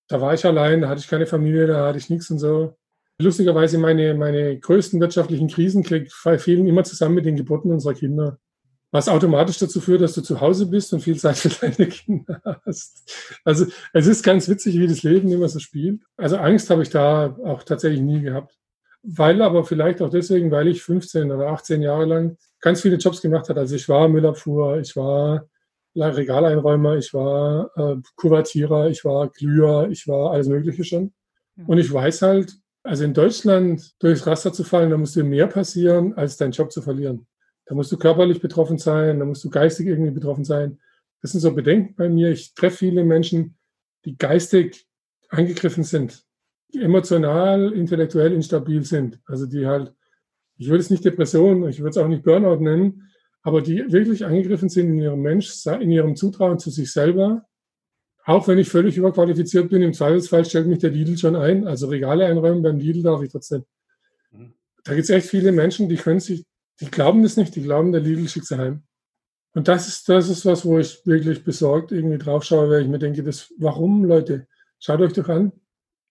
da 0.08 0.22
war 0.22 0.34
ich 0.34 0.46
allein, 0.46 0.82
da 0.82 0.90
hatte 0.90 1.02
ich 1.02 1.08
keine 1.08 1.26
Familie, 1.26 1.68
da 1.68 1.88
hatte 1.88 1.98
ich 1.98 2.10
nichts 2.10 2.30
und 2.30 2.40
so. 2.40 2.76
Lustigerweise 3.20 3.78
meine, 3.78 4.14
meine 4.14 4.60
größten 4.60 5.00
wirtschaftlichen 5.02 5.48
Krisen 5.48 5.84
fielen 5.84 6.68
immer 6.68 6.84
zusammen 6.84 7.16
mit 7.16 7.26
den 7.26 7.36
Geburten 7.36 7.72
unserer 7.72 7.96
Kinder. 7.96 8.38
Was 8.92 9.10
automatisch 9.10 9.58
dazu 9.58 9.82
führt, 9.82 10.02
dass 10.02 10.14
du 10.14 10.22
zu 10.22 10.40
Hause 10.40 10.68
bist 10.68 10.94
und 10.94 11.02
viel 11.02 11.18
Zeit 11.18 11.38
für 11.38 11.50
deine 11.62 11.90
Kinder 11.90 12.42
hast. 12.66 13.40
Also 13.44 13.66
es 13.92 14.08
ist 14.08 14.24
ganz 14.24 14.48
witzig, 14.48 14.80
wie 14.80 14.88
das 14.88 15.04
Leben 15.04 15.32
immer 15.32 15.50
so 15.50 15.60
spielt. 15.60 16.04
Also 16.16 16.38
Angst 16.38 16.70
habe 16.70 16.84
ich 16.84 16.90
da 16.90 17.36
auch 17.44 17.64
tatsächlich 17.64 18.02
nie 18.02 18.22
gehabt. 18.22 18.56
Weil 19.04 19.42
aber 19.42 19.64
vielleicht 19.64 20.02
auch 20.02 20.10
deswegen, 20.10 20.52
weil 20.52 20.68
ich 20.68 20.84
15 20.84 21.32
oder 21.32 21.48
18 21.48 21.82
Jahre 21.82 22.06
lang 22.06 22.38
ganz 22.62 22.82
viele 22.82 22.98
Jobs 22.98 23.22
gemacht 23.22 23.50
habe. 23.50 23.60
Also 23.60 23.76
ich 23.76 23.88
war 23.90 24.08
Müllabfuhr, 24.08 24.80
ich 24.80 24.96
war 24.96 25.48
Regaleinräumer, 26.06 26.98
ich 26.98 27.14
war 27.14 27.72
äh, 27.76 27.96
Kuvertierer, 28.16 28.90
ich 28.90 29.04
war 29.04 29.30
Glüher, 29.30 29.90
ich 29.90 30.08
war 30.08 30.32
alles 30.32 30.48
Mögliche 30.48 30.84
schon. 30.84 31.14
Und 31.66 31.80
ich 31.80 31.92
weiß 31.92 32.22
halt, 32.22 32.54
also 32.84 33.04
in 33.04 33.14
Deutschland 33.14 33.96
durchs 34.00 34.28
Raster 34.28 34.54
zu 34.54 34.64
fallen, 34.64 34.92
da 34.92 34.98
muss 34.98 35.14
dir 35.14 35.24
mehr 35.24 35.48
passieren, 35.48 36.14
als 36.14 36.38
deinen 36.38 36.52
Job 36.52 36.72
zu 36.72 36.82
verlieren. 36.82 37.26
Da 37.66 37.76
musst 37.76 37.92
du 37.92 37.98
körperlich 37.98 38.40
betroffen 38.40 38.78
sein, 38.78 39.20
da 39.20 39.26
musst 39.26 39.44
du 39.44 39.50
geistig 39.50 39.88
irgendwie 39.88 40.12
betroffen 40.12 40.46
sein. 40.46 40.80
Das 41.22 41.32
sind 41.32 41.42
so 41.42 41.54
Bedenken 41.54 41.96
bei 41.96 42.08
mir. 42.08 42.30
Ich 42.30 42.54
treffe 42.54 42.78
viele 42.78 43.04
Menschen, 43.04 43.58
die 44.06 44.18
geistig 44.18 44.88
angegriffen 45.30 45.84
sind, 45.84 46.24
die 46.74 46.82
emotional, 46.82 47.74
intellektuell 47.74 48.32
instabil 48.34 48.84
sind. 48.86 49.20
Also 49.26 49.48
die 49.48 49.66
halt, 49.66 49.94
ich 50.58 50.70
würde 50.70 50.80
es 50.80 50.90
nicht 50.90 51.04
Depression, 51.04 51.68
ich 51.68 51.80
würde 51.80 51.90
es 51.90 51.98
auch 51.98 52.08
nicht 52.08 52.24
Burnout 52.24 52.64
nennen, 52.64 53.10
aber 53.44 53.62
die 53.62 53.92
wirklich 53.92 54.26
angegriffen 54.26 54.70
sind 54.70 54.90
in 54.90 55.00
ihrem 55.00 55.22
Mensch, 55.22 55.66
in 55.66 55.92
ihrem 55.92 56.16
Zutrauen 56.16 56.60
zu 56.60 56.70
sich 56.70 56.92
selber. 56.92 57.46
Auch 58.26 58.48
wenn 58.48 58.58
ich 58.58 58.70
völlig 58.70 58.98
überqualifiziert 58.98 59.70
bin, 59.70 59.82
im 59.82 59.94
Zweifelsfall 59.94 60.44
stellt 60.44 60.68
mich 60.68 60.80
der 60.80 60.90
Lidl 60.90 61.18
schon 61.18 61.36
ein. 61.36 61.66
Also 61.66 61.88
Regale 61.88 62.26
einräumen 62.26 62.62
beim 62.62 62.78
Lidl 62.78 63.04
darf 63.04 63.22
ich 63.22 63.32
trotzdem. 63.32 63.64
Mhm. 64.32 64.54
Da 64.84 64.94
gibt 64.94 65.06
es 65.06 65.10
echt 65.10 65.28
viele 65.28 65.54
Menschen, 65.54 65.88
die 65.88 65.96
können 65.96 66.20
sich, 66.20 66.46
die 66.82 66.92
glauben 66.92 67.24
das 67.24 67.38
nicht, 67.38 67.56
die 67.56 67.62
glauben, 67.62 67.94
der 67.94 68.02
Lidl 68.02 68.28
schickt 68.28 68.48
sie 68.48 68.58
heim. 68.58 68.84
Und 69.54 69.68
das 69.68 69.88
ist, 69.88 70.08
das 70.10 70.30
ist 70.30 70.46
was, 70.46 70.66
wo 70.66 70.78
ich 70.78 71.06
wirklich 71.06 71.44
besorgt 71.44 71.92
irgendwie 71.92 72.18
drauf 72.18 72.44
schaue, 72.44 72.70
weil 72.70 72.82
ich 72.84 72.88
mir 72.88 73.00
denke, 73.00 73.24
das, 73.24 73.52
warum, 73.58 74.04
Leute? 74.04 74.46
Schaut 74.80 75.02
euch 75.02 75.14
doch 75.14 75.30
an. 75.30 75.52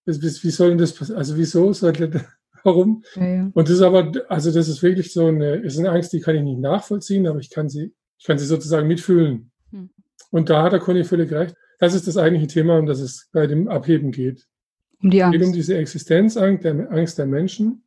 Wie, 0.05 0.13
wie 0.21 0.49
soll 0.49 0.69
denn 0.69 0.77
das 0.77 0.93
passieren? 0.93 1.19
Also 1.19 1.37
wieso 1.37 1.71
sollte, 1.71 2.25
warum. 2.67 3.03
Ja, 3.15 3.27
ja. 3.27 3.51
Und 3.53 3.67
das 3.67 3.75
ist 3.77 3.81
aber, 3.81 4.11
also 4.29 4.51
das 4.51 4.67
ist 4.67 4.83
wirklich 4.83 5.11
so 5.11 5.25
eine, 5.25 5.55
ist 5.55 5.79
eine 5.79 5.89
Angst, 5.89 6.13
die 6.13 6.19
kann 6.19 6.35
ich 6.35 6.43
nicht 6.43 6.59
nachvollziehen, 6.59 7.25
aber 7.25 7.39
ich 7.39 7.49
kann 7.49 7.69
sie, 7.69 7.93
ich 8.19 8.25
kann 8.25 8.37
sie 8.37 8.45
sozusagen 8.45 8.87
mitfühlen. 8.87 9.51
Hm. 9.71 9.89
Und 10.29 10.49
da 10.49 10.61
hat 10.61 10.73
der 10.73 10.79
Conny 10.79 11.03
völlig 11.03 11.31
recht. 11.31 11.55
Das 11.79 11.93
ist 11.93 12.07
das 12.07 12.17
eigentliche 12.17 12.47
Thema, 12.47 12.77
um 12.77 12.85
das 12.85 12.99
es 12.99 13.29
bei 13.31 13.47
dem 13.47 13.67
Abheben 13.67 14.11
geht. 14.11 14.45
Um 15.01 15.09
die 15.09 15.23
Angst. 15.23 15.35
Es 15.35 15.41
geht 15.41 15.47
um 15.47 15.53
diese 15.53 15.77
Existenzangst 15.77 16.63
der, 16.63 16.91
Angst 16.91 17.17
der 17.17 17.25
Menschen 17.25 17.83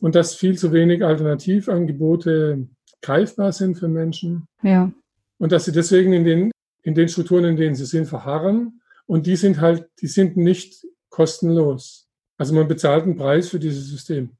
und 0.00 0.14
dass 0.14 0.34
viel 0.34 0.56
zu 0.56 0.72
wenig 0.72 1.04
Alternativangebote 1.04 2.66
greifbar 3.02 3.52
sind 3.52 3.78
für 3.78 3.88
Menschen. 3.88 4.46
Ja. 4.62 4.92
Und 5.38 5.52
dass 5.52 5.66
sie 5.66 5.72
deswegen 5.72 6.12
in 6.12 6.24
den, 6.24 6.50
in 6.82 6.94
den 6.94 7.08
Strukturen, 7.08 7.44
in 7.44 7.56
denen 7.56 7.74
sie 7.74 7.86
sind, 7.86 8.06
verharren. 8.06 8.80
Und 9.06 9.26
die 9.26 9.36
sind 9.36 9.60
halt, 9.60 9.88
die 10.00 10.06
sind 10.06 10.36
nicht 10.36 10.84
kostenlos. 11.08 12.07
Also 12.38 12.54
man 12.54 12.68
bezahlt 12.68 13.04
einen 13.04 13.16
Preis 13.16 13.48
für 13.48 13.58
dieses 13.58 13.88
System. 13.88 14.30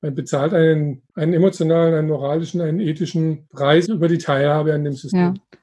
Man 0.00 0.14
bezahlt 0.14 0.54
einen, 0.54 1.02
einen 1.14 1.34
emotionalen, 1.34 1.94
einen 1.94 2.08
moralischen, 2.08 2.60
einen 2.60 2.80
ethischen 2.80 3.46
Preis 3.48 3.88
über 3.88 4.08
die 4.08 4.18
Teilhabe 4.18 4.74
an 4.74 4.84
dem 4.84 4.94
System. 4.94 5.34
Ja. 5.34 5.58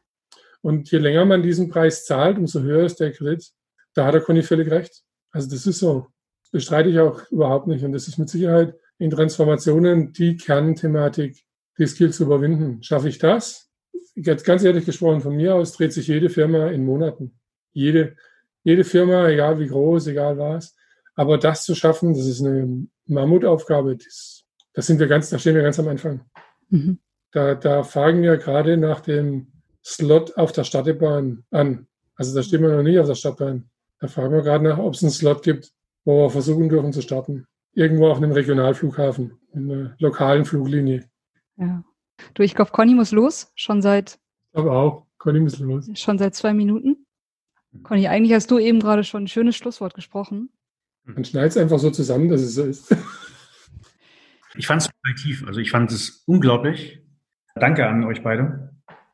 Und 0.61 0.89
je 0.91 0.99
länger 0.99 1.25
man 1.25 1.43
diesen 1.43 1.69
Preis 1.69 2.05
zahlt, 2.05 2.37
umso 2.37 2.61
höher 2.61 2.85
ist 2.85 2.99
der 2.99 3.11
Kredit. 3.11 3.51
da 3.95 4.05
hat 4.05 4.13
der 4.13 4.21
Conny 4.21 4.43
völlig 4.43 4.71
recht. 4.71 5.03
Also 5.31 5.49
das 5.49 5.67
ist 5.67 5.79
so. 5.79 6.07
Das 6.43 6.51
bestreite 6.51 6.89
ich 6.89 6.99
auch 6.99 7.29
überhaupt 7.31 7.67
nicht. 7.67 7.83
Und 7.83 7.91
das 7.91 8.07
ist 8.07 8.17
mit 8.17 8.29
Sicherheit 8.29 8.75
in 8.97 9.09
Transformationen 9.09 10.13
die 10.13 10.37
Kernthematik, 10.37 11.43
die 11.77 11.87
Skills 11.87 12.17
zu 12.17 12.23
überwinden. 12.23 12.81
Schaffe 12.83 13.09
ich 13.09 13.17
das? 13.17 13.69
Jetzt 14.15 14.45
ganz 14.45 14.63
ehrlich 14.63 14.85
gesprochen, 14.85 15.21
von 15.21 15.35
mir 15.35 15.55
aus 15.55 15.73
dreht 15.73 15.91
sich 15.91 16.07
jede 16.07 16.29
Firma 16.29 16.67
in 16.67 16.85
Monaten. 16.85 17.39
Jede, 17.71 18.15
jede 18.63 18.83
Firma, 18.83 19.27
egal 19.27 19.59
wie 19.59 19.67
groß, 19.67 20.07
egal 20.07 20.37
was. 20.37 20.75
Aber 21.15 21.37
das 21.37 21.63
zu 21.63 21.75
schaffen, 21.75 22.13
das 22.13 22.25
ist 22.25 22.43
eine 22.43 22.87
Mammutaufgabe. 23.05 23.97
Das, 23.97 24.43
das 24.73 24.87
sind 24.87 24.99
wir 24.99 25.07
ganz, 25.07 25.29
da 25.29 25.39
stehen 25.39 25.55
wir 25.55 25.61
ganz 25.61 25.79
am 25.79 25.87
Anfang. 25.87 26.21
Mhm. 26.69 26.99
Da, 27.31 27.55
da 27.55 27.83
fragen 27.83 28.21
wir 28.21 28.37
gerade 28.37 28.77
nach 28.77 29.01
dem 29.01 29.47
Slot 29.83 30.37
auf 30.37 30.51
der 30.51 30.63
Stadtbahn 30.63 31.43
an. 31.51 31.87
Also 32.15 32.35
da 32.35 32.43
stehen 32.43 32.61
wir 32.61 32.75
noch 32.75 32.83
nicht 32.83 32.99
auf 32.99 33.07
der 33.07 33.15
Stadtbahn. 33.15 33.69
Da 33.99 34.07
fragen 34.07 34.33
wir 34.33 34.41
gerade 34.41 34.63
nach, 34.63 34.77
ob 34.77 34.93
es 34.93 35.03
einen 35.03 35.11
Slot 35.11 35.43
gibt, 35.43 35.71
wo 36.05 36.25
wir 36.25 36.29
versuchen 36.29 36.69
dürfen 36.69 36.93
zu 36.93 37.01
starten. 37.01 37.47
Irgendwo 37.73 38.09
auf 38.09 38.17
einem 38.17 38.31
Regionalflughafen, 38.31 39.39
in 39.53 39.71
einer 39.71 39.95
lokalen 39.99 40.45
Fluglinie. 40.45 41.09
Ja. 41.57 41.83
Du, 42.33 42.43
ich 42.43 42.53
glaube, 42.53 42.71
Conny 42.71 42.93
muss 42.93 43.11
los, 43.11 43.51
schon 43.55 43.81
seit. 43.81 44.19
Aber 44.53 44.73
auch, 44.73 45.07
Conny 45.17 45.39
muss 45.39 45.57
los. 45.59 45.89
Schon 45.95 46.19
seit 46.19 46.35
zwei 46.35 46.53
Minuten. 46.53 47.05
Conny, 47.81 48.07
eigentlich 48.07 48.33
hast 48.33 48.51
du 48.51 48.59
eben 48.59 48.79
gerade 48.79 49.03
schon 49.03 49.23
ein 49.23 49.27
schönes 49.27 49.55
Schlusswort 49.55 49.95
gesprochen. 49.95 50.49
Man 51.05 51.25
schneidet 51.25 51.51
es 51.51 51.57
einfach 51.57 51.79
so 51.79 51.91
zusammen, 51.91 52.29
dass 52.29 52.41
es 52.41 52.55
so 52.55 52.63
ist. 52.63 52.95
Ich 54.55 54.67
fand 54.67 54.83
es 54.83 54.89
tief, 55.23 55.43
also 55.47 55.59
ich 55.59 55.71
fand 55.71 55.91
es 55.91 56.23
unglaublich. 56.27 57.01
Danke 57.55 57.87
an 57.87 58.03
euch 58.03 58.21
beide. 58.21 58.69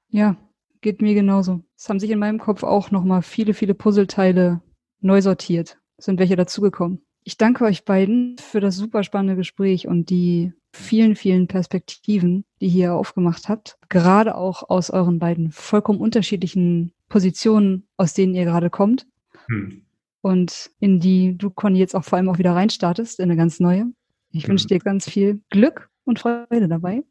Ja, 0.10 0.36
geht 0.82 1.02
mir 1.02 1.14
genauso. 1.14 1.64
Es 1.78 1.88
haben 1.88 2.00
sich 2.00 2.12
in 2.12 2.20
meinem 2.20 2.40
Kopf 2.40 2.64
auch 2.64 2.92
nochmal 2.92 3.22
viele, 3.22 3.54
viele 3.54 3.74
Puzzleteile 3.74 4.62
neu 5.02 5.22
sortiert. 5.22 5.78
Es 5.98 6.06
sind 6.06 6.20
welche 6.20 6.36
dazugekommen. 6.36 7.02
Ich 7.24 7.38
danke 7.38 7.66
euch 7.66 7.86
beiden 7.86 8.38
für 8.38 8.60
das 8.60 8.76
super 8.76 9.04
spannende 9.04 9.36
Gespräch 9.36 9.88
und 9.88 10.10
die 10.10 10.54
vielen, 10.74 11.16
vielen 11.16 11.48
Perspektiven, 11.48 12.46
die 12.62 12.68
ihr 12.68 12.94
aufgemacht 12.94 13.50
habt. 13.50 13.78
Gerade 13.90 14.36
auch 14.36 14.70
aus 14.70 14.90
euren 14.90 15.20
beiden 15.20 15.52
vollkommen 15.52 16.00
unterschiedlichen 16.00 16.94
Positionen, 17.08 17.88
aus 17.98 18.14
denen 18.14 18.36
ihr 18.36 18.46
gerade 18.46 18.70
kommt. 18.70 19.08
Hm. 19.48 19.84
Und 20.22 20.72
in 20.80 21.00
die 21.00 21.38
du, 21.38 21.50
Conny, 21.50 21.80
jetzt 21.80 21.96
auch 21.96 22.04
vor 22.04 22.18
allem 22.18 22.30
auch 22.30 22.38
wieder 22.38 22.54
reinstartest, 22.54 23.20
in 23.20 23.26
eine 23.26 23.38
ganz 23.38 23.60
neue. 23.60 23.86
Ich 24.32 24.44
hm. 24.44 24.50
wünsche 24.50 24.68
dir 24.68 24.80
ganz 24.80 25.10
viel 25.10 25.42
Glück 25.50 25.90
und 26.04 26.20
Freude 26.20 26.68
dabei. 26.68 27.04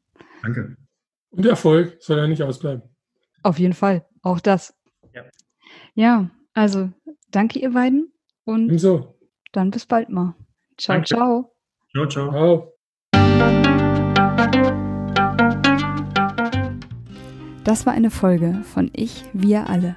Danke. 0.43 0.76
Und 1.30 1.47
Erfolg 1.47 1.97
soll 2.01 2.18
ja 2.18 2.26
nicht 2.26 2.43
ausbleiben. 2.43 2.82
Auf 3.43 3.59
jeden 3.59 3.74
Fall, 3.74 4.06
auch 4.22 4.40
das. 4.40 4.74
Ja, 5.14 5.24
ja 5.94 6.30
also 6.55 6.90
danke 7.30 7.59
ihr 7.59 7.70
beiden 7.70 8.12
und 8.44 8.64
Ebenso. 8.64 9.18
dann 9.52 9.70
bis 9.70 9.86
bald 9.86 10.09
mal. 10.10 10.35
Ciao, 10.76 10.97
danke. 10.97 11.09
ciao. 11.09 11.55
Ciao, 11.93 12.06
ciao. 12.06 12.30
ciao. 12.30 12.72
Das 17.64 17.85
war 17.85 17.93
eine 17.93 18.10
Folge 18.10 18.62
von 18.64 18.90
Ich, 18.94 19.24
wir 19.35 19.68
alle, 19.68 19.97